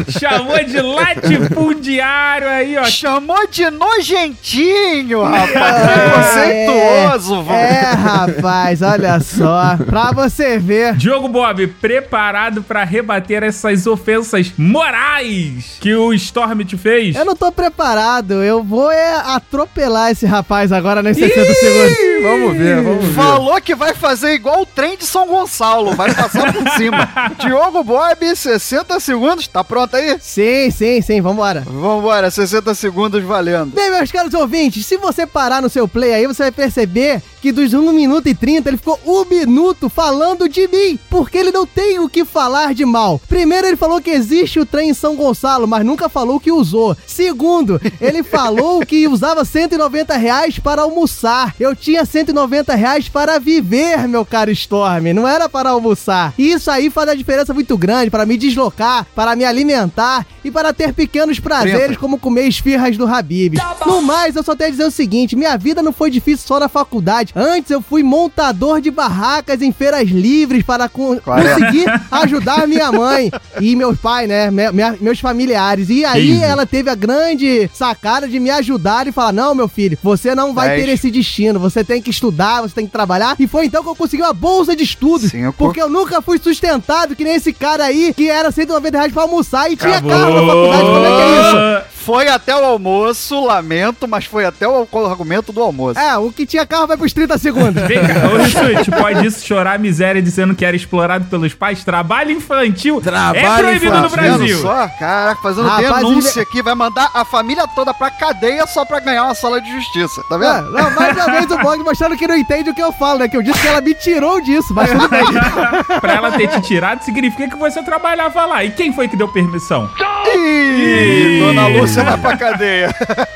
Chamou 0.07 0.63
de 0.63 0.81
latifundiário 0.81 2.47
aí, 2.47 2.77
ó. 2.77 2.85
Chamou 2.85 3.47
de 3.47 3.69
nojentinho, 3.69 5.21
rapaz. 5.23 5.51
Preconceituoso, 5.51 7.43
vô. 7.43 7.53
É, 7.53 7.91
rapaz, 7.91 8.81
olha 8.81 9.19
só. 9.19 9.77
Pra 9.85 10.11
você 10.11 10.57
ver. 10.57 10.95
Diogo 10.95 11.27
Bob, 11.27 11.67
preparado 11.67 12.63
pra 12.63 12.83
rebater 12.83 13.43
essas 13.43 13.85
ofensas 13.85 14.53
morais 14.57 15.77
que 15.79 15.93
o 15.93 16.13
Storm 16.13 16.63
te 16.63 16.77
fez? 16.77 17.15
Eu 17.15 17.25
não 17.25 17.35
tô 17.35 17.51
preparado. 17.51 18.43
Eu 18.43 18.63
vou 18.63 18.91
é, 18.91 19.15
atropelar 19.25 20.11
esse 20.11 20.25
rapaz 20.25 20.71
agora 20.71 21.03
nos 21.03 21.17
60 21.17 21.35
segundos. 21.65 22.14
Vamos 22.25 22.57
ver, 22.57 22.81
vamos 22.81 23.05
ver. 23.05 23.13
Falou 23.13 23.61
que 23.61 23.75
vai 23.75 23.93
fazer 23.93 24.33
igual 24.33 24.61
o 24.61 24.65
trem 24.65 24.97
de 24.97 25.05
São 25.05 25.27
Gonçalo, 25.27 25.93
vai 25.93 26.11
passar 26.11 26.51
por 26.51 26.67
cima. 26.71 27.07
Diogo 27.39 27.83
Bob, 27.83 28.35
60 28.35 28.99
segundos, 28.99 29.47
tá 29.47 29.63
pronto 29.63 29.95
aí? 29.95 30.17
Sim, 30.19 30.71
sim, 30.71 31.01
sim, 31.01 31.21
vambora. 31.21 31.61
Vambora, 31.61 32.31
60 32.31 32.73
segundos 32.73 33.23
valendo. 33.23 33.75
Bem, 33.75 33.91
meus 33.91 34.11
caros 34.11 34.33
ouvintes, 34.33 34.85
se 34.87 34.97
você 34.97 35.27
parar 35.27 35.61
no 35.61 35.69
seu 35.69 35.87
play 35.87 36.15
aí, 36.15 36.25
você 36.25 36.43
vai 36.43 36.51
perceber 36.51 37.21
que 37.45 37.51
dos 37.51 37.75
1 37.75 37.91
minuto 37.93 38.27
e 38.27 38.33
30 38.33 38.69
ele 38.69 38.77
ficou 38.77 38.99
um 39.05 39.23
minuto 39.23 39.87
falando 39.87 40.49
de 40.49 40.67
mim, 40.67 40.97
porque 41.11 41.37
ele 41.37 41.51
não 41.51 41.67
tem 41.67 41.99
o 41.99 42.09
que 42.09 42.25
falar 42.25 42.73
de 42.73 42.83
mal. 42.85 43.21
Primeiro, 43.29 43.67
ele 43.67 43.77
falou 43.77 44.01
que 44.01 44.09
existe 44.09 44.59
o 44.59 44.65
trem 44.65 44.89
em 44.89 44.93
São 44.95 45.15
Gonçalo, 45.15 45.67
mas 45.67 45.85
nunca 45.85 46.09
falou 46.09 46.39
que 46.39 46.51
usou. 46.51 46.97
Segundo, 47.05 47.79
ele 48.01 48.23
falou 48.23 48.83
que 48.83 49.07
usava 49.07 49.45
190 49.45 50.17
reais 50.17 50.57
para 50.57 50.81
almoçar. 50.81 51.53
Eu 51.59 51.75
tinha 51.75 52.03
190 52.19 52.73
reais 52.75 53.09
para 53.09 53.37
viver, 53.39 54.07
meu 54.07 54.25
caro 54.25 54.49
Storm, 54.51 55.11
não 55.13 55.27
era 55.27 55.49
para 55.49 55.71
almoçar. 55.71 56.33
E 56.37 56.51
isso 56.53 56.71
aí 56.71 56.89
faz 56.89 57.09
uma 57.09 57.15
diferença 57.17 57.53
muito 57.53 57.77
grande 57.77 58.09
para 58.09 58.25
me 58.25 58.37
deslocar, 58.37 59.05
para 59.13 59.35
me 59.35 59.43
alimentar 59.43 60.25
e 60.41 60.49
para 60.49 60.71
ter 60.71 60.93
pequenos 60.93 61.41
prazeres, 61.41 61.81
Trinta. 61.87 61.99
como 61.99 62.17
comer 62.17 62.47
esfirras 62.47 62.95
do 62.95 63.05
Habib. 63.05 63.55
No 63.85 64.01
mais, 64.01 64.33
eu 64.35 64.43
só 64.43 64.55
tenho 64.55 64.69
a 64.69 64.71
dizer 64.71 64.85
o 64.85 64.91
seguinte: 64.91 65.35
minha 65.35 65.57
vida 65.57 65.81
não 65.83 65.91
foi 65.91 66.09
difícil 66.09 66.47
só 66.47 66.57
na 66.57 66.69
faculdade. 66.69 67.33
Antes 67.35 67.69
eu 67.71 67.81
fui 67.81 68.01
montador 68.01 68.79
de 68.79 68.89
barracas 68.89 69.61
em 69.61 69.73
feiras 69.73 70.07
livres 70.09 70.63
para 70.63 70.87
co- 70.87 71.19
conseguir 71.21 71.85
ajudar 72.11 72.65
minha 72.65 72.91
mãe 72.93 73.29
e 73.59 73.75
meus 73.75 73.97
pais, 73.99 74.29
né? 74.29 74.49
me- 74.49 74.71
minha- 74.71 74.95
meus 75.01 75.19
familiares. 75.19 75.89
E 75.89 76.05
aí 76.05 76.41
ela 76.41 76.65
teve 76.65 76.89
a 76.89 76.95
grande 76.95 77.69
sacada 77.73 78.25
de 78.27 78.39
me 78.39 78.49
ajudar 78.51 79.05
e 79.05 79.11
falar: 79.11 79.33
não, 79.33 79.53
meu 79.53 79.67
filho, 79.67 79.97
você 80.01 80.33
não 80.33 80.53
vai 80.53 80.69
Dez. 80.69 80.85
ter 80.85 80.91
esse 80.93 81.11
destino. 81.11 81.59
Você 81.59 81.83
tem 81.83 82.01
que 82.05 82.11
estudar, 82.11 82.61
você 82.61 82.73
tem 82.75 82.85
que 82.85 82.91
trabalhar. 82.91 83.35
E 83.37 83.47
foi 83.47 83.65
então 83.65 83.83
que 83.83 83.89
eu 83.89 83.95
consegui 83.95 84.21
uma 84.23 84.33
bolsa 84.33 84.75
de 84.75 84.83
estudos. 84.83 85.31
Cinco. 85.31 85.53
Porque 85.57 85.81
eu 85.81 85.89
nunca 85.89 86.21
fui 86.21 86.37
sustentado 86.37 87.15
que 87.15 87.23
nem 87.23 87.35
esse 87.35 87.51
cara 87.51 87.83
aí, 87.85 88.13
que 88.13 88.29
era 88.29 88.51
190 88.51 88.97
reais 88.97 89.11
pra 89.11 89.23
almoçar 89.23 89.71
e 89.71 89.75
tinha 89.75 89.97
Acabou. 89.97 90.11
carro 90.11 90.33
na 90.33 90.47
faculdade. 90.47 90.83
Como 90.83 91.05
é 91.05 91.15
que 91.15 91.21
é 91.21 91.81
isso? 91.81 91.94
Foi 92.05 92.27
até 92.27 92.55
o 92.55 92.63
almoço, 92.63 93.43
lamento, 93.45 94.07
mas 94.07 94.25
foi 94.25 94.45
até 94.45 94.67
o 94.67 94.87
argumento 95.07 95.51
do 95.51 95.61
almoço. 95.61 95.99
É, 95.99 96.15
o 96.17 96.31
que 96.31 96.45
tinha 96.45 96.65
carro 96.65 96.85
vai 96.85 96.95
pros 96.97 97.11
30 97.11 97.35
segundos. 97.39 97.81
Vem 97.87 97.99
cá, 97.99 98.27
ô 98.31 98.37
Rissuti, 98.37 98.91
pode 98.91 99.25
isso 99.25 99.43
chorar 99.45 99.79
miséria 99.79 100.21
dizendo 100.21 100.53
que 100.53 100.63
era 100.63 100.75
explorado 100.75 101.25
pelos 101.25 101.53
pais? 101.55 101.83
Trabalho 101.83 102.29
infantil 102.31 103.01
Trabalho 103.01 103.37
é 103.39 103.57
proibido 103.57 103.91
no 103.99 104.05
infantil. 104.05 104.21
Vendo 104.23 104.37
Brasil. 104.37 104.61
só? 104.61 104.87
Caraca, 104.99 105.41
fazendo 105.41 105.67
Rapaz, 105.67 105.95
denúncia 106.07 106.39
ele- 106.39 106.47
aqui, 106.47 106.61
vai 106.61 106.75
mandar 106.75 107.09
a 107.13 107.25
família 107.25 107.67
toda 107.75 107.91
pra 107.93 108.11
cadeia 108.11 108.67
só 108.67 108.85
pra 108.85 108.99
ganhar 108.99 109.23
uma 109.23 109.33
sala 109.35 109.59
de 109.59 109.71
justiça, 109.71 110.21
tá 110.29 110.35
É, 110.35 110.37
vendo? 110.37 110.71
não, 110.71 110.91
mais 110.91 111.15
uma 111.17 111.25
vez 111.31 111.45
o 111.49 111.57
Bog 111.57 111.83
mostrando 111.83 112.15
que 112.17 112.27
não 112.27 112.37
entende 112.37 112.69
o 112.69 112.75
que 112.75 112.83
eu 112.83 112.91
falo, 112.93 113.19
né? 113.19 113.27
Que 113.27 113.35
eu 113.37 113.41
disse 113.41 113.59
que 113.59 113.67
ela 113.67 113.81
me 113.81 113.95
tirou 113.95 114.39
disso, 114.41 114.73
mas 114.75 114.91
tudo 114.91 115.09
bem. 115.09 115.25
pra 115.99 116.13
ela 116.13 116.31
ter 116.33 116.47
te 116.49 116.61
tirado, 116.61 117.01
significa 117.03 117.47
que 117.49 117.55
você 117.57 117.81
trabalhava 117.81 118.45
lá. 118.45 118.63
E 118.63 118.69
quem 118.69 118.93
foi 118.93 119.07
que 119.07 119.17
deu 119.17 119.27
permissão? 119.27 119.89
Ih, 120.35 121.39
Dona 121.39 121.67
Lúcia 121.67 121.94
vai 122.03 122.17
pra 122.17 122.37
cadeia. 122.37 122.95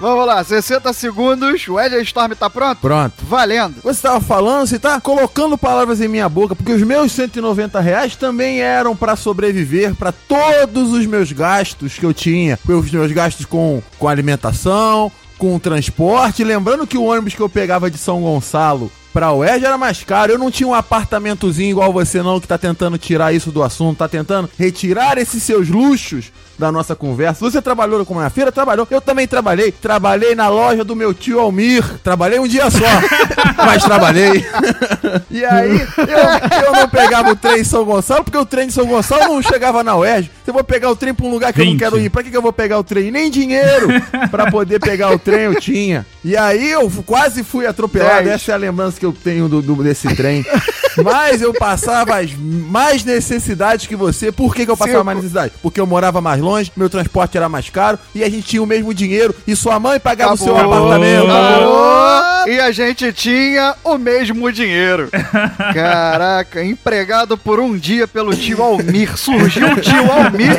Vamos 0.00 0.26
lá, 0.26 0.42
60 0.42 0.92
segundos, 0.92 1.66
o 1.68 1.80
Ed 1.80 1.94
Storm 2.02 2.34
tá 2.34 2.48
pronto? 2.48 2.78
Pronto. 2.78 3.14
Valendo. 3.22 3.76
Você 3.82 4.02
tava 4.02 4.20
falando, 4.20 4.66
você 4.66 4.78
tá 4.78 5.00
colocando 5.00 5.58
palavras 5.58 6.00
em 6.00 6.08
minha 6.08 6.28
boca, 6.28 6.54
porque 6.54 6.72
os 6.72 6.82
meus 6.82 7.12
190 7.12 7.80
reais 7.80 8.16
também 8.16 8.60
eram 8.60 8.96
pra 8.96 9.16
sobreviver 9.16 9.94
pra 9.94 10.12
todos 10.12 10.92
os 10.92 11.06
meus 11.06 11.30
gastos 11.32 11.98
que 11.98 12.04
eu 12.04 12.14
tinha. 12.14 12.58
Os 12.66 12.90
meus 12.90 13.12
gastos 13.12 13.46
com, 13.46 13.82
com 13.98 14.08
alimentação, 14.08 15.10
com 15.38 15.58
transporte. 15.58 16.44
Lembrando 16.44 16.86
que 16.86 16.98
o 16.98 17.04
ônibus 17.04 17.34
que 17.34 17.40
eu 17.40 17.48
pegava 17.48 17.90
de 17.90 17.98
São 17.98 18.22
Gonçalo 18.22 18.90
pra 19.12 19.32
UERJ 19.32 19.66
era 19.66 19.76
mais 19.76 20.02
caro. 20.02 20.32
Eu 20.32 20.38
não 20.38 20.50
tinha 20.50 20.68
um 20.68 20.74
apartamentozinho 20.74 21.70
igual 21.70 21.92
você 21.92 22.22
não, 22.22 22.40
que 22.40 22.48
tá 22.48 22.56
tentando 22.56 22.96
tirar 22.96 23.32
isso 23.32 23.50
do 23.50 23.62
assunto, 23.62 23.98
tá 23.98 24.08
tentando 24.08 24.48
retirar 24.58 25.18
esses 25.18 25.42
seus 25.42 25.68
luxos 25.68 26.32
da 26.58 26.70
nossa 26.70 26.94
conversa. 26.94 27.40
Você 27.40 27.60
trabalhou 27.60 28.04
com 28.04 28.18
a 28.18 28.30
feira? 28.30 28.52
Trabalhou. 28.52 28.86
Eu 28.90 29.00
também 29.00 29.26
trabalhei. 29.26 29.72
Trabalhei 29.72 30.34
na 30.34 30.48
loja 30.48 30.84
do 30.84 30.94
meu 30.94 31.12
tio 31.14 31.40
Almir. 31.40 31.84
Trabalhei 32.04 32.38
um 32.38 32.46
dia 32.46 32.70
só, 32.70 32.78
mas 33.64 33.82
trabalhei. 33.82 34.44
e 35.30 35.44
aí, 35.44 35.80
eu, 35.80 36.66
eu 36.66 36.72
não 36.72 36.88
pegava 36.88 37.30
o 37.32 37.36
trem 37.36 37.60
em 37.60 37.64
São 37.64 37.84
Gonçalo, 37.84 38.24
porque 38.24 38.38
o 38.38 38.46
trem 38.46 38.66
de 38.66 38.72
São 38.72 38.86
Gonçalo 38.86 39.34
não 39.34 39.42
chegava 39.42 39.82
na 39.82 39.96
UERJ. 39.96 40.30
Se 40.44 40.50
eu 40.50 40.54
vou 40.54 40.64
pegar 40.64 40.90
o 40.90 40.96
trem 40.96 41.14
pra 41.14 41.26
um 41.26 41.30
lugar 41.30 41.52
que 41.52 41.60
eu 41.60 41.64
não 41.64 41.72
20. 41.72 41.80
quero 41.80 41.98
ir, 41.98 42.10
pra 42.10 42.22
que, 42.22 42.30
que 42.30 42.36
eu 42.36 42.42
vou 42.42 42.52
pegar 42.52 42.78
o 42.78 42.84
trem? 42.84 43.10
Nem 43.10 43.30
dinheiro 43.30 43.88
pra 44.30 44.50
poder 44.50 44.78
pegar 44.80 45.10
o 45.10 45.18
trem 45.18 45.40
eu 45.42 45.60
tinha. 45.60 46.06
E 46.24 46.36
aí 46.36 46.70
eu 46.70 46.90
quase 47.04 47.42
fui 47.42 47.66
atropelado. 47.66 48.24
Dez. 48.24 48.42
Essa 48.42 48.52
é 48.52 48.54
a 48.54 48.58
lembrança 48.58 48.98
que 48.98 49.06
eu 49.06 49.12
tenho 49.12 49.48
do, 49.48 49.60
do- 49.62 49.82
desse 49.82 50.14
trem. 50.14 50.44
Mas 51.02 51.40
eu 51.40 51.52
passava 51.52 52.20
as 52.20 52.32
mais 52.34 53.04
necessidades 53.04 53.86
que 53.86 53.96
você. 53.96 54.32
Por 54.32 54.54
que, 54.54 54.64
que 54.64 54.70
eu 54.70 54.76
passava 54.76 54.98
Cinco. 54.98 55.04
mais 55.04 55.18
necessidade? 55.18 55.52
Porque 55.62 55.80
eu 55.80 55.86
morava 55.86 56.20
mais 56.20 56.40
longe, 56.40 56.72
meu 56.76 56.90
transporte 56.90 57.36
era 57.36 57.48
mais 57.48 57.70
caro 57.70 57.98
e 58.14 58.22
a 58.22 58.28
gente 58.28 58.42
tinha 58.42 58.62
o 58.62 58.66
mesmo 58.66 58.92
dinheiro 58.92 59.34
e 59.46 59.54
sua 59.56 59.78
mãe 59.78 59.98
pagava 59.98 60.34
o 60.34 60.36
seu 60.36 60.56
apartamento. 60.56 61.30
Acabou. 61.30 62.22
E 62.46 62.58
a 62.58 62.72
gente 62.72 63.12
tinha 63.12 63.74
o 63.84 63.96
mesmo 63.96 64.50
dinheiro. 64.50 65.08
Caraca, 65.72 66.64
empregado 66.64 67.38
por 67.38 67.60
um 67.60 67.76
dia 67.76 68.08
pelo 68.08 68.34
tio 68.34 68.62
Almir. 68.62 69.16
Surgiu 69.16 69.68
o 69.68 69.80
tio 69.80 70.10
Almir, 70.10 70.56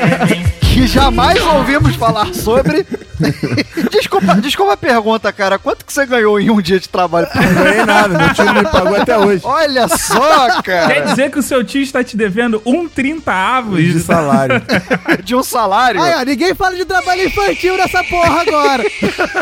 que 0.62 0.88
jamais 0.88 1.42
ouvimos 1.42 1.96
falar 1.96 2.34
sobre. 2.34 2.86
Desculpa, 3.92 4.36
desculpa 4.36 4.74
a 4.74 4.78
pergunta, 4.78 5.32
cara. 5.32 5.58
Quanto 5.58 5.86
que 5.86 5.94
você 5.94 6.06
ganhou 6.06 6.40
em 6.40 6.50
um 6.50 6.62
dia 6.62 6.80
de 6.80 6.90
trabalho? 6.90 7.28
Não 7.34 7.64
ganhei 7.64 7.86
nada, 7.86 8.18
meu 8.18 8.34
tio 8.34 8.46
não 8.46 8.54
me 8.54 8.64
pagou 8.64 8.96
até 8.96 9.18
hoje. 9.18 9.42
Olha 9.44 9.88
só, 9.88 10.23
Quer 10.64 10.88
cara. 10.88 11.02
dizer 11.02 11.32
que 11.32 11.40
o 11.40 11.44
seu 11.44 11.64
tio 11.64 11.82
está 11.82 12.04
te 12.04 12.16
devendo 12.16 12.62
um 12.66 12.88
30 12.88 13.32
avos 13.32 13.80
De 13.84 14.00
salário. 14.00 14.62
De 15.24 15.36
um 15.36 15.44
salário. 15.44 16.02
Aí, 16.02 16.14
ó, 16.16 16.24
ninguém 16.24 16.54
fala 16.54 16.76
de 16.76 16.86
trabalho 16.86 17.26
infantil 17.26 17.78
nessa 17.78 18.04
porra 18.04 18.42
agora. 18.42 18.84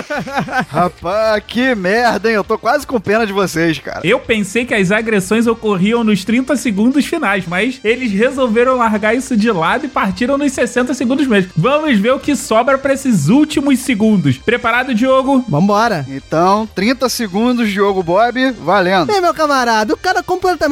Rapaz, 0.69 1.43
que 1.47 1.73
merda, 1.75 2.29
hein? 2.29 2.35
Eu 2.35 2.43
tô 2.43 2.57
quase 2.57 2.85
com 2.85 2.99
pena 2.99 3.25
de 3.25 3.33
vocês, 3.33 3.79
cara. 3.79 4.01
Eu 4.03 4.19
pensei 4.19 4.65
que 4.65 4.73
as 4.73 4.91
agressões 4.91 5.47
ocorriam 5.47 6.03
nos 6.03 6.23
30 6.23 6.55
segundos 6.55 7.05
finais, 7.05 7.45
mas 7.47 7.79
eles 7.83 8.11
resolveram 8.11 8.77
largar 8.77 9.15
isso 9.15 9.35
de 9.35 9.51
lado 9.51 9.85
e 9.85 9.89
partiram 9.89 10.37
nos 10.37 10.51
60 10.51 10.93
segundos 10.93 11.27
mesmo. 11.27 11.51
Vamos 11.55 11.97
ver 11.99 12.13
o 12.13 12.19
que 12.19 12.35
sobra 12.35 12.77
pra 12.77 12.93
esses 12.93 13.27
últimos 13.27 13.79
segundos. 13.79 14.37
Preparado, 14.37 14.93
Diogo? 14.93 15.43
Vambora. 15.47 16.05
Então, 16.07 16.67
30 16.75 17.09
segundos, 17.09 17.69
Diogo 17.69 18.03
Bob, 18.03 18.51
valendo. 18.51 19.07
Bem, 19.07 19.21
meu 19.21 19.33
camarada, 19.33 19.93
o 19.93 19.97
cara 19.97 20.19
é 20.19 20.23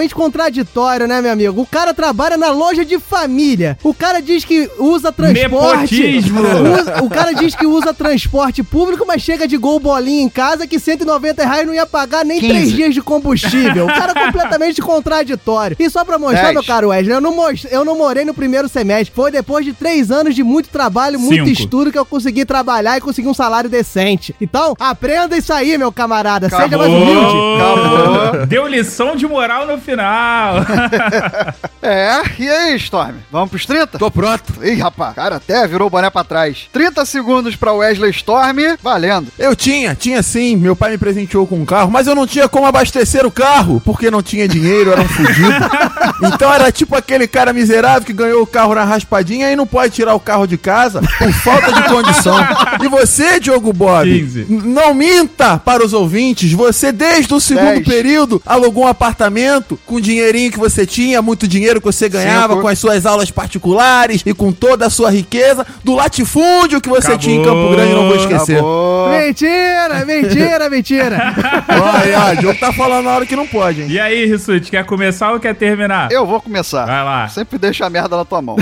completamente 0.07 0.15
contraditório, 0.15 1.07
né, 1.07 1.21
meu 1.21 1.31
amigo? 1.31 1.61
O 1.61 1.65
cara 1.65 1.93
trabalha 1.93 2.38
na 2.38 2.49
loja 2.51 2.85
de 2.85 2.97
família. 2.99 3.77
O 3.84 3.93
cara 3.93 4.21
diz 4.21 4.45
que 4.45 4.69
usa 4.80 5.11
transporte. 5.11 5.95
Nepotismo. 5.99 6.39
Usa- 6.41 7.03
o 7.03 7.09
cara 7.09 7.34
diz 7.34 7.55
que 7.55 7.65
usa 7.65 7.93
transporte 7.93 8.63
público, 8.63 9.05
mas 9.07 9.21
chega 9.21 9.47
de 9.47 9.57
gol 9.57 9.80
bolinha 9.80 10.21
em 10.23 10.30
casa 10.30 10.65
que 10.67 10.80
190 10.80 11.43
reais 11.45 11.67
não 11.67 11.73
ia 11.73 11.85
pagar 11.85 12.23
nem 12.23 12.39
15. 12.39 12.53
três 12.53 12.71
dias 12.71 12.93
de 12.93 13.01
combustível. 13.01 13.85
O 13.85 13.88
cara 13.88 14.13
é 14.15 14.26
completamente 14.26 14.81
contraditório. 14.81 15.76
E 15.80 15.89
só 15.89 16.05
pra 16.05 16.17
mostrar, 16.17 16.43
Dez. 16.43 16.53
meu 16.53 16.63
caro 16.63 16.89
Wesley, 16.89 17.15
eu 17.15 17.21
não, 17.21 17.35
eu 17.71 17.84
não 17.85 17.97
morei 17.97 18.23
no 18.23 18.34
primeiro 18.34 18.69
semestre. 18.69 19.13
Foi 19.13 19.31
depois 19.31 19.65
de 19.65 19.73
três 19.73 20.11
anos 20.11 20.35
de 20.35 20.43
muito 20.43 20.69
trabalho, 20.69 21.19
muito 21.19 21.45
Cinco. 21.47 21.61
estudo 21.61 21.91
que 21.91 21.97
eu 21.99 22.05
consegui 22.05 22.45
trabalhar 22.45 22.97
e 22.97 23.01
conseguir 23.01 23.27
um 23.27 23.34
salário 23.34 23.69
decente. 23.69 24.34
Então, 24.39 24.76
aprenda 24.80 25.35
isso 25.38 25.51
aí, 25.51 25.77
meu 25.77 25.91
camarada. 25.91 26.49
Seja 26.49 26.59
mais 26.59 26.71
Acabou. 26.73 26.88
humilde. 27.01 27.61
Acabou. 27.61 28.45
Deu 28.45 28.67
lição 28.67 29.15
de 29.15 29.27
moral 29.27 29.65
no 29.67 29.77
final. 29.77 29.89
É, 31.82 32.22
e 32.38 32.48
aí, 32.49 32.76
Storm? 32.76 33.16
Vamos 33.32 33.49
pros 33.49 33.66
30? 33.66 33.98
Tô 33.98 34.11
pronto. 34.11 34.53
Ih, 34.61 34.76
rapaz, 34.76 35.16
cara 35.16 35.38
até 35.38 35.66
virou 35.66 35.88
o 35.88 35.90
boné 35.90 36.10
pra 36.10 36.26
trás. 36.26 36.68
30 36.74 37.06
segundos 37.06 37.56
pra 37.56 37.72
Wesley 37.72 38.11
Storm, 38.11 38.57
valendo. 38.84 39.28
Eu 39.40 39.56
tinha, 39.56 39.95
tinha 39.95 40.22
sim. 40.22 40.57
Meu 40.57 40.76
pai 40.76 40.91
me 40.91 40.98
presenteou 40.98 41.48
com 41.48 41.56
um 41.56 41.66
carro, 41.66 41.90
mas 41.90 42.06
eu 42.06 42.14
não 42.14 42.28
tinha 42.28 42.49
como 42.49 42.66
abastecer 42.66 43.26
o 43.26 43.32
carro, 43.32 43.82
porque 43.86 44.11
não 44.11 44.22
tinha 44.22 44.45
dinheiro, 44.45 44.91
era 44.91 45.02
um 45.02 45.07
fudido. 45.07 45.49
Então 46.22 46.53
era 46.53 46.70
tipo 46.70 46.95
aquele 46.98 47.28
cara 47.28 47.53
miserável 47.53 48.02
que 48.06 48.11
ganhou 48.11 48.41
o 48.41 48.48
carro 48.48 48.76
na 48.76 48.84
raspadinha 48.84 49.49
e 49.52 49.56
não 49.56 49.66
pode 49.66 49.94
tirar 49.94 50.14
o 50.16 50.20
carro 50.20 50.45
de 50.45 50.57
casa 50.57 51.02
por 51.18 51.32
falta 51.32 51.72
de 51.72 51.84
condição. 51.84 52.38
E 52.84 52.88
você, 52.90 53.40
Diogo 53.40 53.72
Bob, 53.72 54.03
15. 54.06 54.45
n- 54.49 54.61
não 54.74 54.94
minta 54.94 55.57
para 55.57 55.84
os 55.84 55.94
ouvintes. 55.94 56.52
Você, 56.52 56.91
desde 56.91 57.34
o 57.34 57.40
segundo 57.40 57.76
Dez. 57.76 57.88
período, 57.88 58.41
alugou 58.45 58.84
um 58.84 58.88
apartamento 58.88 59.78
com 59.85 59.95
o 59.95 60.01
dinheirinho 60.01 60.51
que 60.51 60.60
você 60.60 60.85
tinha, 60.85 61.22
muito 61.22 61.47
dinheiro 61.47 61.80
que 61.80 61.85
você 61.85 62.07
ganhava 62.07 62.53
Cinco. 62.53 62.61
com 62.61 62.68
as 62.68 62.80
suas 62.80 63.06
aulas 63.06 63.31
particulares 63.31 64.22
e 64.26 64.34
com 64.34 64.51
toda 64.51 64.85
a 64.85 64.89
sua 64.89 65.11
riqueza, 65.11 65.65
do 65.84 65.95
latifúndio 65.95 66.80
que 66.80 66.89
você 66.89 67.07
Acabou. 67.07 67.19
tinha 67.19 67.35
em 67.35 67.43
Campo 67.43 67.69
Grande, 67.72 67.93
não 67.93 68.07
vou 68.07 68.15
esquecer. 68.15 68.57
Acabou. 68.57 69.10
Mentira, 69.10 70.06
mentira, 70.06 70.69
mentira. 70.69 71.35
Olha, 71.69 72.19
ó, 72.19 72.31
o 72.31 72.35
Diogo 72.38 72.60
tá 72.60 72.72
falando 72.72 73.06
na 73.06 73.11
hora 73.11 73.26
que 73.26 73.35
não 73.35 73.47
pode, 73.47 73.81
hein? 73.81 73.88
E 73.89 73.99
aí, 73.99 74.26
Rissuti, 74.26 74.69
quer 74.69 74.85
começar 74.85 75.31
ou 75.31 75.39
quer 75.39 75.56
terminar? 75.56 76.11
Eu 76.11 76.26
vou 76.26 76.41
começar. 76.41 76.85
Vai 76.85 77.03
lá. 77.03 77.27
Sempre 77.27 77.57
deixa 77.57 77.85
a 77.85 77.89
merda 77.89 78.15
na 78.15 78.26
tua 78.26 78.41
mão. 78.41 78.56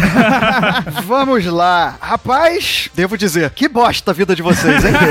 Vamos 1.05 1.45
lá. 1.45 1.95
Rapaz, 1.99 2.89
devo 2.93 3.17
dizer, 3.17 3.49
que 3.51 3.67
bosta 3.67 4.11
a 4.11 4.13
vida 4.13 4.35
de 4.35 4.41
vocês, 4.41 4.83
hein? 4.85 4.93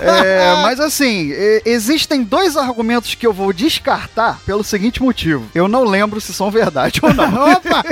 É, 0.00 0.62
mas 0.62 0.80
assim, 0.80 1.32
existem 1.64 2.22
dois 2.22 2.56
argumentos 2.56 3.14
que 3.14 3.26
eu 3.26 3.32
vou 3.32 3.52
descartar 3.52 4.38
pelo 4.46 4.62
seguinte 4.62 4.97
motivo. 5.02 5.48
Eu 5.54 5.68
não 5.68 5.84
lembro 5.84 6.20
se 6.20 6.32
são 6.32 6.50
verdade 6.50 7.00
ou 7.02 7.12
não. 7.12 7.52
Opa! 7.52 7.82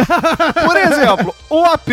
Por 0.64 0.76
exemplo, 0.76 1.34
o 1.50 1.64
AP. 1.64 1.88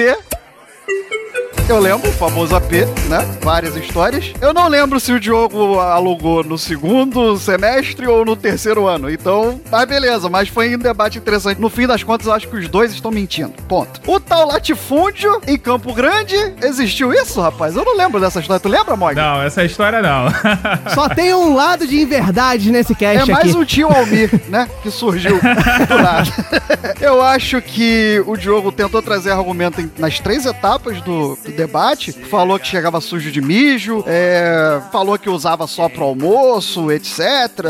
Eu 1.69 1.79
lembro, 1.79 2.09
o 2.09 2.13
famoso 2.13 2.53
AP, 2.53 2.71
né? 3.07 3.25
Várias 3.41 3.75
histórias. 3.77 4.33
Eu 4.41 4.53
não 4.53 4.67
lembro 4.67 4.99
se 4.99 5.13
o 5.13 5.19
Diogo 5.19 5.79
alugou 5.79 6.43
no 6.43 6.57
segundo 6.57 7.37
semestre 7.39 8.05
ou 8.05 8.25
no 8.25 8.35
terceiro 8.35 8.85
ano. 8.85 9.09
Então, 9.09 9.59
tá 9.71 9.85
beleza, 9.85 10.27
mas 10.29 10.49
foi 10.49 10.75
um 10.75 10.77
debate 10.77 11.17
interessante. 11.17 11.61
No 11.61 11.69
fim 11.69 11.87
das 11.87 12.03
contas, 12.03 12.27
eu 12.27 12.33
acho 12.33 12.49
que 12.49 12.57
os 12.57 12.67
dois 12.67 12.91
estão 12.91 13.09
mentindo. 13.09 13.53
Ponto. 13.67 14.01
O 14.05 14.19
tal 14.19 14.45
latifúndio 14.47 15.41
em 15.47 15.57
Campo 15.57 15.93
Grande, 15.93 16.35
existiu 16.61 17.13
isso, 17.13 17.39
rapaz? 17.39 17.77
Eu 17.77 17.85
não 17.85 17.95
lembro 17.95 18.19
dessa 18.19 18.41
história. 18.41 18.59
Tu 18.59 18.67
lembra, 18.67 18.97
Mog? 18.97 19.15
Não, 19.15 19.41
essa 19.41 19.63
história 19.63 20.01
não. 20.01 20.25
Só 20.93 21.07
tem 21.07 21.33
um 21.33 21.55
lado 21.55 21.87
de 21.87 21.95
inverdade 22.01 22.71
nesse 22.73 22.91
É 22.91 22.95
cast 22.95 23.31
mais 23.31 23.49
aqui. 23.51 23.57
um 23.57 23.63
tio 23.63 23.87
Almir, 23.87 24.29
né? 24.49 24.67
Que 24.83 24.91
surgiu 24.91 25.39
do 25.39 25.97
nada. 26.03 26.29
Eu 26.99 27.21
acho 27.21 27.61
que 27.61 28.21
o 28.27 28.35
Diogo 28.35 28.69
tentou 28.69 29.01
trazer 29.01 29.31
argumento 29.31 29.89
nas 29.97 30.19
três 30.19 30.45
etapas 30.45 30.82
do, 30.91 31.35
do 31.35 31.51
debate. 31.55 32.11
Falou 32.11 32.59
que 32.59 32.67
chegava 32.67 32.99
sujo 32.99 33.31
de 33.31 33.41
mijo, 33.41 34.03
é, 34.05 34.81
falou 34.91 35.17
que 35.17 35.29
usava 35.29 35.67
só 35.67 35.87
pro 35.87 36.03
almoço, 36.03 36.91
etc. 36.91 37.19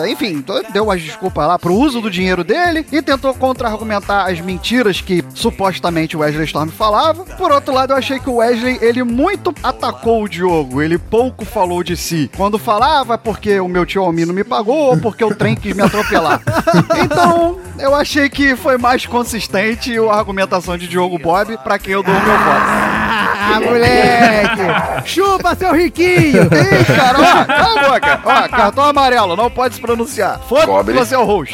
Enfim, 0.10 0.44
deu 0.72 0.91
as 0.91 1.02
desculpas 1.02 1.48
lá 1.48 1.60
pro 1.60 1.73
uso 1.73 2.02
do 2.02 2.10
dinheiro 2.10 2.44
dele 2.44 2.85
e 2.91 3.02
tentou 3.02 3.34
contra-argumentar 3.34 4.30
as 4.30 4.40
mentiras 4.40 5.02
que 5.02 5.23
supostamente 5.34 6.15
o 6.15 6.22
Wesley 6.22 6.45
Storm 6.45 6.69
falava. 6.69 7.26
Por 7.26 7.52
outro 7.52 7.73
lado, 7.73 7.94
eu 7.94 7.98
achei 7.98 8.19
que 8.19 8.30
o 8.30 8.35
Wesley, 8.35 8.80
ele 8.81 9.03
muito 9.03 9.53
atacou 9.61 10.23
o 10.23 10.30
Diogo, 10.30 10.81
ele 10.81 10.98
pouco 10.98 11.45
falou 11.45 11.84
de 11.84 11.95
si. 11.95 12.30
Quando 12.35 12.57
falava 12.57 13.18
porque 13.18 13.60
o 13.60 13.68
meu 13.68 13.85
tio 13.85 14.03
Almir 14.03 14.27
não 14.27 14.34
me 14.34 14.44
pagou 14.44 14.90
ou 14.91 14.98
porque 14.98 15.23
o 15.23 15.34
trem 15.34 15.56
quis 15.56 15.76
me 15.76 15.81
atropelar. 15.81 16.41
Então, 17.03 17.60
eu 17.80 17.94
achei 17.94 18.30
que 18.30 18.56
foi 18.56 18.77
mais 18.77 19.06
consistente 19.06 19.98
a 19.98 20.14
argumentação 20.14 20.77
de 20.77 20.88
Diogo 20.88 21.18
Bob, 21.18 21.57
pra 21.64 21.77
quem 21.77 21.94
eu 21.94 22.03
dou 22.03 22.14
o 22.14 22.23
meu 22.23 22.38
voto. 22.38 22.82
Ah, 23.45 23.59
moleque! 23.59 25.09
Chupa, 25.09 25.53
seu 25.53 25.73
riquinho! 25.73 26.43
Ih, 26.43 26.95
cara, 26.95 27.19
ó, 27.19 27.43
cala 27.45 27.81
a 27.81 27.89
boca. 27.89 28.19
Ó, 28.23 28.47
cartão 28.47 28.83
amarelo, 28.85 29.35
não 29.35 29.51
pode 29.51 29.75
se 29.75 29.81
pronunciar. 29.81 30.39
Foda-se 30.47 30.97
você 30.97 31.15
é 31.15 31.17
o 31.17 31.25
host. 31.25 31.53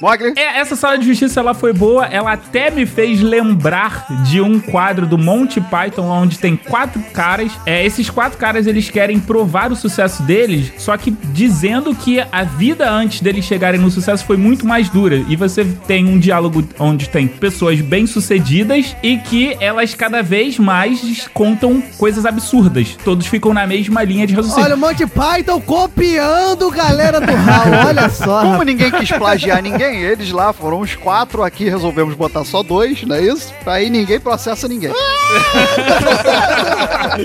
Mogli? 0.00 0.32
É, 0.36 0.60
essa 0.60 0.76
sala 0.76 0.96
de 0.96 1.06
justiça 1.06 1.40
ela 1.40 1.54
foi 1.54 1.72
boa, 1.72 2.06
ela 2.06 2.32
até 2.32 2.70
me 2.70 2.86
fez 2.86 3.20
lembrar 3.20 4.06
de 4.24 4.40
um 4.40 4.60
quadro 4.60 5.06
do 5.06 5.18
Monty 5.18 5.60
Python 5.60 6.08
onde 6.08 6.38
tem 6.38 6.56
quatro 6.56 7.02
caras. 7.12 7.50
É, 7.66 7.84
esses 7.84 8.08
quatro 8.08 8.38
caras 8.38 8.66
eles 8.68 8.88
querem 8.88 9.18
provar 9.18 9.72
o 9.72 9.76
sucesso 9.76 10.22
deles, 10.22 10.72
só 10.78 10.96
que 10.96 11.10
dizendo 11.10 11.94
que 11.94 12.20
a 12.30 12.44
vida 12.44 12.88
antes 12.88 13.20
deles 13.20 13.44
chegarem 13.44 13.80
no 13.80 13.90
sucesso 13.90 14.24
foi 14.24 14.36
muito 14.36 14.64
mais 14.64 14.88
dura. 14.88 15.16
E 15.28 15.34
você 15.34 15.64
tem 15.86 16.06
um 16.06 16.18
diálogo 16.18 16.64
onde 16.78 17.08
tem 17.08 17.26
pessoas 17.26 17.80
bem-sucedidas 17.80 18.94
e 19.02 19.16
que 19.18 19.56
elas 19.60 19.94
cada 19.94 20.22
vez 20.22 20.59
mais 20.60 21.28
contam 21.32 21.82
coisas 21.98 22.26
absurdas. 22.26 22.96
Todos 23.04 23.26
ficam 23.26 23.52
na 23.52 23.66
mesma 23.66 24.02
linha 24.02 24.26
de 24.26 24.34
raciocínio. 24.34 24.64
Olha 24.64 24.74
o 24.74 24.78
Monty 24.78 25.06
Python 25.06 25.60
copiando 25.60 26.70
galera 26.70 27.20
do 27.20 27.32
Hall, 27.32 27.86
olha 27.88 28.08
só. 28.08 28.42
Como 28.42 28.62
ninguém 28.62 28.90
quis 28.90 29.10
plagiar 29.10 29.62
ninguém, 29.62 30.02
eles 30.02 30.30
lá 30.30 30.52
foram 30.52 30.80
uns 30.80 30.94
quatro, 30.94 31.42
aqui 31.42 31.68
resolvemos 31.68 32.14
botar 32.14 32.44
só 32.44 32.62
dois, 32.62 33.02
não 33.02 33.16
é 33.16 33.22
isso? 33.22 33.52
Aí 33.66 33.90
ninguém 33.90 34.20
processa 34.20 34.68
ninguém. 34.68 34.92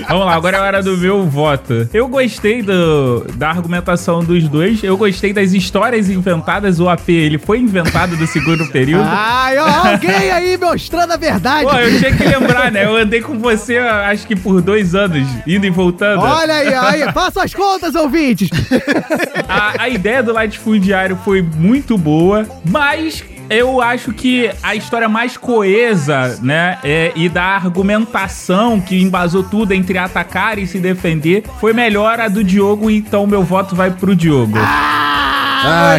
Vamos 0.08 0.26
lá, 0.26 0.34
agora 0.34 0.56
é 0.56 0.60
a 0.60 0.62
hora 0.62 0.82
do 0.82 0.96
meu 0.96 1.24
voto. 1.26 1.88
Eu 1.92 2.08
gostei 2.08 2.62
do, 2.62 3.26
da 3.34 3.50
argumentação 3.50 4.24
dos 4.24 4.48
dois, 4.48 4.82
eu 4.82 4.96
gostei 4.96 5.32
das 5.32 5.52
histórias 5.52 6.08
inventadas. 6.08 6.80
O 6.80 6.88
AP, 6.88 7.08
ele 7.08 7.38
foi 7.38 7.58
inventado 7.58 8.16
do 8.16 8.26
segundo 8.26 8.66
período. 8.66 9.06
Ai, 9.06 9.58
ó, 9.58 9.88
alguém 9.90 10.30
aí 10.30 10.56
mostrando 10.56 11.12
a 11.12 11.16
verdade. 11.16 11.68
Pô, 11.68 11.76
eu 11.76 11.98
tinha 11.98 12.14
que 12.14 12.24
lembrar, 12.24 12.70
né? 12.70 12.84
Eu 12.84 12.96
andei 12.96 13.20
com 13.26 13.38
você, 13.38 13.78
acho 13.78 14.26
que 14.26 14.36
por 14.36 14.62
dois 14.62 14.94
anos, 14.94 15.26
indo 15.46 15.66
e 15.66 15.70
voltando. 15.70 16.20
Olha 16.20 16.54
aí, 16.54 16.72
aí, 16.72 17.12
faça 17.12 17.42
as 17.42 17.52
contas, 17.52 17.94
ouvintes. 17.94 18.48
A, 19.48 19.82
a 19.82 19.88
ideia 19.88 20.22
do 20.22 20.32
latifundiário 20.32 21.18
foi 21.24 21.42
muito 21.42 21.98
boa, 21.98 22.46
mas 22.64 23.24
eu 23.50 23.80
acho 23.80 24.12
que 24.12 24.50
a 24.62 24.74
história 24.74 25.08
mais 25.08 25.36
coesa, 25.36 26.38
né, 26.42 26.78
é, 26.82 27.12
e 27.14 27.28
da 27.28 27.44
argumentação 27.44 28.80
que 28.80 29.00
embasou 29.00 29.42
tudo 29.42 29.72
entre 29.72 29.98
atacar 29.98 30.58
e 30.58 30.66
se 30.66 30.78
defender, 30.78 31.44
foi 31.60 31.72
melhor 31.72 32.20
a 32.20 32.28
do 32.28 32.42
Diogo, 32.42 32.90
então 32.90 33.26
meu 33.26 33.42
voto 33.42 33.74
vai 33.74 33.90
pro 33.90 34.16
Diogo. 34.16 34.58
Ah, 34.58 35.25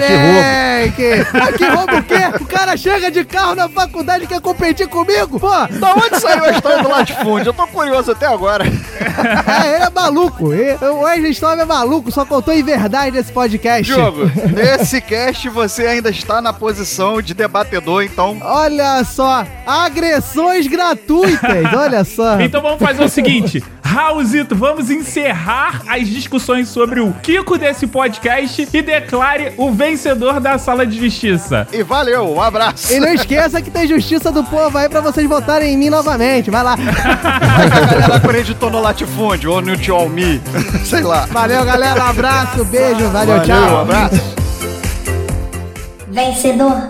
que 0.02 0.16
roubo. 0.16 0.34
Moleque! 0.34 1.28
Ah, 1.34 1.52
que 1.58 1.66
roubo 1.66 1.96
o 1.98 2.04
quê? 2.04 2.16
O 2.42 2.46
cara 2.46 2.78
chega 2.78 3.10
de 3.12 3.24
carro 3.26 3.56
na 3.56 3.68
faculdade 3.68 4.24
e 4.24 4.28
quer 4.28 4.40
competir 4.42 4.88
comigo? 4.88 5.40
Pô, 5.40 5.48
Da 5.50 5.94
onde 5.96 6.20
saiu 6.20 6.44
a 6.46 6.52
história 6.52 6.84
do 6.84 6.90
latifúndio? 6.90 7.50
Eu 7.50 7.54
tô 7.54 7.68
curioso 7.68 8.12
até 8.12 8.28
agora. 8.28 8.64
é, 8.66 9.76
ele 9.76 9.84
é 9.86 9.90
maluco. 9.90 10.54
Ele- 10.54 10.78
O 10.86 11.02
Wesley 11.02 11.32
Storm 11.32 11.60
é 11.60 11.66
maluco, 11.66 12.12
só 12.12 12.26
contou 12.26 12.54
em 12.54 12.64
verdade 12.64 13.12
nesse 13.18 13.32
podcast. 13.32 13.84
Diogo, 13.92 14.30
nesse 14.54 15.02
cast 15.02 15.50
você 15.50 15.88
ainda 15.88 16.10
está 16.10 16.42
na 16.42 16.54
posição 16.54 17.22
de 17.22 17.34
debatedor, 17.34 18.04
então 18.04 18.38
Olha 18.42 19.04
só, 19.04 19.46
agressões 19.66 20.68
gratuitas, 20.68 21.74
olha 21.74 22.04
só. 22.04 22.40
Então 22.40 22.62
vamos 22.62 22.80
fazer 22.80 23.04
o 23.04 23.10
seguinte, 23.10 23.64
Raulzito, 23.84 24.56
vamos 24.56 24.90
encerrar 24.90 25.82
as 25.88 26.08
discussões 26.08 26.68
sobre 26.70 27.00
o 27.00 27.14
Kiko 27.24 27.58
desse 27.58 27.88
podcast 27.88 28.68
e 28.72 28.82
declare 28.82 29.54
o 29.58 29.72
vencedor 29.72 30.40
da 30.40 30.58
sala 30.58 30.86
de 30.86 30.98
justiça. 31.00 31.68
E 31.74 31.82
valeu, 31.84 32.34
um 32.36 32.42
abraço. 32.42 32.94
E 32.94 33.00
não 33.00 33.12
esqueça 33.14 33.62
que 33.62 33.72
tem 33.72 33.88
justiça 33.88 34.32
do 34.32 34.44
povo 34.44 34.78
aí 34.78 34.88
pra 34.88 35.02
vocês 35.02 35.28
votarem 35.28 35.74
em 35.74 35.78
mim 35.78 35.90
novamente. 35.90 36.50
Vai 36.52 36.64
lá. 36.64 36.74
A 36.74 37.66
galera 37.68 38.16
acreditou 38.16 38.70
no 38.70 38.80
latifúndio 38.80 39.52
ou 39.54 39.62
no 39.62 39.76
tio 39.76 39.96
Almi, 39.96 40.42
sei 40.86 41.02
lá. 41.02 41.26
Valeu, 41.32 41.66
galera. 41.66 42.04
Um 42.04 42.08
abraço, 42.08 42.64
beijo, 42.66 43.10
valeu, 43.10 43.38
Um 43.38 43.42
tchau. 43.42 43.82
abraço. 43.82 44.22
Vencedor, 46.10 46.88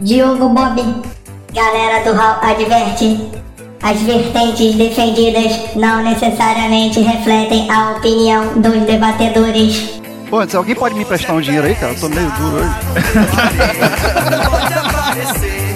Diogo 0.00 0.48
Bob. 0.48 1.02
Galera 1.54 2.04
do 2.04 2.16
Hall 2.16 2.38
adverte. 2.42 3.30
As 3.82 4.00
vertentes 4.00 4.74
defendidas 4.74 5.74
não 5.76 6.02
necessariamente 6.02 7.00
refletem 7.00 7.70
a 7.70 7.92
opinião 7.92 8.60
dos 8.60 8.82
debatedores. 8.82 10.00
Pô, 10.28 10.38
alguém 10.56 10.74
pode 10.74 10.94
me 10.94 11.02
emprestar 11.02 11.34
um 11.34 11.40
dinheiro 11.40 11.66
aí, 11.66 11.74
cara? 11.74 11.92
Eu 11.92 12.00
tô 12.00 12.08
meio 12.08 12.30
duro 12.32 12.56
hoje. 12.56 12.74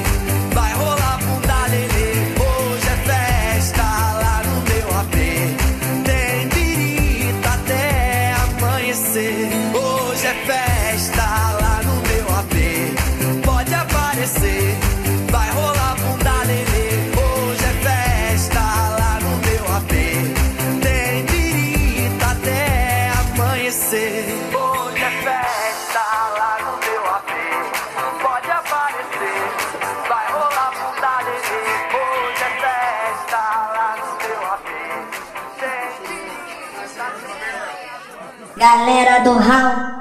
Galera 38.62 39.24
do 39.24 39.32
Hall. 39.40 39.91